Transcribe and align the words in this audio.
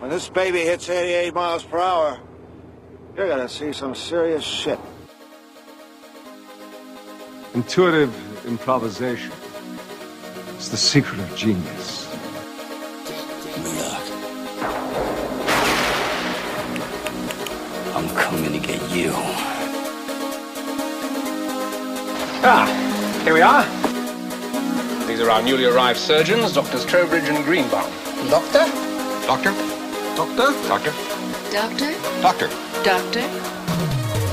When 0.00 0.08
this 0.08 0.30
baby 0.30 0.60
hits 0.60 0.88
88 0.88 1.34
miles 1.34 1.62
per 1.62 1.78
hour, 1.78 2.18
you're 3.14 3.28
gonna 3.28 3.50
see 3.50 3.70
some 3.70 3.94
serious 3.94 4.42
shit. 4.42 4.78
Intuitive 7.52 8.46
improvisation. 8.46 9.30
It's 10.56 10.70
the 10.70 10.78
secret 10.78 11.20
of 11.20 11.36
genius. 11.36 12.08
Murdoch. 13.58 14.08
I'm 17.94 18.08
coming 18.16 18.58
to 18.58 18.66
get 18.66 18.80
you. 18.90 19.12
Ah, 22.42 23.20
here 23.22 23.34
we 23.34 23.42
are. 23.42 23.66
These 25.06 25.20
are 25.20 25.28
our 25.28 25.42
newly 25.42 25.66
arrived 25.66 25.98
surgeons, 25.98 26.54
Doctors 26.54 26.86
Trowbridge 26.86 27.28
and 27.28 27.44
Greenbaum. 27.44 27.92
Doctor? 28.30 28.64
Doctor? 29.26 29.69
Doctor? 30.20 30.52
Doctor? 30.68 30.92
Doctor? 31.50 31.96
Doctor? 32.20 32.48
Doctor? 32.84 33.20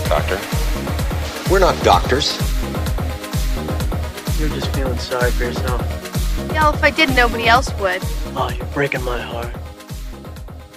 Doctor. 0.10 0.40
We're 1.50 1.60
not 1.60 1.82
doctors. 1.82 2.38
You're 4.38 4.50
just 4.50 4.76
feeling 4.76 4.98
sorry 4.98 5.32
for 5.32 5.46
yourself. 5.46 5.82
Yeah, 6.52 6.74
if 6.74 6.84
I 6.84 6.90
didn't, 6.90 7.16
nobody 7.16 7.48
else 7.48 7.74
would. 7.80 8.02
Oh, 8.36 8.54
you're 8.54 8.66
breaking 8.68 9.04
my 9.06 9.22
heart. 9.22 9.56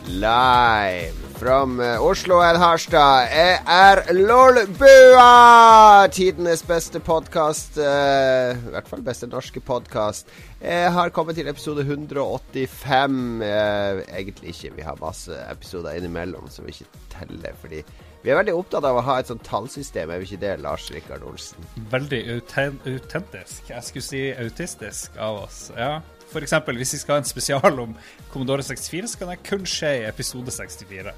Live 0.06 1.19
from 1.40 1.80
uh, 1.80 1.96
Oslo 2.04 2.42
and 2.44 2.58
Harstad 2.60 3.30
Jeg 3.32 3.62
er 3.64 4.02
Lolbua! 4.12 6.06
Tidenes 6.12 6.60
beste 6.68 7.00
podkast. 7.00 7.78
I 7.80 8.58
hvert 8.74 8.88
fall 8.90 9.00
beste 9.04 9.28
norske 9.30 9.62
podkast. 9.64 10.28
Jeg 10.60 10.92
har 10.92 11.12
kommet 11.16 11.38
til 11.38 11.48
episode 11.48 11.86
185. 11.86 13.16
Eh, 13.46 14.02
egentlig 14.18 14.52
ikke. 14.52 14.74
Vi 14.76 14.84
har 14.84 15.00
masse 15.00 15.32
episoder 15.48 15.96
innimellom 15.96 16.50
som 16.52 16.68
vi 16.68 16.74
ikke 16.76 17.00
teller. 17.14 17.56
Fordi 17.62 17.80
vi 18.20 18.34
er 18.34 18.36
veldig 18.42 18.58
opptatt 18.58 18.84
av 18.84 19.00
å 19.00 19.06
ha 19.08 19.16
et 19.22 19.32
sånt 19.32 19.44
tallsystem. 19.48 20.12
Er 20.12 20.20
vi 20.20 20.28
ikke 20.28 20.42
det, 20.44 20.52
Lars 20.60 20.90
Rikard 20.92 21.24
Olsen? 21.24 21.64
Veldig 21.94 22.20
autentisk. 22.36 23.64
Jeg 23.70 23.88
skulle 23.88 24.08
si 24.10 24.26
autistisk 24.36 25.16
av 25.16 25.46
oss. 25.46 25.70
Ja. 25.78 26.02
Eksempel, 26.36 26.76
hvis 26.78 26.94
vi 26.94 27.00
skal 27.00 27.16
ha 27.16 27.24
en 27.24 27.32
spesial 27.32 27.80
om 27.82 27.96
Commodore 28.30 28.62
64, 28.62 29.08
så 29.08 29.18
kan 29.18 29.32
det 29.32 29.40
kun 29.48 29.64
skje 29.66 29.96
i 30.02 30.06
episode 30.10 30.52
64. 30.54 31.16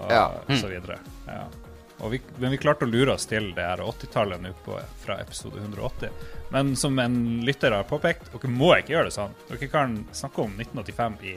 Og 0.00 0.10
Ja. 0.12 0.26
så 0.56 0.68
videre. 0.70 0.98
Ja. 1.26 1.44
Og 2.00 2.12
vi, 2.12 2.20
men 2.38 2.52
vi 2.54 2.58
klarte 2.62 2.86
å 2.86 2.90
lure 2.90 3.14
oss 3.16 3.26
til 3.26 3.52
det 3.56 3.64
her 3.66 3.80
80-tallet 3.82 4.40
nå 4.40 4.52
fra 5.02 5.16
episode 5.18 5.58
180. 5.58 6.10
Men 6.54 6.76
som 6.78 6.98
en 7.02 7.40
lytter 7.44 7.74
har 7.74 7.82
påpekt, 7.90 8.30
dere 8.32 8.50
må 8.54 8.70
ikke 8.78 8.94
gjøre 8.94 9.08
det 9.10 9.16
sånn. 9.16 9.34
Dere 9.48 9.66
kan 9.72 10.04
snakke 10.14 10.44
om 10.44 10.52
1985 10.60 11.16
i 11.26 11.34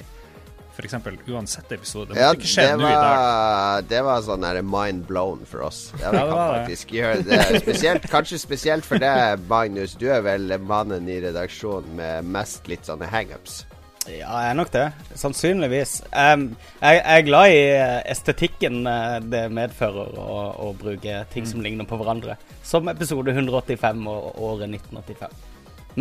f.eks. 0.72 0.94
uansett 1.28 1.72
episode. 1.76 2.14
Det 2.14 2.22
Ja, 2.22 2.30
ikke 2.38 2.48
skje 2.48 2.68
nå 2.78 2.86
i 2.88 2.94
dag. 2.94 3.84
det 3.90 4.04
var 4.06 4.22
sånn 4.22 4.42
der 4.46 4.62
mind 4.64 5.08
blown 5.10 5.42
for 5.50 5.66
oss. 5.68 5.92
Ja, 6.00 6.12
vi 6.14 6.18
Ja, 6.22 6.28
kan 6.30 6.38
det. 6.38 6.62
faktisk 6.62 6.94
gjøre 6.96 7.26
det. 7.26 7.62
Spesielt, 7.66 8.08
kanskje 8.14 8.40
spesielt 8.40 8.86
for 8.86 9.02
deg, 9.02 9.40
Magnus. 9.50 9.96
Du 10.00 10.08
er 10.14 10.22
vel 10.22 10.48
mannen 10.60 11.10
i 11.10 11.18
redaksjonen 11.26 11.96
med 11.98 12.24
mest 12.38 12.68
litt 12.72 12.86
sånne 12.86 13.10
hangups. 13.10 13.66
Ja, 14.10 14.32
jeg 14.42 14.50
er 14.50 14.58
nok 14.58 14.72
det. 14.74 14.88
Sannsynligvis. 15.14 16.00
Um, 16.10 16.48
jeg, 16.82 16.98
jeg 16.98 17.20
er 17.20 17.26
glad 17.28 17.54
i 17.54 17.60
eh, 17.76 18.00
estetikken 18.10 18.82
eh, 18.90 19.20
det 19.22 19.44
medfører 19.54 20.18
å, 20.18 20.40
å 20.58 20.72
bruke 20.78 21.20
ting 21.34 21.46
som 21.46 21.62
ligner 21.62 21.86
på 21.86 22.00
hverandre. 22.02 22.40
Som 22.66 22.90
episode 22.90 23.36
185 23.36 24.02
og 24.10 24.42
året 24.42 24.72
1985. 24.72 25.38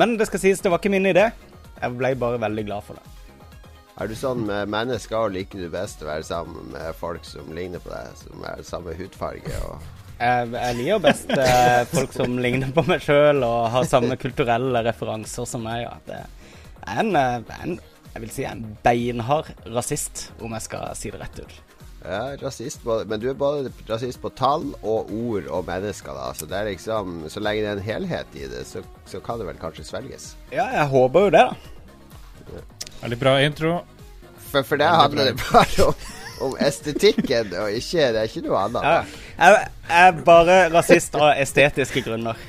Men 0.00 0.16
det 0.16 0.30
skal 0.30 0.40
sies, 0.46 0.62
det 0.64 0.72
var 0.72 0.80
ikke 0.80 0.94
min 0.94 1.10
idé. 1.10 1.28
Jeg 1.76 1.96
ble 1.98 2.14
bare 2.16 2.40
veldig 2.40 2.64
glad 2.70 2.88
for 2.88 2.96
det. 2.96 3.04
Er 4.00 4.08
du 4.08 4.16
sånn 4.16 4.46
med 4.48 4.70
mennesker 4.72 5.18
og 5.26 5.34
liker 5.34 5.60
du 5.60 5.68
best 5.68 6.00
å 6.00 6.08
være 6.08 6.24
sammen 6.24 6.70
med 6.72 6.96
folk 6.96 7.26
som 7.28 7.52
ligner 7.52 7.82
på 7.84 7.92
deg, 7.92 8.14
som 8.16 8.46
er 8.48 8.62
samme 8.64 8.96
hudfarge 8.96 9.64
og 9.66 9.88
Jeg, 10.20 10.48
jeg 10.52 10.76
liker 10.78 11.04
best 11.04 11.30
eh, 11.36 11.82
folk 11.88 12.16
som 12.16 12.40
ligner 12.40 12.72
på 12.76 12.84
meg 12.88 13.04
sjøl 13.04 13.44
og 13.44 13.70
har 13.76 13.84
samme 13.88 14.16
kulturelle 14.24 14.84
referanser 14.88 15.48
som 15.48 15.68
meg. 15.68 15.84
Ja. 15.84 15.96
Det 16.08 16.22
er 16.88 17.00
en, 17.04 17.16
en 17.16 17.78
jeg 18.14 18.22
vil 18.24 18.32
si 18.34 18.46
en 18.48 18.64
beinhard 18.84 19.50
rasist, 19.70 20.30
om 20.42 20.54
jeg 20.56 20.66
skal 20.66 20.94
si 20.98 21.12
det 21.12 21.20
rett 21.22 21.42
ut. 21.44 21.58
Ja, 22.00 22.36
rasist 22.40 22.86
Men 23.06 23.20
du 23.20 23.26
er 23.28 23.34
både 23.36 23.68
rasist 23.88 24.22
på 24.22 24.30
tall 24.32 24.70
og 24.80 25.10
ord 25.12 25.50
og 25.52 25.66
mennesker, 25.66 26.14
da. 26.16 26.30
Så 26.32 26.48
det 26.48 26.56
er 26.56 26.70
liksom 26.70 27.26
Så 27.28 27.42
lenge 27.44 27.60
det 27.60 27.68
er 27.68 27.76
en 27.76 27.84
helhet 27.84 28.38
i 28.40 28.46
det, 28.48 28.62
så, 28.66 28.80
så 29.04 29.20
kan 29.20 29.40
det 29.40 29.50
vel 29.50 29.60
kanskje 29.60 29.84
svelges. 29.84 30.30
Ja, 30.52 30.64
jeg 30.78 30.86
håper 30.94 31.26
jo 31.28 31.34
det, 31.36 31.44
da. 31.50 32.62
Veldig 33.02 33.20
bra 33.20 33.36
intro. 33.44 33.74
For, 34.50 34.64
for 34.66 34.80
det 34.80 34.88
handler 34.88 35.30
det 35.30 35.36
bare 35.44 35.90
om, 35.90 36.08
om 36.48 36.56
estetikken, 36.60 37.52
og 37.60 37.76
ikke 37.76 38.08
Det 38.16 38.24
er 38.24 38.32
ikke 38.32 38.46
noe 38.48 38.64
annet. 38.64 38.88
Ja. 38.88 39.28
Jeg, 39.36 39.68
jeg 39.90 40.08
er 40.08 40.24
bare 40.26 40.58
rasist 40.72 41.20
av 41.20 41.34
estetiske 41.36 42.02
grunner. 42.08 42.40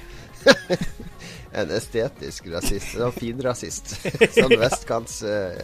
En 1.52 1.72
estetisk 1.76 2.48
rasist. 2.48 2.94
En 2.96 3.12
finrasist. 3.12 3.92
sånn 4.38 4.56
vestkants... 4.60 5.18
Uh, 5.26 5.58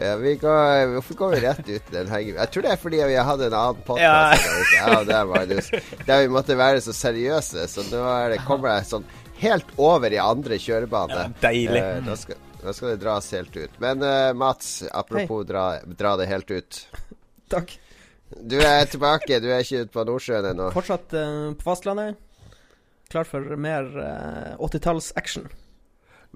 ja, 0.00 0.14
vi 0.20 0.32
går, 0.40 0.94
hvorfor 0.94 1.18
går 1.20 1.34
vi 1.34 1.42
rett 1.44 1.68
ut 1.68 1.92
den 1.92 2.08
hengen? 2.08 2.38
Jeg 2.40 2.52
tror 2.54 2.64
det 2.64 2.72
er 2.72 2.80
fordi 2.80 3.02
vi 3.10 3.18
hadde 3.28 3.50
en 3.50 3.58
annen 3.58 3.84
podkast 3.84 4.48
Ja. 4.72 4.88
ja, 4.94 5.02
der, 5.04 5.28
Magnus, 5.28 5.70
der 6.08 6.24
vi 6.24 6.32
måtte 6.32 6.56
være 6.56 6.80
så 6.84 6.96
seriøse. 6.96 7.68
Så 7.68 7.84
nå 7.90 8.00
er 8.14 8.32
det, 8.32 8.42
kommer 8.48 8.78
jeg 8.78 8.88
sånn 8.94 9.08
helt 9.42 9.76
over 9.76 10.16
i 10.16 10.20
andre 10.22 10.60
kjørebane. 10.62 11.22
Ja, 11.26 11.30
deilig. 11.44 11.84
Uh, 11.84 11.96
da, 12.08 12.18
skal, 12.20 12.42
da 12.62 12.76
skal 12.76 12.94
det 12.94 13.00
dras 13.04 13.32
helt 13.36 13.60
ut. 13.60 13.80
Men 13.82 14.04
uh, 14.04 14.32
Mats, 14.36 14.78
apropos 14.88 15.44
dra, 15.48 15.68
dra 16.00 16.16
det 16.20 16.30
helt 16.32 16.54
ut. 16.54 16.84
Takk. 17.52 17.76
Du 18.40 18.56
er 18.58 18.88
tilbake. 18.90 19.38
Du 19.44 19.52
er 19.52 19.60
ikke 19.62 19.84
ute 19.84 19.92
på 19.94 20.04
Nordsjøen 20.08 20.54
ennå. 20.54 20.72
Fortsatt 20.74 21.12
uh, 21.12 21.52
på 21.52 21.68
fastlandet. 21.68 22.16
Klar 23.12 23.28
for 23.28 23.56
mer 23.60 23.86
uh, 23.94 24.56
80-talls-action. 24.66 25.46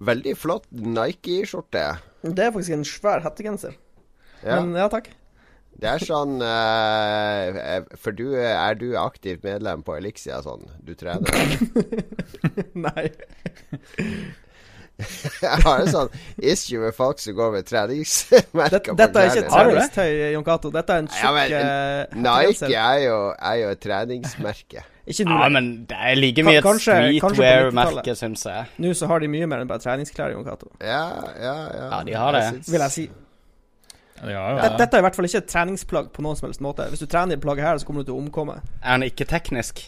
Veldig 0.00 0.36
flott 0.38 0.68
Nike-skjorte. 0.70 1.86
Det 2.22 2.44
er 2.44 2.52
faktisk 2.54 2.76
en 2.76 2.86
svær 2.88 3.24
hettegenser. 3.24 3.74
Ja. 4.44 4.60
Men 4.60 4.76
ja, 4.78 4.86
takk. 4.92 5.10
Det 5.80 5.88
er 5.88 6.02
sånn 6.02 6.40
eh, 6.44 7.84
For 8.00 8.12
du 8.16 8.34
er 8.36 8.74
du 8.76 8.90
aktivt 9.00 9.44
medlem 9.46 9.84
på 9.86 9.94
Elixia 9.96 10.40
sånn? 10.44 10.66
Du 10.84 10.92
trener? 10.98 11.30
Nei. 12.86 13.06
Jeg 15.46 15.64
har 15.64 15.82
en 15.82 15.90
sånn 15.90 16.12
issue 16.38 16.80
med 16.82 16.94
folk 16.96 17.20
som 17.22 17.36
går 17.38 17.52
med 17.56 17.68
treningsmerker 17.68 18.96
Dette, 18.98 19.22
er 19.22 19.30
ikke 19.30 19.44
et 19.44 19.50
treningstøy, 19.52 20.08
Jon 20.34 20.46
Cato. 20.46 20.72
Dette 20.74 20.96
er 20.96 21.04
en 21.04 21.10
tjukk 21.10 21.50
ja, 21.50 21.66
Nike 22.14 22.70
er 22.74 23.02
jo, 23.06 23.18
er 23.36 23.60
jo 23.62 23.74
et 23.74 23.84
treningsmerke. 23.84 24.86
Ikke 25.10 25.24
nå. 25.26 25.38
Ja, 25.42 25.48
men 25.50 25.70
det 25.90 25.96
er 25.96 26.18
like 26.20 26.42
mye 26.46 26.60
et 26.60 26.68
streetwear-merke, 26.84 28.14
syns 28.18 28.44
jeg. 28.46 28.68
Nå 28.84 28.92
så 28.94 29.08
har 29.10 29.22
de 29.24 29.30
mye 29.32 29.48
mer 29.50 29.64
enn 29.64 29.70
bare 29.70 29.82
treningsklær, 29.82 30.36
Jon 30.36 30.46
Cato. 30.46 30.70
Ja, 30.78 31.02
ja, 31.34 31.56
ja. 31.74 31.88
Ja, 31.88 31.98
de 32.06 32.14
har 32.14 32.36
det. 32.36 32.44
Jeg 32.46 32.62
Vil 32.68 32.84
jeg 32.84 32.94
si. 32.94 33.06
Ja, 34.20 34.44
ja. 34.60 34.68
Dette 34.76 34.98
er 34.98 35.00
i 35.00 35.06
hvert 35.06 35.16
fall 35.16 35.26
ikke 35.26 35.40
et 35.40 35.48
treningsplagg 35.50 36.12
på 36.14 36.22
noen 36.24 36.38
som 36.38 36.46
helst 36.50 36.62
måte. 36.64 36.86
Hvis 36.92 37.02
du 37.02 37.08
trener 37.10 37.38
i 37.38 37.40
plagget 37.40 37.66
her, 37.66 37.80
så 37.80 37.88
kommer 37.88 38.04
du 38.04 38.10
til 38.10 38.18
å 38.18 38.20
omkomme. 38.20 38.60
Er 38.84 39.00
den 39.00 39.08
ikke 39.08 39.26
teknisk? 39.28 39.82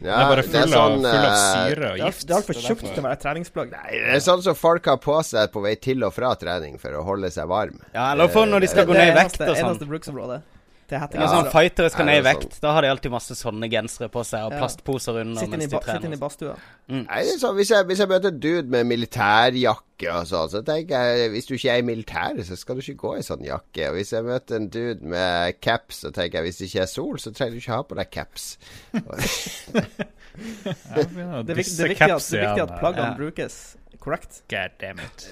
Ja, 0.00 0.06
det 0.06 0.16
er 0.22 0.28
bare 0.28 0.42
full, 0.44 0.74
av, 0.76 0.96
full 0.96 1.06
av 1.06 1.26
eh, 1.26 1.36
syre 1.40 1.86
og 1.88 1.94
er, 1.96 2.02
gift. 2.04 2.26
det 2.26 2.34
er 2.34 2.36
altfor 2.36 2.52
Det 2.56 2.60
er 2.62 2.66
tjukt 2.68 2.84
til 2.90 3.00
å 3.00 3.04
være 3.06 3.20
treningsplagg. 3.22 3.70
Nei, 3.72 3.92
Det 3.96 4.16
er 4.18 4.24
sånn 4.26 4.42
som 4.44 4.58
folk 4.58 4.90
har 4.92 4.98
på 5.00 5.16
seg 5.24 5.48
på 5.54 5.62
vei 5.64 5.74
til 5.80 6.04
og 6.04 6.12
fra 6.12 6.34
trening 6.36 6.76
for 6.82 6.98
å 6.98 7.04
holde 7.06 7.30
seg 7.32 7.48
varm. 7.48 7.78
Ja, 7.94 8.10
eller 8.12 8.28
for 8.28 8.44
når 8.50 8.66
de 8.66 8.68
skal 8.74 8.84
Det 8.84 8.90
gå 8.92 8.98
ned 8.98 9.08
i 9.08 9.14
er 9.14 9.16
vekt 9.22 9.38
eneste, 9.40 9.48
og 9.48 9.56
sånn. 9.56 9.70
eneste 9.70 9.88
bruksområdet. 9.94 10.40
Det 10.86 10.94
Ja, 10.94 11.00
hettegensere. 11.02 11.42
sånn 11.42 11.50
fightere 11.50 11.90
skal 11.90 12.06
ned 12.06 12.18
i 12.20 12.22
vekt. 12.28 12.60
Da 12.62 12.70
har 12.72 12.82
de 12.82 12.88
alltid 12.92 13.10
masse 13.10 13.34
sånne 13.34 13.66
gensere 13.68 14.06
på 14.08 14.22
seg 14.24 14.44
og 14.46 14.52
Ja. 14.52 14.58
plastposer 14.60 15.16
under 15.20 15.40
Sitt 15.40 15.50
mens 15.50 15.64
de 15.66 15.78
trener. 15.80 15.96
sitt 16.00 16.04
inn 16.04 16.12
i 16.12 16.16
badstua. 16.16 16.56
Nei, 16.88 17.22
det 17.24 17.34
er 17.34 17.38
sånn, 17.42 17.56
hvis, 17.56 17.70
jeg, 17.74 17.84
hvis 17.86 17.98
jeg 17.98 18.08
møter 18.08 18.28
en 18.28 18.38
dude 18.38 18.68
med 18.70 18.86
militærjakke 18.86 20.12
og 20.14 20.26
sånn, 20.30 20.48
så 20.52 20.62
tenker 20.64 20.94
jeg 20.94 21.30
hvis 21.32 21.46
du 21.48 21.54
ikke 21.56 21.72
er 21.72 21.78
i 21.78 21.82
militæret, 21.82 22.46
så 22.46 22.56
skal 22.56 22.76
du 22.76 22.82
ikke 22.82 23.00
gå 23.02 23.16
i 23.18 23.22
sånn 23.26 23.42
jakke. 23.44 23.88
Og 23.90 23.94
hvis 23.98 24.12
jeg 24.12 24.22
møter 24.24 24.56
en 24.56 24.68
dude 24.68 25.02
med 25.02 25.60
caps, 25.60 26.04
så 26.04 26.12
tenker 26.12 26.38
jeg 26.38 26.44
hvis 26.52 26.58
det 26.58 26.68
ikke 26.70 26.82
er 26.82 26.86
sol, 26.86 27.16
så 27.18 27.34
trenger 27.34 27.50
du 27.50 27.60
ikke 27.64 27.74
ha 27.74 27.82
på 27.82 27.96
deg 27.96 28.10
caps. 28.10 28.58
Ja, 30.36 31.42
Det 31.42 31.50
er, 31.50 31.54
viktig, 31.56 31.76
det 31.78 31.84
er 31.84 31.88
viktig, 31.88 32.12
at, 32.12 32.26
det 32.30 32.40
er 32.42 32.46
viktig 32.46 32.62
at 32.62 32.72
plaggene 32.80 33.06
Ja. 33.08 33.16
brukes 33.16 33.76
korrekt. 33.98 34.42
God 34.50 34.70
damn 34.80 34.98
it. 35.00 35.24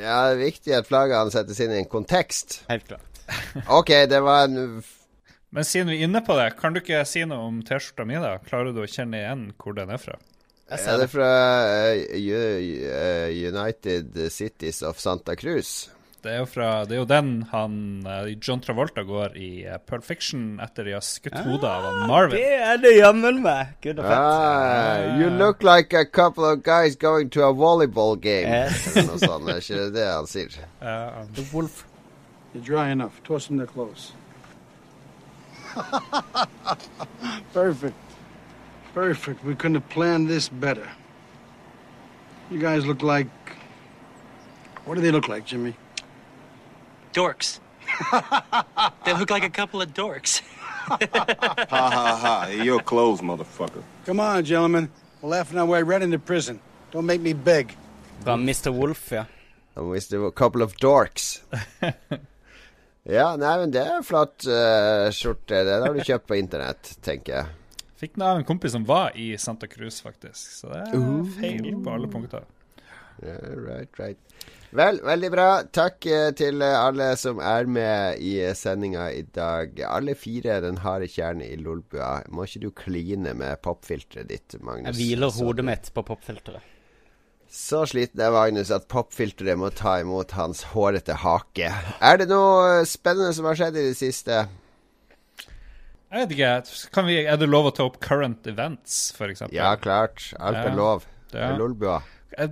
Ja, 0.00 0.30
det 0.30 0.36
er 0.38 0.44
viktig 0.44 0.72
at 0.76 0.86
flaggene 0.86 1.32
settes 1.34 1.58
inn 1.60 1.72
i 1.74 1.78
en 1.82 1.88
kontekst. 1.90 2.60
Helt 2.70 2.86
klart. 2.86 3.00
OK, 3.68 3.90
det 4.08 4.20
var 4.22 4.44
en 4.44 4.82
Men 5.52 5.66
siden 5.68 5.90
vi 5.92 5.98
er 6.00 6.06
inne 6.08 6.22
på 6.24 6.32
det, 6.38 6.48
kan 6.56 6.72
du 6.72 6.80
ikke 6.80 7.02
si 7.04 7.26
noe 7.28 7.44
om 7.50 7.58
T-skjorta 7.66 8.06
mi, 8.08 8.16
da? 8.16 8.38
Klarer 8.46 8.72
du 8.72 8.80
å 8.80 8.88
kjenne 8.88 9.18
igjen 9.20 9.48
hvor 9.60 9.76
den 9.76 9.92
er 9.92 10.00
fra? 10.00 10.14
Jeg 10.72 10.78
Er 10.78 10.80
ser 10.80 11.00
det 11.02 11.08
fra 11.12 11.32
eh, 11.92 12.06
eh, 12.16 13.34
United 13.52 14.16
Cities 14.32 14.80
of 14.88 15.02
Santa 15.02 15.34
Cruz? 15.36 15.90
Det 16.22 16.30
er 16.30 16.38
jo, 16.38 16.46
fra, 16.46 16.68
det 16.86 16.94
er 16.94 17.00
jo 17.02 17.08
den 17.10 17.30
han 17.50 17.74
eh, 18.06 18.30
John 18.38 18.62
Travolta 18.64 19.02
går 19.04 19.36
i 19.36 19.50
Pearl 19.84 20.04
Fiction 20.06 20.54
etter 20.62 20.86
de 20.88 20.94
har 20.96 21.04
skutt 21.04 21.36
hodet 21.44 21.68
av 21.68 22.06
Marvin. 22.08 22.38
Det 22.38 22.56
er 22.70 22.80
det 22.80 22.94
jammen 22.94 23.42
meg. 23.44 23.74
Gud 23.84 24.00
og 24.00 24.06
fett. 24.06 24.22
Ah, 24.22 25.18
you 25.20 25.28
look 25.36 25.66
like 25.66 25.92
a 25.92 26.06
couple 26.06 26.48
of 26.48 26.62
guys 26.64 26.96
going 26.96 27.28
to 27.36 27.44
a 27.44 27.52
volleyball 27.52 28.16
game. 28.16 28.48
Yes. 28.48 28.86
Eller 28.94 29.10
noe 29.10 29.20
sånt. 29.20 29.52
Er 29.52 29.60
ikke 29.60 29.82
det 29.82 29.92
det 29.98 30.08
han 30.08 30.30
sier? 30.30 30.56
Ja, 30.80 31.26
The 31.36 31.44
Wolf. 31.52 31.84
You're 32.54 32.64
dry 32.64 32.88
enough. 32.88 33.20
Toss 33.28 33.48
them 33.52 33.58
their 33.60 33.68
clothes. 33.68 34.12
Perfect. 37.52 37.96
Perfect. 38.94 39.44
We 39.44 39.54
couldn't 39.54 39.76
have 39.76 39.88
planned 39.88 40.28
this 40.28 40.48
better. 40.48 40.88
You 42.50 42.58
guys 42.58 42.86
look 42.86 43.02
like. 43.02 43.28
What 44.84 44.96
do 44.96 45.00
they 45.00 45.10
look 45.10 45.28
like, 45.28 45.46
Jimmy? 45.46 45.74
Dorks. 47.12 47.60
they 49.04 49.12
look 49.14 49.30
like 49.30 49.44
a 49.44 49.50
couple 49.50 49.80
of 49.80 49.94
dorks. 49.94 50.42
Ha 50.86 50.98
ha 51.70 52.18
ha. 52.20 52.46
Your 52.62 52.80
clothes, 52.80 53.20
motherfucker. 53.20 53.82
Come 54.04 54.20
on, 54.20 54.44
gentlemen. 54.44 54.90
We're 55.20 55.30
laughing 55.30 55.58
our 55.58 55.66
way 55.66 55.82
right 55.82 56.02
into 56.02 56.18
prison. 56.18 56.60
Don't 56.90 57.06
make 57.06 57.20
me 57.20 57.32
beg. 57.32 57.74
Fra 58.20 58.34
Mr. 58.34 58.72
Wolf, 58.72 59.10
yeah, 59.10 59.18
ja. 59.18 59.24
And 59.76 59.90
with 59.90 60.12
a 60.12 60.30
couple 60.32 60.62
of 60.62 60.76
dorks. 60.76 61.40
ja, 63.08 63.32
nei, 63.40 63.56
men 63.62 63.72
det 63.74 63.82
er 63.82 63.96
en 63.98 64.06
flott 64.06 64.46
uh, 64.46 65.08
skjorte. 65.14 65.64
Den 65.66 65.82
har 65.86 65.94
du 65.96 66.04
kjøpt 66.06 66.28
på 66.30 66.38
internett, 66.38 66.94
tenker 67.02 67.40
jeg. 67.40 67.58
Fikk 68.02 68.16
den 68.16 68.26
av 68.26 68.40
en 68.40 68.46
kompis 68.46 68.74
som 68.74 68.84
var 68.86 69.14
i 69.18 69.32
Santa 69.38 69.68
Cruz, 69.70 70.00
faktisk. 70.02 70.56
Så 70.60 70.70
det 70.72 70.80
er 70.88 70.98
Uh. 70.98 71.22
feil 71.38 71.68
på 71.82 71.94
alle 71.94 72.10
punkter. 72.10 72.46
Yeah, 73.22 73.54
right, 73.62 73.98
right. 74.00 74.18
Vel, 74.72 74.98
veldig 75.04 75.28
bra. 75.30 75.46
Takk 75.68 76.06
eh, 76.08 76.30
til 76.34 76.62
eh, 76.64 76.72
alle 76.80 77.10
som 77.20 77.38
er 77.44 77.68
med 77.68 78.22
i 78.24 78.32
sendinga 78.56 79.10
i 79.12 79.20
dag. 79.36 79.76
Alle 79.84 80.14
fire 80.16 80.56
den 80.64 80.80
harde 80.82 81.06
kjernen 81.12 81.44
i 81.44 81.58
Lolbua. 81.60 82.22
Må 82.32 82.46
ikke 82.48 82.62
du 82.64 82.70
kline 82.72 83.34
med 83.36 83.60
popfilteret 83.62 84.30
ditt, 84.32 84.56
Magnus? 84.64 84.96
Jeg 84.96 84.98
hviler 84.98 85.34
hodet 85.36 85.66
mitt 85.68 85.92
på 85.92 86.06
popfilteret. 86.08 86.71
Så 87.52 87.82
sliten 87.84 88.20
er 88.24 88.32
Magnus 88.32 88.70
at 88.72 88.86
popfilteret 88.88 89.58
må 89.60 89.68
ta 89.76 89.98
imot 90.00 90.30
hans 90.38 90.62
hårete 90.72 91.18
hake. 91.20 91.68
Er 92.00 92.20
det 92.22 92.30
noe 92.30 92.80
spennende 92.88 93.34
som 93.36 93.44
har 93.50 93.58
skjedd 93.60 93.76
i 93.76 93.82
det 93.90 93.98
siste? 93.98 94.38
Jeg 96.12 96.22
vet 96.24 96.32
ikke, 96.32 96.54
kan 96.92 97.06
vi, 97.08 97.18
Er 97.28 97.36
det 97.40 97.50
lov 97.50 97.68
å 97.68 97.74
ta 97.76 97.84
opp 97.88 97.98
current 98.04 98.48
events, 98.48 99.12
f.eks.? 99.16 99.44
Ja, 99.52 99.74
klart. 99.76 100.30
Alt 100.40 100.62
er 100.64 100.76
lov. 100.76 101.04
Det 101.32 101.44
er 101.44 101.60
Lolbua. 101.60 102.00
Eh, 102.40 102.48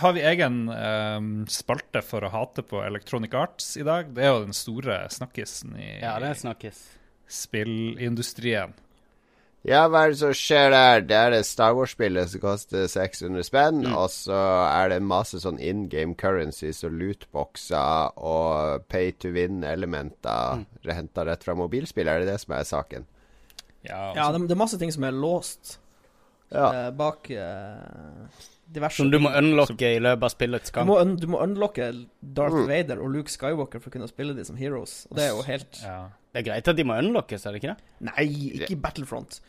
Har 0.00 0.16
vi 0.16 0.24
egen 0.24 0.62
um, 0.72 1.30
spalte 1.48 2.00
for 2.04 2.24
å 2.24 2.32
hate 2.32 2.64
på 2.64 2.80
Electronic 2.84 3.36
Arts 3.36 3.74
i 3.76 3.84
dag? 3.84 4.12
Det 4.16 4.24
er 4.24 4.32
jo 4.32 4.44
den 4.46 4.56
store 4.56 5.02
snakkisen 5.12 5.76
i 5.76 5.90
Ja, 6.00 6.16
det 6.24 6.38
snakkes. 6.40 6.80
spillindustrien. 7.28 8.72
Ja, 9.68 9.82
hva 9.92 10.06
er 10.06 10.14
det 10.14 10.18
som 10.22 10.30
skjer 10.32 10.70
der? 10.72 11.02
Det 11.04 11.16
er 11.16 11.34
det 11.34 11.40
Star 11.44 11.74
Wars-spillet 11.76 12.30
som 12.32 12.40
koster 12.40 12.86
600 12.88 13.44
spenn, 13.44 13.82
og 13.92 14.06
så 14.08 14.38
er 14.64 14.88
det 14.94 15.02
masse 15.04 15.36
sånn 15.42 15.58
in 15.60 15.82
game 15.92 16.14
currencies 16.16 16.80
og 16.88 16.94
lootboxer 16.96 18.16
og 18.16 18.86
pay 18.88 19.12
to 19.20 19.28
win-elementer 19.36 20.62
mm. 20.62 20.64
henta 20.96 21.26
rett 21.28 21.44
fra 21.44 21.56
mobilspill. 21.60 22.08
Er 22.08 22.24
det 22.24 22.32
det 22.32 22.38
som 22.40 22.56
er 22.56 22.64
saken? 22.64 23.04
Ja, 23.84 24.00
Ja, 24.16 24.30
det, 24.32 24.46
det 24.48 24.56
er 24.56 24.60
masse 24.64 24.80
ting 24.80 24.92
som 24.92 25.04
er 25.04 25.12
låst 25.16 25.78
Ja. 26.50 26.66
eh, 26.72 26.90
bak 26.96 27.28
eh, 27.30 28.40
diverse 28.72 28.96
Som 29.02 29.10
du 29.10 29.18
må 29.18 29.30
unlocke 29.36 29.88
i 29.96 29.98
løpet 30.02 30.22
av 30.28 30.30
spillets 30.34 30.70
Du 30.70 30.76
gang. 30.78 30.86
må, 30.86 30.96
du 31.20 31.26
må 31.26 31.40
unlocke 31.42 31.90
Darth 32.22 32.54
Mm. 32.54 32.66
Vader 32.68 33.00
og 33.02 33.10
Luke 33.14 33.30
Skywalker 33.32 33.80
for 33.80 33.90
å 33.90 33.92
kunne 33.92 34.08
spille 34.08 34.34
de 34.36 34.44
som 34.44 34.56
heroes. 34.56 35.06
Og 35.10 35.16
det 35.16 35.24
er 35.24 35.30
jo 35.34 35.42
helt 35.42 35.80
ja. 35.82 36.08
Det 36.32 36.38
er 36.44 36.46
greit 36.52 36.68
at 36.70 36.76
de 36.78 36.84
må 36.86 36.94
unlockes, 37.02 37.44
er 37.46 37.52
det 37.56 37.62
ikke 37.62 37.72
det? 37.74 37.82
Nei, 38.06 38.26
ikke 38.60 38.70
i 38.70 38.76
Battlefront. 38.78 39.40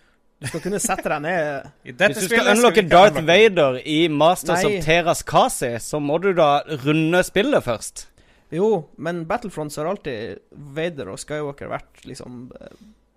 Du 0.42 0.48
skal 0.48 0.62
kunne 0.64 0.80
sette 0.82 1.06
deg 1.06 1.22
ned 1.22 1.68
I 1.86 1.92
dette 1.94 2.16
Hvis 2.18 2.24
du 2.30 2.36
skal 2.36 2.48
unlocke 2.56 2.82
Darth 2.90 3.20
unlocke- 3.20 3.28
Vader 3.28 3.78
i 3.86 4.08
Masters 4.10 4.64
Nei. 4.64 4.78
of 4.80 4.86
Teras 4.86 5.22
Kasi, 5.24 5.76
så 5.78 6.00
må 6.02 6.18
du 6.24 6.32
da 6.34 6.64
runde 6.86 7.22
spillet 7.24 7.62
først. 7.64 8.08
Jo, 8.52 8.88
men 8.98 9.24
Battlefront 9.30 9.72
så 9.72 9.84
har 9.86 9.92
alltid 9.94 10.40
Vader 10.52 11.14
og 11.14 11.20
Skywalker 11.22 11.70
vært 11.72 12.02
liksom 12.10 12.50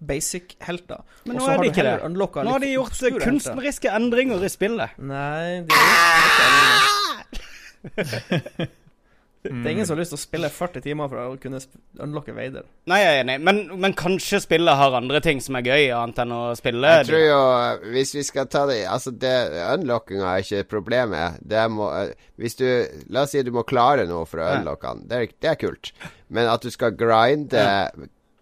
eh, 0.05 0.09
basic-helter. 0.13 1.03
Men 1.25 1.41
nå 1.41 1.49
er 1.49 1.55
har 1.55 1.65
det 1.65 1.73
ikke 1.73 1.87
det. 1.89 1.97
Nå 2.15 2.53
har 2.53 2.63
de 2.63 2.71
gjort 2.75 3.01
helter. 3.01 3.25
kunstneriske 3.25 3.89
endringer 3.97 4.45
i 4.45 4.53
spillet. 4.53 4.97
Nei, 4.99 5.65
de 5.69 5.83
ikke. 7.91 8.71
Det 9.45 9.53
er 9.53 9.75
ingen 9.75 9.85
som 9.85 9.93
har 9.93 10.01
lyst 10.01 10.15
til 10.15 10.17
å 10.17 10.23
spille 10.23 10.49
40 10.49 10.83
timer 10.87 11.09
for 11.13 11.21
å 11.21 11.35
kunne 11.37 11.59
unlocke 12.01 12.33
Vader. 12.33 12.65
Nei, 12.89 13.01
jeg 13.03 13.11
er 13.11 13.19
enig, 13.27 13.35
men, 13.45 13.59
men 13.77 13.93
kanskje 13.99 14.41
spillet 14.41 14.79
har 14.81 14.97
andre 14.97 15.21
ting 15.25 15.43
som 15.45 15.59
er 15.59 15.67
gøy, 15.69 15.91
annet 15.93 16.23
enn 16.25 16.33
å 16.33 16.39
spille 16.57 16.93
Jeg 17.03 17.09
tror 17.11 17.25
jo 17.27 17.43
Hvis 17.93 18.15
vi 18.17 18.25
skal 18.25 18.49
ta 18.49 18.63
det 18.71 18.79
Altså, 18.89 19.13
det 19.13 19.35
unlockinga 19.75 20.31
er 20.31 20.47
ikke 20.47 20.71
problemet. 20.73 21.37
Det 21.45 21.67
må 21.77 21.91
Hvis 22.41 22.57
du 22.57 22.65
La 23.13 23.27
oss 23.27 23.35
si 23.37 23.45
du 23.45 23.53
må 23.53 23.67
klare 23.69 24.09
noe 24.09 24.25
for 24.29 24.41
å 24.41 24.49
unlocke 24.57 24.95
den. 24.95 25.05
Det 25.11 25.21
er, 25.21 25.37
det 25.45 25.53
er 25.53 25.61
kult. 25.61 25.93
Men 26.33 26.49
at 26.49 26.65
du 26.65 26.73
skal 26.73 26.97
grinde 26.97 27.67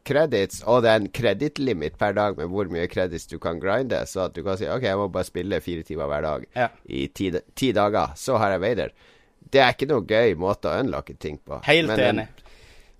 credits, 0.05 0.63
og 0.67 0.83
det 0.85 0.91
er 0.91 1.01
en 1.01 1.09
kredittlimit 1.15 1.97
per 2.01 2.13
dag 2.17 2.37
med 2.39 2.51
hvor 2.53 2.69
mye 2.73 2.89
credits 2.91 3.27
du 3.31 3.39
kan 3.43 3.61
grinde, 3.63 4.03
så 4.11 4.27
at 4.27 4.35
du 4.37 4.43
kan 4.47 4.57
si 4.59 4.67
OK, 4.69 4.83
jeg 4.89 4.99
må 4.99 5.09
bare 5.15 5.29
spille 5.29 5.61
fire 5.65 5.83
timer 5.87 6.11
hver 6.11 6.23
dag 6.27 6.47
Ja. 6.57 6.69
i 6.89 7.07
ti, 7.09 7.31
ti 7.55 7.73
dager, 7.73 8.15
så 8.17 8.39
har 8.43 8.51
jeg 8.57 8.61
Vader. 8.65 8.91
Det 9.53 9.61
er 9.61 9.73
ikke 9.75 9.89
noe 9.91 10.07
gøy 10.07 10.35
måte 10.39 10.71
å 10.71 10.79
unlocke 10.81 11.15
ting 11.19 11.39
på. 11.45 11.61
Helt 11.67 11.89
Men 11.93 12.01
enig. 12.01 12.27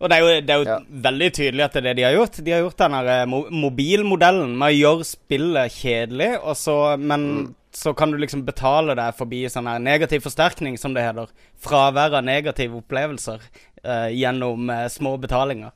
Og 0.03 0.09
det 0.11 0.17
er 0.17 0.21
jo, 0.21 0.41
det 0.43 0.51
er 0.51 0.59
jo 0.59 0.65
Ja. 0.67 0.79
veldig 1.09 1.29
tydelig 1.33 1.63
at 1.65 1.73
det 1.73 1.81
er 1.81 1.87
det 1.87 1.97
de 1.97 2.03
har 2.03 2.13
gjort. 2.17 2.45
De 2.45 2.51
har 2.51 2.61
gjort 2.65 2.77
den 2.77 2.95
eh, 2.95 3.25
mo 3.31 3.45
mobilmodellen 3.51 4.57
med 4.59 4.73
å 4.73 4.79
gjøre 4.79 5.05
spillet 5.07 5.71
kjedelig, 5.77 6.31
så, 6.59 6.97
men 6.99 7.55
så 7.73 7.95
kan 7.97 8.11
du 8.11 8.19
liksom 8.19 8.43
betale 8.45 8.95
deg 8.99 9.15
forbi 9.17 9.45
sånn 9.49 9.69
her 9.71 9.79
negativ 9.79 10.25
forsterkning, 10.27 10.77
som 10.79 10.93
det 10.93 11.05
heter. 11.07 11.31
Fravær 11.63 12.19
av 12.19 12.25
negative 12.27 12.83
opplevelser 12.83 13.41
eh, 13.85 14.09
gjennom 14.19 14.69
eh, 14.71 14.89
små 14.93 15.15
betalinger. 15.23 15.71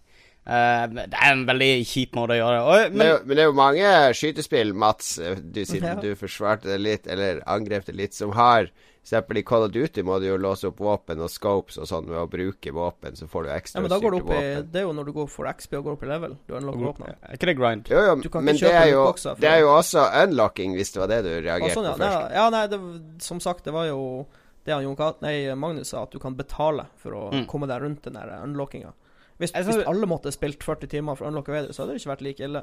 Eh, 0.46 0.86
det 0.94 1.08
er 1.10 1.32
en 1.32 1.40
veldig 1.48 1.70
kjip 1.90 2.12
måte 2.14 2.36
å 2.36 2.38
gjøre 2.38 2.56
det 2.58 2.66
og, 2.86 2.92
Men, 2.94 2.98
det 3.06 3.26
Men 3.26 3.36
det 3.36 3.42
er 3.42 3.48
jo 3.48 3.54
mange 3.58 3.94
skytespill, 4.14 4.74
Mats, 4.78 5.18
eh, 5.18 5.34
du, 5.42 5.64
siden 5.66 5.88
Ja. 5.88 5.94
du 6.00 6.12
forsvarte 6.14 6.68
det 6.70 6.78
litt, 6.80 7.06
eller 7.10 7.40
angrep 7.50 7.84
det 7.88 7.96
litt, 7.98 8.14
som 8.14 8.30
har 8.30 8.68
eksempel 9.06 9.38
i 9.38 9.42
Call 9.46 9.62
of 9.66 9.70
Duty 9.74 10.02
må 10.02 10.20
du 10.20 10.26
jo 10.28 10.36
låse 10.38 10.66
opp 10.66 10.78
våpen 10.82 11.20
og 11.22 11.30
scopes 11.30 11.76
og 11.78 11.86
sånn 11.86 12.06
ved 12.10 12.18
å 12.18 12.28
bruke 12.30 12.72
våpen, 12.74 13.14
så 13.18 13.26
får 13.30 13.44
du 13.46 13.50
ekstra 13.54 13.78
Ja, 13.78 13.82
men 13.82 13.90
da 13.90 13.98
går 14.02 14.10
du 14.10 14.16
opp 14.18 14.30
i 14.30 14.34
våpen. 14.34 14.70
Det 14.72 14.80
er 14.80 14.86
jo 14.86 14.92
når 14.92 15.04
du 15.06 15.12
går 15.18 15.28
for 15.30 15.46
XP 15.50 15.76
og 15.78 15.84
går 15.84 15.92
opp 15.98 16.02
i 16.02 16.06
level. 16.10 16.36
Du 16.48 16.54
unlocker 16.54 16.86
våpnene. 16.88 17.14
er 17.22 17.34
ikke 17.38 17.46
det 17.50 17.56
grind? 17.58 17.86
Jo, 17.90 18.00
jo, 18.06 18.16
men 18.40 18.56
det 18.56 18.72
er, 18.72 18.86
jo, 18.90 19.04
for- 19.12 19.34
det 19.42 19.50
er 19.50 19.60
jo 19.62 19.68
også 19.74 20.06
unlocking, 20.24 20.74
hvis 20.74 20.90
det 20.92 21.00
var 21.04 21.06
det 21.08 21.20
du 21.26 21.30
reagerte 21.40 21.70
ah, 21.70 21.74
sånn, 21.74 21.84
ja. 21.84 21.92
på 21.94 22.02
først. 22.02 22.34
Ja, 22.34 22.50
nei, 22.50 22.66
det, 22.66 22.80
som 23.22 23.38
sagt, 23.40 23.64
det 23.64 23.72
var 23.74 23.86
jo 23.86 24.26
det 24.66 24.74
han 24.74 24.82
Jon 24.82 24.96
Kat- 24.98 25.22
nei, 25.22 25.54
Magnus 25.54 25.88
sa, 25.94 26.02
at 26.02 26.10
du 26.10 26.18
kan 26.18 26.34
betale 26.34 26.86
for 26.98 27.10
å 27.14 27.32
Mm. 27.32 27.46
komme 27.46 27.66
deg 27.70 27.82
rundt 27.82 28.02
den 28.02 28.14
der 28.14 28.40
unlockinga. 28.42 28.92
Hvis, 29.38 29.52
hvis 29.52 29.82
alle 29.86 30.06
måtte 30.08 30.32
spilt 30.32 30.64
40 30.64 30.88
timer 30.88 31.14
for 31.18 31.26
å 31.26 31.30
unlocke 31.32 31.52
Vader, 31.52 31.72
så 31.72 31.82
hadde 31.82 31.92
det 31.96 32.00
ikke 32.02 32.12
vært 32.14 32.24
like 32.24 32.44
ille. 32.46 32.62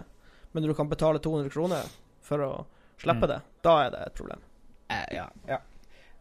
Men 0.54 0.64
når 0.64 0.74
du 0.74 0.78
kan 0.80 0.90
betale 0.90 1.20
200 1.22 1.50
kroner 1.54 1.86
for 2.22 2.42
å 2.46 2.50
slippe 3.02 3.28
Mm. 3.28 3.30
det, 3.34 3.40
da 3.64 3.76
er 3.86 3.90
det 3.94 4.02
et 4.08 4.16
problem. 4.18 4.42
Eh, 4.90 5.06
ja, 5.18 5.28
ja. 5.50 5.60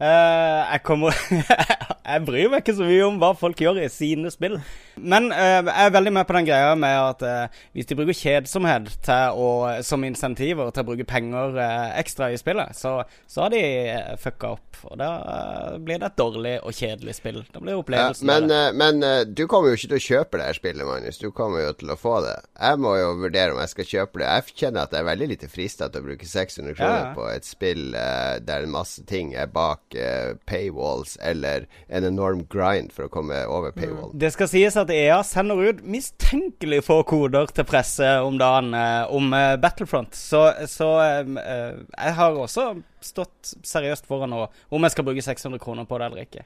Uh, 0.01 0.71
jeg 0.73 0.83
kommer 0.83 1.13
Jeg 2.03 2.25
bryr 2.27 2.49
meg 2.51 2.63
ikke 2.65 2.75
så 2.75 2.83
mye 2.87 3.03
om 3.07 3.19
hva 3.21 3.29
folk 3.39 3.61
gjør 3.63 3.77
i 3.79 3.89
sine 3.91 4.27
spill. 4.33 4.57
Men 4.99 5.31
eh, 5.31 5.61
jeg 5.63 5.87
er 5.87 5.93
veldig 5.95 6.11
med 6.13 6.27
på 6.29 6.35
den 6.35 6.45
greia 6.49 6.73
med 6.77 6.93
at 6.99 7.23
eh, 7.25 7.61
hvis 7.73 7.87
de 7.89 7.95
bruker 7.97 8.17
kjedsomhet 8.19 8.91
å, 9.33 9.47
som 9.87 10.03
insentiver 10.05 10.69
til 10.75 10.83
å 10.83 10.87
bruke 10.91 11.05
penger 11.09 11.55
eh, 11.63 11.93
ekstra 12.01 12.27
i 12.33 12.37
spillet, 12.37 12.75
så, 12.77 12.97
så 13.25 13.45
har 13.45 13.53
de 13.55 13.61
uh, 13.63 14.11
fucka 14.21 14.51
opp. 14.57 14.81
Og 14.91 14.97
da 14.99 15.07
eh, 15.23 15.77
blir 15.79 16.01
det 16.03 16.09
et 16.11 16.19
dårlig 16.19 16.53
og 16.67 16.75
kjedelig 16.75 17.15
spill. 17.21 17.39
Da 17.55 17.61
blir 17.63 17.73
Ja, 17.77 17.79
opplevelsen 17.81 18.27
men, 18.27 18.43
av 18.43 18.51
det. 18.51 18.59
eh, 18.67 18.77
men 18.83 19.07
eh, 19.07 19.21
du 19.31 19.45
kommer 19.47 19.71
jo 19.71 19.79
ikke 19.79 19.93
til 19.93 20.01
å 20.01 20.05
kjøpe 20.09 20.41
det 20.41 20.49
her 20.49 20.59
spillet, 20.59 20.85
Magnus. 20.89 21.21
Du 21.23 21.29
kommer 21.31 21.63
jo 21.63 21.71
til 21.79 21.93
å 21.95 21.97
få 22.03 22.17
det. 22.27 22.35
Jeg 22.59 22.81
må 22.83 22.93
jo 22.99 23.13
vurdere 23.23 23.55
om 23.55 23.61
jeg 23.63 23.71
skal 23.73 23.89
kjøpe 23.93 24.21
det. 24.21 24.27
Jeg 24.27 24.57
kjenner 24.65 24.83
at 24.85 24.93
det 24.93 24.99
er 25.01 25.07
veldig 25.09 25.31
lite 25.33 25.49
frista 25.55 25.87
til 25.89 26.03
å 26.03 26.07
bruke 26.11 26.27
600 26.27 26.75
kroner 26.77 26.99
Ja. 27.07 27.09
på 27.15 27.29
et 27.31 27.47
spill 27.47 27.95
eh, 27.95 28.37
der 28.43 28.67
en 28.67 28.75
masse 28.75 29.07
ting 29.09 29.31
er 29.39 29.47
bak 29.55 29.95
eh, 29.97 30.35
paywalls, 30.51 31.15
eller 31.23 31.65
en 31.93 32.07
enorm 32.07 32.41
grind 32.49 32.91
for 32.95 33.05
å 33.05 33.11
komme 33.13 33.37
over 33.45 33.71
paywall. 33.75 34.09
Det 34.17 34.31
skal 34.33 34.49
sies 34.49 34.77
at 34.81 34.89
EA 34.93 35.19
sender 35.27 35.61
ut 35.69 35.83
mistenkelig 35.85 36.81
få 36.87 37.01
koder 37.05 37.51
til 37.53 37.67
presse 37.69 38.07
om 38.25 38.39
dagen 38.41 38.73
eh, 38.73 39.03
om 39.13 39.29
eh, 39.37 39.53
Battlefront. 39.61 40.15
Så, 40.17 40.41
så 40.71 40.89
eh, 41.03 41.21
eh, 41.43 41.77
jeg 41.93 42.17
har 42.17 42.39
også 42.41 42.71
stått 43.03 43.53
seriøst 43.67 44.09
foran 44.09 44.33
nå 44.33 44.47
om 44.73 44.83
jeg 44.87 44.95
skal 44.97 45.05
bruke 45.07 45.21
600 45.25 45.61
kroner 45.63 45.85
på 45.89 46.01
det 46.01 46.09
eller 46.11 46.25
ikke. 46.25 46.45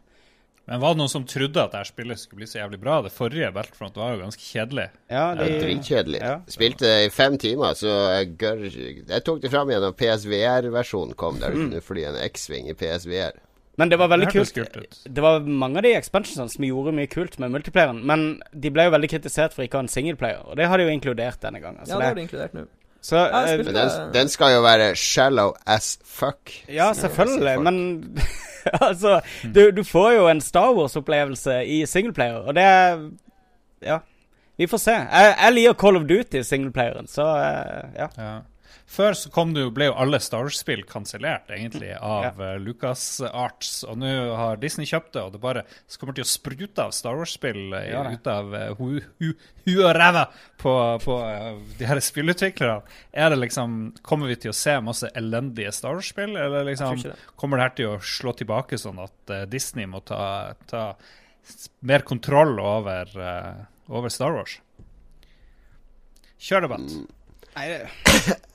Men 0.67 0.81
var 0.83 0.91
det 0.91 0.99
noen 0.99 1.07
som 1.13 1.23
trodde 1.23 1.61
at 1.63 1.71
dette 1.71 1.87
spillet 1.87 2.19
skulle 2.19 2.41
bli 2.41 2.47
så 2.51 2.57
jævlig 2.59 2.81
bra? 2.81 2.97
Det 3.05 3.13
forrige 3.15 3.53
Battlefront 3.55 3.95
var 3.95 4.09
jo 4.11 4.17
ganske 4.25 4.43
kjedelig. 4.43 4.89
Ja, 5.07 5.29
Det 5.39 5.45
er 5.47 5.61
dritkjedelig. 5.63 6.19
Ja. 6.19 6.33
Spilte 6.51 6.89
i 7.05 7.09
fem 7.15 7.37
timer, 7.39 7.71
så 7.79 7.93
jeg, 8.17 8.33
gør, 8.41 8.65
jeg 8.67 9.23
tok 9.23 9.39
det 9.45 9.51
fram 9.53 9.71
igjen 9.71 9.85
da 9.85 9.93
PSVR-versjonen 9.95 11.15
kom, 11.15 11.39
der 11.39 11.55
du 11.55 11.61
Mm. 11.61 11.69
kunne 11.69 11.81
fly 11.87 12.03
en 12.09 12.19
X-Wing 12.27 12.67
i 12.67 12.75
PSVR. 12.75 13.39
Men 13.77 13.89
det 13.91 13.97
var 14.01 14.09
veldig 14.09 14.25
Det 14.31 14.33
kult. 14.33 14.73
kult. 14.73 14.95
Det 15.05 15.21
var 15.21 15.39
mange 15.45 15.77
av 15.77 15.83
de 15.85 15.91
expansionsene 15.93 16.49
som 16.49 16.63
gjorde 16.65 16.95
mye 16.97 17.09
kult 17.11 17.37
med 17.39 17.51
multiplayeren, 17.53 17.99
men 18.09 18.41
de 18.51 18.71
ble 18.73 18.87
jo 18.87 18.93
veldig 18.95 19.09
kritisert 19.11 19.53
for 19.53 19.63
ikke 19.67 19.77
å 19.77 19.83
ha 19.83 19.85
en 19.85 19.91
singleplayer, 19.93 20.41
og 20.49 20.57
det 20.57 20.65
har 20.67 20.77
de 20.81 20.87
jo 20.87 20.95
inkludert 20.95 21.39
denne 21.45 21.61
gangen. 21.61 21.83
Ja, 21.85 21.99
det 22.01 22.07
har 22.09 22.15
de 22.17 22.23
inkludert 22.25 22.53
nå. 22.57 22.65
så, 23.05 23.15
Ja, 23.29 23.43
eh, 23.45 23.61
Men 23.63 23.73
den, 23.77 24.11
den 24.13 24.29
skal 24.33 24.55
jo 24.55 24.63
være 24.65 24.95
shallow 24.95 25.53
as 25.67 25.99
fuck. 26.03 26.51
Ja, 26.67 26.89
selvfølgelig, 26.97 27.53
fuck. 27.53 27.63
men 27.63 28.17
altså 28.89 29.19
du, 29.43 29.71
du 29.71 29.83
får 29.83 30.11
jo 30.17 30.27
en 30.27 30.41
Star 30.41 30.73
Wars-opplevelse 30.73 31.61
i 31.65 31.85
singleplayer, 31.85 32.47
og 32.49 32.55
det 32.57 32.65
ja. 33.85 33.99
Vi 34.57 34.65
får 34.65 34.77
se. 34.81 34.91
Jeg, 34.91 35.35
jeg 35.37 35.53
liker 35.53 35.73
Call 35.77 35.97
of 35.99 36.07
Duty, 36.09 36.41
singleplayeren, 36.41 37.05
så 37.07 37.27
eh, 37.37 37.89
ja. 38.01 38.07
Ja. 38.17 38.31
Før 38.87 39.17
så 39.19 39.29
kom 39.35 39.51
det 39.51 39.65
jo, 39.65 39.71
ble 39.75 39.89
jo 39.89 39.95
alle 39.99 40.19
Star 40.23 40.45
Wars-spill 40.47 40.85
kansellert, 40.87 41.49
egentlig, 41.51 41.89
av 41.99 42.39
ja. 42.39 42.53
Lucas 42.55 43.01
Arts. 43.27 43.81
Og 43.83 43.97
nå 43.99 44.11
har 44.39 44.61
Disney 44.61 44.87
kjøpt 44.87 45.11
det, 45.17 45.25
og 45.27 45.33
det 45.35 45.41
bare 45.43 45.65
så 45.91 45.99
kommer 45.99 46.15
til 46.15 46.23
å 46.23 46.29
sprute 46.29 46.85
av 46.85 46.95
Star 46.95 47.19
Wars-spill 47.19 47.75
eh, 47.75 47.89
Ja, 47.91 48.05
ut 48.07 48.29
av 48.31 48.55
uh, 48.55 48.79
hu, 48.79 49.01
hu, 49.19 49.73
og 49.75 49.91
ræva 49.97 50.23
på, 50.63 50.71
på 51.03 51.19
eh, 51.27 51.59
de 51.81 51.89
her 51.91 52.01
spillutviklerne. 52.03 52.97
Er 53.11 53.35
det 53.35 53.41
liksom 53.43 53.77
Kommer 54.07 54.31
vi 54.31 54.39
til 54.39 54.53
å 54.53 54.57
se 54.57 54.77
masse 54.79 55.11
elendige 55.19 55.75
Star 55.75 55.99
Wars-spill, 55.99 56.39
eller 56.39 56.71
liksom 56.71 57.03
det. 57.03 57.15
kommer 57.35 57.59
det 57.59 57.67
her 57.67 57.77
til 57.81 57.91
å 57.91 58.01
slå 58.15 58.37
tilbake 58.39 58.79
sånn 58.79 59.03
at 59.03 59.35
uh, 59.35 59.43
Disney 59.51 59.89
må 59.89 59.99
ta, 60.07 60.55
ta 60.71 60.93
mer 61.79 61.99
kontroll 62.07 62.59
over, 62.59 63.19
eh, 63.19 63.53
over 63.87 64.09
Star 64.09 64.31
Wars? 64.31 64.59
Kjør 66.39 66.67
debatt. 66.67 66.99
Nei, 67.55 67.67
det 67.73 68.37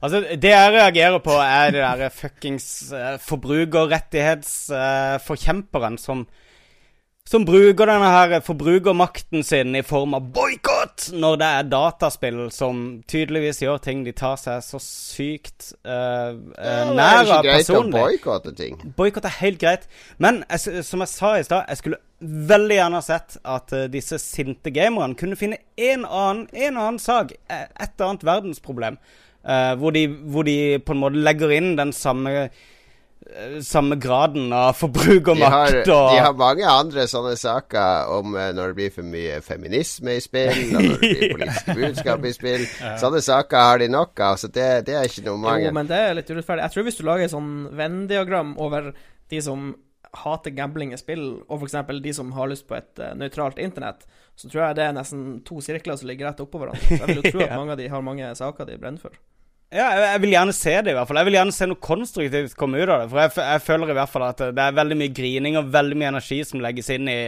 Altså, 0.00 0.20
det 0.40 0.48
jeg 0.50 0.72
reagerer 0.72 1.18
på, 1.20 1.34
er 1.44 1.70
det 1.74 1.82
derre 1.84 2.08
fuckings 2.10 2.88
uh, 2.92 3.18
forbrukerrettighetsforkjemperen 3.20 5.98
som 6.00 6.26
som 7.30 7.44
bruker 7.46 7.86
denne 7.86 8.08
her 8.10 8.40
forbrukermakten 8.42 9.44
sin 9.46 9.76
i 9.78 9.84
form 9.86 10.16
av 10.18 10.24
boikott 10.34 11.12
når 11.14 11.36
det 11.38 11.46
er 11.60 11.68
dataspill 11.70 12.40
som 12.50 12.80
tydeligvis 13.06 13.60
gjør 13.62 13.78
ting 13.84 14.00
de 14.02 14.10
tar 14.18 14.34
seg 14.40 14.58
så 14.66 14.80
sykt 14.82 15.68
uh, 15.86 16.34
Det 16.34 16.72
er 16.72 16.90
nær 16.96 17.20
ikke 17.22 17.36
greit 17.44 17.70
å 17.70 17.76
personlig. 17.76 18.00
boikotte 18.00 18.50
ting. 18.58 18.74
Boikott 18.98 19.28
er 19.30 19.36
helt 19.44 19.60
greit. 19.62 19.86
Men 20.18 20.42
jeg, 20.48 20.82
som 20.88 20.98
jeg 21.04 21.12
sa 21.12 21.30
i 21.38 21.46
stad, 21.46 21.70
jeg 21.70 21.78
skulle 21.84 22.00
veldig 22.50 22.76
gjerne 22.80 23.02
sett 23.06 23.38
at 23.46 23.70
uh, 23.78 23.84
disse 23.92 24.18
sinte 24.18 24.72
gamerne 24.74 25.14
kunne 25.20 25.38
finne 25.38 25.60
en 25.78 26.02
annen, 26.08 26.48
en 26.50 26.74
annen 26.80 26.98
sak, 26.98 27.30
eh, 27.46 27.68
et 27.78 27.94
annet 28.08 28.26
verdensproblem, 28.26 28.98
eh, 29.44 29.72
hvor, 29.80 29.94
de, 29.96 30.06
hvor 30.08 30.46
de 30.48 30.58
på 30.84 30.96
en 30.96 31.02
måte 31.04 31.22
legger 31.22 31.54
inn 31.56 31.72
den 31.78 31.92
samme 31.96 32.34
eh, 32.44 32.68
samme 33.62 33.98
graden 34.00 34.52
av 34.52 34.80
De 34.80 35.34
har, 35.44 35.82
de 35.84 36.18
har 36.18 36.32
mange 36.34 36.66
andre 36.66 37.04
sånne 37.08 37.36
saker 37.38 38.10
om 38.16 38.34
eh, 38.34 38.48
når 38.56 38.72
det 38.72 38.78
blir 38.78 38.94
for 38.94 39.06
mye 39.06 39.40
feminisme 39.44 40.16
i 40.16 40.24
spill, 40.24 40.64
og 40.70 40.72
når 40.72 40.88
det 40.88 40.98
blir 41.02 41.20
politiske 41.36 41.76
budskap 41.82 42.24
i 42.24 42.32
spill. 42.34 42.64
Ja. 42.80 42.96
Sånne 43.02 43.20
saker 43.24 43.68
har 43.68 43.84
de 43.84 43.90
nok 43.92 44.24
av, 44.24 44.40
så 44.40 44.48
det, 44.48 44.70
det 44.88 44.96
er 44.98 45.06
ikke 45.06 45.28
noe 45.28 45.60
Jo, 45.60 45.76
men 45.76 45.90
det 45.90 46.00
er 46.00 46.18
litt 46.18 46.32
urettferdig. 46.32 46.66
Jeg 46.66 46.76
tror 46.76 46.88
hvis 46.88 47.00
du 47.00 47.06
lager 47.06 47.28
et 47.28 47.36
sånn 47.36 47.54
Venn-diagram 47.76 48.56
over 48.58 48.92
de 49.30 49.44
som 49.44 49.70
hater 50.24 50.50
gambling 50.50 50.94
i 50.94 50.98
spill, 50.98 51.24
og 51.46 51.62
f.eks. 51.62 51.76
de 52.02 52.14
som 52.16 52.32
har 52.34 52.50
lyst 52.50 52.66
på 52.68 52.76
et 52.78 53.02
uh, 53.02 53.12
nøytralt 53.18 53.60
internett, 53.62 54.06
så 54.40 54.48
tror 54.48 54.62
jeg 54.62 54.78
det 54.78 54.86
er 54.86 54.96
nesten 54.96 55.24
to 55.44 55.58
sirkler 55.64 55.98
som 56.00 56.08
ligger 56.08 56.30
rett 56.30 56.40
oppå 56.40 56.62
hverandre. 56.62 56.80
Så 56.86 56.96
jeg 56.96 57.10
vil 57.10 57.20
jo 57.20 57.34
tro 57.34 57.42
at 57.46 57.58
mange 57.58 57.76
av 57.76 57.82
de 57.82 57.90
har 57.92 58.06
mange 58.06 58.32
saker 58.38 58.70
de 58.70 58.78
brenner 58.80 59.02
for. 59.02 59.18
Ja, 59.70 59.84
jeg, 59.94 60.06
jeg 60.06 60.20
vil 60.24 60.32
gjerne 60.34 60.54
se 60.56 60.72
det, 60.82 60.90
i 60.90 60.96
hvert 60.96 61.06
fall. 61.06 61.18
Jeg 61.20 61.28
vil 61.28 61.36
gjerne 61.36 61.54
se 61.54 61.66
noe 61.70 61.78
konstruktivt 61.86 62.56
komme 62.58 62.80
ut 62.80 62.88
av 62.88 63.04
det. 63.04 63.10
For 63.12 63.20
jeg, 63.22 63.34
jeg 63.38 63.62
føler 63.62 63.92
i 63.92 63.96
hvert 64.00 64.10
fall 64.10 64.24
at 64.26 64.40
det 64.56 64.64
er 64.64 64.78
veldig 64.80 64.96
mye 64.98 65.12
grining 65.14 65.58
og 65.60 65.68
veldig 65.76 65.98
mye 66.00 66.10
energi 66.16 66.40
som 66.48 66.64
legges 66.64 66.90
inn 66.96 67.10
i 67.12 67.18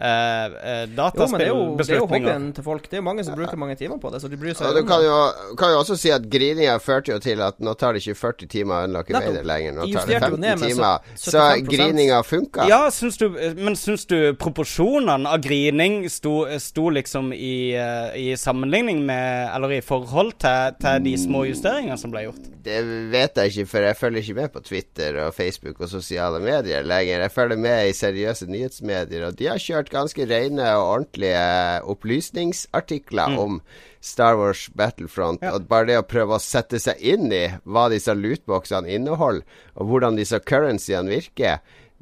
uh, 0.00 0.06
uh, 0.06 0.48
det 0.48 0.62
er 0.62 0.78
jo, 0.78 0.86
det 0.86 0.88
er 0.88 0.94
dataspillbeslutninger. 0.96 2.00
hobbyen 2.00 2.52
til 2.54 2.64
folk. 2.64 2.82
Det 2.88 2.92
er 2.92 3.00
jo 3.02 3.06
mange 3.08 3.24
som 3.24 3.34
bruker 3.34 3.56
mange 3.56 3.76
timer 3.76 3.98
på 3.98 4.10
det, 4.12 4.20
så 4.22 4.28
de 4.30 4.36
bryr 4.36 4.54
seg 4.54 4.66
Og 4.68 4.74
du 4.78 4.82
kan 4.88 5.02
jo, 5.04 5.16
kan 5.58 5.72
jo 5.74 5.78
også 5.82 5.96
si 5.98 6.10
at 6.14 6.28
grininga 6.30 6.78
førte 6.82 7.12
jo 7.12 7.18
til 7.18 7.40
at 7.42 7.58
nå 7.60 7.74
tar 7.78 7.92
det 7.96 8.02
ikke 8.06 8.14
40 8.18 8.46
timer 8.48 8.74
å 8.74 8.88
unlocke. 8.88 9.12
Vader 9.18 9.44
lenger. 9.44 9.72
Nå 9.78 9.86
tar 9.92 10.06
det 10.06 10.14
justerte 10.14 10.30
15 10.30 10.40
ned 10.40 10.58
timer. 10.58 10.98
så- 11.14 11.30
Så 11.30 11.38
75%. 11.38 11.68
grininga 11.68 12.22
funka. 12.22 12.68
Ja, 12.68 12.80
syns 12.90 13.16
du, 13.18 13.28
men 13.56 13.74
syns 13.76 14.06
du 14.06 14.34
proporsjonene 14.34 15.26
av 15.28 15.40
grining 15.42 16.08
sto, 16.10 16.46
sto 16.58 16.88
liksom 16.90 17.32
i, 17.32 17.74
eh, 17.74 18.16
i 18.16 18.36
sammenligning 18.36 19.04
med 19.06 19.48
Eller 19.54 19.72
i 19.78 19.80
forhold 19.80 20.38
til, 20.38 20.74
til 20.80 21.02
de 21.04 21.16
små 21.16 21.44
justeringene 21.48 21.98
som 21.98 22.10
ble 22.10 22.26
gjort? 22.28 22.46
Det 22.62 22.82
vet 23.10 23.34
jeg 23.34 23.52
ikke, 23.52 23.66
for 23.70 23.86
jeg 23.86 23.96
følger 23.96 24.22
ikke 24.22 24.34
med 24.34 24.52
på 24.52 24.62
Twitter 24.64 25.16
og 25.24 25.34
Facebook 25.34 25.80
og 25.80 25.88
sosiale 25.88 26.40
medier 26.42 26.82
lenger. 26.84 27.20
Jeg 27.24 27.32
følger 27.32 27.56
med 27.56 27.88
i 27.88 27.92
seriøse 27.96 28.46
nyhetsmedier, 28.50 29.26
og 29.28 29.36
de 29.38 29.46
har 29.46 29.56
kjørt 29.62 29.87
ganske 29.92 30.26
rene 30.30 30.66
og 30.78 30.86
ordentlige 30.94 31.82
opplysningsartikler 31.92 33.28
Mm. 33.34 33.38
om 33.38 33.60
Star 34.00 34.36
Wars 34.38 34.68
Battlefront. 34.74 35.42
Og 35.42 35.66
bare 35.68 35.86
det 35.86 35.98
å 35.98 36.06
prøve 36.06 36.36
å 36.36 36.42
sette 36.42 36.78
seg 36.80 37.00
inn 37.00 37.32
i 37.32 37.48
hva 37.66 37.88
disse 37.90 38.14
lootboxene 38.14 38.88
inneholder, 38.88 39.42
og 39.76 39.86
hvordan 39.90 40.16
disse 40.16 40.38
currencyene 40.40 41.08
virker 41.10 41.58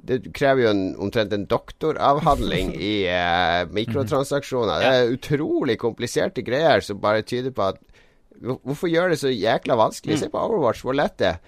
det 0.07 0.33
krever 0.37 0.63
jo 0.67 0.69
en, 0.71 0.83
omtrent 1.01 1.33
en 1.33 1.47
doktoravhandling 1.49 2.75
i 2.93 3.07
eh, 3.09 3.65
mikrotransaksjoner. 3.73 4.83
Det 4.85 4.91
er 4.93 5.15
utrolig 5.15 5.79
kompliserte 5.81 6.45
greier 6.45 6.85
som 6.85 7.01
bare 7.01 7.23
tyder 7.23 7.51
på 7.57 7.71
at 7.73 7.81
Hvorfor 8.37 8.91
gjør 8.93 9.09
det 9.09 9.17
så 9.23 9.31
jækla 9.33 9.79
vanskelig? 9.81 10.19
Mm. 10.19 10.21
Se 10.21 10.29
på 10.29 10.37
Overwatch, 10.45 10.83
hvor 10.85 10.93
lett 10.93 11.15
det 11.17 11.27
er. 11.31 11.39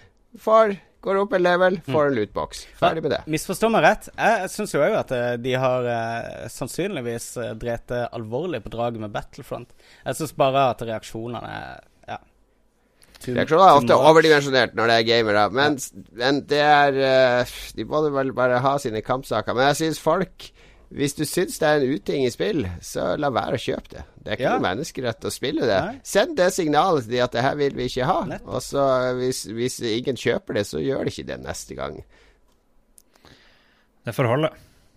Far 0.41 0.71
går 1.09 1.21
opp 1.25 1.35
en 1.37 1.45
level, 1.45 1.81
får 1.89 2.11
en 2.11 2.17
lootbox. 2.19 2.65
Ferdig 2.79 3.05
med 3.07 3.17
det. 3.17 3.21
Misforstå 3.33 3.73
meg 3.73 3.85
rett. 3.87 4.09
Jeg, 4.15 4.53
syns 4.55 4.75
jo 4.77 4.85
òg 4.85 4.97
at 5.01 5.13
eh, 5.17 5.35
de 5.43 5.55
har 5.59 5.89
eh, 5.93 6.47
sannsynligvis 6.53 7.31
uh, 7.41 7.53
drept 7.59 7.95
alvorlig 8.07 8.63
på 8.65 8.73
draget 8.77 9.03
med 9.03 9.15
Battlefront. 9.15 9.73
Jeg 10.05 10.21
syns 10.21 10.37
bare 10.39 10.69
at 10.75 10.85
reaksjonene 10.85 11.55
ja. 12.09 12.19
Reaksjonene 13.27 13.67
er 13.67 13.81
ofte 13.81 13.99
overdimensjonert 13.99 14.77
når 14.79 14.91
det 14.91 14.97
er 14.99 15.09
gamere, 15.09 15.49
men, 15.55 15.79
men 16.21 16.43
det 16.49 16.61
er 16.63 17.01
eh, 17.09 17.57
De 17.75 17.87
må 17.89 18.05
vel 18.15 18.31
bare 18.37 18.61
ha 18.63 18.77
sine 18.83 19.03
kampsaker. 19.05 19.57
Men 19.57 19.73
jeg 19.73 19.81
syns 19.83 20.03
folk 20.03 20.51
Hvis 20.89 21.13
du 21.19 21.25
syns 21.29 21.59
det 21.61 21.69
er 21.69 21.83
en 21.83 21.91
uting 21.99 22.23
i 22.25 22.31
spill, 22.33 22.63
så 22.81 23.11
la 23.21 23.29
være 23.35 23.59
å 23.59 23.61
kjøpe 23.61 23.91
det. 23.93 24.05
Det 24.25 24.31
er 24.33 24.37
ikke 24.39 24.45
Ja. 24.47 24.53
noe 24.57 24.65
menneskerett 24.65 25.27
å 25.29 25.31
spille 25.35 25.67
det. 25.69 25.81
Nei. 25.85 25.99
Send 26.03 26.37
det 26.39 26.47
signalet 26.55 27.05
til 27.05 27.13
de 27.13 27.21
at 27.21 27.33
det 27.33 27.43
her 27.45 27.55
vil 27.61 27.75
vi 27.77 27.85
ikke 27.91 28.07
ha. 28.09 28.23
Og 28.47 28.63
så 28.65 28.87
hvis, 29.19 29.43
hvis 29.53 29.77
ingen 29.85 30.17
kjøper 30.17 30.55
det, 30.55 30.65
så 30.67 30.81
gjør 30.81 31.05
de 31.05 31.13
ikke 31.13 31.27
det 31.29 31.41
neste 31.45 31.77
gang. 31.77 32.01
Det 34.05 34.15
får 34.17 34.31
holde. 34.33 34.51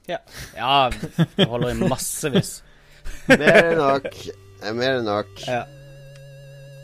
Ja, 0.08 0.18
ja 0.56 0.90
det 1.36 1.48
holder 1.48 1.74
i 1.76 1.90
massevis. 1.92 2.62
Mer 3.28 3.72
enn 3.74 3.78
nok. 3.82 4.08
Er 4.64 4.74
Mer 4.78 4.98
enn 5.02 5.06
nok. 5.10 5.28
Ja. 5.48 5.66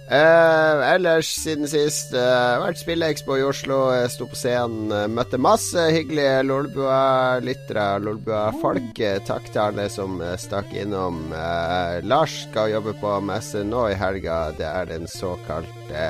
Eh, 0.07 0.93
ellers, 0.93 1.27
siden 1.35 1.67
sist, 1.67 2.13
uh, 2.15 2.61
vært 2.63 2.79
spillekspo 2.79 3.35
i 3.35 3.43
Oslo. 3.43 3.89
Jeg 3.91 4.13
sto 4.13 4.27
på 4.31 4.39
scenen, 4.39 4.87
uh, 4.93 5.03
møtte 5.11 5.35
masse 5.35 5.83
hyggelige 5.91 6.45
Lolbua-lyttere, 6.47 7.89
Lolbua-folk. 8.05 8.93
Uh, 8.95 9.17
takk 9.27 9.51
til 9.51 9.63
alle 9.65 9.89
som 9.91 10.21
stakk 10.39 10.71
innom. 10.79 11.19
Lars 12.07 12.39
skal 12.45 12.71
jobbe 12.77 12.95
på 13.01 13.17
messe 13.27 13.65
nå 13.67 13.89
i 13.91 13.99
helga. 13.99 14.39
Det 14.55 14.69
er 14.69 14.87
den 14.93 15.11
såkalte 15.11 16.05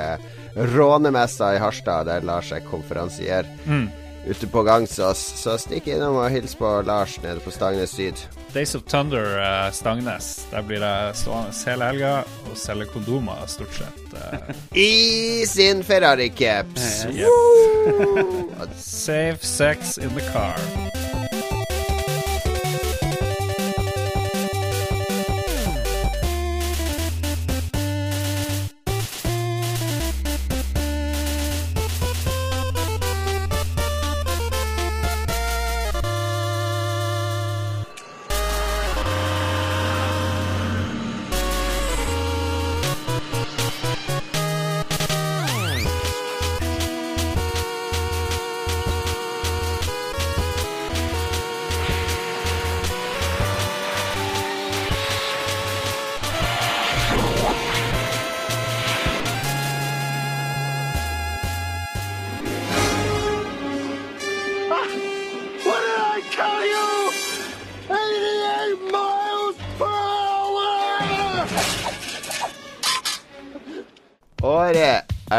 rånemessa 0.54 1.56
i 1.56 1.62
Harstad, 1.62 2.06
der 2.06 2.22
Lars 2.26 2.54
er 2.54 2.62
konferansier. 2.70 3.50
Mm. 3.66 3.88
Ute 4.28 4.46
på 4.46 4.62
Gangsås. 4.62 5.24
Så 5.42 5.58
stikk 5.58 5.90
innom 5.90 6.22
og 6.22 6.30
hils 6.30 6.54
på 6.58 6.76
Lars 6.86 7.18
nede 7.24 7.42
på 7.42 7.50
Stangnes 7.50 7.98
Syd. 7.98 8.28
Days 8.52 8.74
of 8.74 8.84
Thunder 8.84 9.38
uh, 9.38 9.70
Stangnes. 9.72 10.46
Der 10.50 10.62
blir 10.62 10.80
jeg 10.80 11.16
stående 11.16 11.52
hele 11.66 11.90
helga 11.90 12.12
og 12.48 12.56
selge 12.56 12.88
kondomer, 12.94 13.44
stort 13.46 13.74
sett. 13.76 14.00
Uh. 14.12 14.54
I 14.88 15.44
sin 15.46 15.84
Ferrari-caps. 15.84 17.06
Yep. 17.12 18.74
Safe 18.76 19.44
sex 19.44 19.98
in 19.98 20.08
the 20.16 20.24
car. 20.32 20.56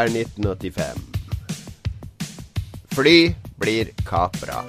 Er 0.00 0.12
1985. 0.12 1.02
Fly 2.94 3.18
blir 3.60 3.92
kapra. 4.08 4.64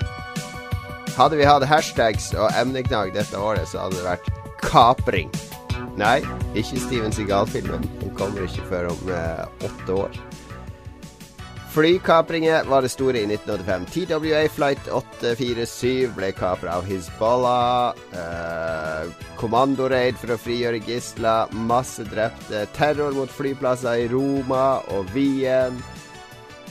Hadde 1.17 1.39
vi 1.39 1.47
hatt 1.47 1.65
hashtags 1.67 2.31
og 2.37 2.51
emneknagg 2.59 3.13
dette 3.15 3.39
året, 3.39 3.67
så 3.71 3.85
hadde 3.85 3.99
det 3.99 4.05
vært 4.07 4.29
kapring. 4.63 5.31
Nei, 5.99 6.21
ikke 6.55 6.79
Steven 6.79 7.15
Seagal-filmen. 7.15 7.83
Den 7.99 8.13
kommer 8.15 8.45
ikke 8.45 8.67
før 8.69 8.91
om 8.93 9.11
eh, 9.11 9.43
åtte 9.67 9.97
år. 10.05 10.21
Flykapringer 11.71 12.63
var 12.63 12.81
det 12.81 12.89
store 12.91 13.21
i 13.21 13.23
1985. 13.23 13.85
TWA 13.85 14.41
Flight 14.51 14.87
847 14.91 16.09
ble 16.17 16.31
kapra 16.35 16.73
av 16.81 16.83
Hizbollah. 16.83 17.93
Eh, 18.11 19.13
kommandoraid 19.39 20.19
for 20.19 20.35
å 20.35 20.39
frigjøre 20.41 20.81
gisler. 20.83 21.53
Masse 21.55 22.03
drepte. 22.11 22.65
Terror 22.75 23.15
mot 23.15 23.31
flyplasser 23.31 24.03
i 24.03 24.09
Roma 24.11 24.81
og 24.91 25.15
Wien. 25.15 25.79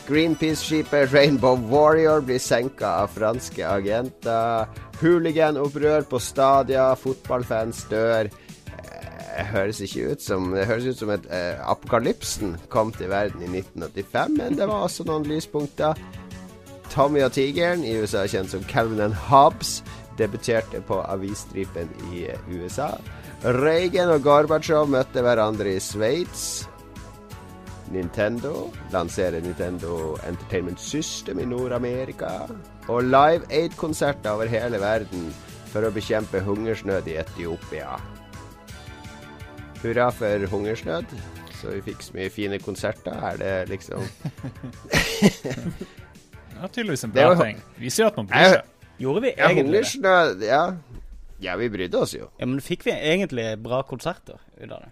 Greenpeace-skipet 0.05 1.15
Rainbow 1.15 1.57
Warrior 1.71 2.21
blir 2.21 2.43
senka 2.43 2.93
av 3.01 3.17
franske 3.17 3.65
agenter. 3.65 4.69
Hooligan-opprør 5.01 6.05
på 6.13 6.21
Stadia. 6.21 6.91
Fotballfans 6.93 7.87
dør. 7.89 8.29
Eh, 9.37 9.47
høres 9.47 9.81
ikke 9.85 10.13
ut 10.13 10.23
som 10.23 10.51
Det 10.55 10.67
høres 10.67 10.87
ut 10.87 10.99
som 10.99 11.13
at 11.15 11.27
eh, 11.31 11.59
apokalypsen 11.71 12.57
kom 12.73 12.93
til 12.93 13.11
verden 13.13 13.43
i 13.43 13.51
1985, 13.61 14.37
men 14.39 14.59
det 14.59 14.69
var 14.69 14.87
også 14.87 15.07
noen 15.09 15.27
lyspunkter. 15.29 15.99
Tommy 16.91 17.23
og 17.23 17.33
tigeren, 17.33 17.85
i 17.87 17.95
USA 18.01 18.27
kjent 18.27 18.51
som 18.51 18.65
Calvin 18.67 19.05
and 19.05 19.15
Hobbes, 19.15 19.81
debuterte 20.19 20.83
på 20.83 20.99
avisstripen 21.07 21.93
i 22.11 22.27
eh, 22.33 22.51
USA. 22.51 22.91
Reagan 23.45 24.11
og 24.13 24.25
Gorbatsjov 24.27 24.91
møtte 24.91 25.23
hverandre 25.25 25.77
i 25.77 25.81
Sveits. 25.81 26.67
Nintendo 27.91 28.69
lanserer 28.93 29.43
Nintendo 29.43 30.17
Entertainment 30.27 30.81
System 30.81 31.41
i 31.43 31.47
Nord-Amerika. 31.49 32.47
Og 32.89 33.03
Live 33.07 33.49
Aid-konserter 33.51 34.35
over 34.35 34.51
hele 34.51 34.79
verden 34.83 35.31
for 35.71 35.87
å 35.87 35.95
bekjempe 35.95 36.43
hungersnød 36.47 37.11
i 37.11 37.19
Etiopia. 37.23 37.97
Hurra 39.81 40.11
for 40.13 40.47
hungersnød. 40.53 41.15
Så 41.61 41.75
vi 41.75 41.81
fikk 41.91 42.03
så 42.05 42.17
mye 42.17 42.31
fine 42.33 42.59
konserter. 42.61 43.17
Er 43.31 43.41
det 43.41 43.55
liksom 43.73 44.05
Det 46.51 46.67
er 46.67 46.73
tydeligvis 46.75 47.05
en 47.05 47.13
bra 47.15 47.33
ting. 47.41 47.61
Viser 47.81 48.05
jo 48.05 48.09
at 48.11 48.17
man 48.21 48.29
bryr 48.29 48.55
seg. 48.55 48.71
Gjorde 49.01 49.23
vi 49.25 49.31
egentlig 49.33 49.55
det? 49.57 49.63
hungersnød 49.65 50.43
Ja. 50.45 50.63
ja, 51.41 51.57
vi 51.57 51.69
brydde 51.73 52.01
oss 52.05 52.13
jo. 52.15 52.29
Ja, 52.41 52.49
men 52.49 52.61
fikk 52.65 52.85
vi 52.85 52.93
egentlig 52.93 53.47
bra 53.65 53.81
konserter 53.89 54.37
ut 54.61 54.69
av 54.69 54.83
det? 54.85 54.91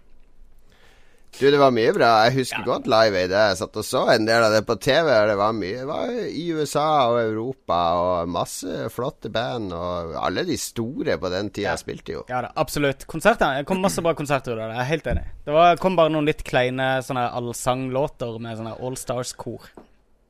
Du, 1.38 1.44
det 1.52 1.58
var 1.60 1.70
mye 1.70 1.92
bra. 1.94 2.08
Jeg 2.26 2.34
husker 2.40 2.64
godt 2.66 2.86
Live 2.90 3.14
Aid. 3.20 3.30
Jeg 3.36 3.56
satt 3.60 3.76
og 3.78 3.84
så 3.86 4.00
en 4.14 4.24
del 4.26 4.42
av 4.42 4.54
det 4.56 4.62
på 4.66 4.74
TV. 4.82 5.06
Det 5.28 5.34
var 5.38 5.52
mye 5.54 5.82
det 5.82 5.86
var 5.86 6.12
i 6.26 6.44
USA 6.56 6.86
og 7.12 7.18
Europa 7.20 7.76
og 8.00 8.30
masse 8.32 8.88
flotte 8.90 9.30
band. 9.30 9.70
Og 9.76 10.16
alle 10.18 10.42
de 10.48 10.56
store 10.58 11.18
på 11.20 11.30
den 11.30 11.50
tida 11.54 11.76
spilte 11.78 12.16
jo. 12.16 12.22
Ja 12.32 12.40
da, 12.46 12.50
absolutt. 12.58 13.04
Konserter. 13.10 13.60
Det 13.60 13.68
kom 13.68 13.84
masse 13.84 14.02
bra 14.02 14.14
konserter 14.18 14.56
ut 14.56 14.58
av 14.58 14.64
det. 14.72 14.78
Jeg 14.80 14.82
er 14.86 14.90
helt 14.94 15.10
enig. 15.12 15.26
Det 15.46 15.54
var, 15.54 15.76
kom 15.84 15.98
bare 16.00 16.10
noen 16.16 16.26
litt 16.26 16.42
kleine 16.48 16.88
sånne 17.06 17.28
allsanglåter 17.38 18.40
med 18.42 18.58
sånne 18.58 18.74
All 18.80 18.96
Stars-kor. 18.98 19.68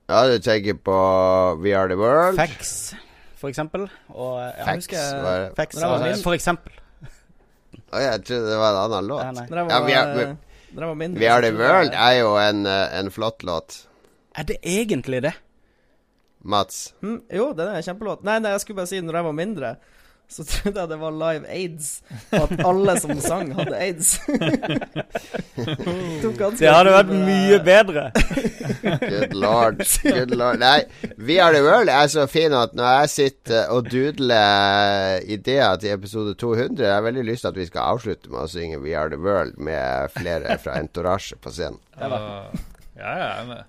Ja, 0.08 0.24
du 0.28 0.36
tenker 0.44 0.76
på 0.82 0.98
We 1.62 1.72
Are 1.78 1.88
The 1.88 1.96
World. 2.00 2.36
Fax, 2.40 2.74
for 3.38 3.48
eksempel. 3.52 3.86
Og 4.12 4.42
ja, 4.42 4.50
Fax, 4.66 4.84
husker- 4.90 5.22
var 5.24 5.40
det- 5.46 5.54
Fax, 5.62 5.78
det 5.78 5.86
var 5.88 6.04
altså, 6.10 6.22
for 6.26 6.36
eksempel. 6.36 6.72
Å, 7.88 7.96
jeg 8.02 8.22
trodde 8.28 8.50
det 8.50 8.56
var 8.60 8.74
en 8.74 8.82
annen 8.84 9.08
låt. 9.08 9.24
Nei, 9.24 9.46
nei. 9.48 9.64
Ja, 9.72 9.80
vi 9.86 9.92
er, 9.96 10.12
Are, 10.12 10.36
We 10.74 11.28
Are 11.30 11.40
The 11.40 11.52
World 11.56 11.94
er 11.96 12.18
jo 12.18 12.34
en, 12.36 12.66
eh, 12.66 12.98
en 12.98 13.10
flott 13.10 13.42
låt. 13.42 13.86
Er 14.36 14.44
det 14.44 14.58
egentlig 14.62 15.22
det? 15.22 15.32
Mats. 16.44 16.94
Hm, 17.00 17.22
jo, 17.32 17.52
den 17.52 17.68
er 17.68 17.76
en 17.80 17.82
kjempelåt. 17.82 18.22
Nei, 18.24 18.38
nei, 18.38 18.52
jeg 18.54 18.60
skulle 18.60 18.76
bare 18.76 18.90
si 18.90 19.00
når 19.00 19.18
jeg 19.18 19.24
var 19.24 19.32
mindre, 19.32 19.70
så 20.28 20.44
trodde 20.44 20.80
jeg 20.82 20.88
det 20.90 20.98
var 21.00 21.14
Live 21.16 21.48
Aids, 21.48 21.86
og 22.36 22.42
at 22.44 22.64
alle 22.68 22.94
som 23.00 23.20
sang, 23.24 23.52
hadde 23.56 23.78
aids. 23.80 24.10
Tok 26.22 26.42
Det 26.58 26.68
hadde 26.68 26.92
vært 26.92 27.12
mye 27.12 27.58
bedre. 27.64 28.04
Good 29.02 29.32
lord. 29.32 29.80
Good 30.04 30.34
lord. 30.36 30.60
Nei, 30.60 30.82
We 31.16 31.38
Are 31.40 31.54
The 31.56 31.64
World 31.64 31.88
er 31.92 32.12
så 32.12 32.26
fin 32.30 32.52
at 32.56 32.76
når 32.76 32.92
jeg 33.00 33.12
sitter 33.14 33.72
og 33.72 33.88
dudler 33.88 35.24
ideer 35.24 35.80
til 35.80 35.96
episode 35.96 36.36
200, 36.36 36.84
jeg 36.84 36.94
har 36.94 37.06
veldig 37.08 37.24
lyst 37.30 37.46
til 37.46 37.52
at 37.54 37.62
vi 37.62 37.68
skal 37.70 37.94
avslutte 37.96 38.28
med 38.28 38.44
å 38.44 38.52
synge 38.52 38.82
We 38.84 38.92
Are 38.98 39.08
The 39.08 39.20
World 39.22 39.56
med 39.56 40.12
flere 40.18 40.60
fra 40.60 40.76
Entourage 40.78 41.40
på 41.40 41.56
scenen. 41.56 41.80
Ja, 41.98 42.12
ja, 42.98 43.16
jeg 43.16 43.26
er 43.32 43.48
med. 43.48 43.66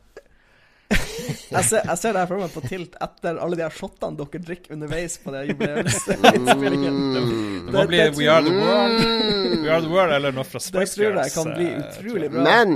Jeg 1.49 1.63
ser, 1.65 1.81
jeg 1.85 1.97
ser 1.97 2.13
det 2.13 2.21
her 2.21 2.27
for 2.29 2.41
meg 2.43 2.51
på 2.53 2.61
tilt 2.69 2.95
etter 3.01 3.37
alle 3.41 3.57
de 3.57 3.63
her 3.65 3.73
shotene 3.73 4.17
dere 4.19 4.39
drikker 4.45 4.73
underveis 4.75 5.15
på 5.21 5.31
det 5.33 5.39
jubileumsinnspillingen. 5.49 6.97
Mm. 6.99 7.65
Det 7.65 7.73
må 7.73 7.83
bli 7.89 7.99
We 8.19 8.27
Are 8.29 8.43
The 8.45 8.53
World. 8.53 9.05
We 9.63 9.71
Are 9.73 9.81
The 9.81 9.89
World 9.89 10.13
eller 10.17 10.35
noe 10.35 10.45
fra 10.45 10.61
Det 10.61 10.85
tror 10.93 11.17
jeg 11.19 11.33
kan 11.33 11.49
bli 11.55 11.67
eh, 11.71 11.79
utrolig 11.85 12.29
bra. 12.33 12.43
Men 12.45 12.75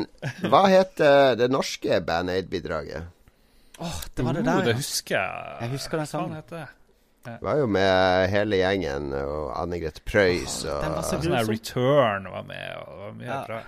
hva 0.50 0.64
heter 0.74 1.38
det 1.40 1.50
norske 1.54 2.00
Band 2.06 2.34
Aid-bidraget? 2.34 3.10
Åh, 3.84 4.00
det 4.16 4.26
var 4.26 4.38
det 4.40 4.46
der. 4.46 4.58
der, 4.64 4.72
det 4.72 4.76
husker 4.82 5.16
jeg. 5.20 5.58
Jeg 5.62 5.74
husker 5.78 6.02
den 6.02 6.10
sangen. 6.10 6.36
heter 6.42 6.64
det? 6.64 7.38
Var 7.46 7.62
jo 7.62 7.68
med 7.72 8.26
hele 8.34 8.58
gjengen 8.60 9.14
og 9.22 9.54
Anne 9.62 9.78
Grete 9.80 10.02
Preus 10.04 10.58
og 10.68 10.82
den 10.84 10.92
var 10.98 11.06
så 11.08 11.16
Sånn 11.16 11.24
grusom. 11.30 11.54
Return 11.54 12.26
var 12.34 12.44
med, 12.50 12.66
og 12.82 12.90
det 12.90 13.06
var 13.06 13.14
mye 13.22 13.30
Ja. 13.30 13.38
bra. 13.48 13.62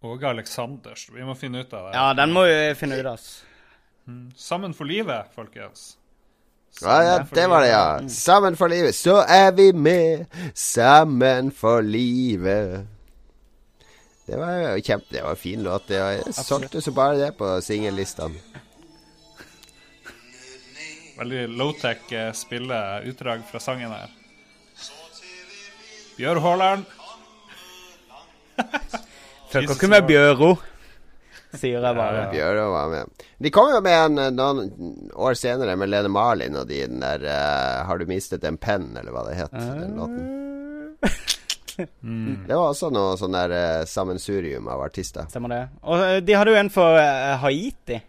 Åge 0.00 0.28
Aleksanders. 0.28 1.08
Vi 1.10 1.24
må 1.26 1.34
finne 1.34 1.60
ut 1.64 1.72
av 1.72 1.88
det. 1.88 1.94
Ja, 1.96 2.10
den 2.14 2.32
må 2.32 2.44
vi 2.46 2.74
finne 2.78 3.00
ut 3.00 3.06
av. 3.06 3.24
Sammen 4.36 4.74
for 4.74 4.86
livet, 4.86 5.32
folkens. 5.34 5.96
Ja, 6.82 7.02
ja, 7.02 7.16
det 7.34 7.46
var 7.50 7.60
det, 7.64 7.68
ja. 7.68 8.08
Sammen 8.08 8.56
for 8.56 8.70
livet. 8.70 8.94
Så 8.94 9.16
er 9.26 9.50
vi 9.52 9.72
med, 9.72 10.26
sammen 10.54 11.50
for 11.50 11.82
livet. 11.82 12.86
Det 14.28 14.36
var 14.38 14.52
jo 14.52 14.84
kjempe 14.84 15.08
Det 15.10 15.22
var 15.24 15.30
en 15.30 15.40
fin 15.40 15.62
låt. 15.62 15.88
Det 15.88 16.00
var, 16.00 16.10
jeg 16.20 16.34
solgte 16.34 16.82
så 16.84 16.92
bare 16.94 17.18
det 17.18 17.32
på 17.38 17.50
singellistene. 17.64 18.38
Veldig 21.18 21.48
low-tech 21.58 22.12
eh, 22.14 22.30
spille 22.36 22.78
utdrag 23.10 23.42
fra 23.50 23.58
sangen 23.58 23.90
her. 23.90 24.12
Bjørn 26.18 26.42
Haaland. 26.44 26.84
Fucker 29.48 29.74
ikke 29.74 29.88
med 29.90 30.04
Bjøro, 30.08 30.50
sier 31.56 31.80
jeg 31.80 31.96
bare. 31.96 32.26
Bjørå 32.32 32.66
var 32.74 32.90
med. 32.92 33.24
De 33.40 33.52
kom 33.54 33.70
jo 33.72 33.80
med 33.84 34.18
en 34.20 34.36
noen 34.36 34.58
år 35.16 35.38
senere 35.40 35.76
med 35.80 35.88
Lene 35.88 36.10
Marlin 36.12 36.58
og 36.60 36.68
de 36.68 36.82
den 36.84 37.00
der 37.00 37.24
uh, 37.24 37.86
'Har 37.88 37.98
du 37.98 38.04
mistet 38.10 38.44
en 38.44 38.58
penn', 38.60 38.92
eller 38.98 39.14
hva 39.14 39.24
det 39.28 39.38
het. 39.40 39.56
Den 39.56 39.96
låten. 39.96 40.26
Det 41.78 42.54
var 42.56 42.72
også 42.72 42.90
noe 42.90 43.14
sånn 43.16 43.36
der 43.36 43.52
uh, 43.54 43.86
sammensurium 43.86 44.66
av 44.68 44.82
artister. 44.82 45.28
Stemmer 45.30 45.54
det. 45.54 45.62
Og 45.86 46.00
uh, 46.02 46.18
de 46.20 46.34
hadde 46.34 46.50
jo 46.50 46.58
en 46.58 46.70
for 46.74 46.98
uh, 46.98 47.38
Haiti. 47.44 48.00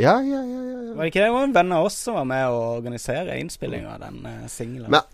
Ja, 0.00 0.18
ja, 0.20 0.40
ja, 0.40 0.42
ja, 0.44 0.78
ja. 0.82 0.94
Var 0.96 1.02
det 1.02 1.10
ikke 1.10 1.20
det? 1.20 1.26
Det 1.26 1.34
var 1.36 1.46
en 1.46 1.56
venn 1.56 1.72
av 1.72 1.86
oss 1.88 1.96
som 2.04 2.16
var 2.18 2.28
med 2.28 2.44
å 2.52 2.60
organisere 2.76 3.38
innspillinga 3.40 3.96
av 3.96 4.04
den 4.04 4.22
uh, 4.26 4.46
singelen. 4.50 4.92
Men 4.92 5.08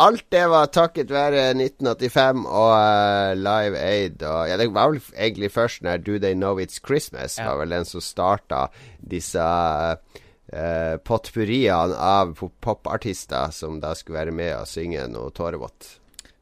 alt 0.00 0.24
det 0.32 0.42
var 0.48 0.70
takket 0.72 1.10
være 1.12 1.50
1985 1.54 2.44
og 2.46 2.72
uh, 2.72 3.32
Live 3.36 3.78
Aid 3.78 4.22
og 4.24 4.48
Ja, 4.48 4.56
det 4.60 4.70
var 4.72 4.92
vel 4.94 5.00
egentlig 5.12 5.50
først 5.54 5.84
når 5.86 6.02
Do 6.06 6.18
They 6.18 6.34
Know 6.38 6.60
It's 6.62 6.80
Christmas 6.80 7.38
Ja. 7.38 7.50
var 7.50 7.62
vel 7.62 7.74
den 7.76 7.88
som 7.88 8.00
starta 8.04 8.66
disse 9.00 9.40
uh, 9.40 10.96
potpurriene 11.04 11.96
av 11.96 12.34
popartister 12.60 13.52
som 13.54 13.80
da 13.82 13.94
skulle 13.94 14.18
være 14.22 14.36
med 14.36 14.54
og 14.56 14.68
synge 14.70 15.06
noe 15.12 15.30
tårevått. 15.36 15.96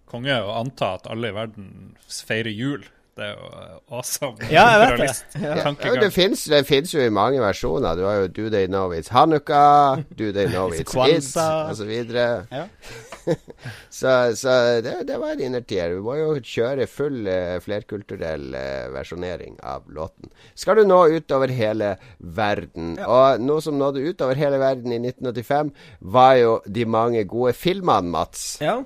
Konge 0.09 0.39
å 0.41 0.55
anta 0.63 0.95
at 0.97 1.11
alle 1.11 1.29
i 1.29 1.37
verden 1.37 1.97
feirer 2.09 2.55
jul. 2.55 2.87
Det 3.19 3.27
er 3.27 3.35
jo 3.35 3.49
awesome. 3.91 4.37
Ja, 4.55 4.65
jeg 4.71 4.81
vet 4.85 5.01
det. 5.03 5.41
Ja. 5.43 5.55
Ja, 5.75 5.95
det 6.05 6.65
fins 6.69 6.95
jo 6.95 7.03
i 7.03 7.11
mange 7.11 7.41
versjoner. 7.43 7.99
Du 7.99 8.05
har 8.07 8.21
jo 8.23 8.29
Do 8.31 8.49
They 8.55 8.69
Know 8.71 8.95
It's 8.95 9.11
Hanukka, 9.11 10.05
Do 10.15 10.31
They 10.37 10.47
Know 10.55 10.71
It's 10.71 10.95
It, 10.95 11.33
osv. 11.35 11.91
Ja. 12.15 12.65
så 13.99 14.13
så 14.39 14.55
det, 14.85 14.95
det 15.09 15.19
var 15.19 15.35
en 15.35 15.43
innertier. 15.49 15.97
Vi 15.97 16.05
må 16.05 16.15
jo 16.21 16.29
kjøre 16.39 16.87
full 16.87 17.27
uh, 17.27 17.59
flerkulturell 17.65 18.55
uh, 18.55 18.87
versjonering 18.95 19.59
av 19.67 19.91
låten. 19.91 20.31
Skal 20.55 20.79
du 20.79 20.87
nå 20.87 21.01
utover 21.19 21.51
hele 21.51 21.97
verden. 22.19 22.95
Og 23.03 23.43
noe 23.43 23.65
som 23.65 23.79
nådde 23.81 24.05
utover 24.13 24.39
hele 24.39 24.63
verden 24.63 24.95
i 24.95 25.01
1985, 25.03 25.75
var 26.15 26.37
jo 26.39 26.55
de 26.67 26.87
mange 26.87 27.25
gode 27.27 27.57
filmene, 27.59 28.15
Mats. 28.15 28.47
Ja. 28.63 28.79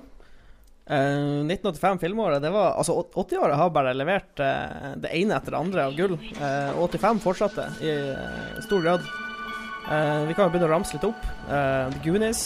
Eh, 0.83 1.43
1985 1.47 1.99
filmåret, 1.99 2.41
det 2.43 2.49
var 2.51 2.73
Altså, 2.75 2.97
80-året 3.15 3.55
har 3.55 3.69
bare 3.71 3.93
levert 3.95 4.39
uh, 4.43 4.93
det 4.99 5.13
ene 5.15 5.37
etter 5.37 5.55
det 5.55 5.61
andre 5.61 5.85
av 5.87 5.95
gull. 5.95 6.17
Uh, 6.41 6.81
85 6.83 7.21
fortsatte 7.23 7.69
i 7.81 7.93
eh, 8.11 8.59
stor 8.65 8.83
grad. 8.83 9.05
Eh, 9.91 10.25
vi 10.27 10.33
kan 10.33 10.47
jo 10.47 10.51
begynne 10.53 10.69
å 10.69 10.71
ramse 10.71 10.95
litt 10.95 11.03
opp. 11.07 11.25
Eh, 11.51 11.89
The 11.91 11.99
Goonies. 12.05 12.43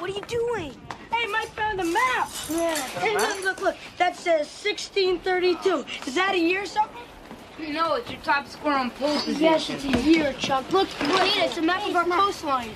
What 0.00 0.10
are 0.10 0.14
you 0.14 0.26
doing? 0.26 0.72
Hey, 1.12 1.26
Mike 1.30 1.48
found 1.50 1.80
a 1.80 1.84
map. 1.84 2.28
Yeah. 2.50 2.74
Hey, 2.98 3.14
look, 3.14 3.44
look, 3.44 3.60
look. 3.62 3.76
That 3.98 4.16
says 4.16 4.48
1632. 4.48 5.84
Is 6.06 6.14
that 6.16 6.34
a 6.34 6.38
year 6.38 6.62
or 6.62 6.66
something? 6.66 7.02
You 7.58 7.72
know, 7.72 7.94
it's 7.94 8.10
your 8.10 8.20
top 8.22 8.48
score 8.48 8.72
on 8.72 8.90
pole 8.90 9.14
position. 9.20 9.40
Yes, 9.40 9.70
it's 9.70 9.84
a 9.84 10.00
year, 10.02 10.32
Chuck. 10.34 10.70
Look, 10.72 10.88
wait, 11.00 11.36
it's 11.36 11.56
a 11.56 11.62
map 11.62 11.86
of 11.86 11.94
our 11.94 12.04
coastline. 12.04 12.70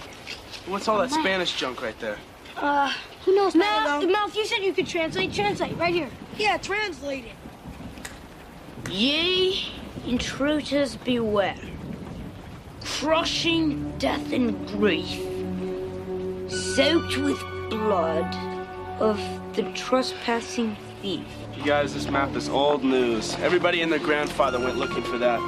What's 0.66 0.86
all 0.86 0.98
that 0.98 1.10
Spanish 1.10 1.56
junk 1.56 1.82
right 1.82 1.98
there? 1.98 2.16
Uh, 2.56 2.92
who 3.24 3.34
knows? 3.34 3.54
Mouth, 3.54 4.04
Mouth, 4.08 4.36
you 4.36 4.44
said 4.46 4.58
you 4.58 4.72
could 4.72 4.86
translate. 4.86 5.32
Translate, 5.32 5.76
right 5.76 5.94
here. 5.94 6.08
Yeah, 6.36 6.58
translate 6.58 7.24
it. 7.24 8.90
Ye 8.90 9.72
intruders 10.06 10.96
beware. 10.96 11.58
Crushing 12.84 13.96
death 13.98 14.32
and 14.32 14.66
grief. 14.68 15.20
Soaked 16.50 17.16
with 17.18 17.40
blood 17.68 18.34
of 19.00 19.18
the 19.54 19.70
trespassing 19.72 20.76
thief. 21.02 21.26
You 21.58 21.64
guys, 21.64 21.92
this 21.92 22.08
map 22.08 22.34
is 22.36 22.48
old 22.48 22.84
news. 22.84 23.34
Everybody 23.40 23.82
and 23.82 23.90
their 23.92 23.98
grandfather 23.98 24.58
went 24.58 24.76
looking 24.78 25.02
for 25.02 25.18
that 25.18 25.38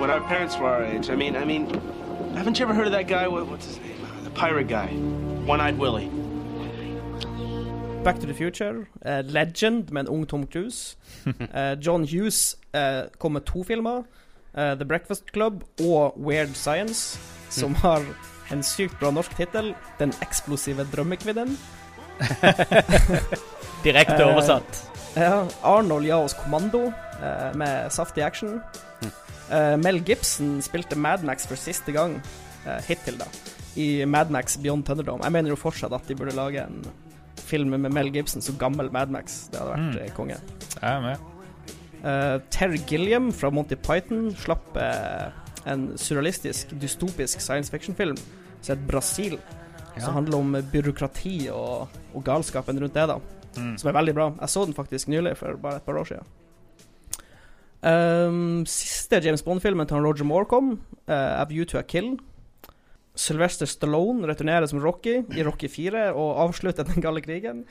when 0.00 0.10
our 0.10 0.20
parents 0.20 0.58
were 0.58 0.66
our 0.68 0.84
age. 0.84 1.10
I 1.10 1.14
mean, 1.16 1.36
I 1.36 1.44
mean, 1.44 1.70
haven't 2.34 2.58
you 2.58 2.64
ever 2.66 2.74
heard 2.74 2.86
of 2.86 2.92
that 2.92 3.06
guy? 3.08 3.28
What, 3.28 3.46
what's 3.46 3.66
his 3.66 3.78
name? 3.78 3.96
The 4.24 4.30
pirate 4.30 4.66
guy, 4.68 4.88
One-Eyed 5.46 5.78
Willie. 5.78 6.10
Back 8.02 8.18
to 8.20 8.26
the 8.26 8.34
Future, 8.34 8.86
uh, 9.06 9.22
Legend 9.26 9.90
med 9.92 10.00
en 10.08 10.08
ung 10.08 10.26
Tom 10.26 10.46
Cruise. 10.46 10.96
Uh, 11.54 11.76
John 11.80 12.04
Hughes 12.04 12.56
uh, 12.74 13.04
kom 13.18 13.32
med 13.32 13.44
to 13.46 13.62
filmer. 13.64 14.02
The 14.54 14.84
Breakfast 14.84 15.32
Club 15.32 15.64
og 15.80 16.14
Weird 16.20 16.54
Science, 16.54 17.18
som 17.50 17.70
Mm. 17.70 17.74
har 17.74 18.02
en 18.52 18.62
sykt 18.62 18.98
bra 19.00 19.10
norsk 19.10 19.36
tittel. 19.36 19.74
Den 19.98 20.12
eksplosive 20.22 20.84
drømmekvinnen. 20.92 21.58
Direkte 23.84 24.24
oversatt. 24.24 24.90
Ja. 25.14 25.44
Arnold 25.62 26.06
ga 26.08 26.16
oss 26.24 26.34
kommando 26.34 26.86
eh, 27.22 27.50
med 27.54 27.92
saftig 27.94 28.24
action. 28.26 28.60
Eh, 29.50 29.76
Mel 29.76 30.00
Gibson 30.02 30.56
spilte 30.64 30.96
Madmax 30.98 31.46
for 31.46 31.56
siste 31.60 31.92
gang, 31.94 32.16
eh, 32.66 32.80
hittil, 32.88 33.18
da, 33.20 33.26
i 33.76 34.04
Madmax 34.08 34.56
Beyond 34.62 34.86
Thunderdome. 34.88 35.22
Jeg 35.26 35.32
mener 35.36 35.52
jo 35.54 35.58
fortsatt 35.60 35.92
at 35.94 36.08
de 36.08 36.16
burde 36.18 36.34
lage 36.34 36.64
en 36.64 36.80
film 37.44 37.74
med 37.76 37.92
Mel 37.92 38.08
Gibson 38.14 38.42
som 38.42 38.56
gammel 38.58 38.90
Madmax. 38.94 39.48
Det 39.52 39.60
hadde 39.60 39.74
vært 39.76 39.84
Mm. 39.84 40.02
eh, 40.02 40.10
konge. 40.16 40.38
Jeg 40.80 40.90
er 40.90 41.00
med. 41.00 41.18
Eh, 42.04 42.38
Terry 42.50 42.78
Gilliam 42.88 43.30
fra 43.32 43.50
Monty 43.50 43.76
Python 43.76 44.32
slapp 44.36 44.76
eh, 44.76 45.30
en 45.66 45.92
surrealistisk, 45.96 46.72
dystopisk 46.80 47.40
science 47.40 47.70
fiction-film 47.70 48.16
som 48.60 48.74
heter 48.76 48.86
Brasil. 48.88 49.38
Ja. 49.96 50.00
Som 50.06 50.14
handler 50.14 50.38
om 50.38 50.54
eh, 50.56 50.62
byråkrati 50.72 51.48
og, 51.52 51.88
og 52.14 52.24
galskapen 52.24 52.80
rundt 52.80 52.94
det, 52.94 53.06
da. 53.08 53.18
Mm. 53.58 53.76
Som 53.80 53.90
er 53.90 53.98
veldig 53.98 54.14
bra. 54.16 54.30
Jeg 54.40 54.54
så 54.54 54.64
den 54.68 54.76
faktisk 54.76 55.08
nylig, 55.12 55.36
for 55.40 55.58
bare 55.62 55.80
et 55.80 55.86
par 55.86 56.00
år 56.00 56.10
siden. 56.10 56.32
Um, 57.84 58.62
siste 58.64 59.20
James 59.20 59.42
Bond-filmen 59.44 59.86
til 59.86 59.98
han 59.98 60.06
Roger 60.06 60.24
Moore 60.24 60.48
kom, 60.48 60.70
uh, 61.04 61.40
A 61.40 61.44
View 61.50 61.66
to 61.68 61.78
a 61.78 61.82
Kill. 61.82 62.14
Sylvester 63.14 63.68
Stallone 63.70 64.26
returnerer 64.26 64.66
som 64.66 64.80
Rocky 64.82 65.20
i 65.36 65.44
Rocky 65.46 65.68
4 65.70 66.08
og 66.12 66.40
avslutter 66.48 66.86
den 66.88 67.02
kalde 67.04 67.22
krigen. 67.22 67.64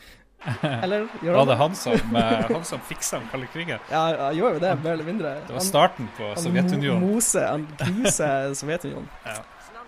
Eller 0.84 1.08
gjør 1.24 1.38
Var 1.40 1.50
det 1.50 1.58
han 1.60 1.76
som, 1.76 2.16
eh, 2.20 2.46
han 2.50 2.66
som 2.68 2.82
fiksa 2.88 3.20
den 3.20 3.28
kalde 3.32 3.48
krigen? 3.52 3.80
Ja, 3.92 4.04
han 4.28 4.38
gjør 4.38 4.58
jo 4.58 4.62
det, 4.64 4.72
mer 4.84 4.96
eller 4.96 5.08
mindre. 5.08 5.34
Det 5.48 5.56
var 5.56 5.64
starten 5.64 6.10
på 6.18 6.30
han 6.30 6.44
Sovjetunionen. 6.44 7.00
Han 7.00 7.14
Mose, 7.16 7.44
han 7.48 7.68
gruser 7.80 8.54
Sovjetunionen. 8.60 9.08
Ja. 9.28 9.38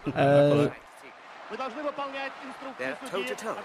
Eh, 0.06 0.85
They're 1.52 2.98
toe 3.12 3.24
to 3.24 3.36
toe. 3.36 3.56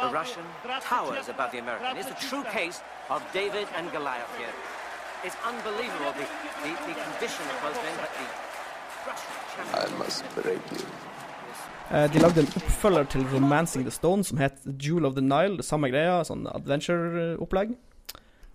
The 0.00 0.12
Russian 0.12 0.44
towers 0.80 1.28
above 1.28 1.50
the 1.52 1.58
American. 1.58 1.96
It's 1.98 2.08
the 2.08 2.28
true 2.28 2.44
case 2.44 2.80
of 3.10 3.22
David 3.34 3.66
and 3.76 3.90
Goliath 3.92 4.32
here. 4.38 4.54
It's 5.24 5.36
unbelievable 5.44 6.12
the, 6.16 6.26
the, 6.64 6.72
the 6.88 6.94
condition 7.06 7.44
of 7.52 7.56
both 7.64 7.78
men, 7.84 7.94
but 8.00 8.10
the 8.20 8.26
Russian 9.10 9.34
champion. 9.54 9.92
I 9.94 9.98
must 9.98 10.24
break 10.34 10.62
you. 10.72 10.86
eh, 11.90 12.12
de 12.12 12.18
lagde 12.18 12.40
en 12.40 12.46
oppfølger 12.56 13.04
til 13.04 13.20
'Romancing 13.20 13.82
the 13.82 13.90
Stone' 13.90 14.22
som 14.22 14.38
het 14.38 14.52
'Jewel 14.66 15.04
of 15.06 15.12
the 15.12 15.20
Nile'. 15.20 15.56
Det 15.56 15.64
samme 15.64 15.88
greia, 15.90 16.22
sånn 16.24 16.46
adventure-opplegg. 16.54 17.68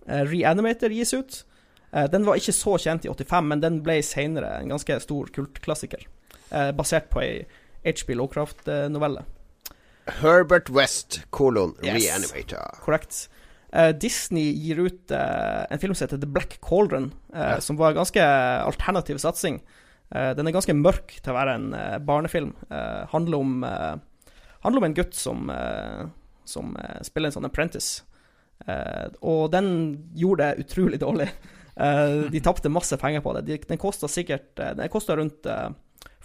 Eh, 0.08 0.20
Reanimator 0.32 0.88
gis 0.88 1.14
ut. 1.14 1.44
Eh, 1.92 2.06
den 2.12 2.26
var 2.26 2.34
ikke 2.34 2.52
så 2.52 2.76
kjent 2.78 3.04
i 3.04 3.08
85, 3.08 3.44
men 3.48 3.62
den 3.62 3.82
ble 3.82 4.02
senere 4.02 4.60
en 4.60 4.68
ganske 4.68 5.00
stor 5.00 5.24
kultklassiker. 5.26 6.06
Eh, 6.52 6.72
basert 6.72 7.08
på 7.10 7.20
ei 7.20 7.44
HB 7.84 8.14
Lowcraft-novelle. 8.16 9.24
Herbert 10.22 10.70
West, 10.70 11.20
kolon, 11.30 11.74
Yes. 11.82 12.04
Reanimator. 12.04 12.78
Korrekt. 12.84 13.28
Eh, 13.72 13.90
Disney 13.92 14.52
gir 14.54 14.78
ut 14.78 15.10
eh, 15.10 15.66
en 15.70 15.78
film 15.82 15.94
som 15.94 16.06
heter 16.06 16.20
The 16.22 16.26
Black 16.30 16.58
Cauldron, 16.62 17.12
eh, 17.34 17.40
Ja. 17.56 17.60
som 17.60 17.76
var 17.76 17.90
en 17.90 17.96
ganske 18.00 18.22
alternativ 18.62 19.18
satsing. 19.18 19.60
Den 20.06 20.46
er 20.46 20.52
ganske 20.54 20.70
mørk 20.70 21.16
til 21.18 21.32
å 21.32 21.34
være 21.34 21.54
en 21.56 22.04
barnefilm. 22.06 22.52
Handler, 23.10 23.38
om, 23.42 23.64
handler 24.62 24.78
om 24.78 24.84
en 24.86 24.94
gutt 24.94 25.14
som, 25.18 25.50
som 26.46 26.76
spiller 27.02 27.26
en 27.26 27.34
sånn 27.34 27.48
apprentice. 27.48 28.04
Og 29.20 29.50
den 29.50 29.66
gjorde 30.14 30.46
det 30.54 30.62
utrolig 30.62 31.00
dårlig. 31.02 31.26
De 32.30 32.40
tapte 32.46 32.70
masse 32.70 32.94
penger 33.02 33.20
på 33.26 33.34
det. 33.34 33.42
De, 33.48 33.58
den 33.66 33.82
kosta 33.82 34.06
sikkert 34.06 34.54
Den 34.54 34.86
kosta 34.94 35.16
rundt 35.18 35.42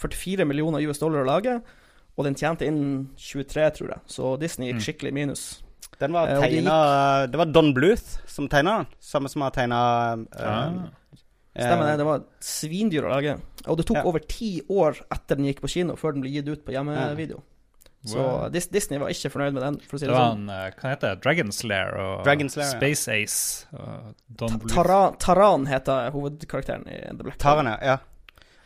44 0.01 0.45
millioner 0.49 0.83
US 0.89 0.99
dollar 1.01 1.23
å 1.23 1.29
lage, 1.29 1.59
og 2.17 2.25
den 2.27 2.35
tjente 2.35 2.65
inn 2.67 3.09
23, 3.17 3.67
tror 3.77 3.93
jeg. 3.95 4.01
Så 4.11 4.33
Disney 4.41 4.71
gikk 4.73 4.81
skikkelig 4.87 5.13
minus. 5.15 5.43
Den 6.01 6.13
var 6.15 6.27
tegna 6.27 6.41
og 6.41 6.49
de 6.49 6.57
gikk... 6.57 7.31
Det 7.31 7.39
var 7.41 7.51
Don 7.53 7.73
Bluth 7.77 8.17
som 8.29 8.47
tegna 8.49 8.79
den. 8.81 8.87
Samme 8.99 9.29
som 9.29 9.41
har 9.45 9.53
tegna 9.55 9.81
Ah. 10.33 10.71
Stemmer 11.51 11.89
det. 11.91 11.97
Det 11.99 12.05
var 12.07 12.21
svindyr 12.39 13.03
å 13.03 13.09
lage. 13.11 13.33
Og 13.67 13.75
det 13.77 13.85
tok 13.89 13.97
Ja. 13.99 14.03
over 14.07 14.19
ti 14.23 14.61
år 14.71 15.01
etter 15.11 15.35
den 15.35 15.45
gikk 15.49 15.59
på 15.61 15.67
kino, 15.69 15.95
før 15.99 16.13
den 16.15 16.21
ble 16.23 16.31
gitt 16.31 16.47
ut 16.47 16.65
på 16.65 16.71
hjemmevideo. 16.71 17.41
Så 18.07 18.17
Wow. 18.17 18.49
Dis 18.49 18.65
Disney 18.71 18.97
var 18.97 19.09
ikke 19.13 19.29
fornøyd 19.29 19.53
med 19.53 19.61
den, 19.61 19.75
for 19.85 19.97
å 19.97 19.99
si 19.99 20.05
Det 20.07 20.13
det 20.13 20.17
var 20.17 20.31
sånn. 20.31 20.47
en, 20.47 20.49
eh, 20.49 20.71
hva 20.79 20.89
heter 20.89 21.09
det, 21.11 21.21
Dragon 21.21 21.51
Slayer 21.51 21.97
og 21.99 22.23
Dragon 22.23 22.49
Slayer, 22.49 22.71
ja. 22.71 22.77
Space 22.79 23.07
Ace 23.11 23.65
og 23.77 24.15
Don 24.33 24.57
Bluth. 24.57 24.73
Taran, 24.73 25.17
Taran 25.19 25.65
heter 25.67 26.09
hovedkarakteren 26.11 26.87
i 26.87 26.97
The 27.15 27.23
Black 27.23 27.37
Taran, 27.37 27.67
ja. 27.83 27.97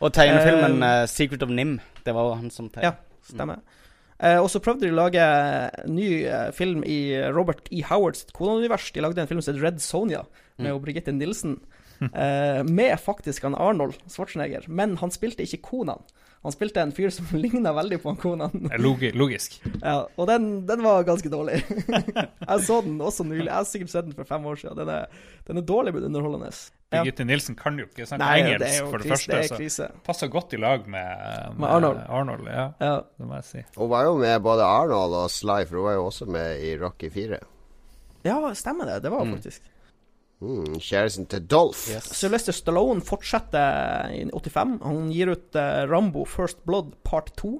Og 0.00 0.12
tegnefilmen 0.12 0.82
eh, 0.82 1.06
'Secret 1.06 1.42
of 1.42 1.50
Nim'. 1.50 1.78
Det 2.04 2.14
var 2.14 2.28
jo 2.28 2.34
han 2.34 2.50
som 2.50 2.68
tegnet. 2.68 2.84
Ja, 2.84 2.92
stemmer. 3.32 3.62
Eh, 4.18 4.38
og 4.40 4.48
så 4.50 4.60
prøvde 4.64 4.86
de 4.86 4.92
å 4.92 4.96
lage 4.96 5.24
ny 5.92 6.24
uh, 6.24 6.50
film 6.56 6.84
i 6.84 7.12
Robert 7.32 7.68
E. 7.70 7.82
Howards 7.84 8.26
koneunivers. 8.32 8.90
De 8.92 9.00
lagde 9.04 9.20
en 9.20 9.28
film 9.28 9.42
som 9.42 9.54
heter 9.54 9.66
Red 9.66 9.80
Sonja, 9.80 10.24
med 10.58 10.72
Mm. 10.72 10.82
Brigitte 10.82 11.12
Nilsen. 11.12 11.58
Uh, 12.00 12.62
med 12.78 12.96
faktisk 13.00 13.42
han 13.42 13.54
Arnold 13.54 13.94
Schwarzenegger, 14.08 14.68
men 14.68 14.96
han 14.96 15.10
spilte 15.10 15.44
ikke 15.44 15.62
konaen. 15.62 16.02
Han 16.46 16.54
spilte 16.54 16.78
en 16.82 16.92
fyr 16.94 17.10
som 17.10 17.26
ligna 17.42 17.72
veldig 17.74 17.98
på 18.04 18.12
han 18.12 18.18
konaen. 18.22 18.68
Logi 18.78 19.10
logisk. 19.18 19.58
Ja, 19.82 20.04
og 20.14 20.28
den, 20.30 20.48
den 20.68 20.84
var 20.86 21.02
ganske 21.08 21.30
dårlig. 21.32 21.58
jeg 22.48 22.64
så 22.68 22.76
den 22.86 23.00
også 23.02 23.26
nylig. 23.26 23.48
Jeg 23.48 23.56
har 23.56 23.66
sikkert 23.66 23.90
sett 23.92 24.06
den 24.06 24.14
for 24.14 24.28
fem 24.28 24.46
år 24.46 24.60
siden. 24.62 24.78
Den 24.78 24.92
er, 24.94 25.10
den 25.50 25.58
er 25.58 25.66
dårlig, 25.66 25.92
men 25.96 26.06
underholdende. 26.12 26.52
Ja. 26.94 27.00
Birgitte 27.02 27.26
Nilsen 27.26 27.56
kan 27.58 27.74
jo 27.82 27.88
ikke 27.88 28.06
snakke 28.06 28.22
Nei, 28.22 28.36
det 28.38 28.46
er 28.46 28.54
engelsk, 28.54 28.78
jo 28.78 28.90
for 28.92 29.02
det 29.02 29.08
krise, 29.10 29.26
første. 29.26 29.56
det 29.58 29.66
er 29.66 29.74
så 29.74 29.86
passer 30.06 30.30
godt 30.30 30.54
i 30.54 30.60
lag 30.62 30.84
med, 30.86 31.56
Med 31.58 31.66
Arnold. 31.68 31.98
Arnold 32.06 32.46
ja. 32.46 32.66
Ja. 32.78 32.92
Det 33.18 33.26
må 33.26 33.40
jeg 33.40 33.48
si. 33.50 33.64
Hun 33.74 33.90
var 33.90 34.06
jo 34.06 34.14
med 34.22 34.36
både 34.46 34.62
Arnold 34.70 35.16
og 35.24 35.30
Sly, 35.34 35.64
for 35.66 35.80
hun 35.82 35.88
var 35.90 35.96
jo 35.98 36.04
også 36.12 36.28
med 36.30 36.62
i 36.62 36.76
Rocky 36.78 37.10
4. 37.10 37.40
Ja, 38.26 38.38
stemmer 38.58 38.86
det. 38.92 39.00
Det 39.02 39.10
var 39.12 39.26
Mm. 39.26 39.34
faktisk. 39.34 39.66
Mm, 40.44 40.76
Kjæresten 40.84 41.24
til 41.32 41.46
Dolph. 41.48 41.86
Sylvester 42.04 42.52
Stallone 42.52 43.00
fortsetter 43.00 44.10
i 44.12 44.24
85. 44.28 44.76
Han 44.84 45.08
gir 45.14 45.30
ut 45.32 45.56
uh, 45.56 45.86
Rambo 45.88 46.26
First 46.28 46.60
Blood 46.68 46.92
Part 47.08 47.32
2. 47.40 47.54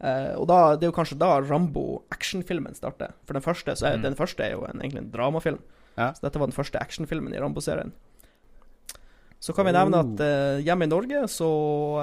Uh, 0.00 0.34
og 0.40 0.46
da, 0.48 0.58
det 0.76 0.84
er 0.86 0.90
jo 0.92 0.96
kanskje 0.96 1.18
da 1.20 1.38
Rambo 1.44 2.02
actionfilmen 2.12 2.76
starter. 2.76 3.14
For 3.28 3.36
den 3.36 3.44
første, 3.44 3.72
så 3.76 3.88
er, 3.90 3.96
Mm. 3.96 4.02
den 4.10 4.16
første 4.20 4.44
er 4.44 4.52
jo 4.52 4.66
en, 4.68 4.80
egentlig 4.80 5.02
en 5.06 5.10
dramafilm. 5.14 5.62
Ja. 5.96 6.12
Så 6.12 6.26
dette 6.26 6.38
var 6.40 6.46
den 6.48 6.56
første 6.56 6.80
actionfilmen 6.80 7.34
i 7.34 7.40
Rambo-serien. 7.40 7.92
Så 9.40 9.54
kan 9.56 9.64
vi 9.66 9.72
nevne 9.72 10.02
at 10.04 10.20
uh, 10.20 10.60
hjemme 10.60 10.84
i 10.84 10.90
Norge 10.92 11.22
så 11.32 11.48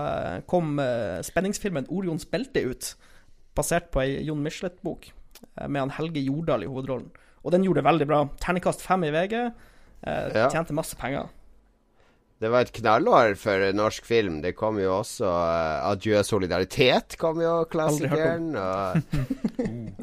eh, 0.02 0.40
kom 0.50 0.80
eh, 0.82 1.20
spenningsfilmen 1.22 1.86
Orions 1.94 2.26
belte 2.26 2.64
ut. 2.66 2.96
Basert 3.58 3.92
på 3.94 4.02
ei 4.02 4.24
Jon 4.26 4.42
Michelet-bok 4.42 5.06
eh, 5.12 5.68
med 5.70 5.84
han 5.84 5.94
Helge 6.00 6.24
Jordal 6.26 6.66
i 6.66 6.70
hovedrollen. 6.70 7.12
Og 7.46 7.54
den 7.54 7.62
gjorde 7.64 7.84
det 7.84 7.90
veldig 7.92 8.08
bra. 8.10 8.24
Terningkast 8.42 8.82
fem 8.82 9.06
i 9.06 9.12
VG. 9.14 9.36
Eh, 10.04 10.30
Ja. 10.36 10.50
Tjente 10.54 10.74
masse 10.74 10.96
penger. 10.96 11.30
Det 12.38 12.52
var 12.54 12.68
et 12.68 12.74
knallår 12.76 13.34
for 13.42 13.64
norsk 13.74 14.06
film. 14.06 14.42
Det 14.44 14.52
kom 14.54 14.78
jo 14.78 14.92
også 15.00 15.26
uh, 15.26 15.88
Adjø 15.90 16.20
solidaritet, 16.22 17.16
kom 17.18 17.40
jo 17.42 17.64
klassikeren. 17.66 18.52
Og 18.62 19.00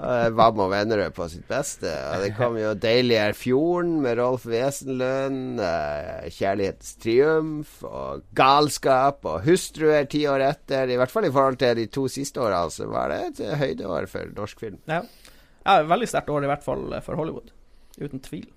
uh, 0.02 0.26
Vam 0.34 0.58
og 0.64 0.72
Vennerød 0.72 1.14
på 1.14 1.28
sitt 1.30 1.46
beste. 1.46 1.86
Og 2.10 2.24
det 2.24 2.32
kom 2.34 2.58
jo 2.58 2.72
Deilig 2.74 3.20
er 3.22 3.38
fjorden 3.38 4.00
med 4.02 4.18
Rolf 4.18 4.48
Wesenlund. 4.50 5.62
Uh, 5.62 6.26
Kjærlighetens 6.34 6.96
triumf 7.04 7.76
og 7.86 8.26
Galskap 8.34 9.22
og 9.30 9.46
Hustruer 9.46 10.10
ti 10.10 10.24
år 10.26 10.42
etter. 10.48 10.90
I 10.90 10.98
hvert 10.98 11.14
fall 11.14 11.30
i 11.30 11.32
forhold 11.38 11.60
til 11.62 11.78
de 11.78 11.86
to 11.86 12.08
siste 12.10 12.42
åra, 12.42 12.64
så 12.66 12.90
var 12.90 13.14
det 13.14 13.20
et 13.28 13.44
høydeår 13.62 14.10
for 14.10 14.34
norsk 14.34 14.66
film. 14.66 14.82
Ja. 14.90 15.04
ja 15.62 15.78
veldig 15.86 16.10
sterkt 16.10 16.34
år, 16.34 16.42
i 16.42 16.50
hvert 16.50 16.66
fall 16.66 16.88
eh, 16.90 17.06
for 17.06 17.14
Hollywood. 17.22 17.54
Uten 18.02 18.18
tvil. 18.26 18.50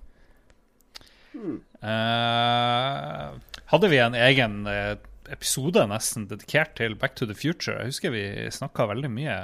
Eh, 1.82 3.38
hadde 3.72 3.90
vi 3.92 4.00
en 4.02 4.18
egen 4.18 4.60
eh, 4.72 4.96
episode 5.32 5.84
nesten 5.92 6.28
dedikert 6.30 6.76
til 6.80 6.96
Back 7.00 7.16
to 7.20 7.28
the 7.30 7.38
Future. 7.38 7.78
Jeg 7.82 7.94
husker 7.94 8.14
vi 8.16 8.26
snakka 8.54 8.88
veldig 8.92 9.12
mye 9.14 9.40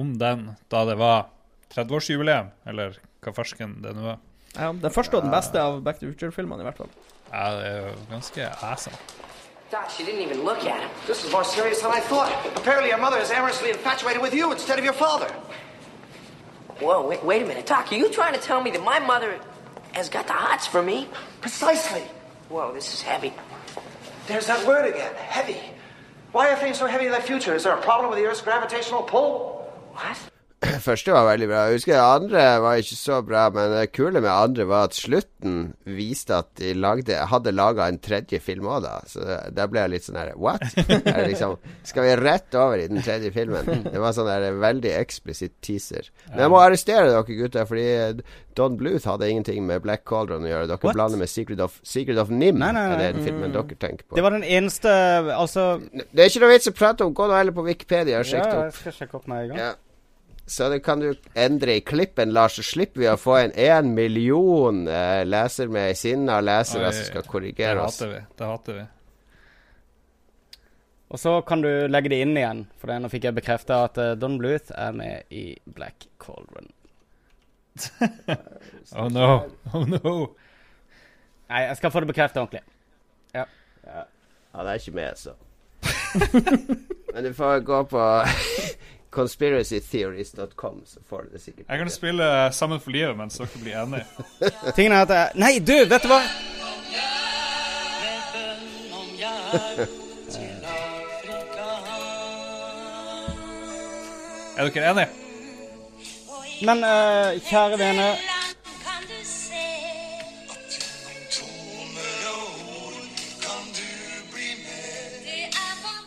om 0.00 0.14
den 0.18 0.54
da 0.72 0.84
det 0.88 0.96
var 0.98 1.28
30-årsjubileum, 1.74 2.50
eller 2.70 2.98
hva 3.24 3.34
farsken 3.34 3.78
det 3.84 3.94
nå 3.96 4.14
er. 4.14 4.22
Ja, 4.54 4.70
den 4.70 4.94
første 4.94 5.18
og 5.18 5.24
den 5.26 5.34
beste 5.34 5.60
av 5.60 5.80
Back 5.86 6.00
to 6.00 6.06
the 6.06 6.12
Future-filmene, 6.14 6.62
i 6.62 6.68
hvert 6.68 6.80
fall. 6.82 6.90
Ja, 7.30 7.46
det 7.58 7.68
er 7.70 7.78
jo 7.88 7.94
ganske 8.10 8.50
awesome. 8.62 8.98
Doc, 9.70 9.90
she 9.90 10.04
didn't 10.04 10.20
even 10.20 10.44
look 10.44 10.58
at 10.58 10.80
him. 10.80 10.90
This 11.06 11.24
is 11.24 11.32
more 11.32 11.42
serious 11.42 11.80
than 11.80 11.90
I 11.90 12.00
thought. 12.00 12.30
Apparently, 12.54 12.90
your 12.90 13.00
mother 13.00 13.18
is 13.18 13.30
amorously 13.30 13.70
infatuated 13.70 14.22
with 14.22 14.34
you 14.34 14.52
instead 14.52 14.78
of 14.78 14.84
your 14.84 14.94
father. 14.94 15.26
Whoa, 16.80 17.06
wait, 17.08 17.24
wait 17.24 17.42
a 17.42 17.46
minute. 17.46 17.66
Doc, 17.66 17.90
are 17.90 17.96
you 17.96 18.08
trying 18.08 18.34
to 18.34 18.40
tell 18.40 18.60
me 18.62 18.70
that 18.70 18.84
my 18.84 18.98
mother 19.00 19.40
has 19.94 20.08
got 20.08 20.26
the 20.26 20.32
hots 20.32 20.66
for 20.66 20.82
me? 20.82 21.08
Precisely. 21.40 22.02
Whoa, 22.48 22.72
this 22.74 22.92
is 22.92 23.02
heavy. 23.02 23.32
There's 24.26 24.46
that 24.46 24.66
word 24.66 24.92
again, 24.92 25.14
heavy. 25.14 25.60
Why 26.32 26.50
are 26.50 26.56
things 26.56 26.78
so 26.78 26.86
heavy 26.86 27.06
in 27.06 27.12
the 27.12 27.20
future? 27.20 27.54
Is 27.54 27.64
there 27.64 27.74
a 27.74 27.80
problem 27.80 28.10
with 28.10 28.18
the 28.18 28.26
Earth's 28.26 28.40
gravitational 28.40 29.02
pull? 29.02 29.70
What? 29.92 30.18
Første 30.84 31.12
var 31.14 31.26
veldig 31.28 31.46
bra. 31.50 31.60
Jeg 31.68 31.78
husker 31.78 31.98
andre 32.00 32.42
var 32.62 32.80
ikke 32.80 32.96
så 32.98 33.18
bra, 33.26 33.44
men 33.54 33.72
det 33.74 33.84
kule 33.94 34.20
med 34.22 34.30
andre 34.30 34.66
var 34.68 34.88
at 34.88 34.96
slutten 34.96 35.72
viste 35.86 36.36
at 36.36 36.50
de 36.60 36.72
lagde, 36.78 37.16
hadde 37.30 37.52
laga 37.54 37.88
en 37.90 37.98
tredje 38.02 38.40
film 38.42 38.68
òg, 38.70 38.82
da. 38.84 38.94
Så 39.10 39.24
da 39.54 39.66
ble 39.70 39.82
jeg 39.84 39.92
litt 39.94 40.06
sånn 40.08 40.18
her 40.20 40.32
What? 40.40 40.64
Liksom, 41.30 41.56
skal 41.86 42.06
vi 42.08 42.14
rett 42.20 42.56
over 42.60 42.80
i 42.82 42.88
den 42.90 43.02
tredje 43.04 43.32
filmen? 43.34 43.84
Det 43.88 44.00
var 44.02 44.14
sånn 44.16 44.28
der 44.30 44.56
veldig 44.62 44.92
eksplisitt 45.00 45.56
teaser. 45.64 46.10
Men 46.32 46.44
jeg 46.46 46.52
må 46.54 46.60
arrestere 46.62 47.08
dere 47.10 47.38
gutter, 47.40 47.68
fordi 47.70 47.88
Don 48.54 48.76
Bluth 48.78 49.08
hadde 49.10 49.26
ingenting 49.30 49.64
med 49.66 49.82
Black 49.82 50.04
Cauldron 50.06 50.44
å 50.46 50.50
gjøre. 50.50 50.68
Dere 50.70 50.78
What? 50.86 50.94
blander 50.94 51.18
med 51.18 51.30
Secret 51.32 51.60
of, 51.64 51.80
Secret 51.82 52.20
of 52.22 52.30
Nim. 52.30 52.60
Nei, 52.62 52.70
nei, 52.76 52.84
nei. 52.92 53.00
Er 53.08 53.16
den 53.16 53.24
filmen 53.26 53.54
dere 53.54 53.74
tenker 53.82 54.06
på? 54.06 54.14
Det 54.18 54.22
var 54.22 54.34
den 54.36 54.44
eneste 54.46 54.92
Altså 55.34 55.64
Det 55.90 56.22
er 56.22 56.30
ikke 56.30 56.44
noe 56.44 56.52
vits 56.54 56.70
å 56.70 56.74
prate 56.76 57.06
om. 57.06 57.14
Gå 57.16 57.26
nå 57.30 57.34
heller 57.38 57.54
på 57.56 57.64
Wikipedia 57.66 58.20
og 58.22 58.28
sjekk 58.28 58.44
det 58.46 58.52
Ja, 58.54 58.60
opp. 58.60 58.70
jeg 58.70 58.78
skal 58.84 58.96
sjekke 59.00 59.18
opp 59.18 59.26
med 59.32 59.42
en 59.42 59.50
gang. 59.54 59.58
Ja. 59.64 59.72
Så 60.46 60.68
det 60.68 60.82
kan 60.84 61.00
du 61.00 61.14
endre 61.34 61.78
i 61.78 61.80
klippen, 61.80 62.32
Lars, 62.36 62.56
så 62.58 62.62
slipper 62.62 63.00
vi 63.00 63.06
å 63.08 63.16
få 63.16 63.36
en 63.40 63.52
én 63.56 63.94
million 63.96 64.82
eh, 64.88 65.22
leser 65.24 65.70
med 65.72 65.96
sinna 65.96 66.40
lesere 66.44 66.90
som 66.92 67.06
skal 67.08 67.24
korrigere 67.28 67.80
oss. 67.80 68.00
hater 68.02 68.12
vi. 68.12 68.20
Det 68.36 68.50
hater 68.50 68.76
vi. 68.80 68.84
Og 71.14 71.20
så 71.20 71.32
kan 71.46 71.62
du 71.62 71.68
legge 71.88 72.10
det 72.12 72.18
inn 72.24 72.36
igjen, 72.36 72.64
for 72.76 72.90
det, 72.90 72.98
nå 73.04 73.08
fikk 73.12 73.28
jeg 73.28 73.36
bekrefta 73.38 73.84
at 73.86 73.98
eh, 74.02 74.12
Don 74.20 74.36
Bluth 74.40 74.72
er 74.76 74.92
med 74.96 75.32
i 75.32 75.46
Black 75.64 76.08
Cauldron. 76.20 76.68
Oh 78.94 79.08
no. 79.08 79.48
Oh 79.72 79.82
no. 79.88 80.10
Nei, 81.48 81.62
jeg 81.64 81.76
skal 81.78 81.90
få 81.90 82.02
det 82.04 82.10
bekrefta 82.12 82.42
ordentlig. 82.42 82.60
Ja. 83.34 83.46
Ja. 83.88 84.02
Han 84.54 84.68
er 84.68 84.78
ikke 84.78 84.92
med, 84.94 85.16
så. 85.18 85.32
Men 87.14 87.24
du 87.24 87.30
får 87.34 87.64
gå 87.66 87.80
på 87.90 88.02
conspiracytheories.com, 89.14 90.82
så 90.86 91.00
får 91.08 91.22
du 91.22 91.28
det 91.32 91.40
sikkert. 91.42 91.66
Jeg 91.68 91.78
kan 91.78 91.90
spille 91.90 92.52
Sammen 92.52 92.80
for 92.80 92.90
livet 92.90 93.16
mens 93.16 93.38
dere 93.38 93.62
blir 93.62 93.76
enige. 93.82 94.04
Tingen 94.76 94.92
er 94.92 95.02
at 95.02 95.10
jeg 95.14 95.30
Nei, 95.34 95.58
du, 95.58 95.76
vet 95.88 96.02
du 96.02 96.08
hva? 96.10 96.22
Er 104.56 104.68
dere 104.70 104.90
enige? 104.90 105.08
Men 106.62 106.84
uh, 106.84 107.40
kjære 107.48 107.78
vene 107.78 108.04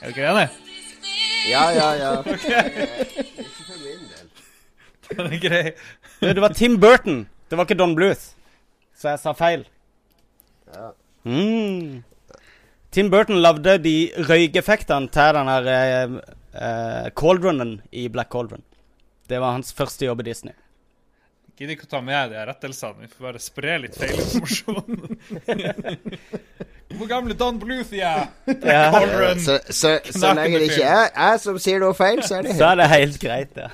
Er 0.02 0.12
dere 0.12 0.32
enige? 0.32 0.66
Ja, 1.48 1.72
ja, 1.72 1.96
ja. 1.96 2.12
Okay. 2.28 2.88
Ikke 3.38 3.64
for 3.64 3.80
min 3.80 4.04
del. 4.12 4.28
Den 5.10 5.32
er 5.32 5.42
grei. 5.42 5.64
Du, 6.20 6.28
det 6.28 6.42
var 6.44 6.54
Tim 6.54 6.80
Burton. 6.80 7.24
Det 7.50 7.58
var 7.58 7.68
ikke 7.68 7.80
Don 7.80 7.96
Bluth. 7.96 8.34
Så 8.98 9.14
jeg 9.14 9.22
sa 9.22 9.34
feil. 9.38 9.64
Ja. 10.74 10.92
Mm. 11.28 12.04
Tim 12.92 13.12
Burton 13.14 13.40
lagde 13.44 13.78
de 13.84 13.96
røykeffektene 14.28 15.12
til 15.14 15.36
den 15.38 15.52
her 15.52 15.68
eh, 15.72 16.16
eh, 16.56 17.10
Cauldronen 17.16 17.78
i 17.92 18.08
Black 18.12 18.32
Cauldron. 18.34 18.64
Det 19.28 19.40
var 19.44 19.56
hans 19.56 19.74
første 19.76 20.08
jobb 20.08 20.24
i 20.24 20.30
Disney. 20.32 20.56
Gidder 21.58 21.74
ikke 21.74 21.88
å 21.88 21.94
ta 21.96 22.02
med 22.06 22.32
de 22.32 22.44
rettelsene. 22.48 23.02
Vi 23.02 23.12
får 23.12 23.28
bare 23.32 23.42
spre 23.42 23.78
litt 23.82 23.96
feilinformasjon. 23.98 24.86
Hvor 26.95 27.08
gamle 27.10 27.36
Don 27.36 27.58
Bluth 27.60 27.89
de 27.91 28.00
er? 28.00 28.28
Ja. 28.63 28.91
Så, 29.43 29.58
så, 29.76 29.97
så 30.08 30.30
lenge 30.38 30.62
det 30.62 30.69
ikke 30.71 30.88
er 30.88 31.10
jeg 31.12 31.39
som 31.43 31.58
sier 31.60 31.82
noe 31.84 31.93
feil, 31.97 32.21
så 32.23 32.38
er 32.39 32.47
det 32.47 32.54
Så 32.56 32.69
er 32.69 32.80
det 32.80 32.88
helt 32.93 33.17
greit, 33.19 33.58
ja. 33.60 33.67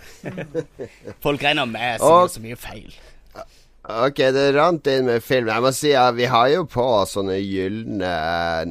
Folk 1.25 1.43
regner 1.45 1.69
med 1.69 1.99
som 2.01 2.23
Og- 2.23 2.31
så 2.33 2.41
mye 2.41 2.57
feil. 2.57 2.89
Ok, 3.83 4.15
det 4.31 4.43
rant 4.55 4.85
inn 4.87 5.03
med 5.09 5.19
film. 5.19 5.49
Jeg 5.51 5.59
må 5.65 5.69
si 5.75 5.89
at 5.99 6.13
vi 6.15 6.23
har 6.31 6.47
jo 6.53 6.61
på 6.71 6.83
sånne 7.11 7.35
gylne 7.43 8.07
eh, 8.07 8.69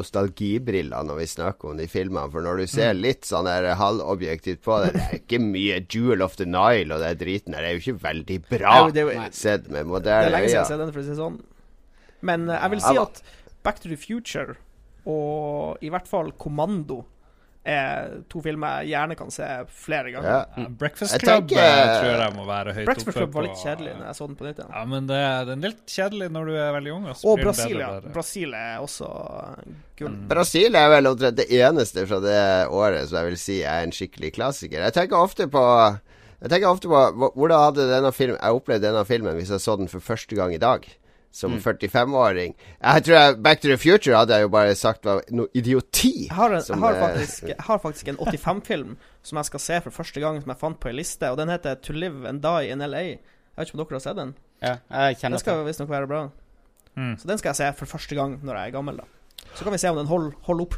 nostalgibriller 0.00 1.04
når 1.04 1.18
vi 1.20 1.26
snakker 1.28 1.74
om 1.74 1.80
de 1.80 1.86
filmene. 1.92 2.30
For 2.32 2.40
når 2.46 2.62
du 2.62 2.66
ser 2.72 2.94
Mm. 2.94 3.02
litt 3.04 3.28
sånn 3.28 3.44
der 3.44 3.68
halvobjektivt 3.76 4.62
på 4.64 4.78
det, 4.84 4.92
det 4.94 5.02
er 5.10 5.18
ikke 5.20 5.40
mye 5.44 5.80
Jewel 5.92 6.22
of 6.24 6.36
the 6.40 6.46
Nile 6.48 6.94
og 6.94 7.00
det 7.04 7.18
driten 7.20 7.52
der. 7.52 7.60
Det 7.62 7.68
er 7.68 7.76
jo 7.76 7.82
ikke 7.84 8.02
veldig 8.06 8.38
bra 8.48 8.74
Nei, 8.86 8.90
det 8.96 9.04
er 9.12 9.28
sett 9.30 9.68
med 9.68 9.92
Det 10.02 10.12
er 10.16 10.30
lenge 10.32 10.48
siden 10.48 10.56
jeg 10.56 10.64
har 10.64 10.72
sett 10.72 10.78
den, 10.86 10.92
for 10.92 11.00
å 11.00 11.04
si 11.04 11.10
det 11.10 11.20
sånn. 11.20 11.38
Men 12.22 12.48
eh, 12.50 12.60
jeg 12.64 12.70
vil 12.70 12.80
si 12.88 12.96
at 13.04 13.22
Back 13.64 13.80
to 13.80 13.88
the 13.88 13.96
Future 14.00 14.56
og 15.08 15.78
i 15.80 15.88
hvert 15.92 16.06
fall 16.08 16.30
Kommando 16.38 17.02
er 17.70 18.22
to 18.32 18.40
filmer 18.40 18.80
jeg 18.80 18.94
gjerne 18.94 19.14
kan 19.18 19.28
se 19.32 19.46
flere 19.68 20.12
ganger. 20.14 20.46
Ja. 20.56 20.62
Breakfast 20.80 21.12
Jeg 21.12 21.20
Club 21.20 21.48
tenker- 21.50 21.60
eh, 21.60 22.00
tror 22.00 22.22
jeg 22.24 22.34
må 22.36 22.44
være 22.48 22.72
høyt 22.74 22.86
Breakfast 22.88 23.08
oppe 23.10 23.16
Club 23.18 23.34
var 23.34 23.42
litt 23.46 23.58
kjedelig 23.60 23.92
når 23.98 24.06
jeg 24.08 24.16
så 24.16 24.26
den 24.30 24.36
på 24.38 24.46
nytt 24.46 24.58
igjen. 24.62 24.70
Ja, 24.72 24.84
men 24.88 25.06
det, 25.10 25.18
det 25.46 25.52
er 25.56 25.62
litt 25.68 25.82
kjedelig 25.92 26.28
når 26.32 26.46
du 26.46 26.52
er 26.56 26.70
veldig 26.78 26.94
ung. 26.94 27.04
Og, 27.12 27.24
Og 27.32 27.42
Brasil, 27.42 27.76
ja. 27.82 27.90
Brasil 28.14 28.54
er 28.56 28.78
også 28.80 29.10
gull. 30.00 30.16
Brasil 30.30 30.74
er 30.80 30.88
vel 30.94 31.10
omtrent 31.12 31.36
det 31.36 31.48
eneste 31.60 32.06
fra 32.08 32.20
det 32.24 32.38
året 32.72 33.08
som 33.10 33.20
jeg 33.20 33.28
vil 33.28 33.38
si 33.44 33.58
er 33.62 33.84
en 33.84 33.92
skikkelig 33.92 34.32
klassiker. 34.40 34.80
Jeg 34.88 34.96
tenker 34.96 35.16
ofte 35.20 35.46
på 35.52 35.64
Jeg 36.40 36.48
tenker 36.54 36.70
ofte 36.72 36.88
på 36.88 37.32
hvordan 37.36 37.60
hadde 37.66 37.90
denne 37.92 38.12
film, 38.16 38.38
jeg 38.40 38.56
opplevd 38.56 38.80
denne 38.88 39.04
filmen 39.04 39.36
hvis 39.36 39.50
jeg 39.52 39.60
så 39.60 39.76
den 39.76 39.88
for 39.92 40.00
første 40.00 40.32
gang 40.38 40.54
i 40.56 40.62
dag. 40.62 40.88
Som 41.32 41.52
Mm. 41.52 41.60
45-åring. 41.62 42.54
Jeg 42.82 43.04
tror 43.04 43.14
jeg, 43.14 43.42
Back 43.42 43.60
to 43.60 43.68
the 43.68 43.76
Future 43.78 44.16
hadde 44.16 44.34
jeg 44.34 44.42
jo 44.42 44.48
bare 44.48 44.74
sagt 44.74 45.04
var 45.04 45.20
noe 45.30 45.46
idioti. 45.54 46.26
Jeg 46.26 46.34
har, 46.34 46.50
en, 46.56 46.62
som, 46.62 46.74
jeg, 46.74 46.82
har 46.82 46.94
eh, 46.96 47.00
faktisk, 47.18 47.42
jeg 47.48 47.56
har 47.68 47.78
faktisk 47.78 48.08
en 48.08 48.16
85-film 48.18 48.96
som 49.22 49.36
jeg 49.38 49.44
skal 49.44 49.60
se 49.60 49.78
for 49.84 49.90
første 49.90 50.20
gang, 50.20 50.40
som 50.42 50.50
jeg 50.50 50.58
fant 50.58 50.80
på 50.80 50.88
ei 50.90 50.96
liste, 50.98 51.30
og 51.30 51.38
den 51.38 51.48
heter 51.48 51.74
To 51.86 51.92
Live 51.92 52.26
and 52.28 52.42
Die 52.42 52.72
in 52.72 52.82
LA. 52.82 53.02
Jeg 53.14 53.18
vet 53.56 53.68
ikke 53.70 53.78
om 53.78 53.84
dere 53.84 53.94
har 54.00 54.04
sett 54.08 54.16
den? 54.18 54.34
Ja, 54.60 54.74
jeg 54.90 55.20
kjenner 55.20 55.38
Den 55.38 55.44
skal 55.44 55.64
visstnok 55.66 55.88
være 55.94 56.06
bra. 56.10 56.24
Mm. 56.96 57.14
Så 57.16 57.28
den 57.30 57.38
skal 57.38 57.48
jeg 57.54 57.56
se 57.62 57.72
for 57.78 57.86
første 57.86 58.14
gang 58.18 58.40
når 58.42 58.54
jeg 58.58 58.66
er 58.66 58.74
gammel, 58.80 58.96
da. 58.96 59.04
Så 59.54 59.62
kan 59.64 59.72
vi 59.72 59.78
se 59.78 59.88
om 59.90 59.96
den 60.02 60.10
holder 60.10 60.34
hold 60.50 60.60
opp. 60.66 60.74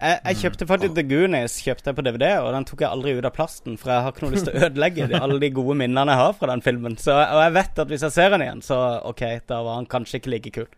Jeg, 0.00 0.20
jeg 0.24 0.38
kjøpte 0.40 0.66
faktisk 0.68 0.94
The 0.96 1.04
Goonies 1.04 1.58
kjøpte 1.60 1.90
jeg 1.90 1.96
på 1.98 2.04
DVD, 2.06 2.26
og 2.40 2.54
den 2.56 2.66
tok 2.68 2.84
jeg 2.84 2.88
aldri 2.88 3.12
ut 3.18 3.26
av 3.28 3.34
plasten. 3.36 3.76
For 3.80 3.92
jeg 3.92 4.04
har 4.06 4.14
ikke 4.14 4.24
noe 4.24 4.34
lyst 4.34 4.48
til 4.48 4.56
å 4.56 4.62
ødelegge 4.70 5.08
de, 5.10 5.18
alle 5.20 5.40
de 5.42 5.50
gode 5.52 5.76
minnene 5.82 6.14
jeg 6.14 6.22
har 6.22 6.36
fra 6.38 6.52
den 6.54 6.64
filmen. 6.64 6.96
Så, 7.00 7.12
og 7.12 7.40
jeg 7.44 7.56
vet 7.58 7.82
at 7.84 7.92
hvis 7.92 8.04
jeg 8.06 8.14
ser 8.16 8.32
den 8.32 8.44
igjen, 8.46 8.62
så 8.64 8.78
OK, 9.10 9.24
da 9.50 9.60
var 9.66 9.80
han 9.82 9.88
kanskje 9.90 10.22
ikke 10.22 10.32
like 10.32 10.54
kul. 10.56 10.70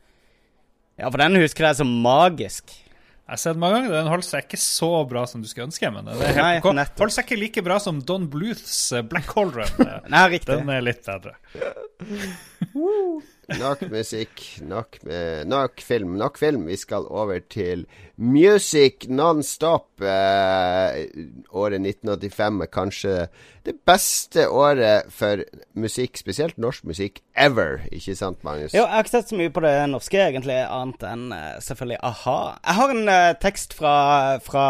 Ja, 0.98 1.06
for 1.08 1.22
den 1.22 1.38
husker 1.38 1.68
jeg 1.68 1.78
som 1.78 1.92
magisk. 2.02 2.74
Jeg 3.22 3.36
har 3.36 3.40
sett 3.40 3.60
mange 3.62 3.78
ganger. 3.78 3.94
Den 3.94 4.10
holder 4.10 4.26
seg 4.26 4.48
ikke 4.48 4.58
så 4.60 4.90
bra 5.08 5.22
som 5.30 5.44
du 5.44 5.46
skulle 5.48 5.68
ønske, 5.70 5.88
men 5.94 6.10
den 6.10 6.18
er 6.26 6.58
holder 6.66 7.14
seg 7.14 7.28
ikke 7.28 7.38
like 7.38 7.62
bra 7.64 7.78
som 7.80 8.02
Don 8.04 8.26
Bluths 8.28 8.74
eh, 8.92 9.06
Black 9.06 9.30
Hole 9.38 9.54
Run. 9.54 9.92
Nei, 10.10 10.24
riktig. 10.34 10.58
Den 10.58 10.74
er 10.74 10.82
litt 10.84 11.06
bedre. 11.06 11.38
Nok 13.50 13.80
musikk, 13.90 14.42
nok, 14.62 15.00
uh, 15.08 15.42
nok 15.48 15.82
film, 15.82 16.14
nok 16.20 16.38
film. 16.38 16.66
Vi 16.70 16.76
skal 16.78 17.08
over 17.10 17.40
til 17.50 17.86
Music 18.16 19.08
Non-Stop. 19.08 19.88
Eh, 20.02 21.06
året 21.50 21.80
1985 21.80 22.62
er 22.62 22.70
kanskje 22.70 23.14
det 23.66 23.74
beste 23.86 24.44
året 24.50 25.10
for 25.10 25.42
musikk, 25.78 26.18
spesielt 26.18 26.58
norsk 26.58 26.84
musikk, 26.86 27.20
ever. 27.34 27.82
Ikke 27.90 28.14
sant, 28.18 28.42
Magnus? 28.46 28.74
Jo, 28.74 28.84
jeg 28.84 28.94
har 28.94 29.04
ikke 29.04 29.14
sett 29.16 29.32
så 29.32 29.38
mye 29.38 29.54
på 29.54 29.62
det 29.64 29.74
norske, 29.90 30.22
egentlig, 30.22 30.60
annet 30.62 31.06
enn 31.08 31.28
uh, 31.34 31.58
selvfølgelig 31.62 32.00
a-ha. 32.12 32.38
Jeg 32.60 32.78
har 32.78 32.94
en 32.94 33.10
uh, 33.10 33.34
tekst 33.42 33.76
fra, 33.78 33.96
fra 34.44 34.66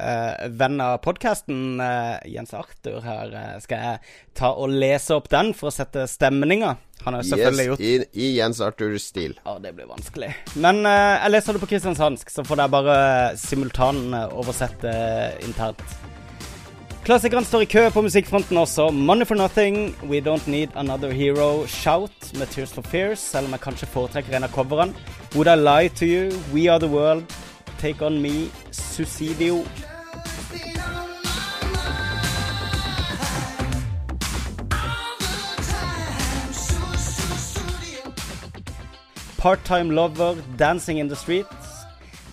uh, 0.00 0.48
venn 0.48 0.80
av 0.84 0.98
podkasten, 1.04 1.80
Jens 2.28 2.56
Arthur, 2.56 3.00
her. 3.04 3.36
Skal 3.64 3.84
jeg 3.84 4.18
ta 4.38 4.54
og 4.56 4.72
lese 4.72 5.16
opp 5.16 5.28
den 5.32 5.52
for 5.56 5.68
å 5.68 5.74
sette 5.74 6.08
stemninga? 6.08 6.76
Han 7.04 7.14
har 7.14 7.22
selvfølgelig 7.22 7.64
yes, 7.64 7.68
gjort 7.68 7.80
i, 7.80 8.22
I 8.24 8.28
Jens 8.38 8.60
Arthur-stil. 8.60 9.38
Ja, 9.44 9.56
det 9.62 9.72
blir 9.76 9.88
vanskelig. 9.88 10.32
Men 10.58 10.82
uh, 10.84 10.92
jeg 11.22 11.32
leser 11.32 11.56
det 11.56 11.62
på 11.62 11.70
kristiansandsk, 11.70 12.30
så 12.34 12.44
får 12.44 12.62
dere 12.62 12.74
bare 12.74 12.98
simultanoversette 13.38 14.92
internt. 15.46 15.84
Klassikerne 17.08 17.46
står 17.48 17.62
i 17.64 17.68
kø 17.72 17.86
på 17.88 18.02
musikkfronten 18.04 18.58
også. 18.60 18.90
'Money 18.92 19.24
for 19.24 19.34
Nothing', 19.34 19.94
'We 20.04 20.20
Don't 20.20 20.50
Need 20.50 20.68
Another 20.76 21.08
Hero', 21.08 21.64
'Shout' 21.64 22.38
med 22.38 22.46
'Tears 22.46 22.72
for 22.72 22.82
Fears', 22.82 23.24
selv 23.30 23.46
om 23.46 23.52
jeg 23.52 23.60
kanskje 23.60 23.86
foretrekker 23.86 24.36
en 24.36 24.44
av 24.44 24.52
coverne. 24.52 24.94
'Would 25.32 25.48
I 25.48 25.56
Lie 25.56 25.88
To 25.88 26.04
You', 26.04 26.36
'We 26.52 26.68
Are 26.68 26.78
The 26.78 26.90
World', 26.92 27.24
'Take 27.80 28.04
On 28.06 28.20
Me', 28.22 28.50
'Suicidio'. 28.72 29.87
Part-Time 39.38 39.94
Lover, 39.94 40.34
'Dancing 40.58 40.98
In 40.98 41.08
The 41.08 41.16
Streets'. 41.16 41.74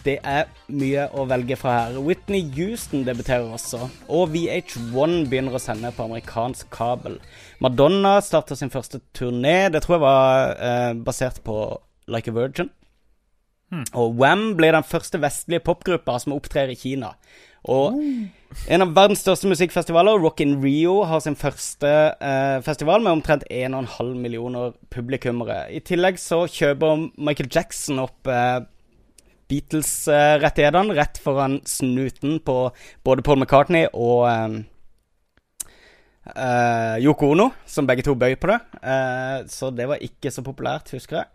Det 0.06 0.20
er 0.22 0.48
mye 0.70 1.08
å 1.18 1.26
velge 1.30 1.56
fra 1.58 1.72
her. 1.78 2.00
Whitney 2.02 2.44
Houston 2.58 3.04
debuterer 3.06 3.46
også, 3.54 3.88
og 4.10 4.34
VH1 4.34 5.28
begynner 5.30 5.58
å 5.58 5.62
sende 5.62 5.90
på 5.94 6.06
amerikansk 6.06 6.70
kabel. 6.74 7.20
Madonna 7.62 8.20
starter 8.22 8.58
sin 8.58 8.74
første 8.74 9.02
turné. 9.18 9.72
Det 9.74 9.82
tror 9.82 9.96
jeg 9.96 10.06
var 10.06 10.58
eh, 10.58 10.94
basert 11.06 11.42
på 11.46 11.58
Like 12.10 12.30
a 12.30 12.34
Virgin. 12.34 12.70
Hmm. 13.74 13.86
Og 13.94 14.18
Wam 14.22 14.52
blir 14.58 14.74
den 14.78 14.86
første 14.86 15.22
vestlige 15.22 15.66
popgruppa 15.66 16.20
som 16.22 16.34
opptrer 16.34 16.74
i 16.74 16.78
Kina. 16.78 17.16
Og 17.72 17.98
en 18.70 18.84
av 18.86 18.94
verdens 18.96 19.22
største 19.26 19.50
musikkfestivaler, 19.50 20.20
Rock 20.22 20.42
in 20.44 20.56
Rio, 20.64 21.00
har 21.10 21.22
sin 21.24 21.38
første 21.38 21.90
eh, 22.14 22.60
festival 22.66 23.04
med 23.04 23.18
omtrent 23.18 23.46
1,5 23.52 24.14
millioner 24.22 24.76
publikummere. 24.94 25.66
I 25.74 25.82
tillegg 25.86 26.20
så 26.22 26.46
kjøper 26.50 27.08
Michael 27.18 27.50
Jackson 27.52 28.00
opp 28.06 28.30
eh, 28.32 28.62
Beatles-rettighetene 29.52 30.96
rett 30.98 31.20
foran 31.22 31.60
snuten 31.70 32.40
på 32.46 32.58
både 33.06 33.26
Paul 33.26 33.42
McCartney 33.42 33.90
og 33.94 34.26
eh, 34.32 34.56
eh, 36.34 36.96
Yoko 37.06 37.34
Ono, 37.36 37.52
som 37.70 37.90
begge 37.90 38.06
to 38.08 38.16
bøy 38.18 38.38
på 38.40 38.50
det. 38.54 38.60
Eh, 38.82 39.40
så 39.52 39.70
det 39.74 39.90
var 39.92 40.06
ikke 40.06 40.34
så 40.34 40.46
populært, 40.46 40.94
husker 40.96 41.22
jeg. 41.22 41.32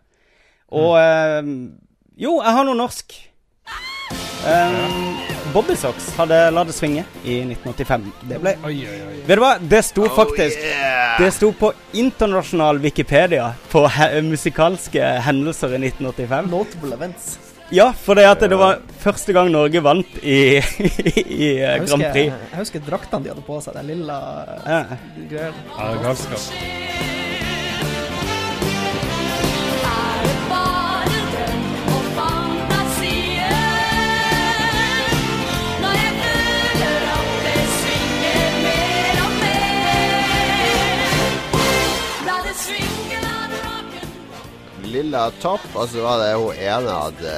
Og 0.79 0.95
eh, 0.99 1.53
Jo, 2.21 2.39
jeg 2.43 2.57
har 2.57 2.67
noe 2.67 2.77
norsk. 2.77 3.15
Um, 4.41 5.40
Bobby 5.53 5.75
Socks 5.75 6.11
hadde 6.15 6.37
La 6.53 6.63
det 6.63 6.73
svinge 6.75 7.03
i 7.27 7.39
1985. 7.43 8.05
Det 8.29 8.37
ble 8.41 8.53
Vet 8.61 9.37
du 9.37 9.41
hva? 9.43 9.53
Det 9.59 9.81
sto 9.83 10.05
faktisk 10.15 10.63
Det 11.19 11.29
sto 11.35 11.51
på 11.59 11.71
internasjonal 11.99 12.79
Wikipedia 12.83 13.49
på 13.71 13.83
he 13.91 14.07
musikalske 14.25 15.03
hendelser 15.27 15.75
i 15.75 15.81
1985. 15.89 16.51
Notable 16.51 16.95
events. 16.95 17.33
Ja, 17.71 17.89
for 17.95 18.19
det 18.19 18.25
at 18.27 18.41
det 18.51 18.57
var 18.59 18.81
første 18.99 19.31
gang 19.35 19.47
Norge 19.53 19.79
vant 19.83 20.17
i, 20.23 20.39
i 20.59 21.23
i 21.23 21.51
Jeg 21.61 21.85
Grand 21.87 22.03
Prix. 22.11 22.31
jeg 22.51 22.59
husker 22.59 22.83
draktene 22.87 23.23
de 23.23 23.31
hadde 23.31 23.45
på 23.47 23.61
seg, 23.63 23.75
den 23.79 23.91
lilla 23.93 24.19
Ja. 24.67 24.81
greia. 25.31 25.51
Ja, 25.77 25.93
galskap. 26.03 26.51
Lilla 44.91 45.29
topp, 45.39 45.63
og 45.75 45.87
så 45.87 46.03
var 46.03 46.19
det 46.19 46.33
hun 46.35 46.57
ene 46.59 46.97
hadde 47.05 47.35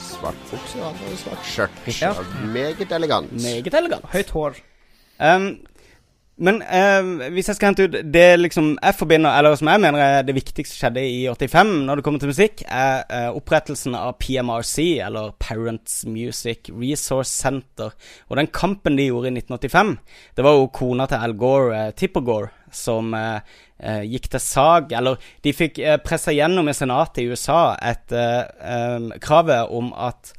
svart 0.00 0.42
bukse 0.50 0.80
og 0.82 0.90
hadde 0.90 1.20
svart 1.20 1.46
skjørt. 1.46 1.80
Ja. 2.00 2.12
Meget 2.50 2.92
elegant. 2.92 3.32
Meget 3.32 3.74
elegant. 3.74 4.06
Høyt 4.12 4.32
hår. 4.34 4.60
Um, 5.22 5.50
men 6.36 6.58
uh, 6.60 7.30
hvis 7.32 7.46
jeg 7.48 7.56
skal 7.56 7.70
hente 7.70 7.86
ut 7.86 7.94
det 8.12 8.24
liksom 8.36 8.74
jeg 8.74 8.96
forbinder, 8.98 9.32
eller 9.38 9.54
som 9.56 9.70
jeg 9.72 9.80
mener 9.80 10.02
er 10.04 10.26
det 10.26 10.34
viktigste 10.36 10.74
som 10.74 10.82
skjedde 10.82 11.04
i 11.08 11.22
85 11.32 11.70
når 11.86 11.96
det 11.96 12.04
kommer 12.04 12.20
til 12.20 12.32
musikk, 12.32 12.60
er 12.66 13.06
uh, 13.08 13.38
opprettelsen 13.38 13.96
av 13.96 14.18
PMRC, 14.20 14.98
eller 15.06 15.32
Parents 15.40 16.02
Music 16.04 16.68
Resource 16.68 17.32
Center. 17.32 17.94
Og 18.28 18.36
den 18.36 18.52
kampen 18.52 18.98
de 19.00 19.08
gjorde 19.08 19.30
i 19.30 19.38
1985, 19.38 19.96
det 20.36 20.44
var 20.44 20.58
jo 20.58 20.68
kona 20.76 21.08
til 21.08 21.24
Al 21.24 21.36
Gore, 21.40 21.86
uh, 21.86 21.94
Tipper 21.96 22.26
Gore, 22.26 22.52
som 22.74 23.16
uh, 23.16 23.40
gikk 24.08 24.30
til 24.32 24.40
sag 24.40 24.92
Eller 24.96 25.20
de 25.44 25.52
fikk 25.52 25.80
eh, 25.82 25.98
pressa 26.00 26.32
gjennom 26.32 26.68
i 26.68 26.76
senatet 26.76 27.22
i 27.22 27.26
USA 27.28 27.76
et 27.76 28.14
um, 28.16 29.10
kravet 29.20 29.72
om 29.74 29.92
at 29.92 30.32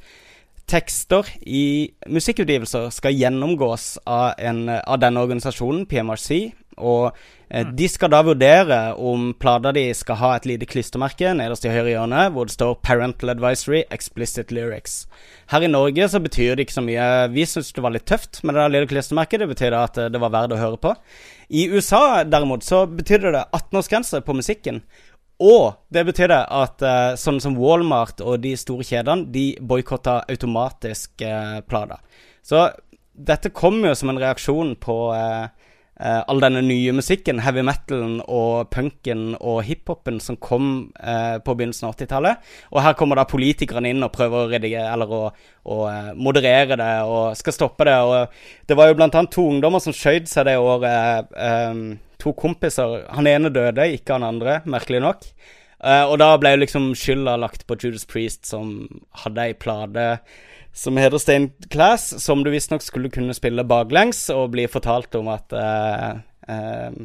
tekster 0.68 1.28
i 1.48 1.88
musikkutgivelser 2.12 2.90
skal 2.92 3.16
gjennomgås 3.16 3.94
av, 4.04 4.34
en, 4.36 4.66
av 4.68 4.98
denne 5.00 5.22
organisasjonen, 5.24 5.86
PMRC. 5.88 6.50
Og 6.78 7.10
eh, 7.50 7.66
de 7.66 7.88
skal 7.90 8.12
da 8.12 8.22
vurdere 8.26 8.78
om 8.94 9.32
plata 9.38 9.72
de 9.76 9.86
skal 9.96 10.20
ha 10.20 10.34
et 10.36 10.48
lite 10.48 10.68
klistremerke 10.70 11.34
nederst 11.36 11.66
i 11.66 11.72
høyre 11.72 11.94
hjørne, 11.94 12.28
hvor 12.34 12.48
det 12.48 12.56
står 12.56 12.78
'Parental 12.82 13.34
Advisory 13.34 13.84
Explicit 13.90 14.52
Lyrics'. 14.54 15.06
Her 15.50 15.66
i 15.66 15.72
Norge 15.72 16.08
så 16.08 16.20
betyr 16.20 16.54
det 16.54 16.66
ikke 16.66 16.78
så 16.78 16.86
mye. 16.86 17.08
Vi 17.34 17.44
syns 17.46 17.72
det 17.72 17.82
var 17.82 17.94
litt 17.94 18.06
tøft 18.06 18.42
med 18.44 18.54
det 18.54 18.62
der 18.62 18.74
lille 18.74 18.90
klistremerket. 18.90 19.40
Det 19.40 19.52
betyr 19.54 19.76
at 19.76 19.98
eh, 19.98 20.10
det 20.12 20.20
var 20.20 20.34
verdt 20.34 20.56
å 20.56 20.62
høre 20.62 20.80
på. 20.80 20.94
I 21.48 21.68
USA 21.72 22.24
derimot 22.24 22.64
så 22.64 22.86
betydde 22.86 23.32
det 23.32 23.46
18-årsgrense 23.56 24.20
på 24.20 24.36
musikken. 24.36 24.82
Og 25.38 25.78
det 25.94 26.02
betydde 26.08 26.38
at 26.50 26.82
uh, 26.82 27.14
sånn 27.18 27.38
som 27.42 27.54
Walmart 27.58 28.18
og 28.24 28.40
de 28.42 28.56
store 28.58 28.82
kjedene, 28.86 29.28
de 29.30 29.52
boikotta 29.62 30.24
automatisk 30.26 31.22
uh, 31.22 31.60
Plada. 31.62 32.00
Så 32.42 32.66
dette 33.14 33.52
kom 33.54 33.78
jo 33.86 33.94
som 33.98 34.10
en 34.10 34.18
reaksjon 34.18 34.74
på 34.82 34.96
uh, 35.14 35.46
uh, 36.00 36.22
all 36.30 36.40
denne 36.42 36.62
nye 36.64 36.94
musikken, 36.96 37.42
heavy 37.44 37.62
metalen 37.66 38.18
og 38.24 38.70
punken 38.74 39.34
og 39.38 39.60
hiphopen 39.66 40.18
som 40.24 40.38
kom 40.40 40.70
uh, 40.98 41.36
på 41.44 41.54
begynnelsen 41.58 41.90
av 41.90 41.94
80-tallet. 41.96 42.48
Og 42.72 42.82
her 42.86 42.96
kommer 42.98 43.20
da 43.20 43.28
politikerne 43.28 43.92
inn 43.92 44.06
og 44.06 44.14
prøver 44.14 44.44
å 44.46 44.50
redigere, 44.54 44.88
eller 44.94 45.14
å, 45.14 45.22
å 45.68 45.78
uh, 45.86 46.10
moderere 46.18 46.78
det 46.80 46.92
og 47.06 47.38
skal 47.38 47.56
stoppe 47.56 47.88
det. 47.88 47.98
Og 48.00 48.68
det 48.68 48.78
var 48.78 48.90
jo 48.90 48.98
blant 48.98 49.18
annet 49.18 49.34
to 49.34 49.46
ungdommer 49.50 49.82
som 49.84 49.96
skjøt 49.96 50.30
seg 50.30 50.48
det 50.50 50.58
året. 50.62 51.32
Um, 51.36 51.98
to 52.18 52.34
kompiser. 52.34 53.04
Han 53.14 53.30
ene 53.30 53.50
døde, 53.54 53.86
ikke 53.94 54.16
han 54.16 54.26
andre, 54.26 54.60
merkelig 54.66 55.02
nok. 55.04 55.30
Eh, 55.78 56.04
og 56.04 56.16
da 56.18 56.32
ble 56.40 56.54
jo 56.54 56.62
liksom 56.64 56.90
skylda 56.98 57.36
lagt 57.38 57.64
på 57.68 57.76
Judas 57.78 58.06
Priest, 58.08 58.46
som 58.48 58.88
hadde 59.22 59.44
ei 59.44 59.54
plate 59.54 60.08
som 60.78 60.96
heter 60.96 61.18
Stained 61.18 61.70
Class, 61.70 62.24
som 62.24 62.44
du 62.44 62.50
visstnok 62.50 62.82
skulle 62.82 63.10
kunne 63.10 63.34
spille 63.34 63.64
baklengs, 63.66 64.28
og 64.30 64.52
bli 64.54 64.68
fortalt 64.70 65.16
om 65.18 65.30
at 65.32 65.54
eh, 65.58 66.20
eh, 66.54 66.98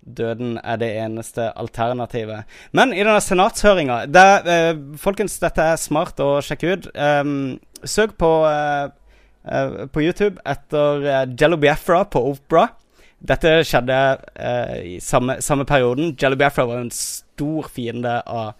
døden 0.00 0.56
er 0.62 0.80
det 0.80 0.88
eneste 1.02 1.50
alternativet. 1.52 2.48
Men 2.72 2.94
i 2.96 3.02
denne 3.02 3.20
senatshøringa 3.20 3.98
eh, 4.08 4.70
Folkens, 5.00 5.36
dette 5.42 5.68
er 5.74 5.80
smart 5.80 6.22
å 6.24 6.38
sjekke 6.44 6.72
ut. 6.72 6.88
Um, 6.96 7.58
søk 7.84 8.16
på, 8.16 8.30
på 9.92 10.00
YouTube 10.00 10.40
etter 10.48 11.04
uh, 11.04 11.22
Jello 11.28 11.60
Biafra 11.60 12.06
på 12.08 12.24
Opera. 12.30 12.70
Dette 13.24 13.58
skjedde 13.68 13.98
i 14.84 14.96
samme, 15.00 15.36
samme 15.44 15.64
perioden. 15.68 16.14
Jello 16.20 16.40
Biafra 16.40 16.64
var 16.68 16.80
en 16.80 16.92
stor 16.92 17.68
fiende 17.72 18.18
av 18.24 18.56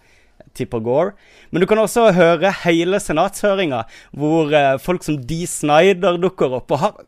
Tipper 0.55 0.81
Gore. 0.85 1.13
Men 1.51 1.63
du 1.63 1.67
kan 1.69 1.81
også 1.81 2.09
høre 2.15 2.53
hele 2.63 2.99
senatshøringa, 3.01 3.83
hvor 4.15 4.53
eh, 4.55 4.75
folk 4.81 5.05
som 5.05 5.19
Dee 5.27 5.47
Snyder 5.49 6.19
dukker 6.21 6.57
opp 6.59 6.73
og 6.75 6.83
har 6.83 6.99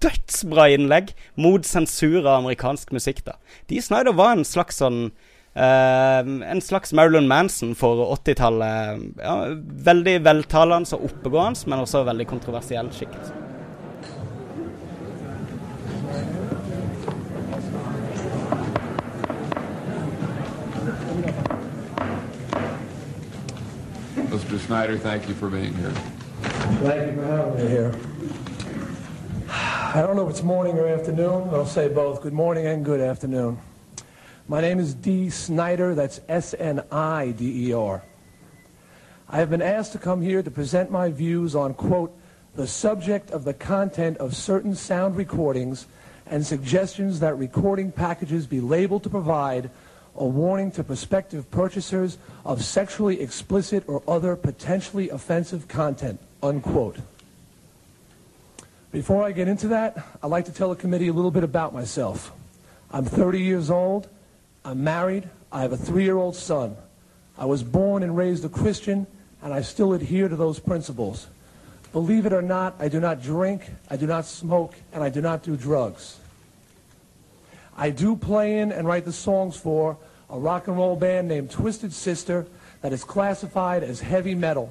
dødsbra 0.00 0.70
innlegg 0.74 1.12
mot 1.40 1.66
sensur 1.68 2.22
av 2.22 2.38
amerikansk 2.40 2.94
musikk. 2.96 3.24
da. 3.26 3.36
Dee 3.68 3.84
Snyder 3.84 4.16
var 4.16 4.36
en 4.36 4.48
slags 4.48 4.80
sånn 4.82 5.10
Uh, 5.50 6.22
En 6.46 6.60
slags 6.62 6.92
Marilyn 6.94 7.26
Manson 7.26 7.72
for 7.74 7.98
80-tallet. 8.14 9.02
Ja, 9.18 9.34
veldig 9.90 10.20
veltalende 10.22 10.94
og 10.94 11.08
oppegående, 11.10 11.66
men 11.66 11.82
også 11.82 12.04
veldig 12.06 12.28
kontroversiell 12.30 12.92
skikt. 12.94 13.32
Mr. 24.50 24.58
Snyder, 24.66 24.98
thank 24.98 25.28
you 25.28 25.34
for 25.34 25.48
being 25.48 25.72
here. 25.74 25.90
Thank 25.90 27.12
you 27.12 27.22
for 27.22 27.24
having 27.24 27.64
me 27.64 27.70
here. 27.70 27.94
I 29.48 30.02
don't 30.04 30.16
know 30.16 30.24
if 30.24 30.30
it's 30.30 30.42
morning 30.42 30.76
or 30.76 30.88
afternoon. 30.88 31.50
I'll 31.50 31.64
say 31.64 31.86
both. 31.86 32.20
Good 32.20 32.32
morning 32.32 32.66
and 32.66 32.84
good 32.84 33.00
afternoon. 33.00 33.60
My 34.48 34.60
name 34.60 34.80
is 34.80 34.92
D. 34.92 35.30
Snyder. 35.30 35.94
That's 35.94 36.20
S-N-I-D-E-R. 36.28 38.02
I 39.28 39.36
have 39.36 39.50
been 39.50 39.62
asked 39.62 39.92
to 39.92 39.98
come 39.98 40.20
here 40.20 40.42
to 40.42 40.50
present 40.50 40.90
my 40.90 41.10
views 41.10 41.54
on, 41.54 41.72
quote, 41.72 42.12
the 42.56 42.66
subject 42.66 43.30
of 43.30 43.44
the 43.44 43.54
content 43.54 44.16
of 44.16 44.34
certain 44.34 44.74
sound 44.74 45.16
recordings 45.16 45.86
and 46.26 46.44
suggestions 46.44 47.20
that 47.20 47.38
recording 47.38 47.92
packages 47.92 48.48
be 48.48 48.60
labeled 48.60 49.04
to 49.04 49.10
provide 49.10 49.70
a 50.16 50.24
warning 50.24 50.70
to 50.72 50.84
prospective 50.84 51.50
purchasers 51.50 52.18
of 52.44 52.64
sexually 52.64 53.20
explicit 53.20 53.84
or 53.86 54.02
other 54.08 54.36
potentially 54.36 55.08
offensive 55.08 55.68
content, 55.68 56.20
unquote. 56.42 56.96
Before 58.92 59.22
I 59.22 59.32
get 59.32 59.46
into 59.46 59.68
that, 59.68 60.04
I'd 60.22 60.26
like 60.26 60.46
to 60.46 60.52
tell 60.52 60.70
the 60.70 60.76
committee 60.76 61.08
a 61.08 61.12
little 61.12 61.30
bit 61.30 61.44
about 61.44 61.72
myself. 61.72 62.32
I'm 62.90 63.04
30 63.04 63.40
years 63.40 63.70
old. 63.70 64.08
I'm 64.64 64.82
married. 64.82 65.28
I 65.52 65.62
have 65.62 65.72
a 65.72 65.76
three-year-old 65.76 66.36
son. 66.36 66.76
I 67.38 67.44
was 67.44 67.62
born 67.62 68.02
and 68.02 68.16
raised 68.16 68.44
a 68.44 68.48
Christian, 68.48 69.06
and 69.42 69.54
I 69.54 69.62
still 69.62 69.92
adhere 69.92 70.28
to 70.28 70.36
those 70.36 70.58
principles. 70.58 71.28
Believe 71.92 72.26
it 72.26 72.32
or 72.32 72.42
not, 72.42 72.74
I 72.78 72.88
do 72.88 73.00
not 73.00 73.22
drink, 73.22 73.62
I 73.88 73.96
do 73.96 74.06
not 74.06 74.24
smoke, 74.24 74.74
and 74.92 75.02
I 75.02 75.08
do 75.08 75.20
not 75.20 75.42
do 75.42 75.56
drugs. 75.56 76.18
I 77.80 77.90
do 77.90 78.14
play 78.14 78.58
in 78.58 78.72
and 78.72 78.86
write 78.86 79.04
the 79.04 79.12
songs 79.12 79.56
for 79.56 79.96
a 80.28 80.38
rock 80.38 80.68
and 80.68 80.76
roll 80.76 80.96
band 80.96 81.28
named 81.28 81.50
Twisted 81.50 81.92
Sister 81.92 82.46
that 82.82 82.92
is 82.92 83.04
classified 83.04 83.82
as 83.82 84.00
heavy 84.00 84.34
metal. 84.34 84.68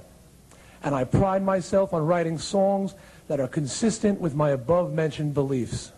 And 0.84 0.96
I 0.96 1.04
pride 1.04 1.44
myself 1.44 1.94
on 1.94 2.06
writing 2.06 2.38
songs 2.40 2.94
that 3.28 3.40
are 3.40 3.48
consistent 3.48 4.22
with 4.22 4.36
my 4.36 4.52
above 4.52 4.94
mentioned 4.94 5.34
beliefs. 5.34 5.92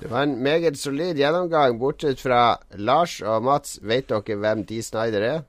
Det 0.00 0.10
var 0.10 0.22
en 0.22 0.42
meget 0.42 0.78
solid 0.78 1.16
gjennomgang, 1.16 1.78
bortsett 1.78 2.20
fra 2.20 2.58
Lars 2.70 3.20
og 3.20 3.42
Mats. 3.42 3.78
Vet 3.82 4.08
dere 4.08 4.36
hvem 4.36 4.64
Dee 4.66 4.82
Snyder 4.82 5.20
er? 5.20 5.40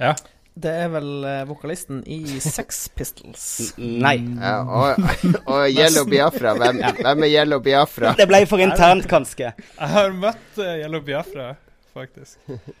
Ja. 0.00 0.14
Det 0.60 0.70
er 0.84 0.88
vel 0.92 1.24
eh, 1.24 1.42
vokalisten 1.48 2.00
i 2.10 2.18
Sex 2.42 2.88
Pistols. 2.96 3.44
Nei. 3.78 4.16
Ja, 4.40 4.56
og, 4.66 4.98
og 5.52 5.66
Yellow 5.70 6.04
Biafra. 6.10 6.54
Hvem, 6.58 6.80
hvem 6.98 7.24
er 7.26 7.32
Yellow 7.32 7.62
Biafra? 7.64 8.14
Det 8.18 8.26
ble 8.28 8.42
for 8.50 8.60
internt, 8.64 9.06
kanskje. 9.10 9.52
Jeg 9.54 9.92
har 9.94 10.10
møtt 10.12 10.58
uh, 10.60 10.72
Yellow 10.82 11.04
Biafra, 11.06 11.52
faktisk. 11.96 12.38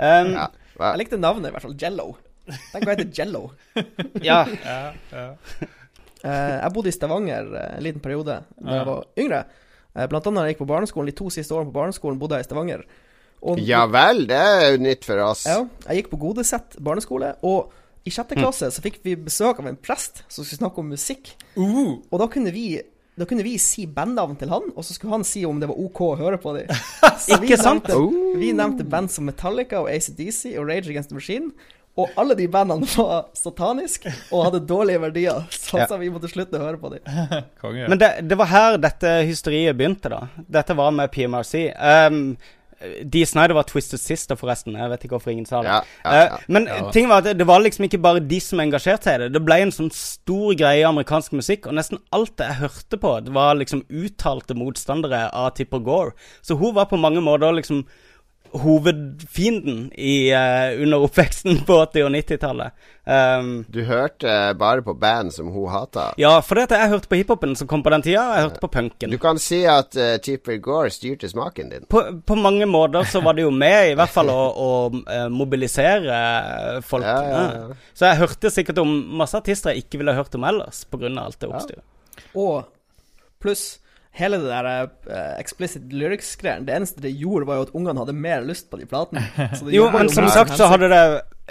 Um, 0.00 0.30
Ja, 0.32 0.46
Jeg 0.80 0.96
likte 1.02 1.18
navnet, 1.20 1.50
i 1.50 1.52
hvert 1.52 1.60
fall. 1.66 1.74
Jello. 1.76 2.06
Tenk 2.48 2.86
hva 2.88 2.94
heter 2.94 3.10
Jello. 3.18 3.42
ja. 4.24 4.38
Ja, 4.64 4.76
ja. 5.12 5.24
Eh, 6.24 6.54
jeg 6.62 6.72
bodde 6.72 6.88
i 6.88 6.94
Stavanger 6.96 7.50
eh, 7.52 7.66
en 7.76 7.84
liten 7.84 8.00
periode 8.00 8.38
da 8.38 8.64
Ja. 8.64 8.78
jeg 8.78 8.86
var 8.88 9.02
yngre. 9.20 9.40
Eh, 9.92 10.06
blant 10.08 10.26
annet 10.30 10.46
jeg 10.48 10.54
gikk 10.54 10.62
på 10.62 10.68
barneskolen. 10.72 11.10
De 11.12 11.16
to 11.20 11.28
siste 11.32 11.52
årene 11.52 11.68
på 11.68 11.76
barneskolen 11.76 12.16
bodde 12.20 12.38
jeg 12.40 12.46
i 12.46 12.48
Stavanger. 12.48 12.86
Og- 13.42 13.58
Ja 13.64 13.86
vel, 13.86 14.26
det 14.28 14.36
er 14.36 14.70
jo 14.72 14.82
nytt 14.84 15.04
for 15.08 15.18
oss. 15.24 15.46
Ja, 15.48 15.62
jeg 15.88 16.02
gikk 16.04 16.10
på 16.12 16.18
Godeset 16.20 16.76
barneskole, 16.80 17.34
og 17.42 17.70
i 18.04 18.10
sjette 18.12 18.36
klasse 18.36 18.68
så 18.72 18.80
fikk 18.84 18.98
vi 19.04 19.14
besøk 19.16 19.58
av 19.60 19.66
en 19.66 19.76
prest 19.76 20.22
som 20.28 20.44
skulle 20.44 20.58
snakke 20.60 20.78
om 20.82 20.88
musikk. 20.92 21.34
Og 21.56 22.18
da 22.20 22.26
kunne 22.32 22.52
vi 22.52 22.80
da 23.20 23.26
kunne 23.28 23.42
vi 23.44 23.58
si 23.60 23.84
bandnavn 23.84 24.38
til 24.38 24.48
han, 24.48 24.70
og 24.74 24.84
så 24.86 24.94
skulle 24.94 25.12
han 25.12 25.24
si 25.24 25.42
om 25.44 25.58
det 25.60 25.68
var 25.68 25.76
OK 25.76 25.98
å 26.00 26.14
høre 26.16 26.38
på 26.40 26.54
dem. 26.56 26.70
Ikke 27.36 27.58
sant? 27.60 27.84
Nevnte, 27.90 28.38
vi 28.40 28.52
nevnte 28.56 28.86
band 28.88 29.10
som 29.12 29.26
Metallica 29.28 29.82
og 29.82 29.90
ACDC 29.92 30.54
og 30.56 30.68
Rage 30.70 30.88
Against 30.88 31.10
the 31.10 31.18
Machine. 31.18 31.50
Og 32.00 32.08
alle 32.16 32.36
de 32.38 32.46
bandene 32.48 32.86
var 32.96 33.26
sataniske 33.36 34.12
og 34.32 34.46
hadde 34.46 34.62
dårlige 34.70 35.02
verdier, 35.02 35.42
så 35.52 35.82
Ja. 35.82 35.96
vi 36.00 36.08
måtte 36.08 36.30
slutte 36.32 36.56
å 36.56 36.64
høre 36.64 36.78
på 36.80 36.92
dem. 36.94 37.04
Konge. 37.60 37.88
Men 37.92 37.98
det, 38.00 38.10
det 38.30 38.38
var 38.40 38.46
her 38.54 38.78
dette 38.78 39.12
hysteriet 39.28 39.76
begynte, 39.76 40.08
da. 40.08 40.22
Dette 40.48 40.76
var 40.78 40.90
med 40.96 41.10
PMRC. 41.12 41.66
Um, 41.76 42.38
Dee 43.04 43.26
Snyder 43.28 43.54
var 43.54 43.66
Twisted 43.68 44.00
Sister, 44.00 44.36
forresten. 44.40 44.72
Jeg 44.78 44.88
vet 44.90 45.02
ikke 45.04 45.16
hvorfor 45.18 45.30
ingen 45.34 45.46
sa 45.46 45.60
det. 45.62 45.68
Ja, 45.68 45.80
ja, 46.04 46.10
Eh, 46.10 46.24
ja. 46.30 46.38
men 46.48 46.66
Ja. 46.66 46.90
ting 46.90 47.08
var 47.08 47.18
at 47.18 47.36
det 47.36 47.46
var 47.46 47.60
liksom 47.60 47.84
ikke 47.84 48.00
bare 48.00 48.20
de 48.20 48.40
som 48.40 48.58
engasjerte 48.60 49.04
seg 49.04 49.14
i 49.14 49.18
det. 49.24 49.32
Det 49.34 49.44
ble 49.44 49.60
en 49.62 49.70
sånn 49.70 49.90
stor 49.92 50.54
greie 50.54 50.80
i 50.80 50.88
amerikansk 50.88 51.32
musikk, 51.32 51.66
og 51.66 51.74
nesten 51.74 51.98
alt 52.12 52.36
det 52.36 52.46
jeg 52.48 52.56
hørte 52.62 52.96
på, 53.00 53.24
det 53.24 53.32
var 53.34 53.54
liksom 53.54 53.84
uttalte 53.90 54.54
motstandere 54.56 55.30
av 55.32 55.54
Tipper 55.54 55.78
Gore. 55.84 56.12
Så 56.42 56.56
hun 56.58 56.74
var 56.74 56.86
på 56.86 56.98
mange 56.98 57.20
måter 57.20 57.52
liksom 57.52 57.84
hovedfienden 58.52 59.92
i, 59.94 60.32
uh, 60.34 60.82
under 60.82 61.04
oppveksten 61.06 61.60
på 61.68 61.76
80- 61.84 62.04
og 62.06 62.10
90-tallet. 62.14 62.72
Um, 63.10 63.64
Du 63.68 63.80
hørte 63.84 64.54
bare 64.58 64.82
på 64.82 64.94
band 64.94 65.32
som 65.34 65.48
hun 65.48 65.68
hata. 65.72 66.12
ja, 66.20 66.40
for 66.40 66.54
det 66.54 66.66
at 66.68 66.74
jeg 66.78 66.88
hørte 66.92 67.08
på 67.10 67.18
hiphopen 67.18 67.56
som 67.56 67.68
kom 67.70 67.82
på 67.82 67.90
den 67.90 68.02
tida, 68.02 68.22
og 68.28 68.34
jeg 68.36 68.46
hørte 68.48 68.62
på 68.62 68.70
punken. 68.74 69.10
Du 69.10 69.18
kan 69.18 69.38
si 69.42 69.62
at 69.64 69.96
uh, 69.96 70.16
Tipper 70.22 70.58
Gore 70.62 70.90
styrte 70.90 71.28
smaken 71.28 71.70
din. 71.70 71.86
På, 71.90 72.02
på 72.26 72.34
mange 72.38 72.66
måter 72.66 73.06
så 73.08 73.22
var 73.24 73.38
det 73.38 73.46
jo 73.46 73.50
med, 73.50 73.92
i 73.92 73.96
hvert 73.98 74.12
fall, 74.14 74.30
å, 74.30 74.42
å 74.50 74.70
eh, 75.10 75.28
mobilisere 75.32 76.20
folk. 76.86 77.04
Ja, 77.06 77.18
ja, 77.22 77.40
ja. 77.40 77.68
Ja. 77.70 77.78
Så 77.94 78.06
jeg 78.10 78.20
hørte 78.22 78.50
sikkert 78.50 78.78
om 78.82 78.92
masse 79.20 79.38
artister 79.38 79.74
jeg 79.74 79.84
ikke 79.86 80.00
ville 80.02 80.14
hørt 80.14 80.34
om 80.38 80.44
ellers, 80.46 80.84
pga. 80.90 81.10
alt 81.20 81.40
det 81.40 81.48
oppstyret. 81.50 81.84
Og 82.34 82.64
pluss 83.40 83.78
hele 84.20 84.38
det 84.42 84.50
der 84.52 84.68
uh, 85.08 85.34
explicit 85.40 85.90
lyrics-greien 85.92 86.66
Det 86.68 86.76
eneste 86.76 87.02
det 87.02 87.12
gjorde, 87.16 87.48
var 87.48 87.60
jo 87.60 87.66
at 87.68 87.74
ungene 87.76 88.02
hadde 88.02 88.14
mer 88.16 88.44
lyst 88.46 88.70
på 88.70 88.80
de 88.80 88.88
platene. 88.90 89.24
Så 89.58 89.68
Jo, 89.72 89.88
men 89.94 90.12
som 90.12 90.28
sagt 90.30 90.56
så 90.60 90.70
hadde 90.70 90.90
det 90.92 91.04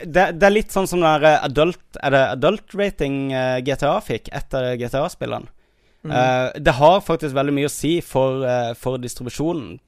det, 0.06 0.26
det 0.40 0.46
er 0.48 0.54
litt 0.54 0.72
sånn 0.72 0.88
som 0.88 1.02
den 1.02 1.10
der 1.10 1.26
eh, 1.28 1.46
adult 1.46 2.00
Er 2.00 2.14
det 2.16 2.26
adult 2.38 2.76
rating 2.78 3.34
eh, 3.36 3.58
GTA 3.66 3.98
fikk 4.06 4.30
etter 4.36 4.76
GTA-spillene? 4.80 5.52
Mm. 6.00 6.14
Uh, 6.16 6.62
det 6.64 6.72
har 6.78 7.02
faktisk 7.04 7.36
veldig 7.36 7.54
mye 7.58 7.68
å 7.68 7.72
si 7.74 7.98
for, 8.00 8.46
uh, 8.48 8.70
for 8.80 8.96
distribusjonen, 9.04 9.82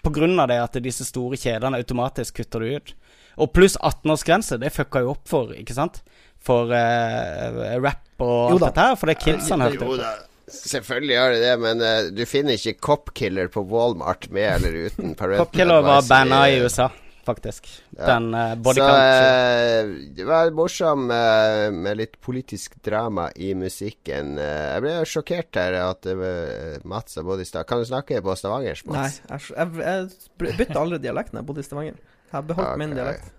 av 0.43 0.49
det 0.51 0.57
at 0.59 0.73
disse 0.83 1.05
store 1.07 1.39
kjedene 1.39 1.79
automatisk 1.79 2.41
kutter 2.41 2.65
det 2.65 2.71
ut. 2.75 2.91
Og 3.39 3.53
pluss 3.55 3.77
18-årsgrense, 3.79 4.59
det 4.59 4.73
fucka 4.75 5.05
jo 5.05 5.13
opp 5.13 5.23
for, 5.31 5.53
ikke 5.55 5.77
sant? 5.77 6.01
For 6.43 6.67
uh, 6.67 7.79
rap 7.79 8.19
og 8.19 8.57
alt 8.57 8.65
dette 8.67 8.89
her, 8.89 8.99
for 8.99 9.07
det 9.07 9.15
er 9.15 9.23
kidsene 9.23 9.69
hørte 9.69 9.87
Jo 9.87 9.93
på. 9.93 10.11
Selvfølgelig 10.53 11.15
gjør 11.15 11.31
det 11.35 11.39
det, 11.43 11.53
men 11.63 11.81
uh, 11.83 12.09
du 12.15 12.25
finner 12.29 12.57
ikke 12.57 12.77
Copkiller 12.83 13.47
på 13.53 13.63
Walmart 13.71 14.27
med 14.33 14.49
eller 14.57 14.75
uten 14.89 15.13
parental 15.19 15.45
Copkiller 15.45 15.81
var 15.85 16.03
banna 16.09 16.41
i 16.51 16.59
USA, 16.63 16.89
faktisk. 17.27 17.67
Ja. 17.97 18.13
Den 18.13 18.29
uh, 18.33 18.51
Så 18.53 18.61
bodycount. 18.67 19.01
eh, 19.01 19.91
det 20.19 20.27
var 20.29 20.53
morsom 20.57 21.07
uh, 21.11 21.67
med 21.73 21.99
litt 22.01 22.15
politisk 22.23 22.77
drama 22.85 23.29
i 23.35 23.51
musikken. 23.57 24.35
Jeg 24.41 24.85
ble 24.85 24.95
jo 24.99 25.09
sjokkert 25.15 25.61
her 25.61 25.79
at 25.81 26.09
Mats 26.87 27.17
og 27.21 27.29
bodd 27.31 27.43
i 27.43 27.49
Stavanger. 27.49 27.69
Kan 27.73 27.83
du 27.83 27.89
snakke 27.91 28.21
på 28.25 28.37
stavangersk, 28.39 28.87
Nei, 28.91 29.05
Mats? 29.07 29.21
jeg, 29.29 29.75
jeg, 29.81 30.09
jeg 30.47 30.57
bytta 30.63 30.81
aldri 30.81 31.01
dialekt 31.03 31.33
da 31.35 31.41
jeg 31.43 31.49
bodde 31.51 31.63
i 31.65 31.69
Stavanger. 31.69 32.01
Jeg 32.31 32.37
har 32.37 32.47
beholdt 32.47 32.79
min 32.79 32.95
dialekt. 32.95 33.31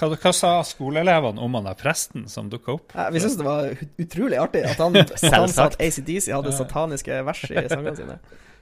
Hva, 0.00 0.16
hva 0.16 0.32
sa 0.32 0.50
skoleelevene 0.64 1.42
om 1.44 1.56
han 1.58 1.66
der 1.68 1.76
presten 1.78 2.24
som 2.32 2.48
dukka 2.52 2.78
opp? 2.78 2.94
Ja, 2.96 3.10
Vi 3.12 3.20
syntes 3.20 3.36
det 3.36 3.46
var 3.46 3.74
utrolig 4.00 4.38
artig 4.40 4.64
at 4.64 4.80
han, 4.80 4.96
at 5.04 5.12
han 5.34 5.52
sa 5.52 5.68
at 5.68 5.76
ACDC 5.80 6.30
hadde 6.32 6.54
sataniske 6.56 7.20
vers 7.28 7.42
i 7.50 7.66
sangene 7.68 7.96
sine. 7.98 8.16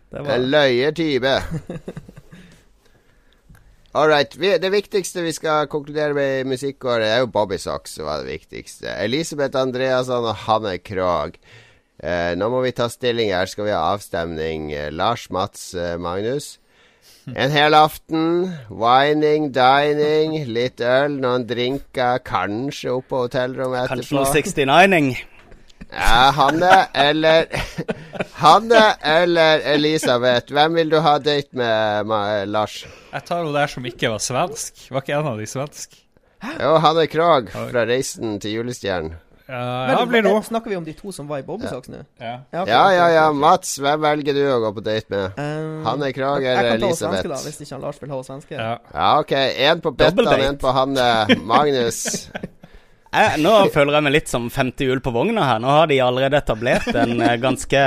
Det 0.09 0.25
var 0.25 0.35
En 0.35 0.49
løyetype. 0.51 1.35
All 3.99 4.09
right. 4.09 4.35
Vi, 4.37 4.51
det 4.61 4.71
viktigste 4.71 5.23
vi 5.25 5.33
skal 5.33 5.67
konkludere 5.71 6.15
med 6.15 6.41
i 6.41 6.45
musikkåret, 6.47 7.07
er 7.09 7.23
jo 7.23 7.31
Bobby 7.33 7.57
Socks 7.59 7.97
som 7.97 8.07
var 8.07 8.21
det 8.23 8.35
viktigste. 8.35 8.93
Elisabeth 9.01 9.57
Andreasson 9.59 10.29
og 10.29 10.37
Hanne 10.45 10.77
Krogh. 10.85 11.39
Eh, 11.99 12.35
nå 12.39 12.51
må 12.53 12.61
vi 12.63 12.75
ta 12.77 12.87
stilling 12.93 13.33
her. 13.35 13.49
Skal 13.51 13.67
vi 13.67 13.75
ha 13.75 13.81
avstemning? 13.95 14.69
Eh, 14.77 14.91
Lars, 14.95 15.31
Mats, 15.35 15.73
eh, 15.75 15.97
Magnus. 15.99 16.59
En 17.35 17.51
hel 17.51 17.75
aften. 17.75 18.53
Wining, 18.71 19.51
dining, 19.55 20.37
litt 20.49 20.81
øl, 20.81 21.19
noen 21.23 21.47
drinker, 21.49 22.21
kanskje 22.25 22.93
oppe 22.95 23.09
på 23.13 23.25
hotellrommet 23.27 23.85
etterpå. 23.89 24.23
Kanskje 24.23 24.65
noe 24.69 24.79
69-ing. 24.79 25.11
Ja, 25.89 26.31
Hanne 26.37 26.73
eller 26.93 27.47
Hanne 28.43 28.83
eller 29.01 29.63
Elisabeth. 29.75 30.53
Hvem 30.53 30.75
vil 30.81 30.91
du 30.93 30.99
ha 31.05 31.15
date 31.23 31.57
med, 31.57 32.11
Lars? 32.53 32.83
Jeg 33.13 33.25
tar 33.29 33.45
hun 33.47 33.55
der 33.57 33.71
som 33.73 33.87
ikke 33.89 34.11
var 34.13 34.21
svensk. 34.23 34.85
Var 34.93 35.05
ikke 35.05 35.17
en 35.17 35.31
av 35.33 35.41
de 35.41 35.49
svensk? 35.49 35.97
Jo, 36.59 36.75
Hanne 36.83 37.07
Krogh 37.11 37.49
fra 37.55 37.87
Reisen 37.89 38.37
til 38.43 38.59
julestjernen. 38.61 39.17
Ja, 39.49 40.05
blir 40.07 40.23
det. 40.23 40.33
Snakker 40.45 40.71
vi 40.71 40.77
om 40.77 40.85
de 40.85 40.93
to 40.93 41.13
som 41.13 41.29
var 41.29 41.41
i 41.41 41.47
Bobbysocks 41.47 41.89
nå? 41.89 42.03
Ja. 42.21 42.35
Ja. 42.53 42.65
Ja, 42.69 42.83
ja, 42.93 43.09
ja. 43.17 43.25
Mats, 43.33 43.79
hvem 43.81 44.03
velger 44.05 44.37
du 44.37 44.43
å 44.53 44.59
gå 44.67 44.75
på 44.77 44.85
date 44.85 45.09
med? 45.15 45.41
Um, 45.41 45.87
Hanne 45.87 46.11
Elisabeth? 46.11 46.45
jeg 46.45 46.69
kan 46.69 46.85
ta 46.85 46.93
svenske, 47.01 47.33
da, 47.33 47.41
hvis 47.47 47.63
ikke 47.65 47.75
han 47.75 47.87
Lars 47.87 48.03
vil 48.03 48.13
ha 48.13 48.21
svenske. 48.27 48.61
Ja. 48.61 48.77
Ja, 48.93 49.09
OK. 49.23 49.35
Én 49.71 49.83
på 49.85 49.95
Bettan, 49.97 50.47
én 50.51 50.61
på 50.61 50.77
Hanne. 50.77 51.09
Magnus. 51.53 52.29
Jeg, 53.09 53.39
nå 53.41 53.53
føler 53.73 53.97
jeg 53.97 54.05
meg 54.05 54.13
litt 54.13 54.29
som 54.29 54.51
femte 54.53 54.85
hjul 54.85 55.01
på 55.01 55.13
vogna 55.15 55.47
her. 55.49 55.63
Nå 55.65 55.71
har 55.73 55.89
de 55.89 55.97
allerede 56.05 56.37
etablert 56.43 56.91
en 56.93 57.15
eh, 57.25 57.39
ganske, 57.41 57.85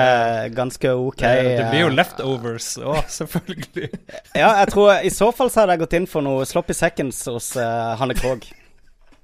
ganske 0.57 0.93
ok 0.97 1.21
Det, 1.21 1.43
det 1.59 1.67
blir 1.69 1.83
jo 1.83 1.91
eh, 1.91 1.97
leftovers 1.99 2.71
òg, 2.81 3.03
selvfølgelig. 3.19 3.91
Ja, 4.33 4.49
jeg 4.63 4.71
tror 4.73 4.95
I 4.97 5.13
så 5.13 5.29
fall 5.35 5.53
så 5.53 5.61
hadde 5.61 5.77
jeg 5.77 5.83
gått 5.83 5.99
inn 5.99 6.09
for 6.09 6.25
noe 6.25 6.47
sloppy 6.49 6.73
seconds 6.73 7.21
hos 7.29 7.53
uh, 7.59 7.93
Hanne 8.01 8.17
Krogh. 8.17 8.49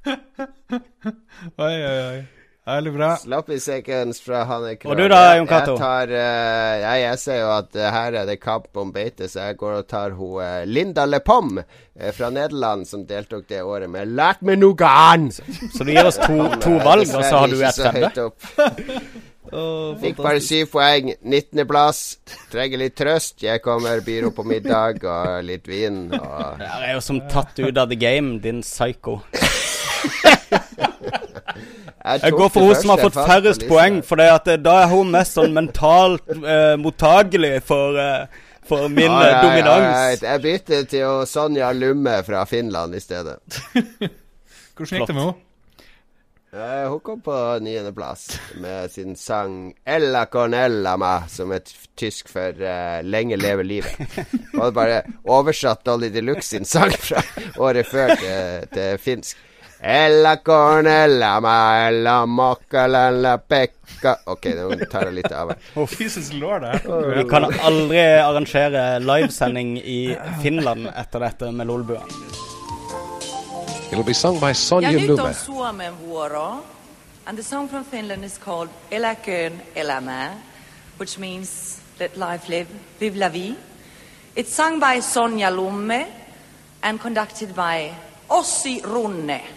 Oi, 1.68 1.76
oi, 1.76 2.00
oi. 2.08 2.26
Veldig 2.68 2.92
bra. 2.98 3.14
Sloppy 3.16 3.60
seconds 3.64 4.18
fra 4.20 4.42
Hanne 4.44 4.74
Krogh. 4.76 4.92
Og 4.92 5.00
du 5.00 5.08
da, 5.08 5.38
Jon 5.38 5.48
Cato? 5.48 5.78
Jeg 5.78 5.80
tar 5.80 6.12
eh, 6.12 6.74
jeg, 6.82 7.04
jeg 7.06 7.20
ser 7.22 7.38
jo 7.40 7.52
at 7.54 7.78
uh, 7.80 7.86
her 7.96 8.18
er 8.20 8.28
det 8.28 8.36
kamp 8.44 8.82
om 8.82 8.92
beite, 8.92 9.30
så 9.32 9.46
jeg 9.48 9.60
går 9.62 9.78
og 9.78 9.88
tar 9.88 10.18
hun 10.18 10.42
uh, 10.42 10.66
Linda 10.68 11.06
LePom 11.08 11.62
uh, 11.62 12.10
fra 12.18 12.28
Nederland, 12.36 12.84
som 12.90 13.08
deltok 13.08 13.48
det 13.48 13.64
året 13.64 13.88
med 13.94 14.12
'Lært 14.12 14.44
meg 14.44 14.60
noe 14.60 14.92
annet'. 14.92 15.40
Så 15.72 15.88
du 15.88 15.94
gir 15.96 16.12
oss 16.12 16.20
to, 16.20 16.44
to 16.60 16.76
valg, 16.84 17.08
og 17.08 17.24
så 17.24 17.46
har 17.46 17.48
du 17.48 17.64
ett 17.64 17.82
femte? 17.88 18.28
opp. 18.28 18.52
Fikk 20.02 20.20
bare 20.20 20.42
syv 20.44 20.72
poeng. 20.74 21.14
19.-plass. 21.24 22.02
Trenger 22.52 22.84
litt 22.84 22.98
trøst. 23.00 23.40
Jeg 23.44 23.64
kommer, 23.64 24.02
byr 24.06 24.30
opp 24.30 24.40
på 24.42 24.48
middag 24.48 25.04
og 25.08 25.44
litt 25.48 25.68
vin. 25.70 26.08
Og 26.12 26.60
Det 26.60 26.68
er 26.68 26.96
jo 26.96 27.04
som 27.04 27.24
tatt 27.32 27.60
ut 27.64 27.78
av 27.78 27.88
the 27.88 28.00
game, 28.00 28.42
din 28.44 28.60
psycho. 28.66 29.22
Jeg, 32.08 32.20
Jeg 32.24 32.32
går 32.38 32.50
for 32.54 32.62
hun 32.70 32.76
som 32.80 32.90
har 32.94 33.02
fått 33.04 33.18
færrest 33.20 33.66
poeng, 33.68 33.98
for 34.06 34.16
det 34.22 34.28
at 34.32 34.48
eh, 34.54 34.60
da 34.64 34.78
er 34.86 34.92
hun 34.94 35.10
mest 35.12 35.36
sånn 35.36 35.52
mentalt 35.56 36.24
eh, 36.32 36.76
mottagelig 36.80 37.58
for, 37.68 37.98
eh, 38.00 38.46
for 38.68 38.88
min 38.88 39.10
Ja, 39.12 39.18
eh, 39.26 39.32
ja, 39.34 39.42
dominans. 39.44 39.88
ja, 39.90 40.06
ja, 40.14 40.22
jeg 40.30 40.44
bytter 40.46 40.86
til 40.94 41.26
Sonja 41.28 41.74
Lumme 41.76 42.22
fra 42.28 42.46
Finland 42.48 42.96
i 42.96 43.02
stedet. 43.04 43.42
Hvordan 44.78 45.02
gikk 45.02 45.10
det 45.12 45.18
med 45.18 45.24
henne? 45.26 45.36
Eh, 46.58 46.86
hun 46.90 47.02
kom 47.04 47.20
på 47.22 47.36
niendeplass 47.62 48.30
med 48.64 48.88
sin 48.94 49.18
sang 49.20 49.74
'Ella 49.86 50.24
Cornella 50.32 50.96
ma', 50.98 51.28
som 51.28 51.52
er 51.52 51.60
tysk 52.00 52.30
for 52.32 52.56
eh, 52.56 53.02
'Lenge 53.04 53.36
leve 53.36 53.64
livet'. 53.68 54.00
Hun 54.54 54.62
hadde 54.62 54.72
bare 54.80 55.02
oversatt 55.28 55.84
Dolly 55.86 56.08
Deluxe 56.10 56.48
sin 56.56 56.66
sang 56.66 56.96
fra 56.96 57.20
året 57.60 57.86
før 57.92 58.16
til, 58.16 58.68
til 58.74 58.98
finsk. 58.98 59.36
Ella 59.80 60.38
Cornella 60.38 61.40
ma, 61.40 61.88
ella 61.88 62.26
mocca 62.26 62.88
pekka 63.48 64.18
Ok, 64.26 64.46
nå 64.58 64.86
tar 64.90 65.06
jeg 65.06 65.14
litt 65.14 65.32
av 65.32 65.52
her. 65.54 65.88
Jesus 66.00 66.34
lord, 66.34 66.64
Vi 67.16 67.24
kan 67.30 67.46
aldri 67.46 68.02
arrangere 68.02 69.00
livesending 69.00 69.78
i 69.78 70.18
Finland 70.42 70.88
etter 70.96 71.20
dette 71.20 71.52
med 71.52 71.68
Lolbua. 71.68 72.02
It'll 73.92 74.04
be 74.04 74.14
sung 74.14 74.40
by 74.40 74.54
Sonja. 74.54 75.34
Suomen 75.34 75.94
vuoro. 75.94 76.64
And 77.26 77.38
the 77.38 77.44
song 77.44 77.68
from 77.68 77.84
Finland 77.84 78.24
is 78.24 78.38
called 78.38 78.70
Eläköön 78.92 79.62
elämää, 79.76 80.38
which 80.98 81.20
means 81.20 81.78
let 82.00 82.18
life 82.18 82.50
live, 82.50 82.68
live 83.00 83.18
la 83.18 83.30
vie. 83.30 83.56
It's 84.36 84.54
sung 84.56 84.80
by 84.80 85.02
Sonja 85.02 85.50
Lumme 85.52 86.06
and 86.84 87.00
conducted 87.00 87.54
by 87.56 87.94
Ossi 88.30 88.82
Runne. 88.84 89.57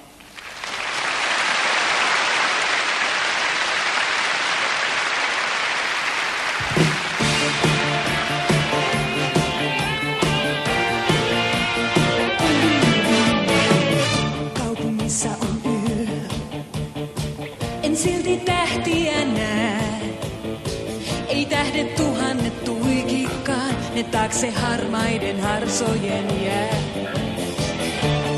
Ne 24.00 24.10
taakse 24.12 24.50
harmaiden 24.50 25.40
harsojen 25.40 26.44
jää. 26.44 26.74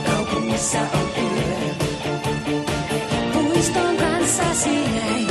Kaupungissa 0.07 0.79
on 0.79 1.09
yö. 1.23 1.59
Puiston 3.33 3.97
kanssasi 3.97 4.75
jäi. 4.75 5.27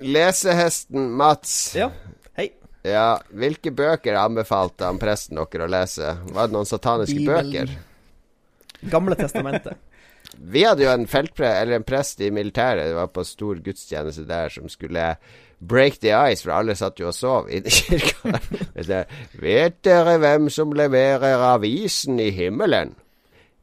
Lesehesten 0.00 1.00
Mats. 1.20 1.74
Ja, 1.74 1.90
hei. 2.36 2.52
Ja, 2.84 3.20
Hvilke 3.38 3.70
bøker 3.70 4.14
anbefalte 4.20 4.84
han 4.84 4.98
presten 5.00 5.40
dere 5.40 5.64
å 5.64 5.70
lese? 5.72 6.12
Var 6.34 6.46
det 6.46 6.58
noen 6.58 6.68
sataniske 6.68 7.16
Bibelen. 7.16 7.52
bøker? 7.52 8.90
Gamle 8.92 9.16
testamentet. 9.16 9.78
Vi 10.52 10.66
hadde 10.66 10.84
jo 10.84 10.92
en 10.92 11.06
feltpre 11.08 11.48
eller 11.62 11.78
en 11.78 11.86
prest 11.86 12.20
i 12.20 12.28
militæret. 12.30 12.90
Det 12.90 12.98
var 12.98 13.08
på 13.08 13.24
stor 13.24 13.56
gudstjeneste 13.64 14.26
der 14.28 14.52
som 14.52 14.68
skulle 14.68 15.14
break 15.58 16.00
the 16.00 16.12
ice, 16.12 16.42
for 16.42 16.52
alle 16.56 16.76
satt 16.76 17.00
jo 17.00 17.10
og 17.10 17.16
sov 17.16 17.50
inne 17.52 17.70
i 17.70 17.74
kirka. 17.74 18.40
Vet 19.42 19.82
dere, 19.86 20.18
hvem 20.22 20.50
som 20.52 20.74
leverer 20.76 21.42
avisen 21.52 22.20
i 22.20 22.30
himmelen? 22.34 22.94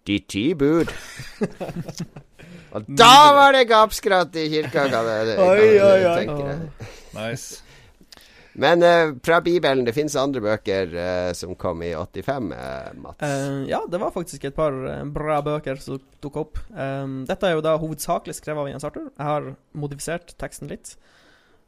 De 0.08 0.20
ti 0.28 0.52
bud. 0.54 0.92
Og 2.74 2.88
da 2.90 3.16
var 3.38 3.54
det 3.56 3.68
gapskratt 3.70 4.36
i 4.42 4.48
kirka, 4.52 4.88
kan 4.90 5.12
jeg, 5.12 5.38
Oi, 5.38 5.70
oi, 5.78 6.00
jeg 6.02 6.34
oi. 6.34 6.56
Nice. 7.14 7.62
Men 8.54 8.84
uh, 8.86 9.16
fra 9.26 9.40
Bibelen, 9.42 9.86
det 9.86 9.96
fins 9.96 10.16
andre 10.20 10.42
bøker 10.44 10.92
uh, 10.94 11.32
som 11.38 11.56
kom 11.58 11.82
i 11.86 11.94
85, 11.98 12.52
uh, 12.54 12.92
Mats. 13.02 13.24
Eh, 13.26 13.64
ja, 13.72 13.82
det 13.90 14.02
var 14.02 14.14
faktisk 14.14 14.46
et 14.46 14.58
par 14.58 14.76
bra 15.14 15.40
bøker 15.46 15.82
som 15.82 15.98
dukka 16.22 16.44
opp. 16.44 16.62
Eh, 16.70 17.16
dette 17.30 17.50
er 17.50 17.58
jo 17.58 17.64
da 17.66 17.74
hovedsakelig 17.82 18.38
skrevet 18.38 18.62
av 18.62 18.70
Jens 18.70 18.86
Arthur. 18.86 19.10
Jeg 19.10 19.30
har 19.30 19.50
modifisert 19.74 20.36
teksten 20.42 20.70
litt. 20.70 20.94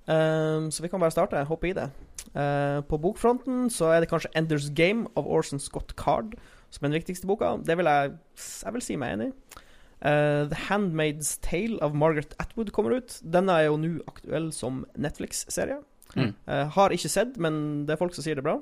Eh, 0.07 0.69
så 0.69 0.83
vi 0.83 0.91
kan 0.91 1.01
bare 1.01 1.13
starte. 1.13 1.43
Hoppe 1.49 1.71
i 1.71 1.75
det. 1.77 1.89
Uh, 2.35 2.81
på 2.83 2.97
bokfronten 2.99 3.69
så 3.71 3.93
er 3.93 4.01
det 4.01 4.09
kanskje 4.11 4.31
'Enders 4.35 4.67
Game' 4.75 5.05
av 5.15 5.27
Orson 5.27 5.59
Scott 5.59 5.95
Card 5.95 6.33
som 6.69 6.83
er 6.83 6.89
den 6.89 6.99
viktigste 6.99 7.27
boka. 7.27 7.55
Det 7.63 7.77
vil 7.77 7.85
jeg, 7.85 8.17
jeg 8.65 8.73
vil 8.73 8.83
si 8.83 8.97
meg 8.99 9.13
enig 9.13 9.27
i. 9.29 9.61
Uh, 10.03 10.43
'The 10.49 10.67
Handmaid's 10.67 11.39
Tale' 11.39 11.79
av 11.81 11.95
Margaret 11.95 12.35
Atwood 12.39 12.73
kommer 12.75 12.97
ut. 12.97 13.21
Denne 13.23 13.55
er 13.55 13.69
jo 13.69 13.77
nå 13.77 14.01
aktuell 14.07 14.51
som 14.51 14.85
Netflix-serie. 14.97 15.79
Mm. 16.15 16.33
Uh, 16.47 16.65
har 16.75 16.89
ikke 16.89 17.09
sett, 17.09 17.37
men 17.37 17.85
det 17.85 17.95
er 17.95 18.01
folk 18.01 18.13
som 18.13 18.25
sier 18.25 18.35
det 18.35 18.43
er 18.43 18.49
bra. 18.51 18.59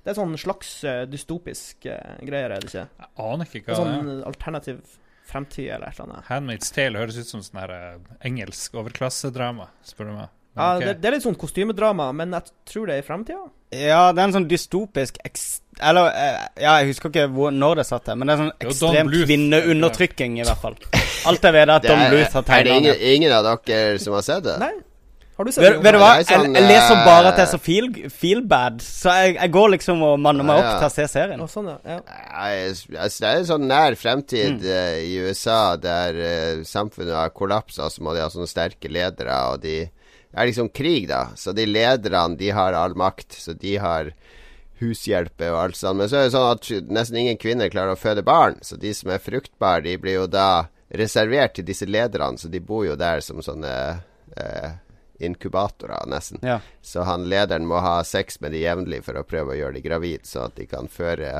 Det 0.00 0.14
er 0.14 0.16
sånn 0.16 0.32
slags 0.40 0.72
eh, 0.88 1.02
dystopisk 1.10 1.84
eh, 1.90 2.16
greier, 2.24 2.54
er 2.54 2.62
det 2.62 2.70
ikke? 2.70 2.86
Jeg 2.88 3.10
aner 3.20 3.48
ikke 3.48 3.60
hva 3.66 3.76
Det 3.76 3.82
er 3.82 3.98
sånn 3.98 4.22
alternativ 4.30 4.78
fremtid 5.28 5.68
eller 5.74 5.90
et 5.90 5.98
eller 5.98 6.14
annet. 6.14 6.28
Handmaid's 6.30 6.72
Tale 6.74 7.02
høres 7.02 7.18
ut 7.20 7.28
som 7.28 7.42
sånn 7.44 7.60
her 7.60 7.74
eh, 7.74 8.14
engelsk 8.30 8.78
overklassedrama, 8.80 9.68
spør 9.86 10.08
du 10.08 10.14
meg. 10.16 10.39
Ja, 10.56 10.78
det, 10.82 10.96
det 11.00 11.08
er 11.08 11.14
litt 11.14 11.22
sånn 11.24 11.38
kostymedrama, 11.38 12.08
men 12.16 12.32
jeg 12.34 12.50
tror 12.68 12.88
det 12.90 12.96
er 12.98 13.04
i 13.04 13.06
framtida. 13.06 13.44
Ja, 13.70 14.10
det 14.12 14.18
er 14.18 14.26
en 14.26 14.32
sånn 14.34 14.48
dystopisk 14.50 15.20
Eller, 15.78 16.08
eh, 16.10 16.40
ja, 16.58 16.72
jeg 16.82 16.88
husker 16.90 17.06
ikke 17.12 17.28
hvor, 17.30 17.52
når 17.54 17.76
det 17.78 17.84
satt 17.86 18.08
der, 18.08 18.16
men 18.18 18.26
det 18.26 18.34
er 18.34 18.40
sånn 18.40 18.50
Det 18.58 18.66
er 18.66 18.72
jo 18.72 18.78
Don 18.80 18.96
ekstrem 18.98 19.12
kvinneundertrykking, 19.28 20.38
i 20.40 20.46
hvert 20.48 20.58
fall. 20.64 20.74
Alt 21.30 21.44
jeg 21.46 21.54
vet, 21.54 21.62
er 21.68 21.74
at 21.76 21.82
Det 21.86 21.90
Don 21.92 22.02
er- 22.02 22.10
Bluth 22.16 22.32
har 22.34 22.42
Er 22.42 22.64
det 22.64 22.72
tegna 22.72 22.78
ingen, 22.80 22.96
ingen 23.14 23.32
av 23.36 23.46
dere 23.64 23.98
som 24.02 24.16
har 24.18 24.22
sett 24.26 24.42
det? 24.44 24.56
Nei. 24.58 24.72
Har 25.38 25.44
du 25.46 25.52
sett 25.52 25.62
Vet, 25.64 25.72
det? 25.78 25.82
vet 25.86 25.94
du 25.94 25.98
hva? 26.02 26.08
Det 26.18 26.26
er 26.26 26.34
Jeg, 26.34 26.40
sånn, 26.42 26.54
jeg 26.58 26.66
leser 26.68 26.98
bare 27.06 27.28
at 27.30 27.38
jeg 27.38 27.46
er 27.46 27.46
eh, 27.46 27.52
så 27.54 27.60
feel, 27.64 27.86
feel 28.10 28.42
bad, 28.50 28.82
så 28.84 29.14
jeg, 29.22 29.36
jeg 29.38 29.52
går 29.54 29.70
liksom 29.76 30.02
og 30.04 30.18
manner 30.20 30.44
meg 30.44 30.58
opp 30.58 30.66
ja. 30.66 30.74
til 30.82 30.88
å 30.90 30.92
se 30.98 31.06
serien. 31.14 31.40
Og 31.40 31.48
sånn, 31.48 31.70
ja. 31.70 31.78
ja. 31.94 32.00
Jeg, 32.50 32.74
altså, 32.98 33.22
det 33.22 33.30
er 33.30 33.38
en 33.38 33.48
sånn 33.54 33.64
nær 33.70 33.96
fremtid 33.96 34.58
Mm. 34.58 34.66
uh, 34.66 34.98
i 35.00 35.14
USA 35.22 35.76
der 35.80 36.18
uh, 36.20 36.64
samfunnet 36.68 37.14
har 37.16 37.30
kollapsa, 37.32 37.88
så 37.88 38.02
må 38.04 38.12
de 38.12 38.20
ha 38.20 38.28
sånne 38.28 38.50
sterke 38.50 38.90
ledere, 38.92 39.38
og 39.54 39.62
de 39.64 39.78
er 40.32 40.46
liksom 40.50 40.68
krig, 40.74 41.08
da. 41.10 41.28
Så 41.36 41.52
de 41.56 41.66
lederne, 41.66 42.36
de 42.38 42.50
har 42.54 42.76
all 42.78 42.94
makt, 42.98 43.32
så 43.34 43.52
de 43.52 43.76
har 43.82 44.12
hushjelpe 44.80 45.50
og 45.52 45.58
alt 45.60 45.76
sånt. 45.76 45.98
Men 46.00 46.08
så 46.08 46.20
er 46.20 46.28
det 46.28 46.34
sånn 46.34 46.50
at 46.54 46.90
nesten 46.90 47.18
ingen 47.20 47.40
kvinner 47.40 47.72
klarer 47.72 47.96
å 47.96 48.00
føde 48.00 48.24
barn, 48.24 48.60
så 48.64 48.78
de 48.80 48.92
som 48.96 49.10
er 49.12 49.22
fruktbare, 49.22 49.84
de 49.84 49.96
blir 50.00 50.20
jo 50.22 50.28
da 50.30 50.68
reservert 50.90 51.54
til 51.58 51.66
disse 51.68 51.86
lederne, 51.86 52.38
så 52.40 52.48
de 52.50 52.62
bor 52.64 52.86
jo 52.86 52.96
der 52.98 53.20
som 53.22 53.42
sånne 53.44 53.74
eh, 54.36 54.70
inkubatorer, 55.20 56.06
nesten. 56.10 56.40
Ja. 56.42 56.58
Så 56.82 57.04
han 57.06 57.28
lederen 57.30 57.68
må 57.68 57.82
ha 57.84 57.98
sex 58.08 58.40
med 58.40 58.54
de 58.56 58.64
jevnlig 58.64 59.02
for 59.06 59.20
å 59.20 59.26
prøve 59.28 59.54
å 59.54 59.58
gjøre 59.58 59.76
de 59.78 59.84
gravid, 59.84 60.24
så 60.26 60.46
at 60.48 60.56
de 60.56 60.66
kan 60.70 60.88
føre 60.90 61.34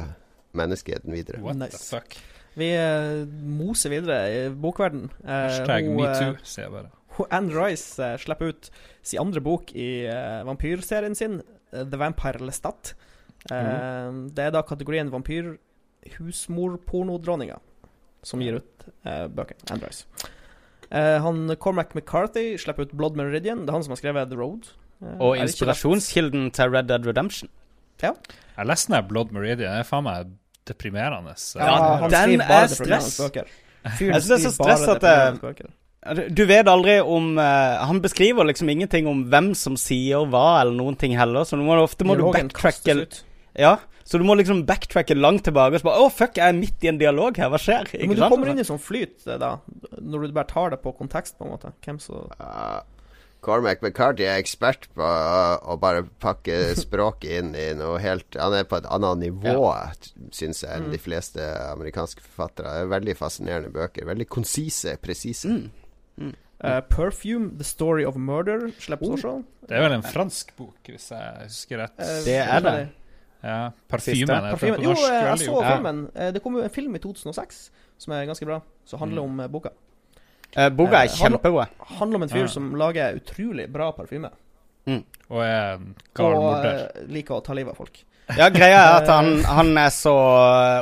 menneskeheten 0.57 1.15
videre. 1.15 1.41
What 1.43 1.57
Nice. 1.57 1.79
the 1.79 1.97
fuck? 1.97 2.19
Vi 2.59 2.73
uh, 2.77 3.25
moser 3.47 3.93
videre 3.95 4.21
i 4.35 4.39
bokverden. 4.51 5.09
Uh, 5.23 5.31
Hashtag 5.47 5.87
metoo, 5.89 6.33
eh, 6.35 6.41
sier 6.45 6.67
jeg 6.67 6.75
bare. 6.75 6.91
Anne 7.31 7.53
Rice 7.55 7.99
eh, 8.03 8.17
slipper 8.21 8.53
ut 8.55 8.71
sin 9.03 9.21
andre 9.23 9.41
bok 9.45 9.73
i 9.75 10.07
eh, 10.09 10.43
vampyrserien 10.49 11.17
sin, 11.17 11.41
eh, 11.73 11.85
The 11.85 12.01
Vampire 12.01 12.45
Lestat. 12.45 12.95
Mm. 13.49 14.27
Det 14.37 14.43
er 14.45 14.51
da 14.53 14.61
kategorien 14.69 15.09
vampyr 15.09 15.55
husmorpornodronninga 16.19 17.57
som 18.23 18.43
gir 18.45 18.59
ut 18.61 18.85
uh, 19.07 19.27
bøkene. 19.33 19.65
Anne. 19.73 19.89
Eh, 20.91 21.17
han 21.25 21.57
Cormac 21.57 21.95
McCarthy 21.95 22.59
slipper 22.59 22.89
ut 22.89 22.93
Blood 22.93 23.17
Meridian. 23.17 23.65
Det 23.65 23.73
er 23.73 23.79
han 23.79 23.87
som 23.87 23.95
har 23.95 24.03
skrevet 24.03 24.29
The 24.29 24.37
Road. 24.37 24.69
Og 25.23 25.39
inspirasjonskilden 25.41 26.51
til 26.53 26.75
Red 26.75 26.91
Dead 26.91 27.07
Redemption. 27.09 27.49
Ja. 28.03 28.13
Jeg 28.57 28.69
leste 28.69 28.91
den 28.91 28.99
her 28.99 29.09
Blood 29.09 29.33
Meridian. 29.33 29.71
Det 29.71 29.73
er 29.73 29.89
faen 29.89 30.05
meg 30.05 30.35
deprimerende. 30.69 31.37
Ja, 31.57 32.09
den 32.13 32.45
er 32.45 32.67
stress. 32.73 33.15
bøker. 33.21 33.49
Jeg 33.81 33.93
Fyren 33.97 34.21
synes 34.21 34.29
det 34.29 34.37
er 34.37 34.43
så 34.45 34.53
skriver 34.53 34.69
bare 34.69 34.77
stress 34.77 34.89
at 34.89 35.01
deprimerende 35.01 35.65
det- 35.65 35.77
du- 36.17 36.29
Du 36.31 36.45
vet 36.49 36.67
aldri 36.67 36.99
om 37.03 37.37
uh, 37.39 37.85
Han 37.87 38.01
beskriver 38.01 38.45
liksom 38.49 38.69
ingenting 38.73 39.07
om 39.11 39.25
hvem 39.31 39.55
som 39.55 39.77
sier 39.77 40.25
hva, 40.31 40.61
eller 40.63 40.73
noen 40.79 40.97
ting 40.99 41.17
heller, 41.19 41.45
så 41.45 41.57
du 41.59 41.63
må, 41.67 41.77
ofte 41.83 42.05
må 42.09 42.17
du 42.17 42.23
Dialogen 42.25 42.49
backtracke. 42.49 43.23
Ja, 43.59 43.77
så 44.05 44.19
du 44.19 44.25
må 44.25 44.35
liksom 44.39 44.65
backtracke 44.67 45.15
langt 45.19 45.45
tilbake 45.45 45.75
og 45.77 45.81
så 45.83 45.89
bare 45.91 46.05
Å, 46.07 46.11
fuck, 46.11 46.37
jeg 46.39 46.49
er 46.49 46.57
midt 46.57 46.83
i 46.87 46.89
en 46.91 46.99
dialog 46.99 47.37
her, 47.37 47.51
hva 47.53 47.59
skjer? 47.61 47.91
Ja, 47.95 48.07
Men 48.07 48.17
du 48.17 48.23
kommer 48.29 48.49
inn 48.51 48.59
i 48.63 48.65
sånn 48.67 48.81
flyt 48.81 49.27
eh, 49.29 49.37
da, 49.43 49.57
når 50.01 50.25
du 50.29 50.33
bare 50.39 50.49
tar 50.51 50.71
det 50.73 50.81
på 50.83 50.93
kontekst, 50.97 51.37
på 51.39 51.45
en 51.47 51.53
måte. 51.57 51.73
Hvem 51.85 51.99
som 52.03 52.31
uh, 52.41 52.81
Cormac 53.41 53.81
McCarty 53.83 54.25
er 54.29 54.37
ekspert 54.41 54.89
på 54.95 55.01
å, 55.05 55.59
å 55.73 55.77
bare 55.81 56.03
pakke 56.21 56.59
språket 56.83 57.39
inn 57.41 57.53
i 57.57 57.71
noe 57.79 57.99
helt 58.03 58.37
Han 58.41 58.53
er 58.59 58.67
på 58.69 58.77
et 58.81 58.89
annet 58.93 59.23
nivå, 59.27 59.67
syns 60.33 60.63
jeg, 60.65 60.71
enn 60.77 60.89
Mm. 60.89 60.95
de 60.97 60.99
fleste 61.01 61.47
amerikanske 61.75 62.21
forfattere. 62.25 62.73
Det 62.79 62.87
er 62.87 62.91
Veldig 62.97 63.17
fascinerende 63.19 63.73
bøker. 63.75 64.05
Veldig 64.11 64.29
konsise, 64.29 64.97
presise. 65.03 65.49
Mm. 65.49 65.71
Eh, 66.63 66.81
Perfume, 66.91 67.57
The 67.57 67.65
Story 67.65 68.05
of 68.05 68.17
Murder, 68.17 68.71
slippes 68.79 69.09
Oh. 69.09 69.15
også. 69.15 69.43
Det 69.67 69.77
er 69.79 69.81
vel 69.89 69.93
en 69.93 70.03
fransk 70.03 70.51
bok, 70.57 70.75
hvis 70.85 71.07
jeg 71.11 71.47
husker 71.47 71.79
rett. 71.79 71.95
Uh, 71.99 72.25
Det 72.25 72.37
er 72.37 72.61
det. 72.61 72.89
Ja, 73.43 73.71
Parfymen 73.89 74.27
Parfymen. 74.29 74.83
Jo, 74.85 74.91
eh, 74.91 75.25
jeg 75.25 75.39
så 75.47 75.63
filmen. 75.65 76.11
Eh, 76.15 76.31
Det 76.33 76.43
kom 76.43 76.55
jo 76.57 76.63
en 76.63 76.69
film 76.71 76.95
i 76.95 76.99
2006 76.99 77.71
som 77.99 78.13
er 78.13 78.27
ganske 78.27 78.45
bra, 78.45 78.61
som 78.85 78.99
handler 78.99 79.23
Mm. 79.23 79.31
om 79.31 79.41
eh, 79.41 79.49
boka. 79.49 79.71
Uh, 80.57 80.69
boka 80.69 80.97
er 80.97 81.05
Eh, 81.05 81.09
handler- 81.17 81.39
kjempegod. 81.39 81.67
Handler 81.99 82.17
om 82.17 82.23
en 82.23 82.29
fyr 82.29 82.41
Ja. 82.41 82.47
som 82.47 82.75
lager 82.75 83.15
utrolig 83.17 83.73
bra 83.73 83.93
parfyme. 83.93 84.29
Mm. 84.87 85.05
Og 85.31 85.41
er 85.43 85.75
en 85.77 85.95
gal 86.15 86.35
Og 86.35 86.43
morder. 86.43 86.91
eh, 86.97 87.07
liker 87.09 87.35
å 87.41 87.45
ta 87.45 87.53
livet 87.55 87.71
av 87.71 87.77
folk. 87.77 88.05
Ja, 88.37 88.49
greia 88.51 88.77
er 88.77 89.03
at 89.03 89.07
han, 89.17 89.43
han 89.45 89.79
er 89.79 89.89
så 89.91 90.13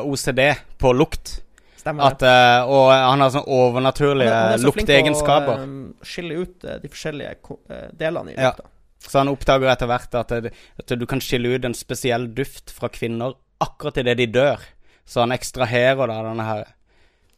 OCD 0.05 0.57
på 0.79 0.93
lukt. 0.93 1.41
Stemmer 1.89 2.05
At, 2.13 2.23
eh, 2.23 2.69
og 2.69 2.91
han 2.93 3.23
har 3.25 3.31
sånn 3.33 3.47
overnaturlige 3.49 4.29
Han 4.29 4.37
er- 4.37 4.51
han 4.51 4.53
er 4.59 4.63
så 4.63 4.73
flink 4.75 4.87
til 4.87 4.95
å, 4.95 5.05
lukteegenskaper. 5.09 5.63
eh, 5.63 6.07
skille 6.13 6.41
ut 6.43 6.65
eh, 6.65 6.79
de 6.85 6.89
forskjellige 6.89 7.93
delene 7.97 8.35
i 8.35 8.41
Ja. 8.41 8.53
Så 9.01 9.19
han 9.23 9.29
oppdager 9.31 9.71
etter 9.73 9.87
hvert 9.89 10.15
at, 10.19 10.29
det, 10.43 10.53
at 10.79 10.99
du 10.99 11.07
kan 11.07 11.21
skille 11.23 11.55
ut 11.55 11.65
en 11.65 11.73
spesiell 11.75 12.27
duft 12.35 12.71
fra 12.75 12.89
kvinner 12.91 13.35
akkurat 13.63 13.97
idet 14.03 14.17
de 14.19 14.27
dør. 14.27 14.59
Så 15.07 15.21
han 15.23 15.31
ekstraherer 15.33 16.07
da 16.11 16.23
denne 16.27 16.45
her 16.45 16.67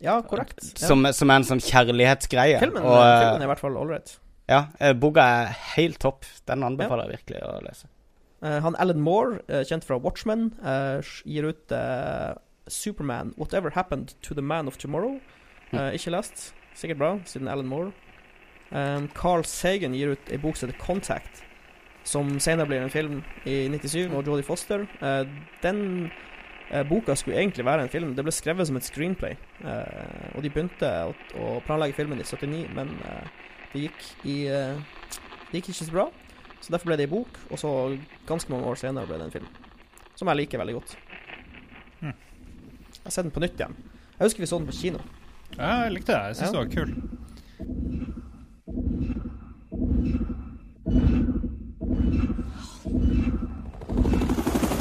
Ja, 0.00 0.20
korrekt. 0.22 0.80
Ja. 0.80 0.86
Som, 0.88 1.04
som 1.12 1.30
er 1.30 1.34
en 1.36 1.44
sånn 1.44 1.60
kjærlighetsgreie. 1.60 2.58
Filmen, 2.58 2.82
Og, 2.82 2.96
filmen 2.96 3.42
er 3.42 3.44
i 3.44 3.50
hvert 3.52 3.60
fall 3.60 3.76
ålreit. 3.76 4.16
Ja, 4.48 4.64
boka 4.96 5.20
er 5.20 5.46
helt 5.76 6.00
topp. 6.00 6.24
Den 6.48 6.64
anbefaler 6.66 7.06
jeg 7.06 7.20
virkelig 7.20 7.42
å 7.46 7.60
lese. 7.62 7.86
Uh, 8.42 8.56
han 8.64 8.74
Alan 8.80 8.98
Moore, 9.04 9.42
kjent 9.68 9.84
fra 9.84 9.98
Watchmen, 10.00 10.54
uh, 10.64 11.04
gir 11.28 11.44
ut 11.52 11.70
eh, 11.76 12.32
Superman 12.68 13.34
Whatever 13.36 13.70
Happened 13.70 14.14
to 14.22 14.34
the 14.34 14.42
Man 14.42 14.66
of 14.66 14.78
Tomorrow. 14.78 15.20
Uh, 15.72 15.94
ikke 15.94 16.10
lest. 16.10 16.54
Sikkert 16.74 16.98
bra, 16.98 17.18
siden 17.24 17.48
Alan 17.48 17.66
Moore. 17.66 17.92
Um, 18.70 19.08
Carl 19.14 19.44
Sagan 19.44 19.94
gir 19.94 20.14
ut 20.14 20.30
ei 20.30 20.38
bok 20.38 20.56
som 20.56 20.70
heter 20.70 20.78
Contact, 20.78 21.42
som 22.06 22.38
senere 22.40 22.68
blir 22.70 22.82
en 22.82 22.90
film 22.90 23.22
i 23.44 23.68
97 23.68 24.08
med 24.10 24.26
Jodie 24.26 24.46
Foster. 24.46 24.86
Uh, 25.02 25.26
den 25.62 26.10
uh, 26.70 26.82
boka 26.88 27.14
skulle 27.14 27.38
egentlig 27.38 27.64
være 27.64 27.82
en 27.82 27.92
film. 27.92 28.14
Det 28.16 28.24
ble 28.24 28.34
skrevet 28.34 28.66
som 28.66 28.78
et 28.78 28.86
screenplay. 28.86 29.36
Og 30.34 30.42
de 30.42 30.50
begynte 30.50 30.90
å, 31.06 31.14
å 31.38 31.58
planlegge 31.66 31.98
filmen 31.98 32.20
i 32.20 32.26
79, 32.26 32.66
men 32.74 32.94
det 33.72 33.86
gikk 33.86 34.06
i 34.24 34.36
Det 35.50 35.58
gikk 35.58 35.72
ikke 35.72 35.84
så 35.84 35.92
bra. 35.92 36.08
Så 36.60 36.72
derfor 36.72 36.90
ble 36.90 36.98
det 37.00 37.08
ei 37.08 37.10
bok, 37.10 37.38
og 37.50 37.58
så 37.58 37.70
ganske 38.28 38.52
mange 38.52 38.68
år 38.68 38.78
senere 38.78 39.08
ble 39.08 39.18
det 39.18 39.30
en 39.30 39.38
film. 39.38 39.48
Som 40.14 40.28
jeg 40.28 40.42
liker 40.42 40.60
veldig 40.60 40.76
godt. 40.76 40.98
Jeg 43.00 43.08
har 43.08 43.10
sett 43.16 43.24
den 43.24 43.32
på 43.34 43.40
nytt 43.40 43.56
igjen. 43.60 43.74
Jeg 44.18 44.24
husker 44.26 44.40
vi 44.40 44.46
så 44.46 44.58
den 44.60 44.66
på 44.68 44.72
kino. 44.76 44.98
Ja, 45.56 45.70
jeg 45.84 45.92
likte 45.92 46.12
det. 46.12 46.20
Jeg 46.26 46.36
syns 46.36 46.52
Ja. 46.52 46.60
det 46.60 46.68
var 46.68 46.74
kul. 46.74 46.94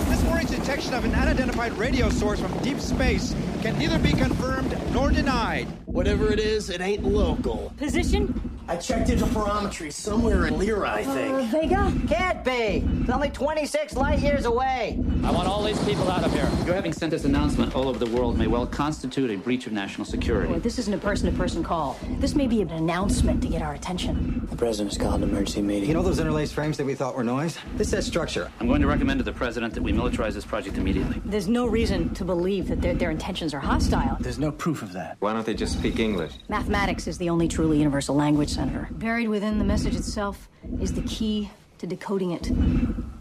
This 0.09 0.23
morning's 0.23 0.49
detection 0.49 0.93
of 0.95 1.05
an 1.05 1.13
unidentified 1.13 1.73
radio 1.73 2.09
source 2.09 2.39
from 2.39 2.57
deep 2.63 2.79
space 2.79 3.35
can 3.61 3.77
neither 3.77 3.99
be 3.99 4.11
confirmed 4.13 4.75
nor 4.93 5.11
denied. 5.11 5.67
Whatever 5.85 6.31
it 6.31 6.39
is, 6.39 6.69
it 6.69 6.81
ain't 6.81 7.03
local. 7.03 7.71
Position? 7.77 8.58
I 8.69 8.75
checked 8.75 9.09
into 9.09 9.25
interferometry 9.25 9.91
somewhere 9.91 10.45
in 10.45 10.59
Lyra, 10.59 10.91
I 10.91 11.03
think. 11.03 11.33
Uh, 11.33 11.41
Vega? 11.45 11.93
Can't 12.07 12.43
be. 12.45 12.85
It's 13.01 13.09
only 13.09 13.31
26 13.31 13.95
light 13.95 14.19
years 14.19 14.45
away. 14.45 15.03
I 15.23 15.31
want 15.31 15.47
all 15.47 15.63
these 15.63 15.83
people 15.85 16.07
out 16.11 16.23
of 16.23 16.31
here. 16.31 16.47
Your 16.67 16.75
having 16.75 16.93
sent 16.93 17.09
this 17.09 17.25
announcement 17.25 17.75
all 17.75 17.87
over 17.89 17.97
the 17.97 18.11
world 18.15 18.37
may 18.37 18.45
well 18.45 18.67
constitute 18.67 19.31
a 19.31 19.37
breach 19.37 19.65
of 19.65 19.73
national 19.73 20.05
security. 20.05 20.53
Boy, 20.53 20.59
this 20.59 20.77
isn't 20.77 20.93
a 20.93 20.99
person-to-person 20.99 21.63
call. 21.63 21.97
This 22.19 22.35
may 22.35 22.45
be 22.45 22.61
an 22.61 22.69
announcement 22.69 23.41
to 23.41 23.47
get 23.47 23.63
our 23.63 23.73
attention. 23.73 24.47
The 24.51 24.55
president's 24.55 24.97
called 24.97 25.23
an 25.23 25.29
emergency 25.29 25.63
meeting. 25.63 25.89
You 25.89 25.95
know 25.95 26.03
those 26.03 26.19
interlaced 26.19 26.53
frames 26.53 26.77
that 26.77 26.85
we 26.85 26.93
thought 26.93 27.15
were 27.15 27.23
noise? 27.23 27.57
This 27.75 27.89
has 27.91 28.05
structure. 28.05 28.51
I'm 28.59 28.67
going 28.67 28.81
to 28.81 28.87
recommend 28.87 29.17
to 29.19 29.23
the 29.23 29.33
president 29.33 29.73
that 29.73 29.81
we 29.81 29.93
militarize 29.93 30.33
this 30.33 30.45
project 30.45 30.77
immediately. 30.77 31.19
There's 31.25 31.47
no 31.47 31.65
reason 31.65 32.13
to 32.13 32.23
believe 32.23 32.67
that 32.67 32.81
their, 32.81 32.93
their 32.93 33.09
intentions 33.09 33.55
are 33.55 33.59
hostile. 33.59 34.17
There's 34.19 34.37
no 34.37 34.51
proof 34.51 34.83
of 34.83 34.93
that. 34.93 35.17
Why 35.21 35.33
don't 35.33 35.45
they 35.45 35.55
just 35.55 35.73
speak 35.73 35.97
English? 35.97 36.33
Mathematics 36.49 37.07
is 37.07 37.17
the 37.17 37.29
only 37.29 37.47
truly 37.47 37.79
universal 37.79 38.13
language, 38.13 38.58
Senator. 38.59 38.87
Buried 38.91 39.29
within 39.29 39.57
the 39.57 39.63
message 39.63 39.95
itself 39.95 40.49
is 40.81 40.91
the 40.93 41.01
key 41.03 41.49
to 41.77 41.87
decoding 41.87 42.31
it. 42.31 42.45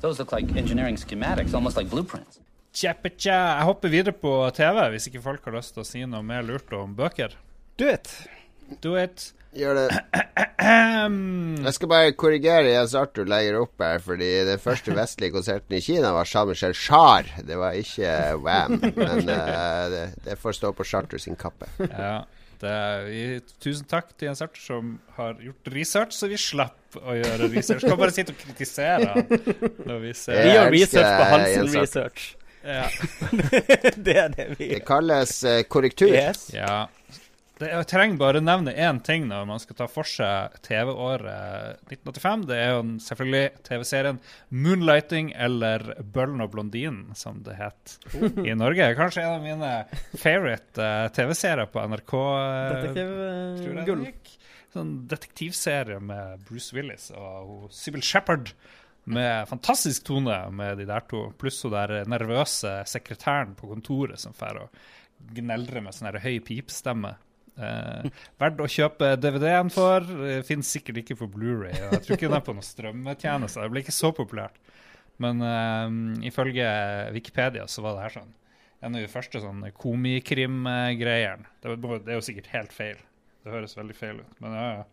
Those 0.01 0.19
look 0.19 0.33
like 0.33 0.57
engineering 0.57 0.97
schematics, 0.97 1.55
almost 1.55 1.77
like 1.77 1.89
blueprints. 1.91 2.41
Jeg 2.83 3.63
hopper 3.63 3.89
videre 3.89 4.13
på 4.13 4.51
TV, 4.55 4.89
hvis 4.91 5.07
ikke 5.07 5.23
folk 5.23 5.45
har 5.47 5.55
lyst 5.55 5.75
til 5.75 5.83
å 5.83 5.87
si 5.87 6.03
noe 6.07 6.27
mer 6.27 6.43
lurt 6.47 6.73
om 6.75 6.95
bøker. 6.99 7.37
Do 7.79 7.87
it. 7.91 8.11
Do 8.83 8.97
it. 8.99 9.33
Gjør 9.55 9.79
det. 9.79 9.87
Jeg 11.65 11.75
skal 11.77 11.91
bare 11.91 12.17
korrigere 12.19 12.73
Jens 12.73 12.97
Arthur 12.99 13.31
legger 13.31 13.61
opp 13.63 13.83
her, 13.83 14.03
fordi 14.03 14.33
den 14.47 14.59
første 14.63 14.95
vestlige 14.95 15.37
konserten 15.39 15.79
i 15.79 15.81
Kina 15.83 16.11
var 16.17 16.27
Jean-Michel 16.29 16.75
Jarre. 16.75 17.47
Det 17.47 17.59
var 17.63 17.79
ikke 17.79 18.11
Wam. 18.43 18.77
Men 18.83 19.23
uh, 19.31 19.87
det, 19.95 20.03
det 20.27 20.37
får 20.43 20.59
stå 20.59 20.75
på 20.75 20.87
Charter 20.87 21.23
sin 21.23 21.39
kappe. 21.39 21.71
Ja, 21.87 22.25
det 22.59 22.71
er, 22.75 23.05
vi, 23.07 23.23
tusen 23.63 23.87
takk 23.89 24.11
til 24.17 24.31
Jens 24.31 24.43
Arthur 24.43 24.63
som 24.65 24.91
har 25.19 25.39
gjort 25.43 25.71
research, 25.75 26.17
så 26.17 26.29
vi 26.31 26.39
slapp 26.41 26.99
å 26.99 27.15
gjøre 27.15 27.49
research. 27.53 27.87
Kan 27.87 28.01
bare 28.01 28.15
sitte 28.17 28.35
og 28.35 28.41
kritisere 28.41 29.13
han 29.13 29.31
når 29.87 30.03
vi 30.03 30.13
ser 30.19 30.43
Vi 30.43 30.57
gjør 30.57 30.71
research 30.75 31.11
på 31.15 31.29
Hansen 31.33 31.73
research. 31.77 32.29
Ja. 32.69 32.89
det 34.07 34.17
er 34.19 34.33
det 34.35 34.47
vi 34.59 34.71
Det 34.75 34.81
kalles 34.87 35.39
eh, 35.47 35.63
korrektur. 35.71 36.11
Yes. 36.11 36.49
Ja. 36.53 36.89
Det, 37.59 37.69
jeg 37.73 37.87
trenger 37.91 38.19
bare 38.21 38.41
nevne 38.43 38.71
én 38.71 39.01
ting 39.03 39.25
når 39.27 39.47
man 39.49 39.59
skal 39.63 39.77
ta 39.81 39.89
for 39.91 40.07
seg 40.07 40.55
TV-året 40.63 41.81
1985. 41.91 42.45
Det 42.47 42.59
er 42.59 42.71
jo 42.77 42.83
selvfølgelig 43.03 43.63
TV-serien 43.67 44.21
'Moonlighting', 44.55 45.33
eller 45.35 45.87
'Bøllen 45.99 46.45
og 46.45 46.53
blondinen', 46.55 47.17
som 47.19 47.43
det 47.43 47.59
het 47.59 47.97
i 48.47 48.55
Norge. 48.55 48.93
Kanskje 48.99 49.25
en 49.25 49.35
av 49.41 49.43
mine 49.43 49.73
favorite 50.15 50.79
eh, 50.79 51.09
TV-serier 51.19 51.67
på 51.67 51.83
NRK. 51.91 52.15
eh, 52.15 52.73
Detektiv, 52.77 53.15
tror 53.63 53.79
eh, 53.83 53.85
gull. 53.91 54.07
Sånn 54.75 54.93
detektivserie 55.09 55.99
med 55.99 56.45
Bruce 56.47 56.77
Willis 56.77 57.11
og 57.17 57.73
Sybil 57.75 58.05
Shepherd. 58.05 58.53
Med 59.09 59.49
fantastisk 59.49 60.05
tone 60.05 60.37
med 60.53 60.77
de 60.79 60.85
der 60.85 61.01
to, 61.09 61.31
pluss 61.41 61.63
hun 61.65 61.73
der 61.73 62.05
nervøse 62.05 62.83
sekretæren 62.87 63.55
på 63.57 63.71
kontoret 63.71 64.21
som 64.21 64.35
får 64.37 64.61
å 64.61 64.67
gneldre 65.35 65.81
med 65.81 65.97
sånn 65.97 66.19
høy 66.21 66.37
pipestemme. 66.45 67.15
Eh, 67.59 68.09
verdt 68.39 68.61
å 68.63 68.71
kjøpe 68.71 69.13
DVD-en 69.19 69.71
for. 69.75 70.07
finnes 70.07 70.47
Fins 70.47 70.73
sikkert 70.77 71.03
ikke 71.03 71.17
på 71.19 71.27
Blu-ray 71.33 71.75
Jeg 71.75 72.05
tror 72.05 72.15
ikke 72.15 72.29
den 72.29 72.37
er 72.39 72.45
på 72.47 72.55
noen 72.55 72.67
strømmetjeneste. 72.67 73.65
Det 73.65 73.73
blir 73.75 73.87
ikke 73.87 73.97
så 73.97 74.13
populært. 74.15 74.61
Men 75.19 75.43
eh, 75.43 76.27
ifølge 76.31 76.69
Wikipedia 77.17 77.67
så 77.67 77.83
var 77.85 77.97
det 77.97 78.07
her 78.07 78.21
sånn 78.21 78.35
en 78.79 78.95
av 78.95 79.03
de 79.03 79.11
første 79.11 79.41
sånn 79.43 79.65
komikrim-greiene. 79.75 81.49
Det, 81.65 81.75
det 81.83 82.13
er 82.13 82.21
jo 82.21 82.23
sikkert 82.23 82.53
helt 82.53 82.75
feil. 82.75 83.01
Det 83.43 83.51
høres 83.51 83.75
veldig 83.79 83.97
feil 83.97 84.21
ut. 84.23 84.37
Men 84.45 84.55
ja, 84.55 84.69
ja. 84.77 84.87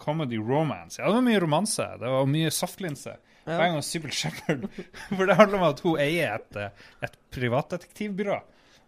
Comedy 0.00 0.40
romance. 0.42 0.98
Ja, 0.98 1.06
det 1.06 1.20
var 1.20 1.26
mye 1.28 1.42
romanse. 1.44 1.86
Det 2.00 2.10
var 2.10 2.26
mye 2.26 2.50
softlinse. 2.50 3.14
Ja. 3.44 3.58
Bang 3.60 3.76
og 3.78 3.84
Sybil 3.84 4.10
Shepherd 4.16 4.64
For 5.14 5.28
det 5.28 5.36
handler 5.36 5.58
om 5.60 5.66
at 5.68 5.82
hun 5.84 5.98
eier 6.00 6.38
et, 6.38 6.58
eh, 6.58 6.86
et 7.04 7.16
privatdetektivbyrå. 7.36 8.40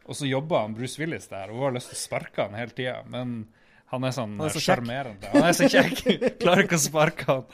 Og 0.07 0.15
så 0.19 0.29
jobber 0.29 0.63
han 0.63 0.75
Bruce 0.77 1.01
Willis 1.03 1.27
der, 1.31 1.51
og 1.51 1.59
hun 1.59 1.69
har 1.69 1.77
lyst 1.77 1.91
til 1.93 1.99
å 1.99 2.03
sparke 2.05 2.47
han 2.47 2.57
hele 2.59 2.75
tida. 2.77 3.01
Men 3.11 3.37
han 3.93 4.07
er 4.07 4.15
sånn 4.15 4.39
sjarmerende. 4.55 5.31
Han 5.33 5.47
er 5.47 5.55
så 5.57 5.69
kjekk. 5.71 6.03
Klarer 6.43 6.67
ikke 6.67 6.79
å 6.79 6.83
sparke 6.83 7.27
han. 7.31 7.45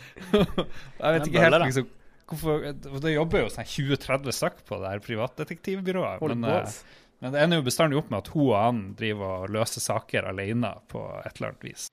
Jeg 1.03 1.16
vet 1.16 1.28
ikke 1.28 1.44
helt 1.46 1.61
liksom 1.66 1.90
hvorfor 2.32 2.62
Det 3.05 3.11
jobber 3.12 3.42
jo 3.42 3.48
sånn 3.53 3.68
20-30 3.68 4.36
stykk 4.38 4.62
på 4.68 4.78
det 4.80 4.92
her 4.94 5.03
privatdetektivbyrået. 5.05 6.22
Men, 6.32 6.46
eh, 6.48 6.78
men 7.20 7.34
det 7.34 7.42
ender 7.44 7.61
jo 7.61 7.66
bestandig 7.66 7.98
opp 8.00 8.09
med 8.12 8.22
at 8.22 8.30
hun 8.32 8.46
og 8.46 8.57
han 8.57 8.80
driver 8.96 9.44
og 9.44 9.53
løser 9.53 9.84
saker 9.84 10.30
alene 10.30 10.72
på 10.88 11.03
et 11.20 11.36
eller 11.36 11.53
annet 11.53 11.66
vis. 11.68 11.90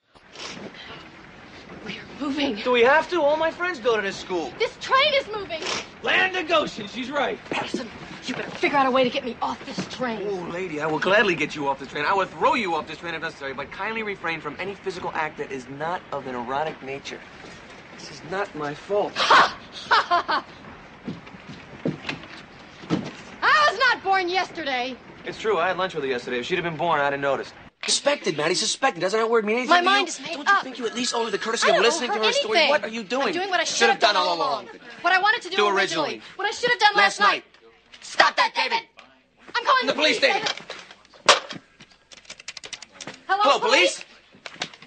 We're 1.85 2.01
moving. 2.19 2.55
Do 2.57 2.71
we 2.71 2.81
have 2.81 3.09
to? 3.09 3.21
All 3.21 3.37
my 3.37 3.51
friends 3.51 3.79
go 3.79 3.95
to 3.95 4.01
this 4.01 4.15
school. 4.15 4.51
This 4.59 4.75
train 4.79 5.13
is 5.15 5.27
moving. 5.27 5.61
Land 6.03 6.35
of 6.35 6.47
Goshen, 6.47 6.87
she's 6.87 7.09
right. 7.09 7.39
Listen, 7.61 7.89
you 8.25 8.35
better 8.35 8.49
figure 8.51 8.77
out 8.77 8.85
a 8.85 8.91
way 8.91 9.03
to 9.03 9.09
get 9.09 9.25
me 9.25 9.35
off 9.41 9.63
this 9.65 9.87
train. 9.87 10.27
Oh, 10.29 10.49
lady, 10.51 10.81
I 10.81 10.87
will 10.87 10.99
gladly 10.99 11.35
get 11.35 11.55
you 11.55 11.67
off 11.67 11.79
this 11.79 11.89
train. 11.89 12.05
I 12.05 12.13
will 12.13 12.25
throw 12.25 12.53
you 12.53 12.75
off 12.75 12.87
this 12.87 12.97
train 12.97 13.13
if 13.13 13.21
necessary, 13.21 13.53
but 13.53 13.71
kindly 13.71 14.03
refrain 14.03 14.39
from 14.41 14.55
any 14.59 14.75
physical 14.75 15.11
act 15.13 15.37
that 15.37 15.51
is 15.51 15.67
not 15.69 16.01
of 16.11 16.27
an 16.27 16.35
erotic 16.35 16.81
nature. 16.83 17.19
This 17.97 18.11
is 18.11 18.21
not 18.29 18.53
my 18.55 18.73
fault. 18.73 19.13
Ha! 19.15 19.57
Ha 19.89 20.05
ha 20.07 20.23
ha! 20.27 20.45
I 23.41 23.67
was 23.71 23.79
not 23.79 24.03
born 24.03 24.29
yesterday. 24.29 24.95
It's 25.25 25.39
true, 25.39 25.57
I 25.57 25.67
had 25.67 25.77
lunch 25.77 25.95
with 25.95 26.03
her 26.03 26.09
yesterday. 26.09 26.39
If 26.39 26.45
she'd 26.45 26.55
have 26.55 26.63
been 26.63 26.77
born, 26.77 26.99
I'd 26.99 27.13
have 27.13 27.19
noticed. 27.19 27.53
Suspected, 27.89 28.37
Maddie, 28.37 28.53
suspected. 28.55 29.01
Doesn't 29.01 29.19
that 29.19 29.29
word 29.29 29.45
mean 29.45 29.57
anything 29.57 29.69
My 29.71 29.79
to 29.79 29.85
mind 29.85 30.07
you? 30.07 30.13
is 30.13 30.19
made 30.21 30.35
Don't 30.35 30.47
up. 30.49 30.57
you 30.57 30.63
think 30.63 30.77
you 30.79 30.85
at 30.87 30.95
least 30.95 31.13
owe 31.15 31.25
her 31.25 31.31
the 31.31 31.37
courtesy 31.39 31.69
of 31.71 31.77
listening 31.81 32.11
owe 32.11 32.13
to 32.15 32.19
her 32.19 32.25
her 32.27 32.31
story? 32.33 32.67
What 32.69 32.83
are 32.83 32.89
you 32.97 33.03
doing? 33.03 33.27
I'm 33.27 33.33
doing 33.33 33.49
what 33.49 33.59
I 33.59 33.63
Should 33.63 33.77
should 33.77 33.89
have 33.89 33.99
done 33.99 34.15
all 34.15 34.35
along. 34.35 34.67
What 35.01 35.11
I 35.13 35.19
wanted 35.19 35.41
to 35.43 35.49
do, 35.49 35.55
Do 35.57 35.67
originally. 35.67 36.19
originally. 36.19 36.21
What 36.35 36.47
I 36.47 36.51
should 36.51 36.69
have 36.69 36.79
done 36.79 36.93
last, 36.95 37.19
Last 37.19 37.31
night. 37.31 37.43
Stop 38.01 38.35
that, 38.37 38.51
David. 38.55 38.83
I'm 39.55 39.65
calling 39.65 39.87
The 39.87 39.93
police, 39.93 40.19
David. 40.19 40.43
Hello, 43.27 43.43
Hello, 43.43 43.59
police? 43.59 44.03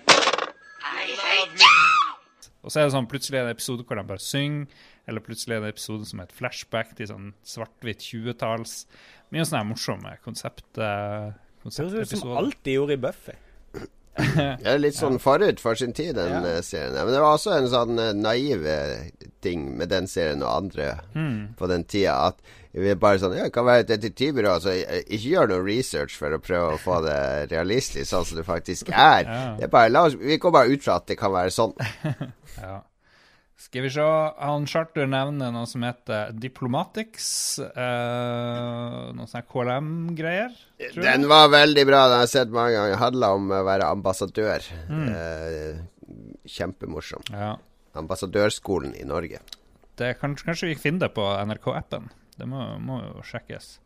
I 0.09 1.05
hate 1.27 1.61
you. 1.61 1.67
Og 2.63 2.71
så 2.71 2.79
er 2.81 2.87
det 2.87 2.93
sånn 2.95 3.09
plutselig 3.11 3.41
en 3.43 3.49
episode 3.51 3.83
hvor 3.87 3.99
de 3.99 4.05
bare 4.07 4.23
synger, 4.23 4.67
eller 5.11 5.21
plutselig 5.27 5.57
en 5.59 5.65
episode 5.67 6.07
som 6.07 6.21
er 6.23 6.29
et 6.29 6.35
flashback 6.37 6.93
til 6.99 7.09
sånn 7.11 7.33
svart-hvitt 7.43 8.05
20-talls. 8.07 8.75
Mye 9.35 9.43
sånne 9.49 9.63
her 9.65 9.71
morsomme 9.73 10.13
konsept, 10.23 10.67
eh, 10.79 11.33
Det 11.33 11.52
høres 11.65 12.13
ut 12.13 12.19
som 12.19 12.37
alt 12.37 12.59
de 12.65 12.73
gjorde 12.79 12.93
i 12.99 13.03
Buffy. 13.03 13.33
Det 14.13 14.69
er 14.69 14.77
litt 14.83 14.97
sånn 14.99 15.17
forut 15.27 15.61
for 15.63 15.75
sin 15.79 15.95
tid, 15.97 16.15
den 16.19 16.29
Ja. 16.35 16.41
eh, 16.45 16.61
serien. 16.61 16.93
Men 16.93 17.15
det 17.15 17.21
var 17.23 17.39
også 17.39 17.55
en 17.57 17.69
sånn 17.73 17.99
eh, 17.99 18.11
naiv 18.13 18.67
eh, 18.69 19.07
ting 19.41 19.71
med 19.79 19.89
den 19.89 20.07
serien 20.07 20.43
og 20.45 20.51
andre 20.57 20.99
Mm. 21.15 21.55
på 21.57 21.69
den 21.71 21.85
tida. 21.85 22.19
At 22.29 22.37
vi 22.75 22.93
bare 22.95 23.19
sånn 23.19 23.37
Ja, 23.37 23.45
det 23.45 23.53
kan 23.55 23.65
være 23.65 23.81
et 23.87 23.89
detektivbyrå. 23.89 24.59
Så 24.61 24.69
eh, 24.75 25.01
ikke 25.09 25.33
gjør 25.33 25.49
noe 25.49 25.65
research 25.65 26.19
for 26.19 26.29
å 26.37 26.39
prøve 26.45 26.75
å 26.75 26.79
få 26.83 27.01
det 27.07 27.51
realistisk 27.55 28.11
sånn 28.13 28.25
som 28.29 28.37
det 28.37 28.45
faktisk 28.47 28.91
er. 28.93 29.25
Ja. 29.33 29.57
Det 29.57 29.65
er 29.65 29.73
bare, 29.73 29.89
la 29.89 30.05
oss, 30.11 30.15
vi 30.21 30.37
går 30.37 30.53
bare 30.53 30.69
ut 30.77 30.83
fra 30.85 30.97
at 31.01 31.07
det 31.09 31.17
kan 31.19 31.33
være 31.33 31.51
sånn. 31.51 31.73
Ja. 32.61 32.83
Skal 33.63 33.85
vi 33.85 33.91
se 33.95 34.03
Han 34.03 34.65
Charter 34.67 35.07
nevner 35.07 35.53
noe 35.55 35.69
som 35.71 35.85
heter 35.87 36.33
Diplomatics. 36.35 37.27
Uh, 37.63 39.13
noe 39.15 39.29
sånn 39.31 39.45
KLM-greier. 39.47 40.57
Den 40.97 41.29
var 41.31 41.53
veldig 41.53 41.85
bra. 41.87 42.01
Den 42.11 42.19
har 42.19 42.25
jeg 42.27 42.33
sett 42.33 42.55
mange 42.55 42.75
ganger. 42.75 42.99
Handla 42.99 43.29
om 43.37 43.53
å 43.55 43.61
være 43.69 43.91
ambassadør. 43.95 44.67
Mm. 44.91 45.05
Uh, 45.15 46.33
kjempemorsom. 46.51 47.23
Ja. 47.31 47.53
Ambassadørskolen 48.03 48.97
i 48.99 49.07
Norge. 49.07 49.39
Det, 50.01 50.11
kanskje, 50.19 50.49
kanskje 50.49 50.73
vi 50.73 50.81
finner 50.81 51.07
det 51.07 51.13
på 51.15 51.29
NRK-appen. 51.31 52.11
Det 52.41 52.51
må, 52.51 52.65
må 52.83 52.99
jo 53.05 53.23
sjekkes. 53.29 53.77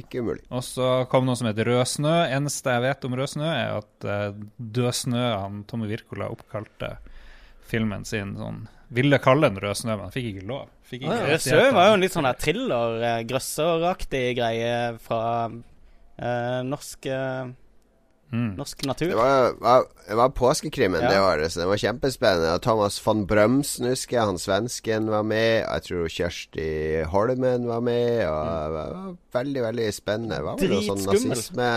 Ikke 0.00 0.24
umulig. 0.24 0.46
Og 0.48 0.64
så 0.64 0.88
kom 1.12 1.28
noe 1.28 1.36
som 1.36 1.50
heter 1.50 1.68
Rød 1.68 1.84
snø. 1.92 2.16
Eneste 2.38 2.72
jeg 2.72 2.86
vet 2.86 3.04
om 3.04 3.20
Rød 3.20 3.34
snø, 3.36 3.52
er 3.52 3.76
at 3.82 4.08
uh, 4.08 4.42
Død 4.56 4.96
snø 5.02 5.28
han 5.34 5.62
Tommy 5.68 5.92
Wirkola 5.92 6.32
oppkalte 6.32 6.94
filmen 7.68 8.08
sin 8.08 8.32
sånn 8.40 8.64
Ville 8.90 9.18
kalle 9.20 9.50
den 9.50 9.60
Rød 9.60 9.76
snø, 9.76 9.94
men 9.96 10.06
han 10.08 10.12
fikk 10.14 10.30
ikke 10.32 10.46
lov. 10.48 10.68
Fikk 10.88 11.02
ikke 11.04 11.16
Rød 11.28 11.42
snø 11.44 11.64
var 11.76 11.88
jo 11.90 11.96
en 11.98 12.04
litt 12.06 12.14
sånn 12.16 12.28
der 12.28 12.38
thriller, 12.40 12.98
eh, 13.04 13.22
grøsseraktig 13.28 14.26
greie 14.38 14.76
fra 15.04 15.22
eh, 15.48 16.60
norsk 16.64 17.06
eh, 17.12 17.50
Norsk 18.28 18.82
natur. 18.84 19.08
Det 19.08 19.16
var, 19.16 19.54
var, 19.56 19.84
det 20.04 20.16
var 20.18 20.28
påskekrimmen 20.36 21.00
Ja. 21.00 21.08
det 21.08 21.20
året, 21.24 21.52
så 21.52 21.62
det 21.62 21.68
var 21.70 21.80
kjempespennende. 21.80 22.58
Thomas 22.60 22.98
von 23.00 23.22
Brømsen, 23.26 23.86
husker 23.88 24.18
jeg, 24.18 24.26
han 24.28 24.36
svensken 24.36 25.08
var 25.08 25.22
med. 25.24 25.64
Og 25.64 25.72
jeg 25.78 25.84
tror 25.86 26.10
Kjersti 26.12 26.66
Holmen 27.08 27.64
var 27.70 27.80
med. 27.80 28.26
Og 28.28 28.42
det 28.44 28.74
var 28.74 29.16
veldig, 29.38 29.62
veldig 29.70 29.88
spennende. 29.96 30.36
Det 30.36 30.44
var 30.44 30.60
vel 30.60 30.74
noe 30.74 30.84
sånn 30.90 31.06
nazisme 31.08 31.70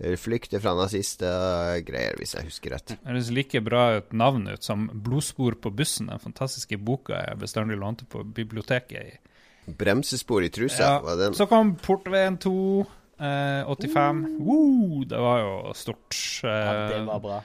eh, 0.00 0.16
Flykte 0.16 0.60
fra 0.62 0.74
nazister-greier, 0.78 2.16
hvis 2.18 2.34
jeg 2.36 2.44
husker 2.48 2.70
rett. 2.76 2.86
Det 2.94 2.98
høres 3.08 3.30
like 3.34 3.60
bra 3.64 3.98
ut 3.98 4.12
navn 4.12 4.46
ut 4.48 4.62
som 4.64 4.88
'Blodspor 4.92 5.56
på 5.60 5.70
bussen', 5.74 6.08
den 6.10 6.18
fantastiske 6.22 6.78
boka 6.78 7.14
jeg 7.26 7.38
bestandig 7.38 7.78
lånte 7.78 8.06
på 8.08 8.22
biblioteket. 8.24 9.18
i 9.68 9.72
Bremsespor 9.72 10.42
i 10.44 10.48
trusa, 10.48 10.78
Ja, 10.80 11.00
var 11.00 11.16
den. 11.16 11.34
Så 11.34 11.46
kom 11.46 11.76
Portveien 11.76 12.38
2, 12.38 12.86
eh, 13.20 13.64
85. 13.68 14.38
Woo, 14.40 15.04
det 15.04 15.18
var 15.18 15.38
jo 15.40 15.72
stort. 15.74 16.14
Eh, 16.44 16.48
Ja, 16.48 16.88
det 16.88 17.06
var 17.06 17.20
bra. 17.20 17.42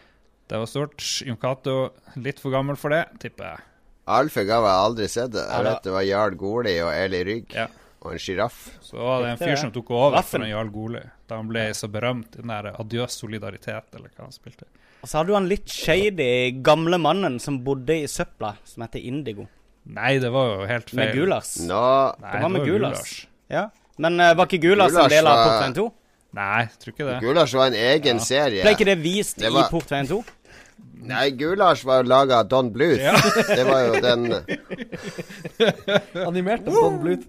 Det 0.47 0.57
var 0.57 0.65
stort. 0.65 1.01
Jon 1.25 1.37
Cato, 1.37 1.89
litt 2.15 2.39
for 2.39 2.51
gammel 2.51 2.75
for 2.77 2.89
det, 2.89 3.07
tipper 3.19 3.43
jeg. 3.43 3.59
Altfor 4.07 4.43
gammel, 4.45 4.67
jeg 4.69 4.77
har 4.77 4.89
aldri 4.89 5.07
sett 5.09 5.31
det. 5.31 5.45
Jeg 5.49 5.63
vet 5.63 5.83
det 5.83 5.91
var 5.91 6.01
Jarl 6.03 6.35
Goli 6.35 6.79
og 6.83 6.91
Eli 6.93 7.23
Rygg. 7.23 7.55
Og 8.03 8.11
en 8.11 8.19
sjiraff. 8.19 8.57
Så 8.83 8.97
var 8.99 9.21
det 9.23 9.29
en 9.33 9.37
fyr 9.39 9.55
som 9.59 9.71
tok 9.71 9.91
over 9.95 10.21
for 10.27 10.43
en 10.43 10.49
Jarl 10.51 10.71
Goli 10.73 11.01
da 11.29 11.37
han 11.39 11.47
ble 11.47 11.69
så 11.77 11.87
berømt 11.87 12.35
i 12.35 12.41
den 12.41 12.51
der 12.51 12.73
Adjø 12.75 13.05
solidaritet, 13.09 13.87
eller 13.95 14.11
hva 14.11 14.25
han 14.27 14.35
spilte. 14.35 14.67
Og 15.01 15.07
så 15.09 15.17
hadde 15.19 15.31
du 15.31 15.37
han 15.37 15.47
litt 15.49 15.71
shady 15.71 16.27
gamle 16.63 16.99
mannen 17.01 17.39
som 17.43 17.61
bodde 17.63 17.95
i 18.03 18.09
søpla, 18.11 18.53
som 18.67 18.83
heter 18.85 19.03
Indigo. 19.03 19.47
Nei, 19.95 20.17
det 20.23 20.29
var 20.31 20.51
jo 20.51 20.67
helt 20.67 20.91
feil. 20.91 20.99
Med 20.99 21.15
Gulas. 21.17 21.55
No. 21.67 21.81
Nei, 22.21 22.35
det 22.35 22.43
var 22.43 22.51
med 22.53 22.61
det 22.61 22.67
var 22.67 22.71
Gulas. 22.71 23.01
Gulas. 23.01 23.15
Ja. 23.51 23.63
Men 24.03 24.19
uh, 24.19 24.29
var 24.35 24.47
ikke 24.47 24.61
Gulas 24.67 24.95
en 24.95 25.11
del 25.11 25.27
av 25.27 25.35
var- 25.39 25.49
Portveien 25.49 25.75
2? 25.79 25.89
Nei, 26.33 26.61
tror 26.81 26.93
ikke 26.95 27.09
det. 27.09 27.17
Gulas 27.23 27.53
var 27.59 27.67
en 27.71 27.75
egen 27.87 28.21
serie. 28.23 28.63
Ble 28.63 28.71
ikke 28.77 28.87
det 28.89 28.97
vist 29.03 29.37
Det 29.43 29.51
var- 29.53 29.67
i 29.67 29.73
Portveien 29.73 30.07
2? 30.11 30.21
Nei, 31.03 31.25
Gulas 31.35 31.83
var 31.85 31.99
jo 32.01 32.07
laga 32.09 32.39
av 32.39 32.47
Don 32.47 32.71
Bluth. 32.73 33.01
Ja. 33.03 33.11
det 33.49 33.65
var 33.67 33.83
jo 33.89 33.99
den 34.01 34.23
Animert 36.27 36.67
av 36.67 36.73
Don 36.79 36.99
Bluth. 37.03 37.27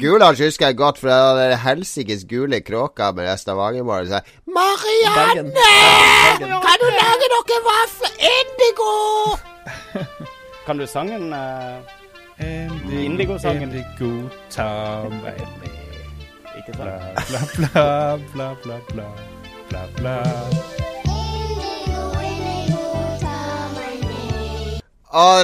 Gulasj 0.00 0.44
husker 0.44 0.66
jeg 0.70 0.76
godt, 0.76 0.98
for 1.00 1.08
det 1.08 1.16
var 1.16 1.38
den 1.40 1.58
helsikes 1.62 2.24
gule 2.28 2.60
kråka 2.60 3.12
med 3.16 3.28
det 3.28 3.38
stavangermålet 3.40 4.10
som 4.10 4.20
sa 4.20 4.52
Marianne! 4.58 5.52
Kan 6.66 6.82
du 6.82 6.88
lage 6.98 7.30
noe 7.32 7.58
vafler? 7.68 8.14
Indigo! 8.32 8.92
Kan 10.66 10.78
du 10.78 10.86
sangen? 10.86 11.32
Uh, 11.32 11.80
Indigo, 12.42 13.00
Indigo-sangen. 13.00 13.72
Indigo, 13.72 14.28
ta 14.50 14.68
meg 15.22 15.40
med. 15.60 15.82
Ikke 16.58 16.76
sant? 16.76 17.02
bla, 17.72 18.18
bla, 18.34 18.54
bla, 18.62 18.78
bla, 18.92 19.08
bla, 19.68 19.84
bla, 19.96 20.16
bla. 20.22 20.81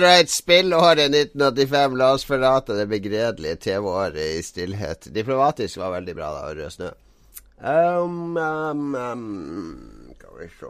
Right, 0.01 0.31
spillåret 0.31 1.11
1985. 1.13 1.97
La 1.97 2.13
oss 2.13 2.25
forlate 2.25 2.77
det 2.79 2.87
begredelige 2.87 3.57
TV-året 3.57 4.39
i 4.39 4.43
stillhet. 4.43 5.09
Diplomatisk 5.13 5.77
var 5.77 5.91
veldig 5.99 6.15
bra, 6.17 6.31
da, 6.33 6.55
Rød 6.55 6.71
snø. 6.73 6.91
Um, 7.59 8.37
um, 8.37 8.95
um, 8.95 10.09
vi 10.39 10.49
se 10.61 10.67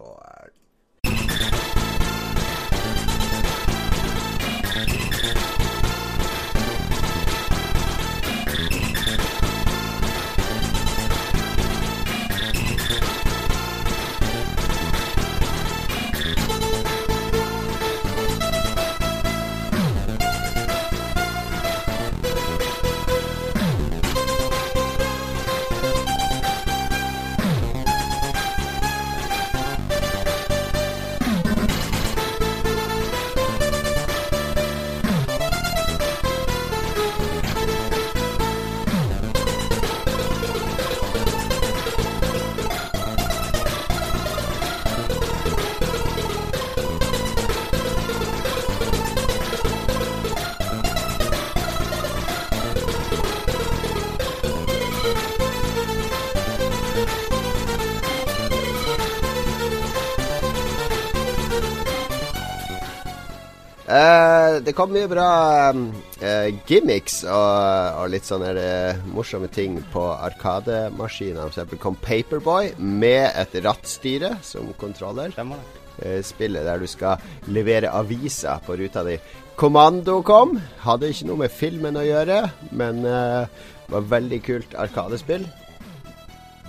det 64.64 64.74
kom 64.76 64.92
mye 64.94 65.08
bra 65.10 65.28
uh, 65.72 66.48
gimmicks 66.68 67.22
og, 67.24 67.98
og 68.02 68.12
litt 68.12 68.26
sånne 68.28 68.52
uh, 68.56 69.00
morsomme 69.14 69.50
ting 69.52 69.78
på 69.92 70.04
arkademaskiner. 70.12 71.42
For 71.42 71.54
eksempel 71.54 71.80
kom 71.82 71.98
Paperboy 72.02 72.72
med 72.78 73.30
et 73.38 73.58
rattstyre 73.64 74.36
som 74.46 74.70
kontroller. 74.80 75.34
Uh, 75.38 76.20
spillet 76.26 76.66
der 76.66 76.82
du 76.82 76.86
skal 76.90 77.22
levere 77.50 77.92
aviser 77.94 78.62
på 78.66 78.78
ruta 78.80 79.04
di. 79.06 79.18
Kommando 79.58 80.20
kom. 80.26 80.56
Hadde 80.84 81.10
ikke 81.10 81.30
noe 81.30 81.44
med 81.44 81.54
filmen 81.54 81.98
å 81.98 82.06
gjøre, 82.06 82.44
men 82.78 83.02
var 83.02 84.04
veldig 84.12 84.38
kult 84.46 84.76
arkadespill. 84.78 85.48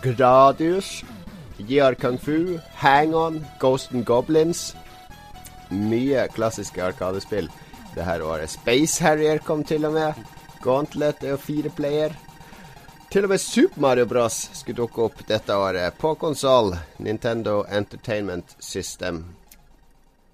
Gradius. 0.02 1.04
JR 1.60 1.94
Kung 2.00 2.18
Fu. 2.18 2.58
Hang 2.82 3.14
On. 3.14 3.44
Ghost 3.62 3.94
and 3.94 4.08
Goblins 4.10 4.72
mye 5.70 6.28
klassiske 6.34 6.82
arkadespill 6.84 7.50
det 7.96 8.06
her 8.08 8.22
året. 8.22 8.50
Space 8.50 9.04
Harrier 9.04 9.42
kom 9.46 9.64
til 9.64 9.86
og 9.90 9.94
med. 9.94 10.24
Gauntlet 10.64 11.24
er 11.24 11.36
jo 11.36 11.42
fire 11.42 11.72
player. 11.76 12.16
Til 13.10 13.26
og 13.26 13.32
med 13.34 13.42
Super 13.42 13.82
Mario 13.82 14.06
Bros. 14.06 14.36
skulle 14.54 14.78
dukke 14.78 15.02
opp 15.08 15.22
dette 15.28 15.56
året 15.56 15.98
på 15.98 16.14
konsoll. 16.22 16.76
Nintendo 17.02 17.64
Entertainment 17.66 18.56
System 18.60 19.24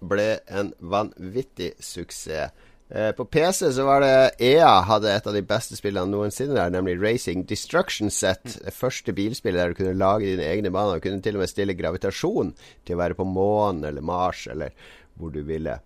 ble 0.03 0.39
en 0.47 0.73
vanvittig 0.79 1.71
suksess. 1.79 2.51
Eh, 2.89 3.11
på 3.11 3.25
PC 3.25 3.71
så 3.73 3.85
var 3.85 4.03
det 4.03 4.35
EA 4.45 4.81
hadde 4.85 5.09
et 5.09 5.27
av 5.27 5.33
de 5.33 5.41
beste 5.41 5.73
spillene 5.77 6.11
noensinne 6.11 6.53
der, 6.53 6.69
nemlig 6.69 6.99
Racing 7.01 7.47
Destruction 7.49 8.11
Set. 8.13 8.59
Det 8.61 8.73
første 8.75 9.13
bilspillet 9.15 9.57
der 9.61 9.73
du 9.73 9.79
kunne 9.79 9.97
lage 9.97 10.27
dine 10.27 10.45
egne 10.45 10.69
baner. 10.69 10.99
Du 10.99 11.07
kunne 11.07 11.23
til 11.25 11.39
og 11.39 11.45
med 11.45 11.49
stille 11.49 11.73
gravitasjon 11.79 12.53
til 12.85 12.97
å 12.97 13.01
være 13.01 13.17
på 13.17 13.25
månen 13.25 13.87
eller 13.89 14.05
Mars 14.05 14.45
eller 14.51 14.75
hvor 15.15 15.33
du 15.33 15.41
ville. 15.47 15.79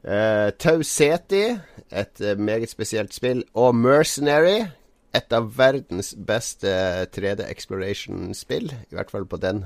Uh, 0.00 0.48
Tau 0.56 0.82
Ceti, 0.82 1.58
et 1.92 2.20
uh, 2.24 2.38
meget 2.40 2.70
spesielt 2.70 3.14
spill, 3.14 3.44
og 3.54 3.74
Mercenary 3.76 4.70
et 5.14 5.32
av 5.34 5.48
verdens 5.58 6.12
beste 6.14 6.70
3D 7.14 7.42
Exploration-spill. 7.48 8.70
I 8.70 8.94
hvert 8.94 9.10
fall 9.10 9.26
på 9.26 9.40
den 9.42 9.64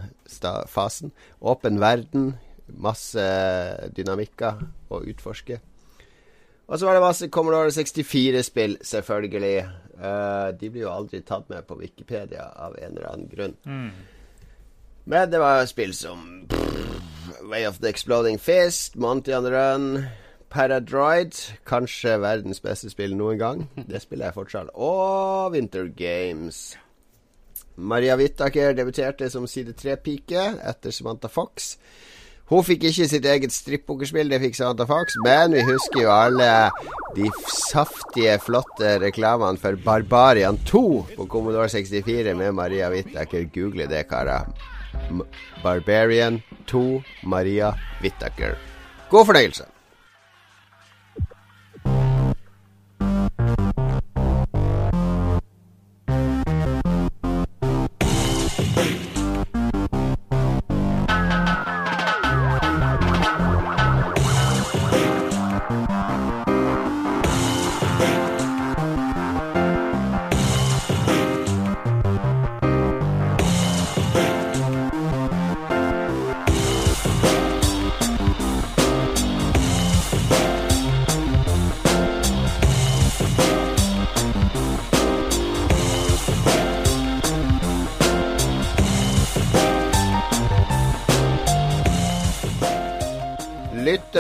fasen. 0.69 1.13
Åpen 1.41 1.81
verden, 1.83 2.33
masse 2.67 3.25
dynamikker 3.97 4.65
å 4.89 5.03
utforske. 5.05 5.61
Og 6.65 6.81
så 6.81 6.89
var 6.89 6.97
det 6.97 7.05
masse 7.05 7.29
Commodore 7.29 7.69
64-spill, 7.77 8.79
selvfølgelig. 8.81 9.69
Uh, 10.01 10.49
de 10.57 10.73
blir 10.73 10.87
jo 10.87 10.95
aldri 10.95 11.21
tatt 11.23 11.51
med 11.53 11.69
på 11.69 11.77
Wikipedia 11.79 12.49
av 12.57 12.79
en 12.81 12.97
eller 12.97 13.11
annen 13.11 13.29
grunn. 13.29 13.57
Mm. 13.69 13.93
Men 15.05 15.31
det 15.31 15.45
var 15.45 15.67
spill 15.69 15.93
som 15.95 16.47
Way 17.45 17.69
of 17.69 17.83
the 17.85 17.93
Exploding 17.93 18.41
Fist, 18.41 18.97
Monty 18.97 19.35
on 19.37 19.45
the 19.45 19.53
Run, 19.53 20.07
Paradroid. 20.55 21.35
Kanskje 21.67 22.15
verdens 22.23 22.63
beste 22.63 22.93
spill 22.93 23.17
noen 23.19 23.39
gang. 23.41 23.67
Det 23.75 24.03
spiller 24.05 24.31
jeg 24.31 24.39
fortsatt. 24.39 24.71
Og 24.75 25.53
Winter 25.57 25.89
Games. 25.91 26.77
Maria 27.77 28.15
Whittaker 28.15 28.75
debuterte 28.79 29.27
som 29.31 29.49
side 29.51 29.75
tre-pike 29.75 30.45
etter 30.63 30.95
Samantha 30.95 31.27
Fox. 31.27 31.75
Hun 32.53 32.61
fikk 32.63 32.85
ikke 32.91 33.07
sitt 33.09 33.25
eget 33.25 33.55
strippokerspill, 33.57 34.29
det 34.29 34.39
fikk 34.43 34.59
Samantha 34.59 34.85
Fox, 34.87 35.17
men 35.25 35.57
vi 35.57 35.63
husker 35.65 36.03
jo 36.05 36.13
alle 36.13 36.51
de 37.17 37.31
saftige, 37.49 38.37
flotte 38.45 38.99
reklamene 39.01 39.59
for 39.59 39.81
Barbarian 39.81 40.61
2 40.69 40.85
på 41.17 41.27
Commodore 41.33 41.73
64 41.73 42.37
med 42.37 42.53
Maria 42.55 42.93
Whittaker. 42.93 43.49
Google 43.55 43.89
det, 43.91 44.05
karer. 44.13 44.53
Barbarian 45.65 46.43
2 46.71 47.03
Maria 47.25 47.73
Whittaker. 48.05 48.61
God 49.11 49.33
fornøyelse. 49.33 49.74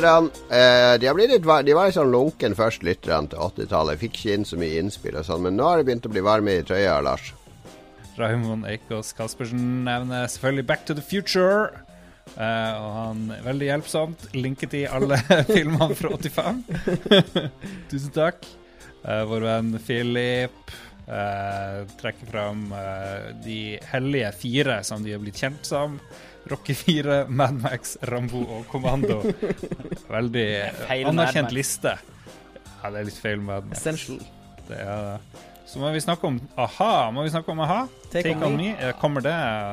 Lytterne 0.04 0.30
eh, 0.50 0.98
De 1.00 1.12
litt 1.16 1.46
De 1.66 1.76
var 1.76 1.88
litt 1.88 1.96
sånn 1.96 2.12
lunken 2.12 2.56
først, 2.58 2.84
lytterne 2.84 3.30
til 3.32 3.40
80-tallet. 3.40 4.00
Fikk 4.02 4.18
ikke 4.18 4.36
inn 4.36 4.44
så 4.48 4.58
mye 4.60 4.82
innspill 4.82 5.16
og 5.16 5.26
sånn, 5.26 5.46
men 5.46 5.56
nå 5.56 5.66
har 5.68 5.80
det 5.80 5.88
begynt 5.88 6.06
å 6.08 6.12
bli 6.12 6.24
varme 6.24 6.58
i 6.58 6.66
trøya, 6.66 6.98
Lars. 7.04 7.32
Raymond 8.18 8.68
Eikås 8.70 9.14
Kaspersen 9.16 9.84
nevner 9.88 10.28
selvfølgelig 10.30 10.66
Back 10.68 10.84
to 10.86 10.94
the 10.94 11.02
Future. 11.02 11.72
Eh, 12.34 12.74
og 12.80 12.90
han 12.98 13.24
er 13.34 13.42
veldig 13.44 13.70
hjelpsomt 13.70 14.28
linket 14.36 14.76
i 14.76 14.84
alle 14.86 15.18
filmene 15.54 15.96
fra 15.98 16.12
85. 16.14 16.62
Tusen 17.90 18.14
takk. 18.14 18.44
Eh, 19.04 19.24
vår 19.28 19.48
venn 19.48 19.72
Philip 19.82 20.76
eh, 21.08 21.80
trekker 22.00 22.30
fram 22.30 22.68
eh, 22.72 23.32
de 23.44 23.58
hellige 23.90 24.32
fire 24.40 24.78
som 24.86 25.04
de 25.04 25.16
har 25.16 25.24
blitt 25.24 25.40
kjent 25.42 25.68
som. 25.68 25.98
Rocky 26.50 26.74
4, 26.76 27.18
Mad 27.28 27.56
Max, 27.62 27.96
Rambo 28.10 28.42
og 28.58 28.66
Kommando. 28.72 29.20
Veldig 30.10 30.46
anerkjent 31.08 31.54
liste. 31.56 31.96
Ja, 32.82 32.90
det 32.92 33.00
er 33.00 33.08
litt 33.08 33.20
feil 33.20 33.40
Mad 33.44 33.70
Max. 33.70 33.80
Essential. 33.80 34.20
Det 34.68 34.80
er 34.80 35.04
det. 35.08 35.44
Så 35.66 35.78
må 35.80 35.88
vi 35.94 36.00
snakke 36.00 36.26
om 36.28 36.36
a-ha. 36.60 37.10
Må 37.10 37.22
vi 37.24 37.30
snakke 37.32 37.50
om 37.54 37.60
a-ha? 37.64 37.86
Take 38.12 38.34
On 38.36 38.52
Me. 38.56 38.74
me. 38.76 38.90
Kommer 39.00 39.24
det 39.24 39.32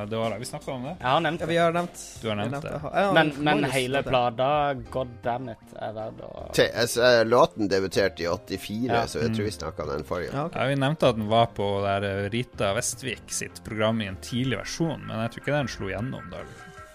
det 0.10 0.18
året? 0.18 0.40
Vi 0.40 0.46
snakka 0.48 0.72
om 0.72 0.86
det. 0.88 0.94
Jeg 1.02 1.08
har 1.08 1.20
nevnt 1.22 1.42
Ja, 1.44 1.48
vi 1.50 1.58
har 1.60 1.74
nevnt 1.76 2.00
Du 2.22 2.30
har 2.30 2.38
nevnt 2.40 2.62
det. 2.64 2.72
Ja, 2.94 3.12
Men, 3.14 3.34
men 3.44 3.64
hele 3.70 4.02
plata, 4.04 4.48
god 4.90 5.12
damn 5.24 5.50
it, 5.52 5.76
er 5.76 5.92
verd 5.94 6.24
å 6.26 6.32
Te, 6.56 6.70
altså, 6.72 7.04
eh, 7.10 7.26
låten 7.28 7.68
debuterte 7.70 8.24
i 8.24 8.30
84, 8.32 8.88
Ja. 8.88 9.04
så 9.06 9.20
jeg 9.22 9.36
tror 9.36 9.46
vi 9.50 9.52
snakka 9.52 9.84
om 9.84 9.90
den 9.92 10.08
forrige. 10.08 10.32
Ja, 10.34 10.46
okay. 10.48 10.62
Ja, 10.64 10.68
Vi 10.72 10.80
nevnte 10.80 11.10
at 11.12 11.20
den 11.20 11.28
var 11.30 11.52
på 11.60 11.68
der 11.84 12.08
eh, 12.08 12.30
Rita 12.34 12.72
Vestvik 12.74 13.28
sitt 13.28 13.62
program 13.68 14.02
i 14.02 14.08
en 14.08 14.18
tidlig 14.24 14.58
versjon, 14.64 15.04
men 15.06 15.26
jeg 15.26 15.32
tror 15.36 15.44
ikke 15.44 15.58
den 15.60 15.68
slo 15.76 15.92
gjennom 15.92 16.32
da. 16.32 16.42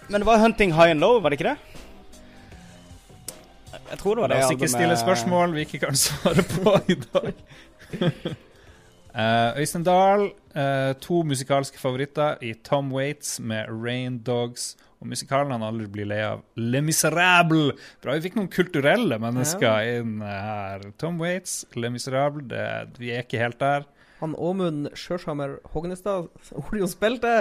Men 0.09 0.21
det 0.25 0.27
var 0.27 0.39
Hunting 0.41 0.73
High 0.73 0.97
and 0.97 1.01
Low, 1.05 1.21
var 1.21 1.31
det 1.31 1.39
ikke 1.41 1.53
det? 1.53 1.59
Jeg 3.91 3.99
tror 4.01 4.17
det 4.17 4.23
var 4.25 4.29
det 4.33 4.41
La 4.41 4.47
oss 4.49 4.57
ikke 4.57 4.69
stille 4.73 4.97
spørsmål 4.99 5.53
vi 5.55 5.67
ikke 5.69 5.85
kan 5.85 5.95
svare 5.95 6.43
på 6.43 6.75
i 6.91 6.97
dag. 7.07 8.37
Eh, 9.17 9.61
Øystein 9.61 9.85
Dahl, 9.85 10.27
uh, 10.57 10.93
to 11.01 11.23
musikalske 11.25 11.79
favoritter 11.81 12.37
i 12.45 12.53
Tom 12.65 12.93
Waits 12.93 13.41
med 13.41 13.65
Rain 13.69 14.19
Dogs. 14.19 14.77
Og 15.01 15.09
musikalen 15.09 15.53
han 15.53 15.65
aldri 15.65 15.87
blir 15.93 16.09
lei 16.09 16.21
av, 16.25 16.43
Le 16.57 16.81
Miserable. 16.85 17.73
Bra, 18.05 18.17
vi 18.17 18.27
fikk 18.27 18.37
noen 18.37 18.51
kulturelle 18.53 19.19
mennesker 19.21 19.89
inn 19.99 20.23
eh, 20.25 20.47
her. 20.49 20.87
Tom 21.01 21.21
Waits, 21.21 21.67
Le 21.77 21.91
Miserable, 21.93 22.45
det, 22.49 22.65
vi 23.01 23.13
er 23.13 23.25
ikke 23.25 23.41
helt 23.41 23.61
der. 23.61 23.85
Han 24.23 24.33
Åmund 24.41 24.89
Sjørshammer 24.97 25.59
Hognestad, 25.75 26.31
Orion 26.63 26.89
spilte 26.89 27.35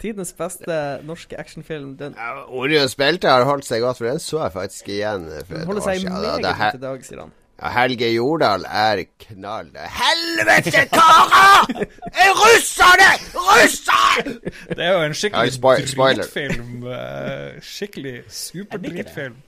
tidenes 0.00 0.34
beste 0.36 0.76
norske 1.08 1.40
actionfilm. 1.40 1.94
Den 2.00 2.16
Orion 2.48 2.88
Spelte 2.92 3.32
har 3.32 3.48
holdt 3.48 3.68
seg 3.68 3.84
godt, 3.84 4.00
for 4.00 4.08
den 4.10 4.20
så 4.20 4.44
jeg 4.44 4.56
faktisk 4.56 4.92
igjen 4.92 5.28
for 5.28 5.32
et 5.32 5.40
år 5.40 5.44
siden. 5.44 5.60
Den 5.60 5.72
holder 5.72 5.88
seg 5.88 6.08
meget 6.08 6.48
godt 6.48 6.80
i 6.80 6.84
dag, 6.84 7.08
sier 7.08 7.24
han. 7.24 7.36
Ja, 7.58 7.70
Helge 7.74 8.06
Jordal 8.14 8.62
er 8.70 9.00
knall. 9.24 9.72
Helvete, 9.74 10.84
karer! 10.92 11.86
Er 12.14 12.34
russerne! 12.38 13.08
Russere! 13.34 14.36
Det 14.70 14.78
er 14.78 14.92
jo 14.94 15.00
en 15.02 15.10
Ja, 15.10 15.18
skikkelig 15.18 15.54
spoiler. 15.90 16.22
dritfilm. 16.22 16.84
eh, 16.86 17.56
skikkelig 17.66 18.16
superdritfilm. 18.30 19.40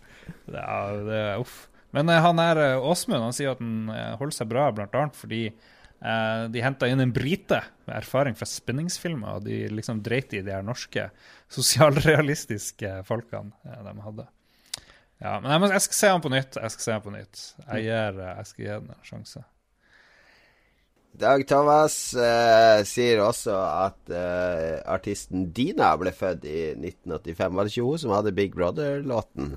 Ja, 0.51 0.81
det 1.07 1.21
er 1.21 1.39
uff. 1.45 1.69
Men 1.95 2.11
eh, 2.11 2.19
han 2.23 2.39
her 2.43 2.59
eh, 2.65 2.89
Åsmund 2.91 3.23
han 3.29 3.35
sier 3.37 3.55
at 3.55 3.63
han 3.63 3.93
holder 4.19 4.37
seg 4.41 4.51
bra, 4.51 4.67
annet 4.75 5.17
fordi 5.19 5.45
eh, 5.47 6.43
de 6.51 6.63
henta 6.67 6.91
inn 6.91 7.03
en 7.07 7.15
brite 7.15 7.63
med 7.87 7.95
erfaring 8.01 8.35
fra 8.39 8.47
spenningsfilmer, 8.51 9.39
og 9.39 9.47
de 9.47 9.63
liksom 9.71 10.03
dreit 10.03 10.35
i 10.35 10.43
de 10.43 10.51
her 10.55 10.67
norske 10.67 11.07
sosialrealistiske 11.51 13.05
folkene 13.07 13.55
de 13.87 13.97
hadde. 14.03 14.27
Ja, 15.21 15.37
men 15.41 15.53
jeg, 15.53 15.61
må, 15.61 15.69
jeg 15.69 15.85
skal 15.85 15.99
se 15.99 16.11
han 16.15 16.23
på 16.25 16.33
nytt. 16.33 16.57
Jeg 16.57 16.75
skal 16.75 16.85
se 16.87 16.93
han 16.97 17.03
på 17.05 17.13
nytt. 17.13 17.41
Jeg, 17.67 17.87
gir, 17.87 18.21
eh, 18.21 18.37
jeg 18.39 18.51
skal 18.51 18.65
gi 18.65 18.71
den 18.71 18.93
en 18.95 19.09
sjanse. 19.09 19.43
Dag 21.21 21.43
Thomas 21.51 21.97
eh, 22.15 22.81
sier 22.87 23.21
også 23.25 23.57
at 23.59 24.13
eh, 24.15 24.79
artisten 24.89 25.49
Dina 25.53 25.91
ble 26.01 26.13
født 26.15 26.47
i 26.49 26.71
1985. 26.79 27.57
Var 27.59 27.67
det 27.67 27.75
ikke 27.75 27.89
hun 27.89 28.01
som 28.01 28.15
hadde 28.15 28.33
Big 28.37 28.55
Brother-låten? 28.57 29.57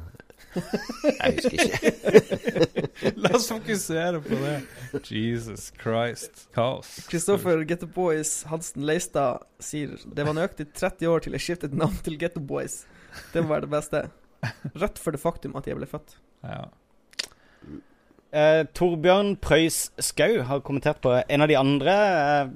Jeg 0.54 1.38
husker 1.38 1.62
ikke. 1.64 3.14
La 3.24 3.32
oss 3.38 3.48
fokusere 3.50 4.20
på 4.26 4.40
det. 4.42 4.58
Jesus 5.08 5.70
Christ. 5.80 6.48
Kaos. 6.58 6.92
Kristoffer 7.10 7.64
Getto 7.70 7.88
Boys 7.90 8.42
Hansen 8.52 8.84
Leistad 8.90 9.46
sier 9.64 9.96
det 10.04 10.28
var 10.28 10.36
nøyaktig 10.38 10.68
30 10.76 11.10
år 11.10 11.24
til 11.24 11.38
jeg 11.38 11.48
skiftet 11.48 11.78
navn 11.78 11.96
til 12.06 12.20
Getto 12.22 12.44
Boys. 12.44 12.84
Det 13.32 13.46
må 13.46 13.54
være 13.54 13.68
det 13.68 13.74
beste. 13.78 14.04
Rett 14.82 15.02
for 15.02 15.16
det 15.16 15.22
faktum 15.22 15.58
at 15.60 15.68
jeg 15.70 15.80
ble 15.80 15.90
født. 15.90 16.18
Ja. 16.44 16.66
Eh, 18.34 18.64
Torbjørn 18.74 19.36
Prøys 19.38 19.92
Skau 20.02 20.40
har 20.48 20.64
kommentert 20.66 21.04
på 21.04 21.12
en 21.22 21.44
av 21.46 21.52
de 21.52 21.58
andre 21.60 21.94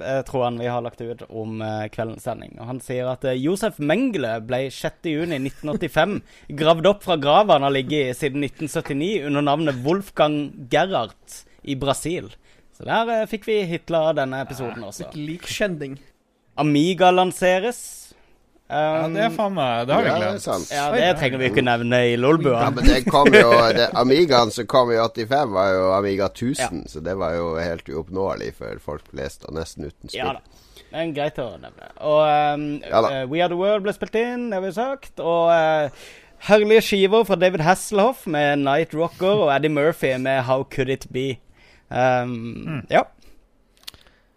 eh, 0.02 0.22
trådene 0.26 0.64
vi 0.64 0.72
har 0.74 0.82
lagt 0.82 1.04
ut 1.06 1.22
om 1.30 1.62
eh, 1.62 1.86
kveldens 1.94 2.26
sending. 2.26 2.56
Og 2.58 2.66
Han 2.72 2.82
sier 2.82 3.12
at 3.12 3.28
eh, 3.30 3.38
Josef 3.38 3.78
Mengele 3.78 4.40
ble 4.42 4.64
6.6.1985 4.74 6.18
gravd 6.58 6.90
opp 6.90 7.06
fra 7.06 7.20
grava 7.22 7.60
han 7.60 7.68
har 7.68 7.76
ligget 7.76 8.10
i 8.10 8.18
siden 8.18 8.48
1979 8.48 9.28
under 9.30 9.46
navnet 9.46 9.84
Wolfgang 9.86 10.40
Gerhardt 10.74 11.44
i 11.62 11.78
Brasil. 11.78 12.32
Så 12.74 12.90
der 12.90 13.14
eh, 13.14 13.28
fikk 13.30 13.46
vi 13.46 13.62
Hitler 13.70 14.18
denne 14.18 14.42
episoden 14.48 14.82
også. 14.90 15.12
Likkjending. 15.14 16.00
Amiga 16.58 17.14
lanseres. 17.14 18.07
Ja, 18.68 19.07
det 19.07 19.22
er 19.24 19.32
faen 19.32 19.53
meg 19.55 19.86
Det 19.88 19.95
har 19.95 20.03
vi 20.03 20.09
Ja, 20.11 20.32
det 20.34 20.41
sant. 20.43 20.68
Ja, 20.76 20.88
det 20.91 21.13
trenger 21.22 21.39
vi 21.39 21.47
ikke 21.53 21.63
nevne 21.63 22.01
i 22.09 22.18
Lolbua. 22.20 22.65
Ja, 22.65 22.72
men 22.76 22.89
det 22.89 23.05
kom 23.07 23.32
jo 23.32 23.53
det, 23.78 23.88
Amigaen 23.95 24.51
som 24.51 24.68
kom 24.68 24.91
i 24.91 24.99
85, 24.99 25.53
var 25.55 25.72
jo 25.72 25.86
Amiga 25.95 26.28
1000, 26.28 26.84
så 26.91 27.03
det 27.03 27.15
var 27.20 27.38
jo 27.38 27.53
helt 27.61 27.88
uoppnåelig 27.88 28.53
for 28.59 28.84
folk 28.84 29.07
flest, 29.13 29.47
og 29.47 29.55
nesten 29.55 29.88
uten 29.88 30.11
spill. 30.11 30.20
Ja 30.20 30.36
da. 30.36 30.63
Er 30.97 31.09
greit 31.11 31.39
å 31.43 31.49
nevne. 31.59 31.89
Og 32.07 32.22
um, 32.24 32.68
eh, 32.80 33.24
We 33.28 33.41
Are 33.43 33.51
The 33.51 33.59
World 33.59 33.84
ble 33.84 33.91
spilt 33.95 34.15
inn, 34.20 34.47
det 34.51 34.59
har 34.59 34.63
vi 34.63 34.72
sagt. 34.76 35.20
Og 35.20 35.49
uh, 35.51 36.07
herlige 36.47 36.84
skiver 36.86 37.26
fra 37.28 37.36
David 37.39 37.63
Hasselhoff 37.65 38.24
med 38.32 38.63
Night 38.63 38.95
Rocker 38.95 39.43
og 39.47 39.51
Eddie 39.55 39.74
Murphy 39.74 40.13
med 40.22 40.45
How 40.47 40.63
Could 40.63 40.91
It 40.93 41.07
Be. 41.11 41.38
Um, 41.91 42.84
Ja. 42.91 43.03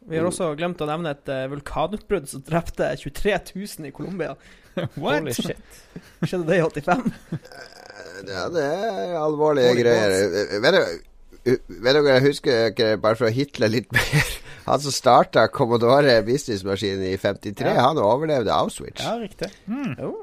Vi 0.09 0.17
har 0.17 0.27
også 0.27 0.55
glemt 0.57 0.81
å 0.81 0.89
nevne 0.89 1.13
et 1.13 1.29
uh, 1.29 1.45
vulkanutbrudd 1.53 2.29
som 2.31 2.43
drepte 2.47 2.89
23 3.03 3.37
000 3.53 3.91
i 3.91 3.93
Colombia. 3.95 4.35
What? 5.03 5.21
Holy 5.21 5.35
shit. 5.37 5.81
Skjedde 6.25 6.47
det 6.49 6.61
i 6.61 6.65
85? 6.65 7.13
Ja, 8.31 8.47
det 8.53 8.65
er 8.65 9.17
alvorlige 9.21 9.73
Holy 9.73 9.85
greier. 9.85 10.15
Vet 10.65 10.77
du, 10.77 10.81
vet 11.45 11.97
dere, 11.97 12.15
jeg 12.17 12.27
husker 12.29 12.71
ikke, 12.73 12.95
bare 13.03 13.19
for 13.19 13.29
å 13.29 13.35
hitle 13.35 13.71
litt 13.73 13.93
mer 13.97 14.33
Han 14.67 14.81
som 14.81 14.93
starta 14.93 15.47
Commodore 15.49 16.23
businessmaskinen 16.27 17.05
i 17.09 17.17
53, 17.19 17.67
Ja. 17.75 17.81
han 17.87 17.99
overlevde 17.99 18.53
Auschwitz. 18.55 19.01
Ja, 19.03 19.15
riktig. 19.19 19.49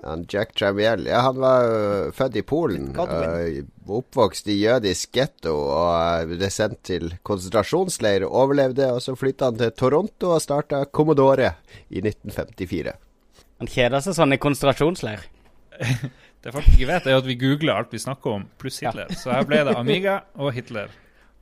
Han 0.03 0.25
Jack 0.29 0.53
Tramiel. 0.55 1.05
Ja, 1.09 1.19
han 1.25 1.39
var 1.41 1.65
uh, 1.71 2.11
født 2.15 2.35
i 2.35 2.43
Polen. 2.47 2.91
Uh, 2.97 3.63
oppvokst 3.97 4.47
i 4.51 4.59
jødisk 4.61 5.11
getto 5.15 5.53
og 5.55 5.89
ø, 5.95 6.35
ble 6.35 6.49
sendt 6.51 6.81
til 6.87 7.13
konsentrasjonsleir. 7.27 8.25
Overlevde, 8.27 8.89
og 8.93 9.01
så 9.01 9.15
flytta 9.15 9.49
han 9.51 9.57
til 9.61 9.71
Toronto 9.79 10.33
og 10.35 10.41
starta 10.43 10.83
Commodore 10.91 11.53
i 11.89 12.01
1954. 12.03 12.93
Han 13.63 13.71
kjeder 13.73 14.03
seg 14.05 14.15
sånn 14.19 14.35
i 14.35 14.41
konsentrasjonsleir. 14.43 15.23
Det 16.43 16.51
folk 16.53 16.67
ikke 16.69 16.85
vet, 16.87 17.07
er 17.09 17.17
at 17.17 17.25
vi 17.27 17.33
googler 17.41 17.73
alt 17.81 17.91
vi 17.91 17.99
snakker 17.99 18.35
om, 18.37 18.43
pluss 18.61 18.77
Hitler. 18.83 19.09
Så 19.17 19.31
her 19.33 19.47
ble 19.49 19.63
det 19.67 19.73
Amiga 19.75 20.19
og 20.37 20.53
Hitler. 20.55 20.91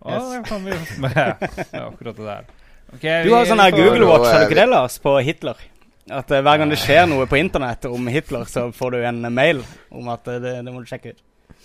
Og 0.05 0.13
Yes. 0.15 0.29
det 0.31 0.39
kan 0.47 0.63
vi 0.65 0.77
med 1.03 1.17
ja, 1.75 1.81
akkurat 1.89 2.15
det 2.17 2.25
der. 2.29 2.47
Ok, 2.95 3.05
Du 3.25 3.33
har 3.33 3.47
sånn 3.49 3.59
her 3.59 3.73
Google 3.75 4.07
Watch, 4.07 4.29
har 4.31 4.45
du 4.45 4.49
ikke 4.49 4.59
det, 4.61 4.67
Lars, 4.71 4.97
på 5.03 5.17
Hitler? 5.25 5.63
At 6.05 6.29
uh, 6.31 6.39
hver 6.45 6.61
gang 6.61 6.69
det 6.71 6.77
skjer 6.79 7.07
noe 7.09 7.25
på 7.27 7.39
internett 7.39 7.87
om 7.89 8.07
Hitler, 8.13 8.45
så 8.47 8.69
får 8.75 8.95
du 8.95 8.99
en 9.09 9.25
mail 9.33 9.63
om 9.89 10.07
at 10.13 10.27
uh, 10.29 10.37
det, 10.39 10.59
det 10.63 10.71
må 10.73 10.83
du 10.83 10.89
sjekke 10.89 11.15
ut. 11.15 11.23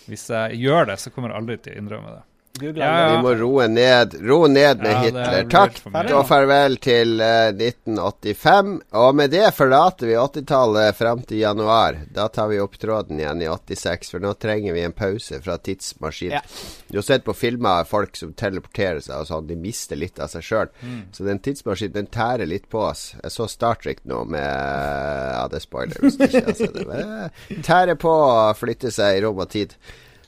Hvis 0.08 0.26
jeg 0.32 0.58
gjør 0.64 0.90
det, 0.90 0.96
så 1.02 1.12
kommer 1.14 1.30
jeg 1.30 1.42
aldri 1.42 1.58
til 1.60 1.76
å 1.76 1.82
innrømme 1.82 2.14
det. 2.16 2.22
Google 2.60 2.84
Ja, 2.84 3.16
Vi 3.16 3.22
må 3.24 3.34
roe 3.40 3.66
ned, 3.68 4.14
roe 4.20 4.48
ned 4.48 4.82
med 4.82 4.90
Ja, 4.90 4.98
er 4.98 5.04
Hitler. 5.06 5.48
Takk 5.50 6.12
og 6.14 6.26
farvel 6.28 6.76
til 6.82 7.16
uh, 7.22 7.50
1985. 7.54 8.72
Og 9.00 9.14
med 9.16 9.32
det 9.34 9.46
forlater 9.56 10.10
vi 10.10 10.18
80-tallet 10.20 10.98
fram 10.98 11.22
til 11.26 11.42
januar. 11.42 11.98
Da 12.14 12.28
tar 12.32 12.50
vi 12.52 12.60
opp 12.62 12.76
tråden 12.80 13.20
igjen 13.20 13.42
i 13.44 13.48
86, 13.50 14.12
for 14.14 14.24
nå 14.24 14.34
trenger 14.40 14.76
vi 14.76 14.84
en 14.86 14.96
pause 14.96 15.40
fra 15.44 15.56
tidsmaskinen. 15.58 16.38
Ja. 16.40 16.42
Du 16.90 16.98
har 17.00 17.06
sett 17.06 17.24
på 17.26 17.34
filmer 17.36 17.82
av 17.84 17.90
folk 17.90 18.16
som 18.18 18.32
teleporterer 18.36 19.00
seg 19.04 19.22
og 19.22 19.30
sånn, 19.30 19.48
de 19.48 19.56
mister 19.60 19.98
litt 19.98 20.20
av 20.20 20.30
seg 20.32 20.44
sjøl. 20.46 20.72
Mm. 20.82 21.00
Så 21.16 21.26
den 21.26 21.42
tidsmaskinen 21.44 21.96
den 21.96 22.10
tærer 22.12 22.48
litt 22.50 22.68
på 22.72 22.84
oss. 22.90 23.10
Jeg 23.22 23.34
så 23.34 23.48
Star 23.50 23.80
Trek 23.80 24.04
nå 24.08 24.24
med 24.30 24.44
Ja, 24.44 25.46
det 25.50 25.60
er 25.60 25.64
spoiler 25.64 26.02
hvis 26.04 26.18
du 26.18 26.26
ikke 26.26 26.44
har 26.50 26.58
sett 26.58 26.76
det. 26.76 26.86
Eh, 27.00 27.60
Tærer 27.64 27.96
på 28.00 28.10
å 28.10 28.50
flytte 28.58 28.90
seg 28.92 29.16
i 29.16 29.22
rom 29.24 29.38
og 29.40 29.48
tid. 29.52 29.72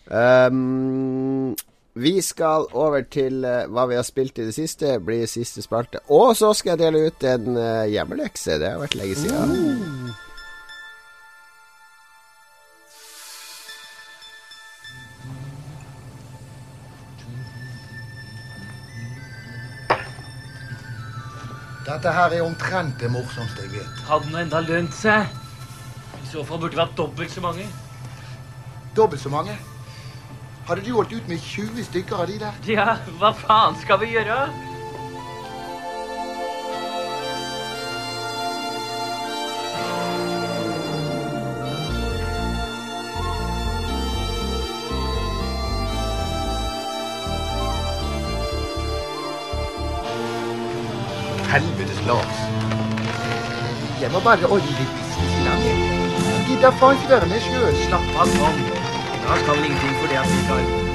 Um, 0.07 1.55
vi 1.95 2.23
skal 2.23 2.67
over 2.73 3.05
til 3.11 3.45
uh, 3.45 3.69
hva 3.69 3.87
vi 3.91 3.99
har 3.99 4.07
spilt 4.07 4.39
i 4.41 4.47
det 4.49 4.55
siste. 4.57 4.97
Blir 5.05 5.27
siste 5.29 5.63
spalte. 5.63 6.01
Og 6.09 6.37
så 6.37 6.53
skal 6.57 6.75
jeg 6.77 6.87
dele 6.87 7.07
ut 7.09 7.25
en 7.29 7.57
uh, 7.57 7.85
hjemmelekse. 7.91 8.59
Det 8.61 8.71
har 8.73 8.81
vært 8.81 8.97
lenge 8.97 9.19
siden. 9.21 10.13
Dette 21.83 22.13
her 22.15 22.33
er 22.33 22.45
omtrent 22.47 22.95
det 23.03 23.11
morsomste 23.13 23.67
jeg 23.67 23.75
vet. 23.75 23.99
Hadde 24.09 24.31
den 24.31 24.39
enda 24.47 24.63
lønt 24.65 24.95
seg? 24.97 25.29
I 26.23 26.31
så 26.31 26.47
fall 26.47 26.63
burde 26.63 26.73
det 26.73 26.81
vært 26.81 26.97
dobbelt 26.97 27.35
så 27.35 27.43
mange. 27.45 27.67
Dobbelt 28.97 29.21
så 29.21 29.29
mange. 29.29 29.59
Hadde 30.73 30.87
du 30.87 30.95
holdt 30.97 31.13
ut 31.13 31.27
med 31.29 31.39
20 31.39 31.85
stykker 31.85 32.17
av 32.17 32.27
de 32.31 32.39
der? 32.41 32.55
Ja, 32.65 32.95
hva 33.21 33.29
faen 33.37 33.75
skal 33.77 33.99
vi 34.01 34.07
gjøre? 34.15 34.37
Helvetes 51.53 52.05
Lars. 52.09 52.45
Jeg 54.01 54.09
må 54.17 54.25
bare 54.25 54.49
ordne 54.49 54.79
litt 54.81 55.09
slange. 55.21 55.81
Gidder 56.49 56.81
faen 56.81 56.97
ikke 56.97 57.19
være 57.19 57.35
med 57.37 57.51
sjøl. 57.51 57.83
Slapp 57.91 58.23
av, 58.25 58.39
Tom. 58.41 58.72
Lars 59.27 59.43
kan 59.47 59.55
vel 59.57 59.65
ingenting 59.65 59.95
for 60.01 60.07
det 60.11 60.19
at 60.23 60.29
vi 60.31 60.37
ikke 60.41 60.53
har! 60.53 60.93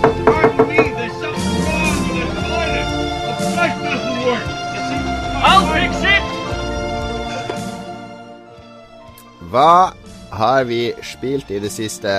Hva 9.47 9.93
har 10.36 10.65
vi 10.67 10.82
spilt 11.07 11.51
i 11.55 11.59
det 11.63 11.71
siste? 11.71 12.11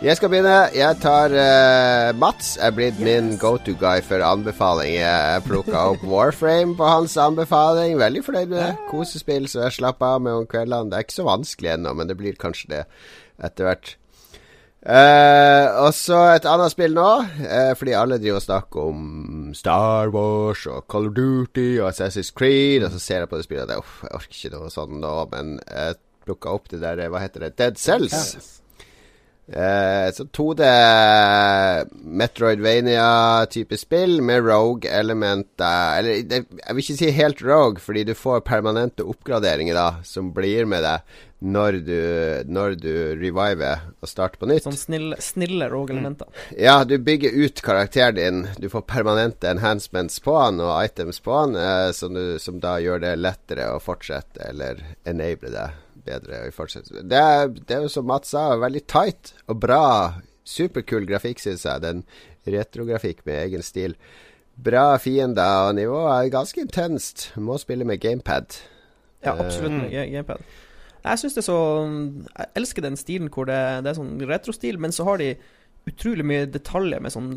Jeg 0.00 0.16
skal 0.16 0.30
begynne. 0.32 0.70
Jeg 0.72 0.96
tar 1.02 1.34
uh, 1.34 2.16
Mats. 2.16 2.54
Er 2.56 2.72
blitt 2.72 3.00
min 3.04 3.34
go 3.42 3.56
to 3.60 3.74
guy 3.76 4.00
for 4.00 4.22
anbefaling. 4.24 4.94
Jeg 4.94 5.42
plukka 5.44 5.82
opp 5.90 6.06
Warframe 6.08 6.72
på 6.78 6.88
hans 6.88 7.18
anbefaling. 7.20 7.98
Veldig 8.00 8.22
fornøyd 8.24 8.48
med 8.48 8.62
det. 8.62 8.70
Kosespill, 8.88 9.48
så 9.50 9.66
jeg 9.66 9.80
slapper 9.82 10.14
av 10.14 10.22
med 10.24 10.38
om 10.38 10.48
kveldene. 10.48 10.88
Det 10.88 10.96
er 10.96 11.04
ikke 11.04 11.18
så 11.18 11.28
vanskelig 11.28 11.74
ennå, 11.74 11.92
men 11.98 12.08
det 12.08 12.16
blir 12.16 12.38
kanskje 12.40 12.72
det 12.72 12.84
etter 13.44 13.68
hvert. 13.68 13.96
Eh, 14.80 15.66
og 15.84 15.90
så 15.92 16.18
et 16.32 16.46
annet 16.48 16.72
spill 16.72 16.94
nå, 16.96 17.08
eh, 17.44 17.72
fordi 17.76 17.92
alle 17.92 18.16
driver 18.20 18.38
og 18.38 18.44
snakker 18.46 18.86
om 18.88 19.02
Star 19.52 20.08
Wars 20.14 20.62
og 20.72 20.86
Call 20.88 21.10
of 21.10 21.16
Duty 21.18 21.66
og 21.82 21.90
Assassin's 21.90 22.32
Creed, 22.32 22.86
og 22.86 22.94
så 22.94 23.02
ser 23.02 23.24
jeg 23.24 23.28
på 23.28 23.36
det 23.36 23.44
spillet 23.44 23.66
og 23.66 23.74
det, 23.74 23.76
uff, 23.82 23.98
jeg 24.06 24.16
orker 24.16 24.38
ikke 24.38 24.54
noe 24.56 24.72
sånt 24.72 24.96
nå, 25.02 25.12
men 25.34 25.58
jeg 25.66 26.00
plukka 26.24 26.56
opp 26.56 26.72
det 26.72 26.80
der, 26.80 27.04
hva 27.12 27.20
heter 27.20 27.44
det, 27.44 27.52
Dead 27.60 27.76
Cells. 27.80 28.16
Eh, 29.50 30.12
så 30.14 30.24
2D 30.24 30.66
Metroidvania-type 31.92 33.76
spill 33.76 34.20
med 34.22 34.44
rogue-elementer 34.46 35.98
Eller 35.98 36.20
jeg 36.20 36.44
vil 36.46 36.84
ikke 36.84 36.98
si 37.00 37.08
helt 37.16 37.42
rogue, 37.42 37.82
fordi 37.82 38.04
du 38.06 38.14
får 38.14 38.44
permanente 38.46 39.02
oppgraderinger 39.02 39.74
da 39.74 39.88
som 40.06 40.30
blir 40.36 40.70
med 40.70 40.86
deg 40.86 41.18
når 41.40 41.80
du, 41.82 42.00
når 42.52 42.74
du 42.76 42.92
reviver 43.16 43.86
og 43.96 44.08
starter 44.10 44.36
på 44.42 44.48
nytt. 44.50 44.66
Sånn 44.66 44.76
snille, 44.76 45.16
snille 45.24 45.70
rogue-elementer. 45.72 46.28
Ja, 46.52 46.82
du 46.84 46.98
bygger 47.00 47.32
ut 47.32 47.62
karakteren 47.64 48.18
din. 48.18 48.42
Du 48.60 48.68
får 48.68 48.84
permanente 48.84 49.48
enhancements 49.48 50.20
på 50.20 50.36
han 50.36 50.60
og 50.60 50.74
items 50.84 51.22
på 51.24 51.38
han, 51.38 51.56
eh, 51.56 51.90
som, 51.96 52.12
du, 52.12 52.36
som 52.38 52.60
da 52.60 52.76
gjør 52.84 53.00
det 53.06 53.14
lettere 53.24 53.70
å 53.72 53.80
fortsette, 53.80 54.50
eller 54.52 54.84
enable 55.08 55.54
det 55.56 55.70
bedre 56.10 56.42
i. 56.48 56.52
Det, 56.52 57.20
er- 57.22 57.54
det 57.54 57.76
er 57.78 57.84
jo 57.86 57.92
som 57.92 58.08
Mats 58.10 58.34
sa, 58.34 58.48
veldig 58.60 58.82
tight 58.90 59.32
og 59.48 59.60
bra. 59.62 59.82
Superkul 60.50 61.06
grafikk, 61.06 61.38
syns 61.42 61.64
jeg. 61.68 61.82
Den 61.84 62.02
retrografikk 62.50 63.22
med 63.28 63.44
egen 63.46 63.62
stil. 63.62 63.94
Bra 64.60 64.96
fiender, 65.00 65.68
og 65.70 65.76
nivået 65.78 66.10
er 66.26 66.32
ganske 66.34 66.60
intenst. 66.60 67.30
Må 67.40 67.56
spille 67.62 67.86
med 67.88 68.00
gamepad. 68.02 68.58
Ja, 69.24 69.36
absolutt 69.36 69.72
med 69.78 69.92
Eh, 69.94 70.08
gamepad. 70.12 70.42
Jeg 71.04 71.18
syns 71.22 71.34
det 71.36 71.40
er 71.40 71.46
så 71.48 71.58
Jeg 72.36 72.46
elsker 72.60 72.82
den 72.84 72.96
stilen 73.00 73.30
hvor 73.32 73.46
det, 73.48 73.56
det 73.84 73.92
er 73.94 73.96
sånn 74.00 74.20
retrostil, 74.28 74.76
men 74.80 74.92
så 74.92 75.04
har 75.08 75.16
de 75.22 75.30
utrolig 75.88 76.26
mye 76.28 76.44
detaljer 76.52 77.00
med 77.00 77.12
sånn 77.14 77.30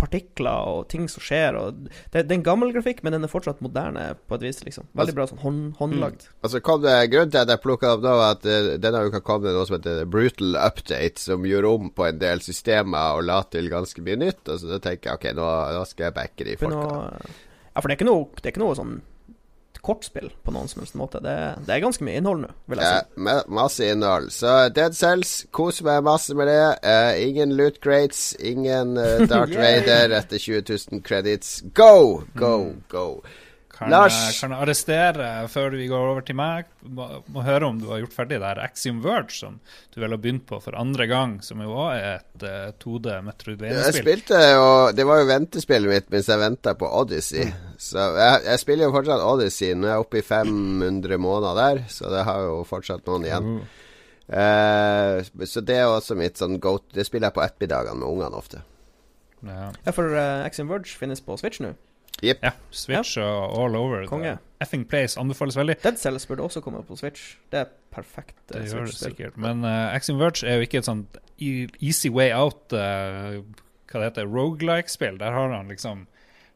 partikler 0.00 0.70
og 0.70 0.86
ting 0.92 1.06
som 1.12 1.22
skjer. 1.24 1.58
Det, 1.76 1.92
det 2.14 2.24
er 2.24 2.38
en 2.38 2.46
gammel 2.46 2.72
grafikk, 2.74 3.02
men 3.04 3.14
den 3.14 3.26
er 3.26 3.32
fortsatt 3.32 3.60
moderne 3.64 4.14
på 4.26 4.38
et 4.38 4.46
vis. 4.48 4.62
liksom 4.66 4.88
Veldig 4.98 5.16
bra 5.18 5.26
sånn 5.30 5.42
hånd, 5.44 5.60
håndlagd. 5.80 6.26
Altså 6.44 6.62
kom 6.64 6.82
det 6.84 6.96
Grunnen 7.12 7.34
til 7.34 7.42
at 7.42 7.52
jeg 7.52 7.62
plukka 7.62 7.94
opp 7.96 8.04
nå, 8.04 8.14
var 8.20 8.38
at 8.38 8.48
uh, 8.48 8.72
denne 8.80 9.04
uka 9.06 9.22
kom 9.24 9.44
det 9.44 9.54
noe 9.56 9.68
som 9.68 9.78
heter 9.78 10.02
Brutal 10.10 10.56
Update, 10.60 11.22
som 11.22 11.46
gjør 11.48 11.68
om 11.74 11.92
på 11.94 12.08
en 12.08 12.20
del 12.22 12.42
systemer 12.44 13.20
og 13.20 13.28
la 13.28 13.42
til 13.52 13.70
ganske 13.72 14.04
mye 14.06 14.18
nytt. 14.24 14.42
Og 14.48 14.62
så 14.62 14.72
da 14.72 14.80
tenker 14.82 15.12
jeg 15.12 15.20
ok, 15.20 15.30
nå, 15.38 15.52
nå 15.76 15.86
skal 15.90 16.08
jeg 16.08 16.18
backe 16.18 16.48
de 16.48 16.58
folka. 16.60 17.30
Ja, 17.70 17.78
for 17.78 17.86
det 17.86 17.94
er 17.94 18.00
ikke 18.00 18.10
noe, 18.10 18.28
det 18.40 18.48
er 18.48 18.54
ikke 18.54 18.64
noe 18.64 18.78
sånn 18.78 18.98
kortspill 19.84 20.30
på 20.44 20.52
noen 20.54 20.68
som 20.70 20.82
helst 20.82 20.94
måte. 20.98 21.20
Det, 21.24 21.34
det 21.66 21.74
er 21.74 21.82
ganske 21.84 22.04
mye 22.06 22.20
innhold 22.20 22.42
nå, 22.44 22.50
vil 22.70 22.82
jeg 22.82 22.86
Ja, 22.86 23.00
si. 23.04 23.20
ma- 23.26 23.44
masse 23.60 23.88
innhold. 23.92 24.30
Så 24.34 24.54
Dead 24.76 24.94
Cells, 24.96 25.34
kos 25.56 25.82
meg 25.86 26.02
masse 26.06 26.34
med 26.36 26.48
det. 26.50 26.60
Eh, 26.82 27.20
ingen 27.28 27.56
loot 27.56 27.80
crates, 27.84 28.34
ingen 28.40 28.96
uh, 29.00 29.26
Dark 29.26 29.50
Yeah. 29.50 29.62
Raider 29.64 30.16
etter 30.20 30.38
20 30.38 30.64
000 30.92 31.02
credits. 31.02 31.60
Go, 31.74 32.22
go, 32.36 32.74
go. 32.88 33.06
Kan, 33.80 33.88
Lars, 33.88 34.16
kan 34.36 34.52
arrestere 34.52 35.26
før 35.48 35.72
vi 35.72 35.86
går 35.88 36.10
over 36.10 36.24
til 36.28 36.36
meg? 36.36 36.66
Må, 36.84 37.06
må 37.32 37.40
høre 37.46 37.70
om 37.70 37.78
du 37.80 37.86
har 37.88 38.02
gjort 38.02 38.12
ferdig 38.12 38.36
det 38.36 38.44
her 38.44 38.60
Axiom 38.60 38.98
Verge, 39.00 39.32
som 39.32 39.54
du 39.94 39.96
vel 40.02 40.12
har 40.12 40.20
begynt 40.20 40.44
på 40.50 40.58
for 40.60 40.76
andre 40.76 41.06
gang, 41.08 41.38
som 41.40 41.62
jo 41.64 41.72
også 41.72 41.94
er 41.96 42.18
et 42.18 42.44
eh, 42.44 42.74
2D 42.76 43.14
jeg 43.14 43.26
Metroidvania-spill. 43.30 44.04
spilte 44.04 44.42
Det 44.98 45.08
var 45.08 45.22
jo 45.22 45.30
ventespillet 45.32 45.94
mitt 45.94 46.12
mens 46.12 46.28
jeg 46.28 46.42
venta 46.44 46.76
på 46.76 46.92
Odyssey. 47.00 47.48
Så 47.80 48.04
jeg, 48.20 48.44
jeg 48.50 48.64
spiller 48.66 48.90
jo 48.90 48.96
fortsatt 48.98 49.24
Odyssey. 49.30 49.72
Nå 49.72 49.88
er 49.88 49.94
jeg 49.94 50.04
oppe 50.04 50.20
i 50.20 50.26
500 50.28 51.22
måneder 51.24 51.60
der, 51.62 51.84
så 51.88 52.12
det 52.12 52.26
har 52.28 52.44
jo 52.50 52.60
fortsatt 52.68 53.08
noen 53.08 53.28
igjen. 53.30 53.52
Eh, 54.28 55.24
så 55.48 55.64
det 55.64 55.80
er 55.80 55.88
også 55.88 56.20
mitt 56.20 56.36
sånn 56.38 56.60
go 56.62 56.76
Det 56.92 57.02
spiller 57.08 57.32
jeg 57.32 57.38
på 57.40 57.42
ettermiddagene 57.48 58.04
med 58.04 58.12
ungene 58.12 58.36
ofte. 58.36 58.60
Ja. 59.40 59.70
Ja, 59.72 59.92
for 59.96 60.12
uh, 60.12 60.44
Axiom 60.44 60.68
Verge 60.68 60.92
finnes 61.00 61.24
på 61.24 61.40
Switch 61.40 61.64
nå. 61.64 61.72
Ja, 62.22 62.50
Switch 62.70 63.16
og 63.18 63.54
all 63.64 63.76
over. 63.76 64.06
Konge. 64.10 64.34
The 64.60 64.66
effing 64.66 64.84
place 64.88 65.16
anbefales 65.20 65.56
veldig. 65.56 65.78
Dead 65.82 65.96
Cells 65.96 66.26
burde 66.28 66.42
også 66.44 66.60
komme 66.60 66.82
på 66.84 66.96
Switch. 67.00 67.36
Det 67.52 67.60
er 67.62 67.70
perfekt. 67.94 68.36
eh, 68.54 68.60
Det 68.60 68.72
gjør 68.74 68.84
det 68.90 68.94
sikkert. 68.98 69.36
Men 69.40 69.64
uh, 69.64 69.94
Axiom 69.94 70.18
Verge 70.20 70.44
er 70.46 70.60
jo 70.60 70.66
ikke 70.68 70.78
et 70.82 70.84
sånt 70.90 71.16
e- 71.40 71.68
easy 71.80 72.08
way 72.12 72.28
out 72.36 72.72
uh, 72.76 73.40
Hva 73.90 74.02
det 74.02 74.10
heter, 74.10 74.28
rogelike-spill. 74.28 75.16
Der 75.18 75.32
har 75.32 75.48
han 75.56 75.68
liksom 75.72 76.04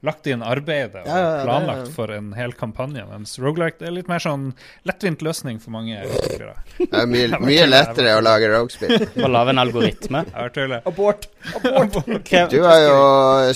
lagt 0.04 0.26
inn 0.30 0.42
arbeidet 0.44 1.02
og 1.02 1.08
Ja, 1.08 1.16
ja, 1.16 1.24
ja, 1.24 1.36
det- 1.36 1.44
planlagt 1.48 1.92
for 1.94 2.12
en 2.12 2.32
hel 2.36 2.52
kampanje. 2.52 3.04
Mens 3.10 3.38
rogelike 3.38 3.86
er 3.86 3.94
litt 3.94 4.08
mer 4.08 4.22
sånn 4.22 4.52
lettvint 4.84 5.22
løsning 5.22 5.60
for 5.60 5.74
mange 5.74 6.02
utviklere. 6.04 6.56
Det 6.78 7.00
er 7.00 7.06
mye, 7.10 7.40
mye 7.40 7.66
lettere 7.66 8.16
å 8.18 8.22
lage 8.24 8.50
Rogespill. 8.52 8.94
Å 9.24 9.28
lage 9.30 9.54
en 9.54 9.58
algoritme. 9.62 10.24
Abort! 10.34 10.84
Abort! 10.84 11.28
Abort! 11.80 12.32
Du 12.50 12.60
har 12.64 12.80
jo 12.82 12.98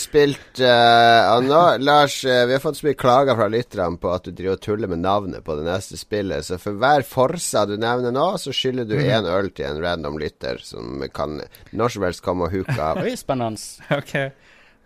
spilt 0.01 0.63
uh, 0.63 1.39
nå, 1.45 1.63
Lars, 1.85 2.21
uh, 2.25 2.47
vi 2.49 2.57
har 2.57 2.63
fått 2.63 2.81
så 2.81 2.89
mye 2.89 2.99
klager 2.99 3.39
fra 3.39 3.49
lytterne 3.53 4.01
på 4.01 4.13
at 4.15 4.27
du 4.27 4.33
driver 4.33 4.59
og 4.59 4.65
tuller 4.65 4.93
med 4.93 5.03
navnet 5.05 5.45
på 5.45 5.59
det 5.59 5.67
neste 5.69 6.01
spillet. 6.01 6.47
Så 6.47 6.59
for 6.63 6.79
hver 6.79 7.05
Forsa 7.09 7.67
du 7.69 7.77
nevner 7.81 8.15
nå, 8.15 8.31
så 8.41 8.55
skylder 8.55 8.89
du 8.89 8.97
én 8.99 9.27
mm. 9.27 9.33
øl 9.37 9.53
til 9.53 9.69
en 9.69 9.83
random 9.83 10.19
lytter 10.21 10.63
som 10.65 11.03
kan 11.15 11.41
når 11.71 11.95
som 11.95 12.07
helst 12.07 12.25
komme 12.25 12.49
og 12.49 12.55
huke 12.55 12.79
av. 12.79 13.03
Oi, 13.05 13.15
spennende. 13.19 13.61
OK. 13.95 14.15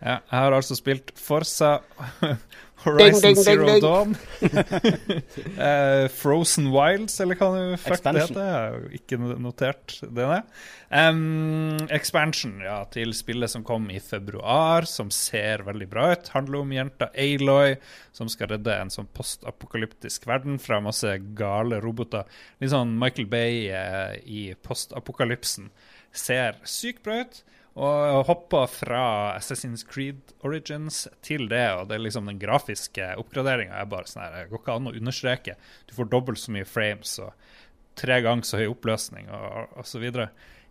Ja, 0.02 0.18
jeg 0.18 0.38
har 0.44 0.54
altså 0.56 0.74
spilt 0.74 1.12
Forsa 1.18 1.76
Horizon 2.82 3.20
Ding, 3.20 3.34
ding, 3.34 3.44
Zero 3.44 3.66
ding. 3.66 3.80
Dawn. 3.80 4.16
uh, 4.42 6.08
Frozen 6.20 6.72
Wilds, 6.74 7.20
eller 7.22 7.38
hva 7.38 7.50
det 7.54 7.66
heter. 7.84 8.18
Jeg 8.18 8.40
har 8.42 8.74
jo 8.74 8.88
ikke 8.98 9.18
notert 9.20 9.94
det 10.02 10.26
ned. 10.26 10.56
Em, 10.92 11.20
expansion 11.94 12.58
ja, 12.64 12.80
til 12.92 13.14
spillet 13.16 13.52
som 13.52 13.62
kom 13.66 13.86
i 13.94 14.00
februar, 14.02 14.88
som 14.90 15.12
ser 15.14 15.62
veldig 15.68 15.88
bra 15.92 16.10
ut. 16.16 16.32
Handler 16.34 16.64
om 16.64 16.74
jenta 16.74 17.08
Aloy 17.14 17.76
som 18.12 18.30
skal 18.32 18.50
redde 18.56 18.74
en 18.74 18.92
sånn 18.92 19.08
postapokalyptisk 19.14 20.26
verden 20.28 20.58
fra 20.62 20.82
masse 20.84 21.14
gale 21.38 21.78
roboter. 21.84 22.26
Litt 22.60 22.74
sånn 22.74 22.98
Michael 22.98 23.30
Bay 23.30 23.70
uh, 23.70 24.18
i 24.26 24.50
postapokalypsen. 24.66 25.70
Ser 26.12 26.58
sykt 26.68 27.06
bra 27.06 27.22
ut. 27.22 27.44
Og 27.72 28.26
hoppa 28.28 28.66
fra 28.68 29.02
Assassin's 29.38 29.84
Creed 29.88 30.34
Origins 30.44 31.06
til 31.24 31.46
det, 31.48 31.64
og 31.72 31.86
det 31.88 31.96
er 31.96 32.02
liksom 32.04 32.28
den 32.28 32.40
grafiske 32.40 33.06
oppgraderinga 33.20 33.78
er 33.80 33.88
bare 33.88 34.10
sånn 34.10 34.26
her 34.26 34.34
Det 34.34 34.50
går 34.50 34.60
ikke 34.60 34.74
an 34.76 34.90
å 34.90 34.96
understreke. 34.98 35.54
Du 35.88 35.94
får 35.96 36.10
dobbelt 36.12 36.42
så 36.42 36.52
mye 36.52 36.68
frames 36.68 37.14
og 37.24 37.32
tre 37.96 38.20
ganger 38.24 38.48
så 38.48 38.60
høy 38.60 38.66
oppløsning 38.74 39.30
og, 39.32 39.72
osv. 39.80 40.04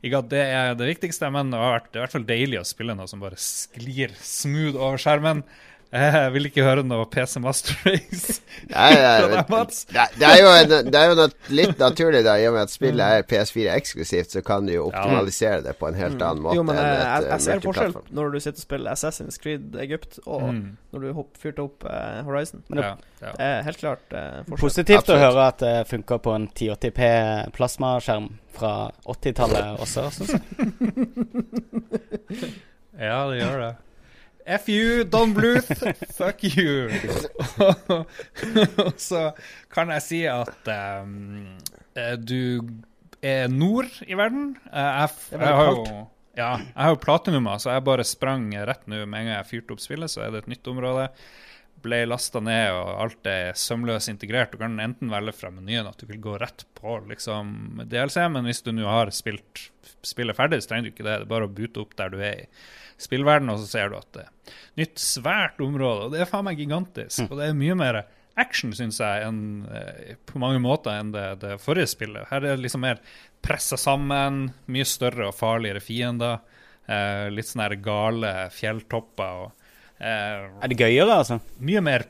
Ikke 0.01 0.21
at 0.21 0.29
det 0.29 0.43
er 0.45 0.77
det 0.77 0.91
viktigste, 0.91 1.29
men 1.33 1.49
det 1.53 1.61
har 1.61 1.75
vært, 1.79 1.89
det 1.89 1.97
er 1.97 2.01
i 2.01 2.05
hvert 2.05 2.15
fall 2.19 2.29
deilig 2.29 2.61
å 2.61 2.69
spille 2.69 2.97
noe 2.97 3.09
som 3.09 3.21
bare 3.21 3.41
sklir 3.41 4.13
smooth 4.21 4.77
over 4.77 5.01
skjermen. 5.01 5.43
Jeg 5.91 6.29
vil 6.31 6.45
ikke 6.47 6.63
høre 6.63 6.85
noe 6.87 7.03
PC 7.11 7.33
Master 7.43 7.75
Race 7.83 8.37
Nei, 8.71 8.91
fra 8.95 9.25
deg, 9.33 9.49
Mats. 9.51 9.81
det, 9.91 10.05
det 10.21 10.27
er 10.29 10.37
jo, 10.39 10.47
en, 10.55 10.69
det 10.87 10.95
er 11.01 11.09
jo 11.11 11.25
litt 11.57 11.75
naturlig, 11.81 12.21
da, 12.23 12.37
i 12.39 12.45
og 12.47 12.53
med 12.55 12.63
at 12.63 12.71
spillet 12.71 13.03
er 13.17 13.25
PS4 13.27 13.73
eksklusivt, 13.75 14.31
så 14.37 14.41
kan 14.47 14.63
du 14.69 14.71
jo 14.77 14.85
optimalisere 14.87 15.59
det 15.65 15.73
på 15.81 15.89
en 15.89 15.97
helt 15.99 16.15
annen 16.23 16.39
måte 16.45 16.55
Jo, 16.55 16.63
men 16.63 16.79
enn 16.79 16.87
jeg, 16.87 16.95
et 16.95 17.03
jeg, 17.03 17.25
eh, 17.25 17.27
jeg 17.33 17.41
ser 17.47 17.59
forskjell 17.65 17.91
når 18.21 18.31
du 18.31 18.37
sitter 18.39 18.59
og 18.61 18.63
spiller 18.63 18.89
Assassin's 18.95 19.35
Creed 19.43 19.75
Egypt, 19.83 20.21
og 20.25 20.39
Mm. 20.51 20.63
når 20.95 20.99
du 21.03 21.07
hopp, 21.19 21.35
fyrte 21.39 21.61
opp 21.63 21.83
uh, 21.87 22.23
Horizon. 22.27 22.63
Men 22.71 22.79
Ja, 22.85 22.89
ja. 23.21 23.31
Det 23.35 23.45
er 23.51 23.61
helt 23.67 23.79
klart 23.83 24.05
uh, 24.15 24.19
forskjell. 24.47 24.59
Positivt 24.63 25.07
å 25.11 25.19
høre 25.21 25.41
at 25.51 25.59
det 25.63 25.75
funker 25.91 26.17
på 26.23 26.31
en 26.39 26.47
1080p 26.49 26.99
plasmaskjerm 27.55 28.27
fra 28.55 28.73
80-tallet 29.11 29.65
også, 29.83 30.01
syns 30.15 30.31
jeg. 30.39 30.41
Ja, 33.01 33.23
det 33.31 33.37
gjør 33.41 33.57
det. 33.65 33.71
F 34.45 34.69
you, 34.69 35.03
Don 35.03 35.33
Bluth. 35.33 35.71
Fuck 36.17 36.43
you. 36.43 36.89
Og 38.85 38.95
så 39.01 39.31
kan 39.73 39.91
jeg 39.95 40.05
si 40.05 40.21
at 40.29 40.71
ehm, 40.71 41.59
eh, 41.95 42.15
du 42.17 42.61
er 43.21 43.51
nord 43.51 43.91
i 44.07 44.17
verden. 44.17 44.55
Eh, 44.71 44.89
jeg, 45.01 45.13
jeg 45.37 45.59
har 45.61 45.71
jo 45.71 45.85
ja, 46.31 46.51
jeg 46.63 46.79
har 46.79 46.93
jo 46.93 46.99
platinuma, 47.03 47.57
så 47.59 47.73
jeg 47.73 47.83
bare 47.83 48.07
sprang 48.07 48.45
rett 48.55 48.85
nå 48.87 49.01
med 49.03 49.19
en 49.19 49.25
gang 49.27 49.33
jeg 49.35 49.49
fyrte 49.49 49.75
opp 49.75 49.81
spillet, 49.83 50.11
så 50.13 50.23
er 50.23 50.31
det 50.31 50.45
et 50.45 50.53
nytt 50.53 50.69
område. 50.71 51.09
Ble 51.83 51.99
lasta 52.07 52.39
ned, 52.43 52.71
og 52.77 52.91
alt 53.03 53.27
er 53.27 53.57
sømløst 53.57 54.11
integrert. 54.13 54.53
Du 54.53 54.61
kan 54.61 54.79
enten 54.79 55.11
velge 55.11 55.33
fra 55.35 55.51
menyen 55.51 55.89
at 55.89 55.99
du 55.99 56.05
vil 56.07 56.21
gå 56.23 56.37
rett 56.39 56.63
på 56.77 57.01
liksom, 57.09 57.81
DLC, 57.83 58.21
men 58.31 58.47
hvis 58.47 58.63
du 58.63 58.71
nå 58.75 58.87
har 58.87 59.11
spilt 59.15 59.67
spillet 60.07 60.37
ferdig, 60.37 60.61
så 60.63 60.71
trenger 60.71 60.87
du 60.87 60.93
ikke 60.93 61.07
det. 61.07 61.17
Det 61.17 61.25
er 61.27 61.33
bare 61.33 61.49
å 61.49 61.55
bute 61.59 61.83
opp 61.83 61.97
der 61.99 62.13
du 62.13 62.21
er 62.21 62.45
i 62.45 62.47
spillverden, 63.03 63.51
og 63.53 63.61
så 63.61 63.69
ser 63.69 63.91
du 63.91 63.97
at 63.99 64.09
det 64.15 64.25
er 64.25 64.55
nytt, 64.81 65.01
svært 65.01 65.61
område. 65.63 66.07
Og 66.07 66.15
det 66.15 66.23
er 66.23 66.29
faen 66.29 66.47
meg 66.47 66.59
gigantisk. 66.61 67.25
Og 67.27 67.37
det 67.39 67.49
er 67.49 67.57
mye 67.57 67.77
mer 67.79 68.01
action, 68.39 68.71
syns 68.75 69.01
jeg, 69.01 69.27
enn, 69.27 69.67
eh, 69.67 70.15
på 70.25 70.39
mange 70.41 70.61
måter 70.63 70.95
enn 70.95 71.11
det, 71.13 71.27
det 71.43 71.57
forrige 71.63 71.91
spillet. 71.91 72.29
Her 72.31 72.43
er 72.43 72.55
det 72.55 72.65
liksom 72.65 72.83
mer 72.85 73.01
pressa 73.43 73.77
sammen, 73.79 74.51
mye 74.71 74.87
større 74.87 75.29
og 75.29 75.37
farligere 75.37 75.83
fiender. 75.83 76.39
Eh, 76.87 77.27
litt 77.33 77.49
sånne 77.49 77.67
her 77.67 77.77
gale 77.83 78.31
fjelltopper 78.55 79.43
og 79.43 79.67
eh, 80.01 80.47
Er 80.49 80.71
det 80.71 80.79
gøyere, 80.79 81.19
altså? 81.21 81.41
Mye 81.61 81.83
mer 81.85 82.07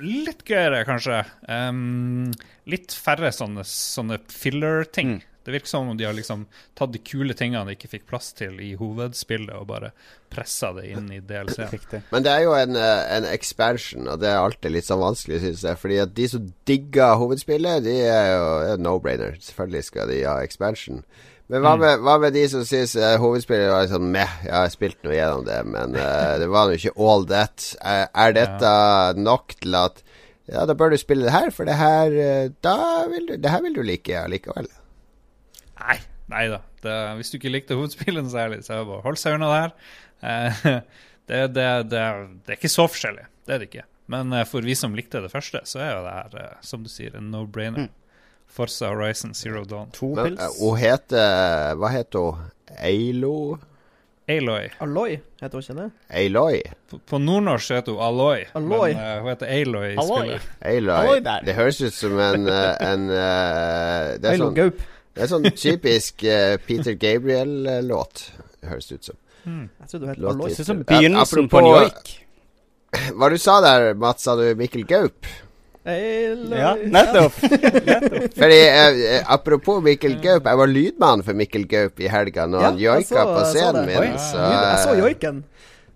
Litt 0.00 0.44
gøyere, 0.46 0.84
kanskje. 0.86 1.16
Um, 1.50 2.30
litt 2.70 2.94
færre 2.94 3.32
sånne, 3.34 3.64
sånne 3.66 4.20
filler-ting. 4.30 5.16
Det 5.44 5.54
virker 5.54 5.70
som 5.70 5.88
om 5.88 5.96
de 5.96 6.04
har 6.04 6.12
liksom 6.16 6.42
tatt 6.76 6.92
de 6.92 7.00
kule 7.00 7.34
tingene 7.34 7.64
de 7.70 7.76
ikke 7.78 7.88
fikk 7.94 8.06
plass 8.10 8.32
til 8.36 8.58
i 8.60 8.74
hovedspillet, 8.76 9.54
og 9.56 9.70
bare 9.70 9.92
pressa 10.30 10.72
det 10.76 10.90
inn 10.92 11.08
i 11.12 11.22
DLC. 11.24 11.64
Men 12.12 12.26
det 12.26 12.34
er 12.34 12.44
jo 12.44 12.52
en, 12.58 12.76
eh, 12.76 13.00
en 13.16 13.26
expansion, 13.30 14.04
og 14.08 14.20
det 14.20 14.28
er 14.28 14.42
alltid 14.42 14.74
litt 14.76 14.88
sånn 14.90 15.00
vanskelig, 15.00 15.40
syns 15.46 15.64
jeg. 15.64 15.80
Fordi 15.80 15.98
at 16.04 16.14
de 16.18 16.28
som 16.34 16.52
digger 16.68 17.16
hovedspillet, 17.22 17.82
de 17.88 17.96
er 18.04 18.30
jo 18.34 18.46
er 18.74 18.84
no-brainer. 18.84 19.40
Selvfølgelig 19.40 19.88
skal 19.88 20.12
de 20.12 20.22
ha 20.28 20.36
expansion. 20.44 21.02
Men 21.50 21.64
hva 21.64 21.72
Mm. 21.74 21.80
med, 21.82 22.04
hva 22.06 22.18
med 22.22 22.32
de 22.36 22.44
som 22.52 22.62
syns 22.62 22.92
uh, 22.94 23.16
hovedspillet 23.18 23.72
var 23.72 23.88
sånn 23.90 24.12
meh, 24.12 24.36
jeg 24.44 24.54
har 24.54 24.68
spilt 24.70 25.00
noe 25.02 25.16
gjennom 25.16 25.42
det, 25.48 25.56
men 25.66 25.96
uh, 25.98 26.36
det 26.42 26.46
var 26.52 26.70
jo 26.70 26.78
ikke 26.78 26.94
all 26.94 27.26
that. 27.26 27.72
Er, 27.82 28.06
er 28.14 28.36
dette 28.36 28.74
nok 29.18 29.56
til 29.58 29.74
at 29.74 29.98
ja, 30.50 30.64
da 30.66 30.74
bør 30.74 30.90
du 30.94 30.98
spille 30.98 31.26
det 31.26 31.34
her, 31.34 31.50
for 31.54 31.66
det 31.68 31.76
her 31.78 32.14
eh, 32.18 32.48
Da 32.62 33.06
vil 33.10 33.26
du, 33.28 33.36
det 33.38 33.50
her 33.52 33.60
vil 33.62 33.74
du 33.76 33.82
like 33.86 34.16
allikevel. 34.18 34.66
Nei, 35.80 35.98
nei 36.32 36.46
da. 36.52 36.60
Det, 36.84 36.96
hvis 37.18 37.32
du 37.32 37.38
ikke 37.40 37.52
likte 37.52 37.78
hovedspillet 37.78 38.32
særlig, 38.32 38.62
så 38.66 38.76
er 38.76 38.82
det 38.82 38.90
bare 38.92 39.06
hold 39.06 39.20
seg 39.20 39.36
unna 39.36 39.52
det 39.52 39.60
her. 39.60 39.78
Eh, 40.20 40.66
det, 41.30 41.40
det, 41.56 41.70
det, 41.92 42.04
det 42.44 42.54
er 42.54 42.58
ikke 42.58 42.72
så 42.72 42.86
forskjellig. 42.90 43.26
Det 43.46 43.56
er 43.56 43.62
det 43.62 43.70
ikke. 43.72 43.86
Men 44.10 44.32
eh, 44.32 44.44
for 44.48 44.66
vi 44.66 44.76
som 44.78 44.94
likte 44.98 45.22
det 45.22 45.32
første, 45.32 45.62
så 45.64 45.82
er 45.82 45.90
jo 45.94 46.04
det 46.06 46.14
her, 46.18 46.38
eh, 46.42 46.60
som 46.66 46.84
du 46.86 46.92
sier, 46.92 47.16
en 47.16 47.32
no-brainer. 47.32 47.90
Forza 48.50 48.88
Horizon 48.90 49.34
Zero 49.34 49.62
Dawn. 49.64 49.92
Men 50.16 50.34
eh, 50.34 50.54
hun 50.58 50.78
heter 50.80 51.76
Hva 51.78 51.90
heter 51.94 52.24
hun? 52.32 52.48
Eilo? 52.82 53.58
Aloy. 54.30 54.68
Aloy 54.78 55.16
heter 55.40 55.56
hun 55.58 55.62
ikke 55.64 55.76
det? 55.78 55.86
Aloy? 56.20 56.58
På, 56.90 56.98
på 57.12 57.18
nordnorsk 57.18 57.74
heter 57.74 57.96
hun 57.96 58.02
Aloy, 58.06 58.44
Aloy. 58.54 58.92
men 58.94 59.00
uh, 59.02 59.22
hun 59.22 59.30
heter 59.32 59.50
Aloy 59.54 59.86
i 59.88 59.96
Aloy. 59.98 60.18
spillet. 60.18 60.50
Aloy. 60.60 60.98
Aloy 60.98 61.22
der. 61.26 61.46
Det 61.46 61.56
høres 61.56 61.80
ut 61.80 61.96
som 61.96 62.18
en, 62.18 62.46
en 62.46 63.08
uh, 63.10 63.16
det, 63.16 64.22
er 64.22 64.34
Aloy 64.34 64.44
sånn, 64.44 64.58
Gaup. 64.58 64.84
Det 65.16 65.24
er 65.26 65.30
sånn 65.32 65.46
typisk 65.58 66.24
uh, 66.24 66.56
Peter 66.66 66.94
Gabriel-låt, 66.94 68.24
høres 68.68 68.90
det 68.90 69.00
ut 69.00 69.10
som. 69.12 69.20
Jeg 69.44 69.88
trodde 69.90 70.04
du 70.04 70.10
het 70.10 70.18
Låt 70.20 70.52
Ser 70.52 70.66
ut 70.66 70.68
som 70.68 70.82
begynnelsen 70.86 71.48
på 71.50 71.62
en 71.62 71.70
joik. 71.72 72.10
Hva 73.16 73.30
du 73.32 73.38
sa 73.40 73.60
der, 73.64 73.92
Mats? 73.98 74.26
Sa 74.26 74.34
du 74.38 74.44
Mikkel 74.58 74.84
Gaup? 74.88 75.26
Ja, 75.84 76.74
nettopp. 76.94 77.32
Fordi, 78.36 78.58
eh, 78.68 78.98
eh, 79.16 79.22
Apropos 79.32 79.80
Mikkel 79.82 80.18
Gaup, 80.20 80.44
jeg 80.44 80.60
var 80.60 80.68
lydmann 80.68 81.22
for 81.24 81.34
Mikkel 81.38 81.64
Gaup 81.70 82.02
i 82.04 82.10
helga 82.12 82.44
når 82.50 82.60
Ja, 82.60 82.68
han 82.68 82.82
joika 82.82 83.24
på 83.30 83.38
så 83.40 83.48
scenen 83.54 83.88
min. 83.88 84.18
Så, 84.20 84.36
Jeg 84.44 84.82
så 84.84 84.92
eh, 84.92 85.00
joiken. 85.00 85.40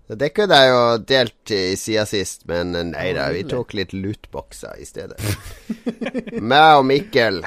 det 0.09 0.31
kunne 0.33 0.57
jeg 0.63 0.73
jo 0.73 0.81
delt 1.13 1.53
i 1.53 1.61
sida 1.79 2.05
sist, 2.09 2.47
men 2.49 2.73
eh, 2.75 2.87
nei 2.95 3.07
da, 3.17 3.29
vi 3.35 3.45
tok 3.49 3.77
litt 3.77 3.93
lootboxer 3.93 4.81
i 4.81 4.89
stedet. 4.89 5.21
Meg 6.41 6.81
og 6.81 6.85
Mikkel. 6.89 7.43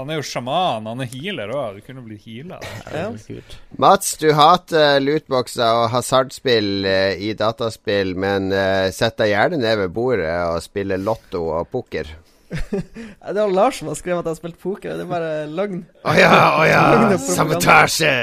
Han 0.00 0.10
er 0.10 0.20
jo 0.20 0.24
sjaman, 0.24 0.86
han 0.88 1.02
er 1.04 1.10
healer 1.12 1.52
òg. 1.52 1.76
Du 1.76 1.84
kunne 1.84 2.04
blitt 2.06 2.24
heala. 2.24 2.60
Mats, 3.80 4.14
du 4.20 4.30
hater 4.36 4.96
lootboxer 5.04 5.82
og 5.82 5.90
hasardspill 5.92 6.88
eh, 6.88 7.20
i 7.20 7.34
dataspill, 7.36 8.14
men 8.16 8.48
eh, 8.56 8.88
sett 8.96 9.18
deg 9.20 9.34
gjerne 9.34 9.60
ned 9.60 9.82
ved 9.84 9.92
bordet 9.94 10.32
og 10.48 10.62
spiller 10.64 11.00
lotto 11.00 11.44
og 11.58 11.68
poker. 11.72 12.08
Det 12.50 13.36
var 13.36 13.52
Lars 13.52 13.78
som 13.78 13.90
har 13.92 13.98
skrevet 13.98 14.24
at 14.24 14.30
jeg 14.30 14.34
har 14.34 14.40
spilt 14.40 14.58
poker. 14.62 14.96
Det 14.96 15.04
er 15.04 15.10
bare 15.10 15.44
løgn. 15.50 15.84
Å 16.02 16.16
ja, 16.18 16.32
å 16.56 16.64
ja, 16.66 16.80
Løgn 16.94 17.06
og 17.12 17.20
propaganda. 17.20 17.36
sabotasje! 17.36 18.16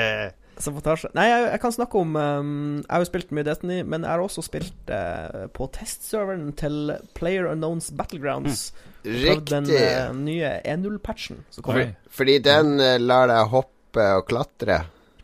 Sabotasje. 0.57 1.11
Nei, 1.13 1.27
jeg, 1.29 1.45
jeg 1.53 1.61
kan 1.61 1.73
snakke 1.75 1.99
om 2.01 2.15
um, 2.17 2.53
Jeg 2.81 2.89
har 2.89 3.03
jo 3.03 3.07
spilt 3.11 3.33
mye 3.37 3.45
Destiny, 3.45 3.83
men 3.85 4.01
jeg 4.01 4.09
har 4.09 4.23
også 4.23 4.41
spilt 4.41 4.89
uh, 4.89 5.45
på 5.53 5.67
testserveren 5.75 6.49
til 6.57 6.95
Player 7.17 7.51
Unknowns 7.51 7.91
Battlegrounds. 7.93 8.71
Prøvd 9.07 9.45
Den 9.51 9.69
uh, 9.71 10.15
nye 10.19 10.51
1.0-patchen 10.63 11.43
som 11.53 11.63
For, 11.67 11.93
fordi 12.19 12.37
den 12.45 12.75
uh, 12.81 12.97
lar 12.99 13.27
deg 13.31 13.51
hoppe 13.53 14.07
og 14.19 14.25
klatre. 14.29 14.81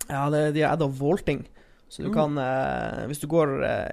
Ja, 0.09 0.29
det, 0.33 0.53
de 0.55 0.63
har 0.65 0.75
adda 0.77 0.87
vaulting. 0.87 1.43
Så 1.93 2.01
du 2.03 2.09
Mm. 2.09 2.13
kan, 2.15 2.37
uh, 2.41 3.03
hvis 3.09 3.19
du 3.21 3.27
går 3.29 3.51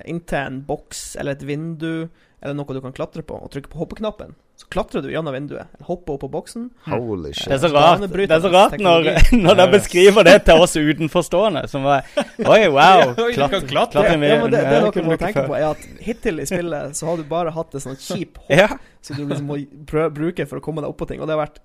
inntil 0.09 0.39
en 0.41 0.61
boks 0.65 1.17
eller 1.21 1.37
et 1.37 1.43
vindu 1.45 2.09
eller 2.41 2.55
noe 2.57 2.73
du 2.73 2.81
kan 2.81 2.95
klatre 2.97 3.23
på, 3.27 3.37
og 3.37 3.51
trykker 3.53 3.69
på 3.75 3.83
hoppeknappen, 3.83 4.33
så 4.61 4.67
klatrer 4.69 5.01
du 5.01 5.09
gjennom 5.09 5.33
vinduet. 5.33 5.71
Hopper 5.89 6.15
opp 6.19 6.21
på 6.27 6.29
boksen. 6.35 6.67
Holy 6.85 7.31
shit. 7.33 7.49
Det 7.49 7.55
er 7.57 7.63
så 7.63 7.71
rart, 7.73 8.03
det 8.13 8.27
er 8.37 8.43
så 8.45 8.51
rart 8.53 8.75
når, 8.77 9.07
når 9.47 9.57
de 9.61 9.67
beskriver 9.73 10.27
det 10.29 10.35
til 10.45 10.61
oss 10.61 10.77
utenforstående. 10.77 11.63
Som 11.73 11.87
var 11.89 12.05
Oi, 12.45 12.67
wow! 12.69 13.15
Klatre- 13.37 13.63
klatre. 13.71 14.05
med- 14.21 14.35
Ja, 14.35 14.41
men 14.43 14.53
det, 14.53 14.61
det 14.67 14.77
er 14.77 14.85
noe 14.85 14.93
du 14.93 15.03
må 15.09 15.17
tenke 15.21 15.47
på, 15.49 15.57
er 15.57 15.71
at 15.71 15.87
hittil 16.05 16.43
i 16.45 16.47
spillet 16.51 16.93
så 16.99 17.09
har 17.09 17.17
du 17.17 17.25
bare 17.31 17.55
hatt 17.57 17.73
et 17.79 17.87
sånt 17.87 18.05
kjip 18.05 18.37
hopp 18.43 18.53
Ja. 18.53 18.69
som 19.01 19.17
du 19.17 19.25
liksom 19.25 19.49
må 19.49 19.57
bruke 20.13 20.45
for 20.51 20.61
å 20.61 20.65
komme 20.69 20.85
deg 20.85 20.93
opp 20.93 21.01
på 21.01 21.09
ting, 21.09 21.23
og 21.25 21.31
det 21.31 21.39
har 21.39 21.47
vært 21.47 21.63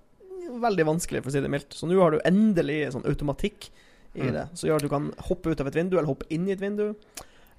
veldig 0.66 0.86
vanskelig, 0.88 1.20
for 1.26 1.34
å 1.34 1.36
si 1.36 1.42
det 1.44 1.52
mildt. 1.52 1.76
Så 1.76 1.90
nå 1.90 2.00
har 2.00 2.16
du 2.16 2.22
endelig 2.24 2.94
sånn 2.96 3.04
automatikk 3.12 3.68
i 4.16 4.22
Mm. 4.24 4.32
det, 4.32 4.44
som 4.56 4.70
gjør 4.70 4.78
at 4.80 4.86
du 4.88 4.92
kan 4.94 5.10
hoppe 5.28 5.52
ut 5.52 5.60
av 5.60 5.68
et 5.68 5.76
vindu, 5.76 5.98
eller 5.98 6.08
hoppe 6.08 6.24
inn 6.32 6.48
i 6.48 6.54
et 6.56 6.62
vindu. 6.64 6.94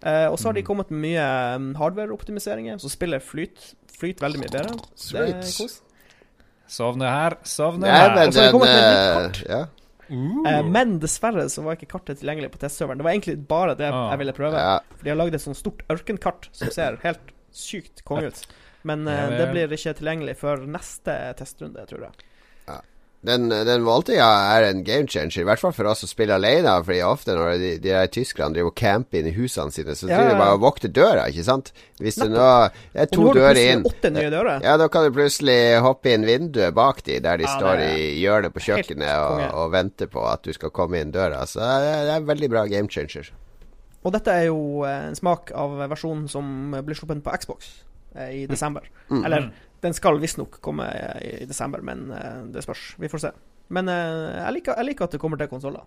Eh, 0.07 0.27
og 0.31 0.39
så 0.39 0.51
har 0.51 0.57
de 0.57 0.63
kommet 0.67 0.93
med 0.93 1.03
mye 1.03 1.27
um, 1.57 1.73
hardware-optimiseringer, 1.81 2.79
så 2.83 2.91
spillet 2.93 3.25
flyter 3.27 3.75
flyt 3.97 4.23
veldig 4.23 4.43
mye 4.43 4.53
bedre. 4.53 4.77
Det 5.09 5.23
er 5.25 5.41
kos. 5.41 5.81
Sovne 6.71 7.09
her, 7.11 7.39
sovner 7.47 7.93
her. 7.93 8.13
Og 8.27 8.35
så 8.35 8.43
har 8.43 8.51
de 8.51 8.55
kommet 8.55 8.71
med 8.71 8.77
et 8.77 8.87
eh, 8.87 8.93
nytt 8.93 9.17
kart. 9.17 9.43
Ja. 9.51 9.65
Uh. 10.07 10.63
men 10.71 11.01
dessverre 11.03 11.49
så 11.51 11.65
var 11.67 11.75
ikke 11.75 11.89
kartet 11.97 12.21
tilgjengelig 12.21 12.53
på 12.55 12.61
testserveren. 12.63 13.01
Det 13.01 13.07
var 13.09 13.17
egentlig 13.17 13.41
bare 13.51 13.75
det 13.75 13.89
Ah. 13.91 14.13
jeg 14.13 14.21
ville 14.23 14.35
prøve. 14.37 14.61
Ja. 14.61 14.77
For 14.95 15.03
de 15.09 15.11
har 15.11 15.19
lagd 15.19 15.35
et 15.35 15.43
sånt 15.43 15.59
stort 15.59 15.83
ørkenkart 15.91 16.47
som 16.55 16.71
ser 16.71 17.01
helt 17.03 17.33
sykt 17.51 18.05
konge 18.07 18.31
ut. 18.31 18.45
Men 18.87 19.03
uh, 19.09 19.33
det 19.35 19.49
blir 19.51 19.73
ikke 19.75 19.97
tilgjengelig 19.99 20.37
før 20.39 20.63
neste 20.71 21.17
testrunde, 21.41 21.83
tror 21.91 22.07
jeg. 22.07 22.29
Den, 23.27 23.49
den 23.51 23.83
måltida 23.83 24.27
er 24.55 24.69
en 24.69 24.83
game 24.87 25.09
changer, 25.11 25.41
i 25.41 25.47
hvert 25.49 25.59
fall 25.59 25.73
for 25.75 25.89
oss 25.91 26.05
som 26.05 26.11
spiller 26.11 26.37
alene. 26.37 26.71
Fordi 26.85 26.99
ofte 27.03 27.35
når 27.35 27.57
de, 27.59 27.71
de 27.83 27.89
der 27.89 28.11
tyskerne 28.13 28.55
driver 28.55 28.71
og 28.71 28.77
camper 28.79 29.19
inn 29.19 29.31
i 29.31 29.33
husene 29.35 29.73
sine, 29.75 29.97
så 29.99 30.07
Ja, 30.07 30.19
driver 30.21 30.35
de 30.35 30.43
bare 30.43 30.59
og 30.59 30.61
vokter 30.63 30.93
døra, 30.95 31.25
ikke 31.33 31.47
sant? 31.49 31.73
Hvis 31.99 32.21
det 32.21 32.29
nå 32.31 32.45
er 32.95 33.09
to 33.11 33.25
du 33.33 33.41
dører 33.41 33.59
inn. 33.63 33.83
åtte 33.89 34.13
nye 34.15 34.31
dører. 34.31 34.61
Ja, 34.63 34.77
da 34.79 34.87
kan 34.93 35.09
du 35.09 35.17
plutselig 35.17 35.57
hoppe 35.83 36.13
inn 36.15 36.29
vinduet 36.29 36.77
bak 36.77 37.03
de, 37.09 37.19
der 37.25 37.41
de 37.41 37.49
Ja, 37.49 37.57
står 37.57 37.83
er 37.83 37.97
i 37.97 38.07
hjørnet 38.21 38.55
på 38.55 38.63
kjøkkenet 38.69 39.11
og, 39.17 39.43
og 39.65 39.73
venter 39.75 40.13
på 40.13 40.23
at 40.29 40.47
du 40.47 40.53
skal 40.55 40.71
komme 40.77 41.01
inn 41.03 41.11
døra. 41.17 41.43
Så 41.51 41.59
det 41.65 41.91
er, 41.97 42.13
en 42.21 42.31
veldig 42.31 42.53
bra 42.53 42.67
game 42.71 42.87
changer. 42.93 43.33
Og 44.07 44.13
dette 44.15 44.31
er 44.31 44.47
jo 44.53 44.85
eh, 44.87 45.09
en 45.09 45.19
smak 45.19 45.51
av 45.57 45.81
versjonen 45.91 46.29
som 46.31 46.77
blir 46.87 46.95
sluppet 46.95 47.25
på 47.27 47.33
Xbox 47.43 47.73
eh, 48.15 48.45
i 48.45 48.47
desember. 48.47 48.87
Mm. 49.11 49.25
Eller 49.27 49.49
den 49.83 49.95
skal 49.95 50.19
visstnok 50.23 50.61
komme 50.65 50.87
i 51.23 51.45
desember, 51.47 51.83
men 51.85 52.11
eh, 52.17 52.43
det 52.55 52.63
spørs. 52.65 52.95
Vi 52.99 53.09
får 53.13 53.19
se. 53.27 53.31
Men 53.69 53.89
eh, 53.93 54.41
jeg, 54.45 54.53
liker, 54.61 54.77
jeg 54.79 54.89
liker 54.93 55.05
at 55.09 55.17
det 55.17 55.21
kommer 55.23 55.41
til 55.41 55.49
konsoller. 55.51 55.85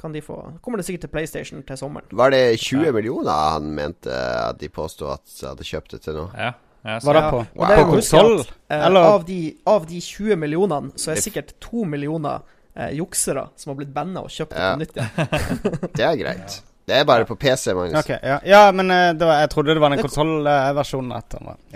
Kan 0.00 0.14
de 0.16 0.22
få 0.24 0.36
Kommer 0.64 0.80
det 0.80 0.86
sikkert 0.88 1.02
til 1.04 1.12
PlayStation 1.12 1.62
til 1.68 1.76
sommeren. 1.76 2.06
Var 2.16 2.30
det 2.32 2.44
20 2.62 2.92
millioner 2.96 3.50
han 3.56 3.66
mente 3.76 4.14
at 4.14 4.56
de 4.60 4.70
påsto 4.72 5.10
at 5.12 5.26
de 5.28 5.48
hadde 5.50 5.66
kjøpt 5.68 5.96
det 5.96 6.00
til 6.06 6.16
nå? 6.16 6.22
Ja. 6.38 6.54
ja 6.86 6.94
Var 7.04 7.18
det 7.18 7.22
Ja, 7.26 7.30
på, 7.34 7.42
wow. 7.58 7.68
det 7.68 7.76
på 7.82 7.90
konsoll? 7.90 8.38
eh, 8.70 8.86
Eller 8.86 9.00
av, 9.10 9.26
de, 9.28 9.40
av 9.68 9.84
de 9.90 10.00
20 10.00 10.36
millionene, 10.40 10.94
så 10.96 11.12
er 11.12 11.20
sikkert 11.20 11.52
2 11.60 11.84
millioner 11.84 12.40
eh, 12.74 12.94
juksere 12.96 13.48
som 13.60 13.74
har 13.74 13.80
blitt 13.82 13.92
banna 13.92 14.24
og 14.24 14.32
kjøpt 14.32 14.56
det 14.56 14.64
Ja. 14.64 14.72
på 14.72 14.80
nytt. 14.80 15.92
Det 15.98 16.06
er 16.06 16.16
greit. 16.22 16.62
Det 16.88 16.96
er 16.96 17.04
bare 17.04 17.26
på 17.28 17.36
PC, 17.38 17.74
Magnus. 17.76 18.00
Okay, 18.00 18.18
ja. 18.24 18.40
ja, 18.44 18.62
men 18.72 18.88
eh, 18.90 19.12
det 19.14 19.26
var, 19.28 19.42
jeg 19.44 19.50
trodde 19.52 19.76
det 19.76 19.82
var 19.84 19.92
den 19.92 20.00
konsollversjonen. 20.02 21.12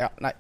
Ja, 0.00 0.08
nei. 0.24 0.32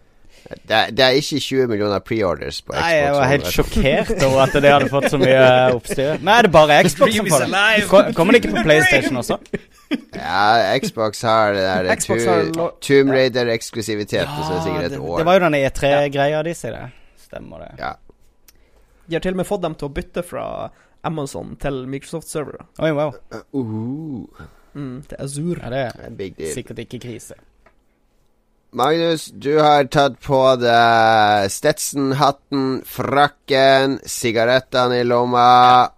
Det 0.44 0.76
er, 0.76 0.90
det 0.92 1.04
er 1.04 1.16
ikke 1.18 1.38
20 1.40 1.68
millioner 1.70 2.02
preorders 2.04 2.58
på 2.60 2.74
Xbox. 2.74 2.82
Nei, 2.82 2.96
jeg 2.98 3.12
var 3.14 3.28
helt 3.30 3.46
sjokkert 3.52 4.24
over 4.26 4.42
at 4.44 4.56
det 4.60 4.72
hadde 4.72 4.90
fått 4.92 5.06
så 5.12 5.20
mye 5.20 5.38
eh, 5.40 5.76
oppstyr. 5.76 6.18
Men 6.24 6.32
er 6.34 6.46
det 6.46 6.50
bare 6.52 6.78
Xbox 6.84 7.16
som 7.16 7.30
får 7.32 7.46
det? 7.46 8.12
Kommer 8.18 8.36
det 8.36 8.42
ikke 8.42 8.52
på 8.58 8.64
PlayStation 8.66 9.20
også? 9.22 9.38
Ja, 10.18 10.76
Xbox 10.84 11.22
har 11.24 11.56
det 11.56 11.64
der 11.64 11.90
Xbox 11.96 12.28
har 12.28 12.48
Tomb 12.84 13.14
Raider-eksklusiviteten, 13.14 14.40
så 14.40 14.48
det 14.50 14.58
er 14.58 14.64
sikkert 14.68 14.92
et 14.92 14.98
år. 14.98 15.18
det 15.22 15.28
var 15.28 15.38
jo 15.38 15.44
den 15.46 15.58
E3-greia 15.60 16.42
de 16.44 16.56
sier 16.58 16.76
det. 16.76 16.86
Stemmer 17.24 17.64
det. 17.64 17.70
Ja. 17.80 17.92
De 19.06 19.16
har 19.16 19.24
til 19.24 19.36
og 19.36 19.40
med 19.40 19.48
fått 19.48 19.64
dem 19.64 19.76
til 19.80 19.88
å 19.88 19.94
bytte 19.96 20.24
fra 20.26 20.48
Amazon 21.04 21.56
til 21.60 21.84
Microsoft-servere. 21.88 22.68
Oi, 22.84 22.92
wow. 22.96 23.16
Uh, 23.32 24.44
Mm, 24.74 25.02
til 25.06 25.16
Azure. 25.22 25.60
Ja, 25.62 25.70
det 25.70 25.92
det 25.96 26.06
en 26.06 26.16
big 26.16 26.36
deal. 26.38 26.48
er 26.48 26.54
sikkert 26.54 26.78
ikke 26.78 26.98
krise. 26.98 27.34
Magnus, 28.74 29.28
du 29.30 29.52
har 29.62 29.84
tatt 29.86 30.16
på 30.18 30.38
deg 30.58 31.46
Stetson-hatten, 31.54 32.80
frakken, 32.82 34.00
sigarettene 34.02 34.98
i 34.98 35.04
lomma 35.06 35.44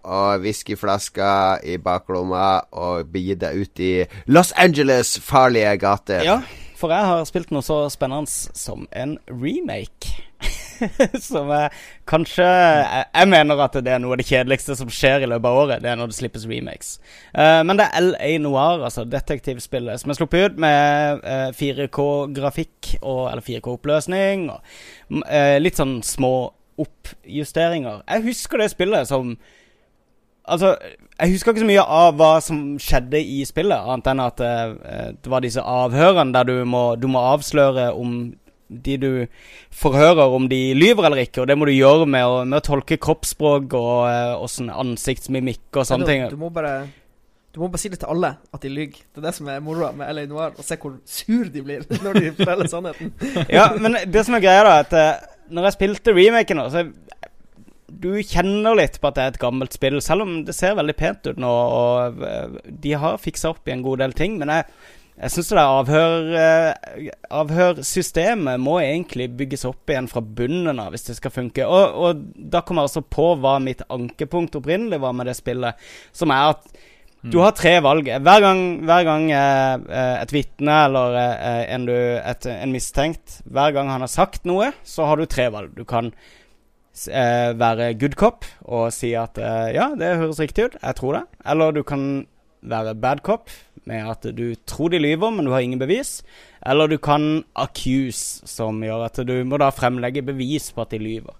og 0.05 0.44
whiskyflaska 0.44 1.31
i 1.65 1.78
baklomma 1.81 2.51
og 2.77 3.09
begitt 3.15 3.40
deg 3.47 3.62
ut 3.65 3.81
i 3.81 3.94
Los 4.28 4.53
Angeles' 4.61 5.16
farlige 5.24 5.73
gater. 5.81 6.20
Ja, 6.28 6.36
for 6.77 6.93
jeg 6.93 7.09
har 7.09 7.24
spilt 7.24 7.55
noe 7.57 7.65
så 7.65 7.86
spennende 7.89 8.28
som 8.28 8.85
en 8.93 9.16
remake. 9.32 10.12
som 11.28 11.51
er 11.55 11.74
kanskje 12.09 12.47
jeg, 12.47 13.05
jeg 13.11 13.31
mener 13.31 13.62
at 13.65 13.78
det 13.85 13.93
er 13.93 14.03
noe 14.03 14.16
av 14.16 14.20
det 14.20 14.28
kjedeligste 14.28 14.77
som 14.78 14.90
skjer 14.93 15.24
i 15.24 15.31
løpet 15.31 15.48
av 15.51 15.61
året. 15.62 15.82
Det 15.85 15.90
er 15.90 15.98
når 16.01 16.12
det 16.12 16.19
slippes 16.19 16.47
remakes. 16.51 16.97
Uh, 17.32 17.62
men 17.66 17.78
det 17.78 17.89
er 17.89 18.07
LA 18.07 18.32
Noir, 18.44 18.85
altså 18.89 19.07
detektivspillet, 19.09 20.01
som 20.03 20.12
er 20.12 20.19
sluppet 20.19 20.53
ut 20.53 20.62
med 20.62 21.24
uh, 21.24 21.51
4K-grafikk 21.57 22.97
og 23.03 23.27
Eller 23.31 23.44
4K-oppløsning. 23.44 24.48
Og 24.53 25.23
eh, 25.27 25.57
litt 25.61 25.78
sånn 25.78 25.98
små 26.07 26.35
oppjusteringer. 26.81 28.03
Jeg 28.07 28.27
husker 28.31 28.62
det 28.62 28.73
spillet 28.74 29.09
som 29.09 29.36
Altså, 30.47 30.77
jeg 31.19 31.32
husker 31.32 31.51
ikke 31.51 31.65
så 31.65 31.66
mye 31.66 31.85
av 31.90 32.12
hva 32.20 32.36
som 32.39 32.59
skjedde 32.78 33.19
i 33.19 33.40
spillet, 33.48 33.82
annet 33.82 34.11
enn 34.12 34.20
at 34.23 34.43
uh, 34.47 35.09
det 35.19 35.32
var 35.32 35.43
disse 35.43 35.59
avhørene 35.59 36.31
der 36.36 36.47
du 36.47 36.61
må, 36.70 36.82
du 36.94 37.09
må 37.11 37.19
avsløre 37.32 37.89
om 37.98 38.12
de 38.68 38.97
du 38.98 39.10
forhører, 39.70 40.26
om 40.34 40.48
de 40.51 40.60
lyver 40.74 41.06
eller 41.06 41.24
ikke. 41.24 41.43
Og 41.43 41.48
det 41.48 41.56
må 41.59 41.68
du 41.68 41.74
gjøre 41.74 42.06
med 42.10 42.26
å, 42.26 42.38
med 42.44 42.59
å 42.59 42.64
tolke 42.66 42.98
kroppsspråk 43.02 43.76
og 43.78 43.97
eh, 44.10 44.34
åssen 44.43 44.70
ansiktsmimikk 44.72 45.80
og 45.80 45.88
sånne 45.88 46.09
ting. 46.09 46.26
Du, 46.26 46.36
du 46.36 46.43
må 46.43 46.51
bare 46.55 46.76
Du 47.55 47.62
må 47.62 47.70
bare 47.72 47.80
si 47.80 47.88
det 47.93 48.01
til 48.02 48.10
alle 48.12 48.34
at 48.52 48.62
de 48.62 48.72
lyver. 48.72 49.01
Det 49.06 49.22
er 49.22 49.28
det 49.28 49.34
som 49.38 49.48
er 49.52 49.62
moroa 49.64 49.93
med 49.97 50.12
LA 50.12 50.26
Noir, 50.30 50.59
å 50.59 50.66
se 50.66 50.78
hvor 50.82 50.98
sur 51.09 51.48
de 51.52 51.62
blir 51.64 51.86
når 52.05 52.20
de 52.20 52.34
forteller 52.36 52.70
sannheten. 52.72 53.14
ja, 53.59 53.70
men 53.80 54.01
det 54.05 54.26
som 54.26 54.36
er 54.36 54.44
greia, 54.44 54.66
da, 54.66 54.78
at 54.84 54.97
eh, 54.98 55.26
når 55.55 55.70
jeg 55.70 55.78
spilte 55.78 56.16
remaken 56.16 56.60
nå, 56.60 56.70
så 56.74 56.88
du 57.86 58.10
kjenner 58.26 58.74
litt 58.76 58.98
på 59.01 59.09
at 59.09 59.16
det 59.16 59.24
er 59.24 59.32
et 59.32 59.40
gammelt 59.40 59.74
spill, 59.76 60.01
selv 60.02 60.26
om 60.26 60.40
det 60.47 60.55
ser 60.56 60.76
veldig 60.76 60.94
pent 60.98 61.28
ut 61.30 61.38
nå. 61.40 61.48
Og 61.48 62.22
eh, 62.26 62.56
de 62.66 62.94
har 62.98 63.20
fiksa 63.22 63.55
opp 63.55 63.68
i 63.68 63.74
en 63.76 63.84
god 63.86 64.02
del 64.02 64.16
ting. 64.16 64.36
Men 64.40 64.52
jeg, 64.52 64.66
jeg 65.16 65.32
syns 65.32 65.48
det 65.48 65.56
der 65.56 65.74
avhør, 65.78 66.26
eh, 66.36 67.06
avhørsystemet 67.32 68.60
må 68.60 68.74
egentlig 68.82 69.30
bygges 69.38 69.64
opp 69.68 69.88
igjen 69.88 70.10
fra 70.10 70.20
bunnen 70.20 70.82
av 70.82 70.93
hvis 70.93 71.09
det 71.09 71.16
skal 71.16 71.32
funke. 71.32 71.64
Og, 71.64 71.97
og 71.97 72.26
da 72.36 72.60
kommer 72.60 72.84
jeg 72.84 72.90
altså 72.90 73.05
på 73.16 73.30
hva 73.40 73.56
mitt 73.64 73.80
ankepunkt 73.88 74.59
opprinnelig 74.60 75.01
var 75.01 75.16
med 75.16 75.30
det 75.30 75.38
spillet, 75.38 75.88
som 76.12 76.34
er 76.36 76.52
at 76.52 76.68
du 77.26 77.40
har 77.40 77.55
tre 77.56 77.78
valg. 77.82 78.06
Hver 78.06 78.43
gang, 78.44 78.60
hver 78.86 79.06
gang 79.09 79.24
eh, 79.34 79.74
eh, 79.74 80.16
et 80.20 80.34
vitne 80.34 80.76
eller 80.86 81.16
eh, 81.18 81.62
en, 81.74 81.86
du, 81.88 81.94
et, 81.97 82.47
en 82.52 82.70
mistenkt 82.74 83.40
Hver 83.51 83.72
gang 83.74 83.90
han 83.90 84.05
har 84.05 84.12
sagt 84.12 84.47
noe, 84.47 84.70
så 84.86 85.09
har 85.09 85.18
du 85.18 85.26
tre 85.26 85.48
valg. 85.51 85.72
Du 85.74 85.82
kan 85.88 86.12
eh, 86.12 87.51
være 87.56 87.94
good 87.98 88.14
cop 88.20 88.47
og 88.62 88.93
si 88.94 89.14
at 89.18 89.40
eh, 89.40 89.72
ja, 89.74 89.90
det 89.98 90.18
høres 90.20 90.44
riktig 90.44 90.68
ut, 90.68 90.78
jeg 90.82 91.01
tror 91.01 91.18
det. 91.18 91.24
Eller 91.48 91.74
du 91.74 91.82
kan 91.88 92.26
være 92.62 92.94
bad 93.00 93.22
cop 93.26 93.50
med 93.86 94.10
at 94.10 94.26
du 94.34 94.54
tror 94.66 94.90
de 94.90 94.98
lyver, 94.98 95.30
men 95.30 95.46
du 95.46 95.52
har 95.54 95.64
ingen 95.64 95.80
bevis. 95.80 96.20
Eller 96.66 96.90
du 96.90 96.98
kan 96.98 97.44
accuse, 97.54 98.46
som 98.48 98.82
gjør 98.82 99.06
at 99.06 99.20
du 99.26 99.36
må 99.46 99.60
da 99.62 99.70
fremlegge 99.74 100.24
bevis 100.26 100.72
på 100.74 100.82
at 100.82 100.94
de 100.94 101.02
lyver. 101.02 101.36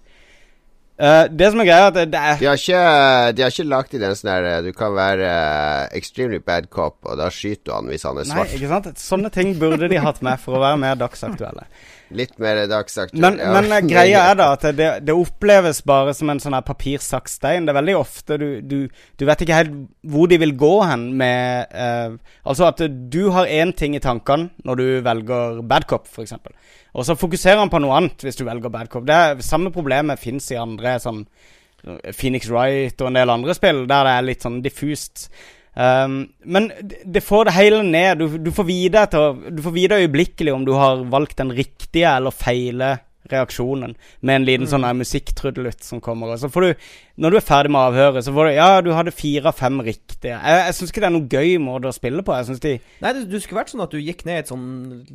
Uh, 0.97 1.26
det 1.28 1.51
som 1.52 1.60
er 1.60 1.66
greia, 1.68 1.88
er 1.90 1.90
at 1.90 1.97
det, 2.09 2.16
er 2.16 2.38
De 2.40 2.47
har 2.48 2.56
ikke, 2.56 3.32
de 3.36 3.43
har 3.44 3.51
ikke 3.52 3.66
lagt 3.68 3.93
i 3.93 3.98
den 4.01 4.14
sånn 4.16 4.30
der 4.30 4.62
Du 4.64 4.70
kan 4.72 4.94
være 4.97 5.26
uh, 5.28 5.82
extremely 5.93 6.38
bad 6.40 6.70
cop, 6.72 7.02
og 7.05 7.18
da 7.20 7.26
skyter 7.28 7.66
du 7.66 7.74
han 7.74 7.90
hvis 7.93 8.06
han 8.09 8.16
er 8.16 8.24
Nei, 8.24 8.30
svart. 8.30 8.55
ikke 8.56 8.70
sant? 8.70 9.02
Sånne 9.02 9.30
ting 9.34 9.52
burde 9.60 9.90
de 9.93 10.01
hatt 10.01 10.22
med 10.24 10.40
for 10.40 10.56
å 10.56 10.62
være 10.62 10.80
mer 10.80 10.97
dagsaktuelle. 11.02 11.68
Litt 12.15 12.37
mer 12.39 12.61
dagsaktuell. 12.70 13.20
Men, 13.23 13.39
ja. 13.43 13.51
men 13.57 13.73
eh, 13.74 13.87
greia 13.93 14.23
er 14.31 14.39
da 14.39 14.49
at 14.55 14.66
det, 14.78 14.91
det 15.07 15.16
oppleves 15.16 15.81
bare 15.87 16.15
som 16.15 16.31
en 16.31 16.41
sånn 16.43 16.55
her 16.55 16.66
papirsakstein. 16.66 17.66
Det 17.66 17.73
er 17.73 17.78
veldig 17.81 17.97
ofte 17.99 18.39
du, 18.39 18.47
du, 18.62 18.77
du 19.19 19.27
vet 19.27 19.43
ikke 19.43 19.59
helt 19.59 19.74
hvor 20.07 20.31
de 20.31 20.39
vil 20.43 20.55
gå 20.59 20.73
hen 20.87 21.09
med 21.19 21.74
eh, 21.74 22.15
Altså 22.47 22.69
at 22.69 22.85
du 22.87 23.20
har 23.35 23.51
én 23.51 23.74
ting 23.74 23.97
i 23.99 24.03
tankene 24.03 24.53
når 24.66 24.78
du 24.78 24.87
velger 25.07 25.61
bad 25.66 25.89
cop, 25.91 26.07
f.eks. 26.07 26.37
Og 26.97 27.09
så 27.09 27.19
fokuserer 27.19 27.59
han 27.61 27.73
på 27.73 27.83
noe 27.83 27.99
annet 27.99 28.23
hvis 28.23 28.39
du 28.39 28.47
velger 28.47 28.73
bad 28.73 28.91
cop. 28.93 29.07
Det 29.09 29.16
er, 29.16 29.45
samme 29.45 29.74
problemet 29.74 30.23
fins 30.23 30.49
i 30.55 30.61
andre 30.61 30.97
sånn 31.03 31.24
Phoenix 32.16 32.49
Wright 32.51 32.99
og 33.03 33.11
en 33.11 33.19
del 33.19 33.31
andre 33.31 33.55
spill 33.55 33.85
der 33.87 34.07
det 34.07 34.15
er 34.15 34.27
litt 34.31 34.47
sånn 34.47 34.62
diffust. 34.65 35.28
Um, 35.77 36.28
men 36.44 36.70
det 37.05 37.20
får 37.20 37.44
det 37.44 37.53
hele 37.53 37.82
ned. 37.85 38.19
Du, 38.19 38.39
du, 38.39 38.53
får 38.53 38.65
vite 38.65 39.03
du 39.53 39.61
får 39.62 39.74
vite 39.74 39.98
øyeblikkelig 40.01 40.55
om 40.55 40.65
du 40.65 40.73
har 40.73 41.05
valgt 41.12 41.36
den 41.36 41.53
riktige 41.53 42.09
eller 42.16 42.32
feile 42.32 42.94
reaksjonen 43.31 43.97
med 44.20 44.36
en 44.36 44.44
liten 44.47 44.66
Mm. 44.66 44.70
sånn 44.73 44.97
musikktrudelutt 44.97 45.82
som 45.85 46.01
kommer. 46.01 46.32
Og 46.32 46.39
så 46.39 46.48
får 46.48 46.61
du 46.61 46.74
når 47.16 47.30
du 47.32 47.36
er 47.38 47.44
ferdig 47.47 47.70
med 47.72 47.80
avhøret, 47.80 48.24
så 48.26 48.32
var 48.36 48.44
det 48.51 48.56
Ja, 48.59 48.80
du 48.84 48.90
hadde 48.93 49.12
fire 49.16 49.48
av 49.48 49.55
fem 49.56 49.78
riktige. 49.80 50.36
Jeg, 50.36 50.59
jeg 50.66 50.74
syns 50.76 50.90
ikke 50.93 51.01
det 51.01 51.06
er 51.09 51.14
noen 51.14 51.28
gøy 51.32 51.55
måte 51.64 51.88
å 51.88 51.94
spille 51.97 52.20
på. 52.26 52.34
Jeg 52.36 52.44
synes 52.51 52.60
de 52.60 52.72
Nei, 53.01 53.12
det, 53.16 53.22
du 53.30 53.36
skulle 53.40 53.60
vært 53.62 53.72
sånn 53.72 53.84
at 53.86 53.94
du 53.94 53.98
gikk 54.02 54.24
ned 54.28 54.36
i 54.36 54.43
et 54.43 54.51
sånn, 54.52 54.66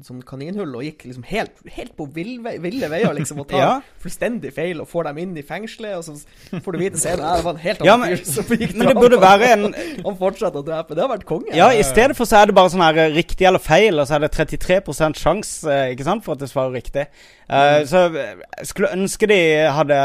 sånn 0.07 0.23
kaninhull 0.25 0.73
og 0.79 0.85
gikk 0.87 1.05
liksom 1.05 1.27
helt, 1.29 1.61
helt 1.75 1.93
på 1.99 2.07
ville, 2.15 2.55
ville 2.63 2.89
veier, 2.89 3.13
liksom, 3.19 3.43
og 3.43 3.47
tar 3.51 3.61
Ja. 3.61 3.69
fullstendig 4.01 4.53
feil 4.55 4.81
og 4.81 4.89
får 4.89 5.11
dem 5.11 5.19
inn 5.25 5.35
i 5.37 5.43
fengselet, 5.45 5.93
og 5.99 6.07
så 6.07 6.61
får 6.65 6.71
du 6.73 6.79
vite 6.81 7.01
senere 7.03 7.35
at 7.35 7.43
det 7.43 7.45
var 7.49 7.53
en 7.59 7.63
helt 7.67 7.83
annen 7.85 8.01
men- 8.07 8.17
fyr 8.17 8.31
som 8.31 8.49
gikk 8.57 8.73
men 8.81 8.87
det 8.91 8.95
burde 8.97 9.21
være 9.21 9.51
en- 9.53 9.67
Han 10.07 10.17
fortsatte 10.17 10.57
å 10.57 10.65
drepe. 10.65 10.95
Det 10.97 11.05
har 11.05 11.11
vært 11.13 11.27
konge. 11.29 11.53
Ja, 11.53 11.69
i 11.69 11.83
stedet 11.85 12.17
for 12.17 12.25
så 12.25 12.41
er 12.41 12.49
det 12.49 12.55
bare 12.57 12.71
sånn 12.73 12.81
her 12.83 12.97
eh, 13.05 13.13
riktig 13.13 13.45
eller 13.45 13.61
feil, 13.61 13.99
og 14.01 14.09
så 14.09 14.17
er 14.17 14.25
det 14.25 14.31
33 14.33 14.81
sjanse 15.21 15.69
eh, 15.69 15.91
ikke 15.93 16.07
sant, 16.07 16.25
for 16.25 16.33
at 16.33 16.41
det 16.41 16.49
svarer 16.49 16.73
riktig. 16.79 17.05
Eh, 17.51 17.83
Så 17.85 18.07
eh, 18.15 18.33
jeg 18.57 18.67
skulle 18.71 18.91
ønske 18.95 19.27
de 19.29 19.39
hadde 19.75 20.01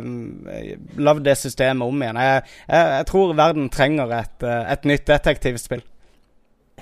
um, 0.00 0.48
lagd 0.96 1.25
det 1.26 1.36
systemet 1.40 1.86
om 1.86 2.02
igjen. 2.02 2.22
Jeg, 2.22 2.46
jeg, 2.68 2.94
jeg 3.00 3.10
tror 3.10 3.36
verden 3.38 3.68
trenger 3.72 4.16
et, 4.20 4.40
eh, 4.46 4.72
et 4.72 4.88
nytt 4.88 5.06
detektivspill. 5.10 5.84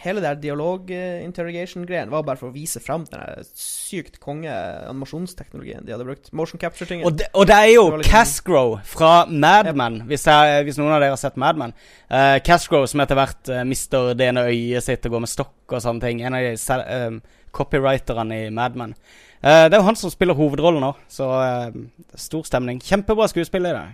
Hele 0.03 0.19
det 0.19 0.41
dialog-interrogation-greien 0.43 2.11
var 2.11 2.25
bare 2.27 2.41
for 2.41 2.51
å 2.51 2.55
vise 2.55 2.81
fram 2.83 3.05
den 3.07 3.45
sykt 3.55 4.19
konge 4.21 4.51
animasjonsteknologien 4.89 5.87
de 5.87 5.95
hadde 5.95 6.07
brukt. 6.09 6.33
Motion 6.35 6.59
capture-tingen. 6.59 7.07
Og 7.07 7.23
og 7.31 7.47
det 7.47 7.55
er 7.55 7.71
jo 7.77 7.85
Det 8.01 8.09
Casgrow 8.09 8.75
fra 8.91 9.13
Madman, 9.31 10.01
yep. 10.03 10.09
hvis, 10.11 10.27
jeg, 10.27 10.65
hvis 10.67 10.81
noen 10.81 10.97
av 10.97 10.99
dere 10.99 11.15
har 11.15 11.23
sett 11.23 11.39
Madman. 11.39 11.77
Uh, 12.11 12.41
Casgrow 12.43 12.89
som 12.91 13.05
etter 13.05 13.21
hvert 13.21 13.53
uh, 13.55 13.63
mister 13.69 14.11
det 14.19 14.33
ene 14.33 14.49
øyet 14.51 14.83
sitt 14.83 15.07
og 15.07 15.15
går 15.15 15.25
med 15.29 15.31
stokk 15.31 15.77
og 15.79 15.87
sånne 15.87 16.03
ting. 16.03 16.25
En 16.27 16.37
av 16.37 16.43
de 16.43 16.81
eh, 16.83 17.39
copywriterne 17.55 18.41
i 18.49 18.51
Mad 18.51 18.75
Men. 18.77 18.97
Eh, 19.45 19.67
det 19.69 19.77
er 19.77 19.83
jo 19.83 19.89
han 19.89 19.99
som 19.99 20.13
spiller 20.13 20.37
hovedrollen 20.39 20.83
nå, 20.83 20.95
så 21.13 21.27
uh, 21.29 21.75
stor 22.17 22.47
stemning. 22.49 22.83
Kjempebra 22.83 23.29
skuespill 23.29 23.69
i 23.69 23.75
det. 23.77 23.85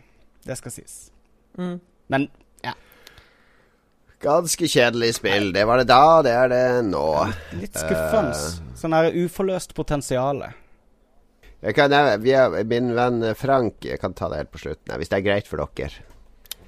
Det 0.47 0.57
skal 0.59 0.73
sies. 0.73 0.95
Mm. 1.59 1.79
Men 2.11 2.29
ja. 2.65 2.73
Ganske 4.21 4.69
kjedelig 4.69 5.15
spill. 5.17 5.53
Det 5.53 5.65
var 5.69 5.81
det 5.81 5.87
da, 5.89 6.03
det 6.27 6.33
er 6.37 6.51
det 6.53 6.65
nå. 6.91 7.05
Litt 7.61 7.77
skuffende. 7.81 8.35
Uh, 8.37 8.77
Sånn 8.81 8.97
her 8.97 9.11
uforløst 9.17 9.75
potensial. 9.77 10.43
jeg 11.61 11.75
kan, 11.77 11.91
nevne- 11.93 12.21
vi 12.23 12.33
har, 12.33 12.55
min 12.65 12.95
venn 12.97 13.35
Frank 13.37 13.85
Jeg 13.85 14.01
kan 14.01 14.15
ta 14.17 14.29
det 14.33 14.39
helt 14.39 14.51
på 14.53 14.59
slutten, 14.63 14.97
hvis 14.97 15.09
det 15.13 15.19
er 15.19 15.27
greit 15.27 15.47
for 15.49 15.61
dere. 15.61 15.91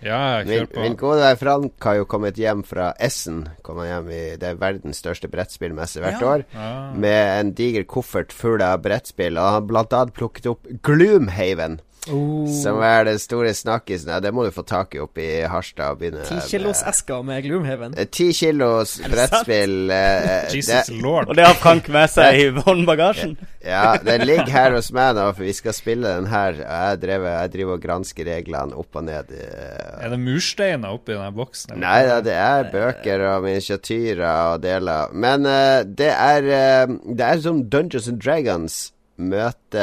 Ja, 0.03 0.43
Min, 0.45 0.67
min 0.75 0.97
gode 0.99 1.29
Frank 1.39 1.79
har 1.87 1.95
jo 2.01 2.05
kommet 2.11 2.35
hjem 2.37 2.65
fra 2.67 2.89
Essen. 2.99 3.45
Kommer 3.63 3.87
hjem 3.87 4.09
i, 4.11 4.23
det 4.37 4.49
er 4.49 4.57
verdens 4.59 4.99
største 4.99 5.29
brettspillmesse 5.31 6.01
hvert 6.03 6.21
Ja. 6.21 6.27
år. 6.33 6.43
Ah. 6.59 6.93
Med 6.99 7.39
en 7.39 7.53
diger 7.55 7.85
koffert 7.85 8.33
full 8.35 8.61
av 8.67 8.81
brettspill. 8.83 9.39
Og 9.39 9.45
han 9.45 9.53
har 9.61 9.61
blant 9.69 9.93
annet 9.93 10.13
plukket 10.17 10.47
opp 10.51 10.67
Gloomhaven. 10.83 11.79
Oh. 12.11 12.49
Som 12.51 12.81
er 12.83 13.05
den 13.07 13.19
store 13.23 13.53
snakkisen. 13.55 14.09
Ja, 14.11 14.19
det 14.19 14.33
må 14.35 14.43
du 14.43 14.51
få 14.51 14.65
tak 14.67 14.95
i 14.97 14.99
oppe 14.99 15.23
i 15.23 15.43
Harstad. 15.47 16.01
Ti 16.27 16.39
kilos 16.51 16.81
esker 16.89 17.23
med 17.23 17.45
Gloomhaven. 17.45 17.95
Eh, 17.95 18.09
Ti 18.11 18.33
kilos 18.35 18.97
brettspill. 19.07 19.91
eh, 19.95 20.49
Jesus 20.55 20.91
Lord. 20.91 21.29
Og 21.31 21.37
det 21.39 21.45
har 21.47 21.55
Frank 21.55 21.87
med 21.95 22.11
seg 22.11 22.41
i 22.41 22.49
håndbagasjen. 22.57 23.37
Ja, 23.63 23.97
den 24.03 24.25
ligger 24.27 24.51
her 24.51 24.75
hos 24.75 24.91
meg 24.93 25.15
nå, 25.15 25.29
for 25.37 25.45
vi 25.47 25.53
skal 25.55 25.73
spille 25.77 26.17
den 26.17 26.27
her. 26.27 26.59
Jeg 26.59 26.99
driver, 27.05 27.29
jeg 27.45 27.53
driver 27.53 27.77
og 27.79 27.83
gransker 27.85 28.27
reglene 28.27 28.75
opp 28.83 28.97
og 28.99 29.05
ned. 29.07 29.31
eh. 29.39 30.03
Er 30.03 30.11
det 30.11 30.19
mursteiner 30.21 30.97
oppi 30.99 31.15
den 31.15 31.35
boksen? 31.39 31.77
eller? 31.77 31.87
Nei 31.87 32.03
da, 32.11 32.19
det 32.27 32.35
er 32.35 32.71
bøker 32.73 33.27
og 33.31 33.47
miniatyrer 33.47 34.55
og 34.55 34.63
deler. 34.63 35.13
Men 35.15 35.47
uh, 35.47 35.83
det 35.87 36.11
er 36.11 36.43
Det 36.91 37.21
er 37.31 37.41
som 37.41 37.63
Dungeons 37.71 38.09
and 38.09 38.21
Dragons 38.21 38.92
møter 39.21 39.83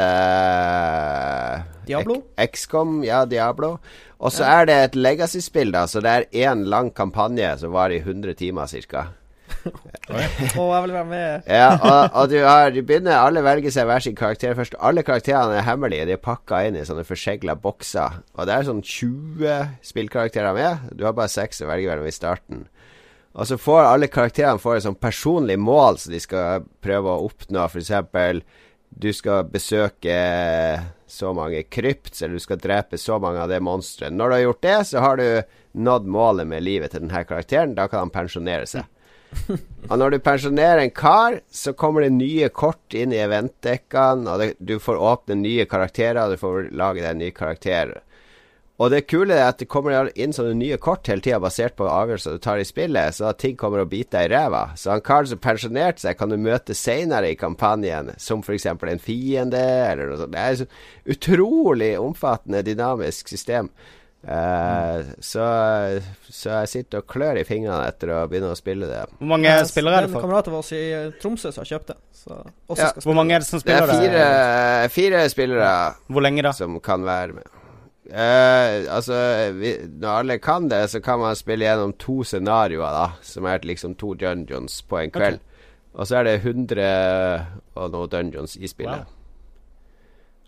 Diablo? 1.88 2.22
XCOM, 2.38 3.04
ja, 3.06 3.26
Diablo. 3.26 3.78
Og 4.20 4.34
så 4.36 4.44
er 4.44 4.68
det 4.68 4.76
et 4.84 4.96
legacy-spill, 5.00 5.72
da, 5.72 5.86
så 5.88 6.02
det 6.04 6.12
er 6.12 6.28
én 6.50 6.66
lang 6.68 6.92
kampanje 6.96 7.54
som 7.62 7.72
varer 7.76 8.00
i 8.00 8.04
100 8.04 8.36
timer 8.40 8.68
ca. 8.68 9.06
oh, 9.70 10.70
jeg 10.76 10.84
vil 10.84 10.94
være 10.94 11.06
med. 11.06 11.42
Ja, 11.60 11.70
og, 11.78 12.10
og 12.14 12.30
du 12.30 12.38
har 12.46 12.70
Du 12.70 12.82
begynner 12.86 13.18
Alle 13.18 13.42
velger 13.44 13.74
seg 13.74 13.88
hver 13.90 14.04
sin 14.04 14.16
karakter 14.16 14.54
først. 14.56 14.76
Alle 14.80 15.04
karakterene 15.04 15.58
er 15.58 15.66
hemmelige. 15.66 16.06
De 16.06 16.14
er 16.16 16.22
pakka 16.22 16.62
inn 16.68 16.78
i 16.78 16.86
sånne 16.86 17.08
forsegla 17.08 17.56
bokser. 17.60 18.22
Og 18.38 18.48
det 18.48 18.56
er 18.56 18.68
sånn 18.68 18.84
20 18.86 19.74
spillkarakterer 19.90 20.54
med. 20.58 20.92
Du 20.94 21.06
har 21.08 21.18
bare 21.18 21.32
seks 21.32 21.64
å 21.64 21.70
velge 21.72 21.90
mellom 21.90 22.08
i 22.08 22.14
starten. 22.14 22.68
Og 23.34 23.48
så 23.48 23.58
får 23.62 23.86
alle 23.88 24.10
karakterene 24.12 24.62
får 24.62 24.78
et 24.78 24.88
sånn 24.88 25.00
personlig 25.00 25.58
mål 25.62 26.00
som 26.02 26.14
de 26.14 26.22
skal 26.22 26.66
prøve 26.84 27.12
å 27.12 27.28
oppnå. 27.30 27.68
For 27.70 27.82
eksempel 27.82 28.44
du 28.90 29.12
skal 29.14 29.48
besøke 29.50 30.16
så 31.10 31.34
mange 31.34 31.64
krypts, 31.64 32.22
eller 32.22 32.38
du 32.38 32.44
skal 32.44 32.62
drepe 32.62 32.98
så 32.98 33.18
mange 33.22 33.42
av 33.42 33.50
det 33.50 33.62
monsteret. 33.66 34.14
Når 34.14 34.30
du 34.30 34.36
har 34.36 34.44
gjort 34.44 34.62
det, 34.66 34.78
så 34.92 35.04
har 35.04 35.18
du 35.18 35.28
nådd 35.72 36.08
målet 36.10 36.50
med 36.50 36.66
livet 36.66 36.94
til 36.94 37.06
denne 37.06 37.24
karakteren. 37.26 37.76
Da 37.78 37.88
kan 37.90 38.06
han 38.06 38.14
pensjonere 38.14 38.68
seg. 38.70 38.86
Og 39.90 39.96
når 40.02 40.16
du 40.16 40.20
pensjonerer 40.26 40.84
en 40.84 40.94
kar, 40.94 41.40
så 41.54 41.74
kommer 41.78 42.06
det 42.06 42.14
nye 42.16 42.50
kort 42.50 42.96
inn 42.98 43.14
i 43.14 43.22
eventdekkene, 43.22 44.26
og 44.26 44.42
det, 44.42 44.48
du 44.58 44.78
får 44.82 45.02
åpne 45.02 45.38
nye 45.42 45.66
karakterer, 45.70 46.24
og 46.24 46.34
du 46.34 46.42
får 46.42 46.72
lage 46.74 47.04
deg 47.04 47.12
en 47.12 47.22
ny 47.24 47.30
karakter. 47.36 47.94
Og 48.80 48.88
det 48.94 49.02
kule 49.12 49.36
er 49.36 49.50
at 49.50 49.60
det 49.60 49.68
kommer 49.68 50.08
inn 50.16 50.32
sånne 50.32 50.54
nye 50.56 50.78
kort 50.80 51.08
hele 51.12 51.20
tida, 51.20 51.36
basert 51.44 51.76
på 51.76 51.84
avgjørelser 51.92 52.38
du 52.38 52.40
tar 52.46 52.62
i 52.62 52.64
spillet, 52.68 53.18
så 53.18 53.26
at 53.34 53.40
ting 53.44 53.58
kommer 53.60 53.82
å 53.84 53.90
bite 53.92 54.16
deg 54.16 54.30
i 54.30 54.34
ræva. 54.38 54.62
Så 54.80 54.94
han 54.94 55.04
karen 55.04 55.28
som 55.28 55.42
pensjonerte 55.44 56.00
seg, 56.06 56.16
kan 56.18 56.32
du 56.32 56.38
møte 56.40 56.72
seinere 56.80 57.34
i 57.34 57.36
kampanjen, 57.36 58.14
som 58.18 58.40
f.eks. 58.40 58.70
en 58.72 59.04
fiende, 59.04 59.60
eller 59.92 60.08
noe 60.14 60.22
sånt. 60.22 60.32
Det 60.32 60.40
er 60.40 60.64
et 60.64 61.18
utrolig 61.18 61.92
omfattende, 62.00 62.64
dynamisk 62.64 63.28
system. 63.36 63.68
Eh, 64.24 65.12
så, 65.24 65.44
så 66.32 66.50
jeg 66.62 66.72
sitter 66.72 67.00
og 67.04 67.08
klør 67.12 67.40
i 67.40 67.46
fingrene 67.48 67.86
etter 67.88 68.12
å 68.16 68.24
begynne 68.32 68.52
å 68.52 68.58
spille 68.60 68.88
det. 68.90 69.04
Hvor 69.20 69.30
mange 69.32 69.48
ja, 69.52 69.62
spillere 69.68 70.02
er 70.02 70.08
det 70.08 70.12
En 70.12 70.16
for? 70.18 70.26
kamerat 70.28 70.50
av 70.52 70.58
oss 70.60 70.72
i 70.76 70.82
eh, 70.96 71.12
Tromsø 71.22 71.52
som 71.56 71.64
har 71.64 71.70
kjøpt 71.76 71.94
det. 71.94 71.98
Så 72.20 72.36
også 72.36 72.82
Ja. 72.84 72.90
skal 72.96 73.06
Hvor 73.08 73.16
mange 73.20 73.36
er 73.38 73.44
det 73.44 73.48
som 73.48 73.60
Det 73.64 73.76
er 73.76 73.86
spiller 73.88 74.02
fire, 74.08 74.26
det? 74.84 74.92
fire 74.96 75.22
spillere 75.32 75.72
Hvor 76.12 76.24
lenge 76.26 76.44
da? 76.48 76.52
som 76.56 76.80
kan 76.84 77.04
være 77.08 77.40
med. 77.40 77.48
Eh, 78.10 78.96
altså, 78.96 79.18
vi, 79.54 79.76
når 80.02 80.24
alle 80.24 80.40
kan 80.42 80.70
det, 80.70 80.82
så 80.90 81.00
kan 81.00 81.20
man 81.22 81.38
spille 81.38 81.68
gjennom 81.68 81.94
to 82.02 82.24
scenarioer, 82.24 82.96
da. 82.96 83.08
Som 83.22 83.46
er 83.46 83.62
liksom 83.64 83.96
to 83.96 84.14
dungeons 84.18 84.82
på 84.82 84.98
en 85.04 85.14
kveld. 85.14 85.40
Og 85.94 86.08
så 86.08 86.20
er 86.20 86.28
det 86.28 86.36
100 86.42 87.46
og 87.76 87.92
noe 87.94 88.10
dungeons 88.10 88.56
i 88.58 88.68
spillet. 88.70 89.06
Wow. 89.06 89.19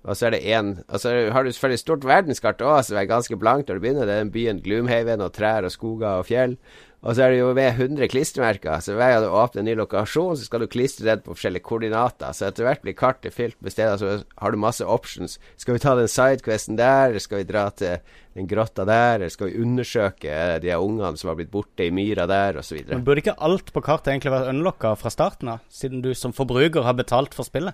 Og 0.01 0.17
så 0.17 0.27
er 0.27 0.33
det 0.33 0.45
én 0.49 0.83
Og 0.87 0.99
så 0.99 1.11
har 1.31 1.43
du 1.43 1.51
selvfølgelig 1.51 1.79
stort 1.79 2.05
verdenskart 2.07 2.61
òg, 2.61 2.83
som 2.83 2.97
er 2.97 3.09
ganske 3.09 3.37
blankt 3.37 3.69
når 3.69 3.77
du 3.77 3.83
begynner. 3.83 4.05
Det 4.05 4.15
er 4.15 4.23
den 4.23 4.33
byen 4.33 4.61
Gloomhaven 4.63 5.21
og 5.21 5.33
trær 5.33 5.67
og 5.67 5.71
skoger 5.71 6.21
og 6.21 6.25
fjell. 6.25 6.57
Og 7.01 7.15
så 7.17 7.23
er 7.25 7.31
det 7.33 7.39
jo 7.39 7.47
ved 7.57 7.79
100 7.81 8.11
klistremerker, 8.13 8.77
så 8.85 8.93
hver 8.93 9.15
gang 9.15 9.23
du 9.23 9.33
åpner 9.33 9.63
en 9.63 9.67
ny 9.71 9.73
lokasjon, 9.79 10.35
så 10.37 10.45
skal 10.45 10.61
du 10.61 10.67
klistre 10.69 11.07
den 11.07 11.23
på 11.25 11.33
forskjellige 11.33 11.65
koordinater. 11.65 12.29
Så 12.37 12.45
etter 12.45 12.67
hvert 12.67 12.83
blir 12.83 12.93
kartet 12.93 13.33
fylt 13.33 13.57
med 13.57 13.73
steder, 13.73 13.97
så 13.97 14.19
har 14.37 14.53
du 14.53 14.59
masse 14.61 14.85
options. 14.85 15.39
Skal 15.57 15.79
vi 15.79 15.81
ta 15.81 15.95
den 15.97 16.11
sidequesten 16.11 16.77
der, 16.77 17.09
eller 17.09 17.23
skal 17.23 17.41
vi 17.41 17.47
dra 17.49 17.63
til 17.73 18.05
den 18.37 18.49
grotta 18.51 18.85
der, 18.85 19.15
eller 19.15 19.33
skal 19.33 19.49
vi 19.49 19.63
undersøke 19.63 20.35
de 20.61 20.75
ungene 20.77 21.17
som 21.17 21.31
har 21.31 21.39
blitt 21.41 21.49
borte 21.53 21.89
i 21.89 21.95
myra 21.95 22.27
der, 22.29 22.61
osv. 22.61 22.83
Burde 23.01 23.25
ikke 23.25 23.39
alt 23.49 23.73
på 23.73 23.81
kartet 23.81 24.13
egentlig 24.13 24.35
vært 24.35 24.53
unlocka 24.53 24.93
fra 25.01 25.09
starten 25.09 25.55
av, 25.55 25.65
siden 25.73 26.05
du 26.05 26.13
som 26.13 26.37
forbruker 26.37 26.85
har 26.85 26.99
betalt 27.01 27.33
for 27.33 27.49
spillet? 27.49 27.73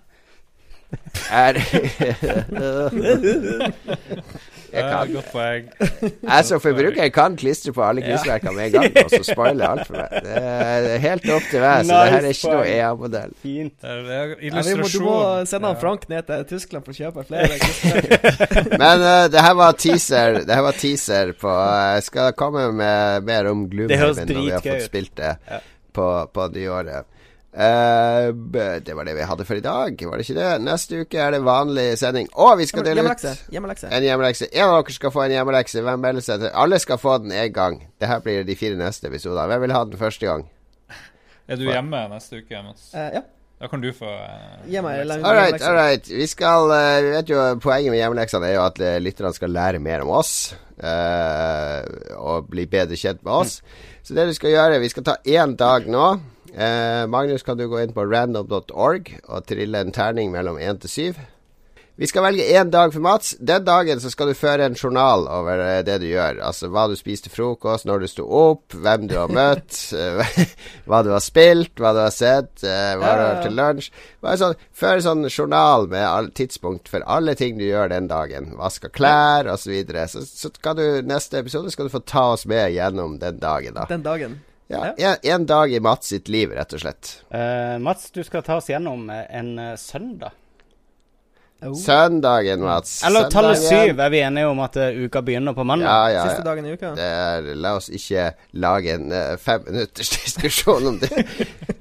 Er 1.32 1.58
kan 4.78 5.10
godt 5.12 5.30
poeng. 5.32 5.68
Jeg 6.24 6.46
som 6.48 6.62
forbruker 6.62 7.10
kan 7.16 7.36
klistre 7.40 7.74
på 7.76 7.84
alle 7.84 8.04
klistremerker 8.04 8.52
med 8.56 8.66
en 8.68 8.72
gang, 8.76 8.98
og 9.04 9.10
så 9.12 9.24
spoiler 9.26 9.66
alt 9.68 9.88
for 9.88 9.98
meg. 9.98 10.10
Det 10.26 10.42
er 10.44 11.02
helt 11.04 11.28
opp 11.38 11.48
til 11.52 11.64
meg, 11.64 11.86
så 11.88 12.00
det 12.04 12.12
her 12.14 12.28
er 12.28 12.36
ikke 12.36 12.54
noe 12.54 12.68
EA-modell. 12.72 13.34
Fint. 13.44 13.74
Det 13.82 13.90
er 13.92 14.36
Ja, 14.48 14.64
må, 14.78 14.88
du 14.92 15.00
må 15.04 15.18
sende 15.50 15.72
han 15.72 15.80
Frank 15.82 16.08
ned 16.12 16.28
til 16.30 16.46
Tyskland 16.52 16.88
for 16.88 16.94
å 16.94 17.00
kjøpe 17.00 17.26
flere. 17.28 17.60
klistremerker. 17.64 18.78
Men 18.84 19.04
uh, 19.04 19.26
det 19.34 19.44
her 19.48 19.56
var 19.58 19.78
teaser 19.80 20.42
Det 20.48 20.54
her 20.56 20.64
var 20.66 20.78
teaser 20.78 21.34
på 21.40 21.50
uh, 21.52 21.96
Jeg 21.98 22.04
skal 22.08 22.34
komme 22.38 22.68
med 22.76 23.28
mer 23.28 23.50
om 23.52 23.66
Det 23.66 23.74
Gloomhaven 23.76 24.32
når 24.32 24.42
vi 24.44 24.52
har 24.56 24.66
fått 24.66 24.88
spilt 24.88 25.16
det 25.18 25.34
Ja. 25.50 25.60
på, 25.98 26.08
på 26.34 26.48
nyåret. 26.54 27.08
Eh, 27.58 28.32
b- 28.32 28.80
det 28.86 28.94
var 28.94 29.08
det 29.08 29.16
vi 29.18 29.24
hadde 29.26 29.46
for 29.48 29.58
i 29.58 29.64
dag, 29.66 29.96
var 30.06 30.20
det 30.20 30.26
ikke 30.28 30.36
det? 30.38 30.50
Neste 30.62 31.00
uke 31.02 31.18
er 31.18 31.32
det 31.34 31.40
vanlig 31.42 31.86
sending. 31.98 32.28
Å, 32.38 32.52
vi 32.60 32.68
skal 32.70 32.84
dele 32.86 33.02
ut 33.02 33.24
Hjemmelekse. 33.50 33.88
En 33.90 34.04
hjemmelekse. 34.06 34.50
En 34.54 34.68
av 34.68 34.76
dere 34.84 34.94
skal 34.94 35.14
få 35.16 35.24
en 35.26 35.34
hjemmelekse. 35.34 35.82
Hvem 35.88 36.04
melder 36.06 36.22
seg 36.28 36.44
til? 36.44 36.52
Alle 36.54 36.78
skal 36.84 37.00
få 37.02 37.16
den 37.24 37.34
én 37.34 37.50
gang. 37.56 37.80
Det 37.98 38.12
her 38.12 38.22
blir 38.22 38.44
de 38.46 38.56
fire 38.60 38.78
neste 38.78 39.10
episodene. 39.10 39.48
Hvem 39.50 39.66
vil 39.66 39.74
ha 39.74 39.82
den 39.90 39.98
første 39.98 40.30
gang? 40.30 40.46
Er 41.48 41.58
du 41.58 41.66
hjemme 41.66 42.04
neste 42.14 42.44
uke, 42.44 42.62
Mats? 42.68 42.92
Uh, 42.94 43.08
ja. 43.18 43.24
Da 43.58 43.66
kan 43.72 43.82
du 43.82 43.90
få 43.90 44.06
eh, 44.06 44.70
Gi 44.70 44.82
meg 44.86 45.00
All 45.02 45.10
right, 45.10 45.24
hjemmelekse. 45.26 45.66
all 45.66 45.78
right. 45.80 46.10
Vi 46.14 46.26
skal 46.30 46.70
uh, 46.70 47.02
Vi 47.02 47.10
vet 47.16 47.32
jo 47.34 47.40
Poenget 47.64 47.90
med 47.90 47.98
hjemmeleksene 48.04 48.52
er 48.52 48.58
jo 48.60 48.66
at 48.68 48.78
lytterne 49.02 49.32
skal 49.34 49.50
lære 49.50 49.80
mer 49.82 50.04
om 50.06 50.12
oss. 50.20 50.54
Uh, 50.78 51.82
og 52.22 52.52
bli 52.54 52.68
bedre 52.70 52.94
kjent 53.00 53.24
med 53.26 53.34
oss. 53.34 53.62
Så 54.06 54.14
det 54.14 54.28
du 54.30 54.36
skal 54.38 54.54
gjøre 54.54 54.78
Vi 54.84 54.92
skal 54.94 55.08
ta 55.10 55.16
én 55.26 55.56
dag 55.58 55.90
nå. 55.90 56.06
Eh, 56.54 57.08
Magnus, 57.08 57.44
kan 57.44 57.58
du 57.58 57.68
gå 57.68 57.82
inn 57.84 57.96
på 57.96 58.06
random.org 58.08 59.16
og 59.26 59.50
trille 59.50 59.82
en 59.84 59.96
terning 59.96 60.32
mellom 60.32 60.60
én 60.62 60.80
til 60.82 60.94
syv? 60.94 61.26
Vi 61.98 62.06
skal 62.06 62.28
velge 62.28 62.44
én 62.54 62.70
dag 62.70 62.92
for 62.94 63.02
Mats. 63.02 63.32
Den 63.42 63.64
dagen 63.66 63.98
så 63.98 64.12
skal 64.14 64.30
du 64.30 64.38
føre 64.38 64.68
en 64.68 64.76
journal 64.78 65.24
over 65.34 65.58
eh, 65.64 65.80
det 65.82 65.96
du 66.04 66.06
gjør. 66.06 66.44
Altså 66.46 66.70
hva 66.70 66.84
du 66.86 66.94
spiste 66.94 67.32
frokost, 67.34 67.88
når 67.90 68.04
du 68.04 68.10
sto 68.12 68.26
opp, 68.30 68.76
hvem 68.78 69.08
du 69.10 69.16
har 69.18 69.32
møtt, 69.34 69.80
eh, 69.98 70.44
hva 70.86 71.00
du 71.02 71.10
har 71.10 71.24
spilt, 71.26 71.74
hva 71.82 71.96
du 71.98 72.04
har 72.04 72.14
sett, 72.14 72.52
eh, 72.62 72.92
hva 73.02 73.16
du 73.18 73.24
har 73.24 73.42
til 73.42 73.58
lunsj. 73.58 73.88
Bare 74.22 74.38
sånn, 74.44 74.62
Før 74.78 75.02
sånn 75.02 75.26
journal 75.26 75.90
med 75.90 76.06
all, 76.06 76.30
tidspunkt 76.38 76.92
for 76.94 77.02
alle 77.10 77.34
ting 77.40 77.58
du 77.58 77.66
gjør 77.66 77.90
den 77.96 78.12
dagen. 78.12 78.54
Vaska 78.62 78.94
klær 78.94 79.50
osv. 79.50 79.66
Så, 79.66 79.74
videre. 79.74 80.06
så 80.08 80.22
så 80.22 80.54
skal 80.54 80.78
du 80.78 80.86
neste 81.02 81.42
episode 81.42 81.74
skal 81.74 81.90
du 81.90 81.96
få 81.98 82.06
ta 82.06 82.28
oss 82.36 82.46
med 82.46 82.76
gjennom 82.78 83.18
den 83.18 83.42
dagen, 83.42 83.74
da. 83.74 83.90
Den 83.90 84.06
dagen. 84.06 84.38
Ja, 84.68 84.94
en, 84.98 85.16
en 85.24 85.46
dag 85.46 85.74
i 85.74 85.80
Mats 85.80 86.08
sitt 86.08 86.28
liv, 86.28 86.52
rett 86.52 86.74
og 86.76 86.82
slett. 86.84 87.12
Uh, 87.32 87.78
Mats, 87.80 88.10
du 88.12 88.24
skal 88.28 88.44
ta 88.44 88.60
oss 88.60 88.68
gjennom 88.70 89.08
eh, 89.10 89.24
en 89.40 89.54
eh, 89.64 89.76
søndag. 91.62 91.80
Søndagen, 91.82 92.62
Mats. 92.62 93.04
Eller 93.08 93.30
tallet 93.34 93.58
syv. 93.58 94.00
Er 94.00 94.12
vi 94.14 94.20
enige 94.22 94.48
om 94.48 94.60
at 94.62 94.78
uh, 94.78 95.00
uka 95.06 95.22
begynner 95.26 95.56
på 95.58 95.66
mandag? 95.66 95.90
Ja, 95.90 96.10
ja, 96.14 96.24
Siste 96.28 96.44
ja. 96.44 96.46
dagen 96.46 96.66
i 96.66 96.74
uka. 96.76 96.92
Det 96.98 97.08
er, 97.08 97.50
la 97.58 97.74
oss 97.80 97.90
ikke 97.90 98.30
lage 98.54 98.94
en 98.94 99.12
uh, 99.12 99.34
femminutters 99.42 100.14
diskusjon 100.20 100.92
om 100.94 101.00
det. 101.02 101.26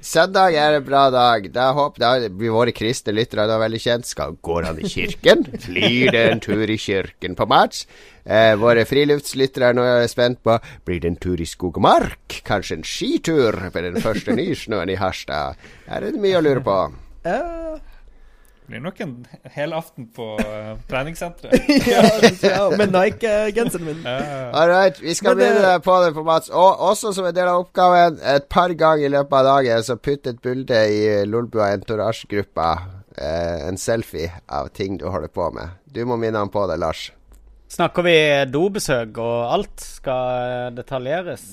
Søndag 0.01 0.57
er 0.57 0.78
en 0.78 0.86
bra 0.86 1.07
dag. 1.12 1.48
Da 1.53 1.70
håper 1.77 2.03
da 2.03 2.12
blir 2.28 2.55
våre 2.55 2.73
kristne 2.77 3.15
lyttere 3.16 3.47
da 3.51 3.61
veldig 3.61 3.81
kjent. 3.82 4.09
Skal, 4.09 4.36
går 4.40 4.70
han 4.70 4.81
i 4.81 4.89
kirken? 4.89 5.44
Blir 5.66 6.12
det 6.15 6.27
en 6.32 6.44
tur 6.44 6.65
i 6.65 6.78
kirken 6.81 7.36
på 7.36 7.48
Mats? 7.51 7.85
Eh, 8.27 8.57
våre 8.59 8.82
friluftslyttere 8.89 9.70
er 9.70 9.77
nå 9.78 9.85
spent 10.11 10.40
på 10.43 10.57
Blir 10.86 10.98
det 11.05 11.12
en 11.12 11.19
tur 11.23 11.39
i 11.39 11.47
skog 11.47 11.77
og 11.78 11.85
mark? 11.85 12.40
Kanskje 12.47 12.81
en 12.81 12.86
skitur 12.86 13.61
med 13.69 13.82
den 13.85 14.01
første 14.03 14.35
nysnøen 14.35 14.90
i 14.90 14.98
Harstad? 14.98 15.61
Her 15.86 16.01
er 16.01 16.16
det 16.16 16.23
mye 16.23 16.40
å 16.40 16.43
lure 16.43 16.65
på. 16.65 16.78
Det 17.27 17.36
blir 18.66 18.82
nok 18.84 19.01
en 19.05 19.14
hel 19.55 19.74
aften 19.76 20.09
på 20.16 20.28
uh, 20.40 20.74
treningssenteret. 20.90 21.68
ja, 21.86 22.05
ja, 22.43 22.64
med 22.76 22.94
Nike-genseren 22.94 23.86
min. 23.86 24.05
All 24.06 24.70
right, 24.70 25.01
vi 25.02 25.14
skal 25.14 25.38
begynne 25.38 25.76
på 25.84 25.98
det 26.05 26.12
på 26.16 26.24
Mats. 26.26 26.51
Og 26.51 26.80
også 26.90 27.14
som 27.16 27.28
en 27.28 27.36
del 27.36 27.51
av 27.51 27.64
oppgaven, 27.64 28.20
et 28.22 28.48
par 28.52 28.74
ganger 28.74 29.06
i 29.06 29.12
løpet 29.16 29.38
av 29.40 29.51
dagen, 29.52 29.84
så 29.86 29.98
putt 29.98 30.26
et 30.30 30.40
bilde 30.43 30.82
i 30.93 31.02
Lolbua 31.28 31.72
Entourage-gruppa. 31.76 32.70
Uh, 33.16 33.68
en 33.70 33.78
selfie 33.80 34.28
av 34.52 34.68
ting 34.76 34.98
du 35.01 35.06
holder 35.09 35.32
på 35.32 35.48
med. 35.55 35.78
Du 35.88 36.02
må 36.05 36.18
minne 36.20 36.43
han 36.43 36.52
på 36.52 36.66
det, 36.68 36.76
Lars. 36.82 37.09
Snakker 37.72 38.05
vi 38.06 38.16
dobesøk 38.48 39.16
og 39.18 39.38
alt? 39.56 39.82
Skal 39.82 40.43
eh, 40.43 40.66
detaljeres? 40.76 41.47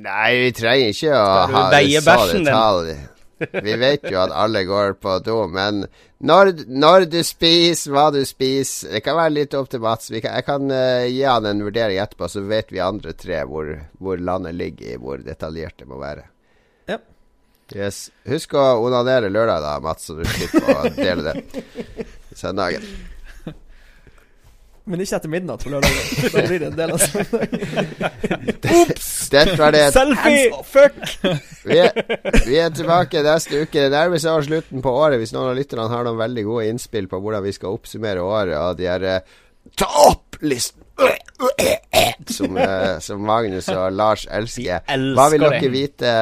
Nei, 0.00 0.28
vi 0.46 0.52
trenger 0.56 0.94
ikke 0.94 1.12
å 1.12 1.26
ha 1.52 1.64
så 2.00 2.38
detalj. 2.38 2.86
din? 2.88 3.02
Vi 3.52 3.76
vet 3.80 4.06
jo 4.10 4.18
at 4.22 4.32
alle 4.34 4.64
går 4.68 4.96
på 5.02 5.18
do, 5.26 5.36
men 5.50 5.84
når, 6.22 6.52
når 6.70 7.06
du 7.10 7.18
spiser, 7.26 7.90
hva 7.90 8.04
du 8.14 8.20
spiser 8.28 8.94
Det 8.94 9.00
kan 9.02 9.16
være 9.18 9.34
litt 9.34 9.56
opp 9.58 9.70
til 9.72 9.82
Mats. 9.82 10.10
Vi 10.12 10.20
kan, 10.22 10.36
jeg 10.38 10.46
kan 10.46 10.68
uh, 10.70 11.06
gi 11.08 11.24
han 11.26 11.48
en 11.50 11.64
vurdering 11.66 11.98
etterpå, 12.02 12.28
så 12.30 12.44
vet 12.46 12.70
vi 12.72 12.82
andre 12.84 13.14
tre 13.18 13.42
hvor, 13.48 13.72
hvor 13.98 14.20
landet 14.22 14.54
ligger 14.58 14.94
i 14.94 15.00
hvor 15.02 15.22
detaljert 15.24 15.82
det 15.82 15.88
må 15.90 15.98
være. 16.02 16.28
Ja. 16.90 17.00
Yes. 17.74 18.04
Husk 18.28 18.54
å 18.58 18.66
onanere 18.84 19.32
lørdag, 19.32 19.64
da, 19.64 19.78
Mats, 19.82 20.06
så 20.06 20.18
du 20.18 20.24
slipper 20.28 20.70
å 20.70 20.92
dele 20.94 21.32
det 21.32 21.66
søndagen. 22.42 22.86
Men 24.84 25.02
ikke 25.04 25.18
etter 25.20 25.30
midnatt 25.30 25.62
på 25.62 25.70
lørdag. 25.70 25.98
Da 26.32 26.42
blir 26.48 26.58
det 26.58 26.68
en 26.72 26.78
del 26.78 26.94
av 26.96 27.02
søndagen. 27.06 27.92
Ops! 28.82 29.10
Dette 29.30 29.54
var 29.60 29.74
det. 29.76 29.84
Selfie! 29.94 30.48
Fuck! 30.66 30.98
Vi 31.68 31.78
er, 31.78 31.92
vi 32.48 32.58
er 32.58 32.74
tilbake 32.74 33.22
neste 33.22 33.62
uke. 33.62 33.84
Det 33.86 33.92
nærmer 33.94 34.18
seg 34.22 34.34
også 34.34 34.50
slutten 34.50 34.82
på 34.82 34.94
året. 35.04 35.20
Hvis 35.22 35.34
noen 35.36 35.52
av 35.52 35.58
lytterne 35.60 35.86
har 35.92 36.08
noen 36.08 36.18
veldig 36.18 36.44
gode 36.48 36.66
innspill 36.72 37.06
på 37.10 37.22
hvordan 37.22 37.46
vi 37.46 37.54
skal 37.54 37.78
oppsummere 37.78 38.26
året 38.26 38.58
og 38.58 38.80
de 38.80 38.90
her 38.90 39.08
Ta 39.78 39.86
opp-listen! 40.08 40.82
som, 42.26 42.56
eh, 42.56 42.98
som 42.98 43.22
Magnus 43.26 43.68
og 43.72 43.92
Lars 43.94 44.26
elsker. 44.30 44.82
Hva 45.16 45.28
vil 45.32 45.42
dere 45.42 45.70
vite 45.72 46.12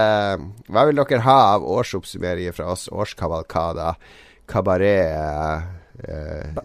Hva 0.71 0.87
vil 0.89 1.01
dere 1.01 1.21
ha 1.25 1.39
av 1.57 1.65
årsoppsummeringer 1.65 2.57
fra 2.57 2.71
oss? 2.75 2.89
Årskavalkader, 2.93 3.97
kabaret 4.49 5.05
eh, 5.09 5.69
eh, 6.05 6.65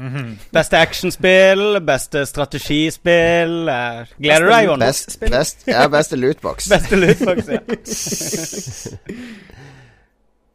Beste 0.00 0.20
DLC. 0.20 0.50
Beste 0.56 0.78
actionspill, 0.80 1.80
beste 1.84 2.24
strategispill 2.26 3.68
eh, 3.68 4.06
Gleder 4.16 4.46
du 4.46 4.52
deg, 4.54 4.64
Jonas? 4.70 5.02
Best, 5.06 5.20
best, 5.30 5.66
ja, 5.68 5.86
beste 5.92 6.16
lootbox. 6.16 6.68
Beste 6.74 6.96
lootbox, 6.96 7.48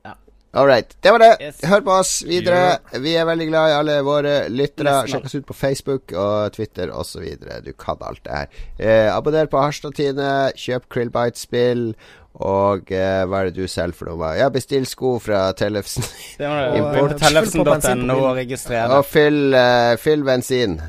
ja. 0.06 0.16
All 0.56 0.68
right. 0.68 0.98
Det 1.04 1.12
var 1.12 1.20
det. 1.20 1.32
Yes. 1.42 1.58
Hør 1.68 1.82
på 1.84 1.92
oss 1.92 2.12
videre. 2.24 2.78
Vi 3.04 3.16
er 3.20 3.26
veldig 3.28 3.48
glad 3.50 3.70
i 3.70 3.76
alle 3.76 3.96
våre 4.08 4.36
lyttere. 4.48 5.02
Sjekk 5.12 5.26
oss 5.28 5.36
ut 5.36 5.48
på 5.50 5.58
Facebook 5.58 6.14
og 6.16 6.54
Twitter 6.56 6.94
osv. 6.96 7.26
Du 7.66 7.74
kan 7.76 8.00
alt 8.00 8.24
det 8.24 8.38
her. 8.38 8.62
Eh, 8.80 9.10
abonner 9.12 9.52
på 9.52 9.60
Harstad-Tine. 9.60 10.30
Kjøp 10.56 10.88
Krillbite-spill. 10.96 11.90
Og 12.44 12.92
eh, 12.92 13.24
hva 13.30 13.42
er 13.42 13.50
det 13.50 13.64
du 13.64 13.70
selger 13.72 13.96
for 13.96 14.12
noe? 14.12 14.34
Ja, 14.36 14.50
bestill 14.52 14.88
sko 14.90 15.16
fra 15.24 15.48
Tellefsen. 15.56 16.04
Import. 16.42 17.16
på 17.16 17.20
tellefsen.no 17.24 18.20
og 18.20 18.36
registrere. 18.42 18.92
Og 18.98 19.08
fyll, 19.08 19.56
uh, 19.56 19.96
fyll 20.02 20.26
bensin. 20.28 20.80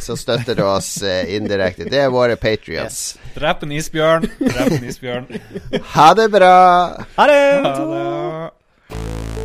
Så 0.00 0.16
støtter 0.18 0.58
du 0.58 0.64
oss 0.66 0.96
uh, 1.02 1.22
indirekte. 1.30 1.86
Det 1.90 2.04
er 2.06 2.10
våre 2.14 2.38
patrions. 2.40 3.00
Drep 3.38 3.66
en 3.66 3.74
isbjørn. 3.78 4.26
Drep 4.40 4.78
en 4.80 4.88
isbjørn. 4.90 5.28
Ha 5.94 6.08
det 6.18 6.30
bra! 6.34 6.56
Ha 7.18 7.30
det! 7.30 7.44
Ha 7.66 7.76
det. 7.94 9.39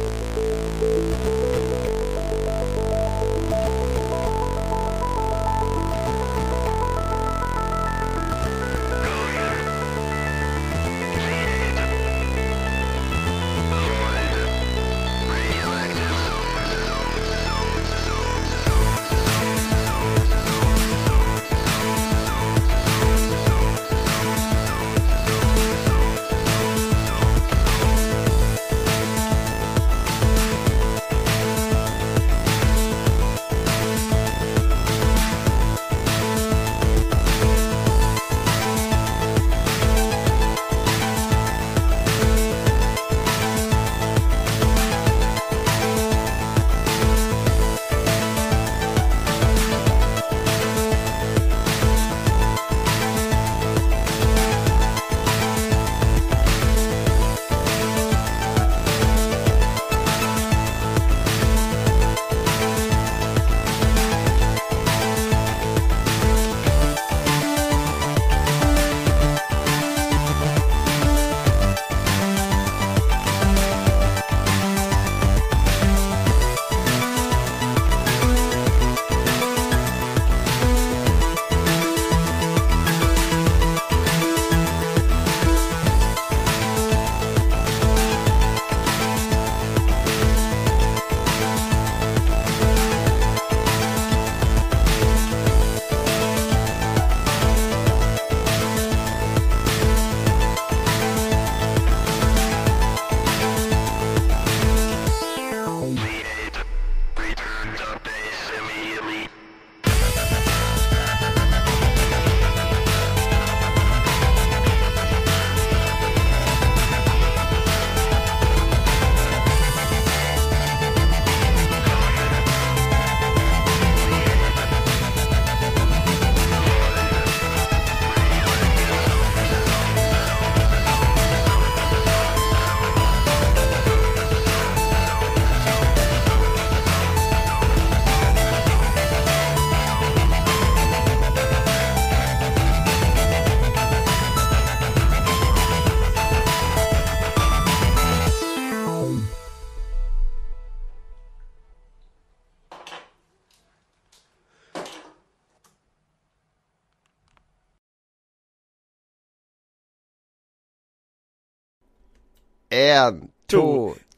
Én, 162.96 163.22
to, 163.52 163.64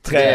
tre, 0.03 0.27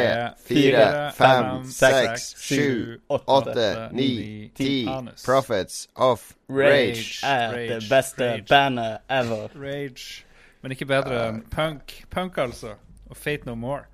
fire, 0.45 1.13
fem, 1.17 1.65
seks, 1.71 2.27
sju, 2.43 2.99
åtte, 3.09 3.89
ni, 3.93 4.51
ti. 4.59 4.89
Prophets 5.25 5.89
of 5.95 6.33
Rage. 6.49 7.23
Rage 7.23 7.27
er 7.27 7.57
det 7.69 7.81
beste 7.91 8.45
bandet 8.49 8.99
ever. 9.09 9.49
Rage. 9.55 10.25
Men 10.63 10.75
ikke 10.75 10.87
bedre 10.87 11.25
enn 11.29 11.41
punk. 11.51 12.05
Punk, 12.11 12.39
altså. 12.39 12.77
Og 13.11 13.17
Fate 13.17 13.47
No 13.47 13.55
More. 13.55 13.85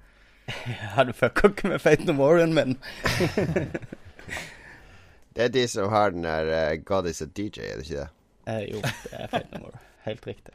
Ja, 0.97 1.05
du 1.05 1.13
fucka 1.13 1.49
ikke 1.49 1.69
med 1.69 1.79
Fate 1.79 2.05
No 2.05 2.13
More-en 2.13 2.55
min. 2.55 2.79
Det 5.37 5.45
er 5.45 5.49
de 5.55 5.69
som 5.69 5.89
har 5.93 6.11
den 6.11 6.25
der 6.25 6.73
uh, 6.73 6.79
God 6.85 7.07
is 7.07 7.23
a 7.23 7.25
DJ, 7.25 7.61
er 7.63 7.77
det 7.79 7.85
ikke 7.91 8.01
det? 8.01 8.09
Eh, 8.47 8.63
jo, 8.73 8.81
det 8.83 9.13
er 9.13 9.27
Fate 9.27 9.47
No 9.53 9.59
More. 9.69 9.79
Helt 10.03 10.27
riktig. 10.27 10.55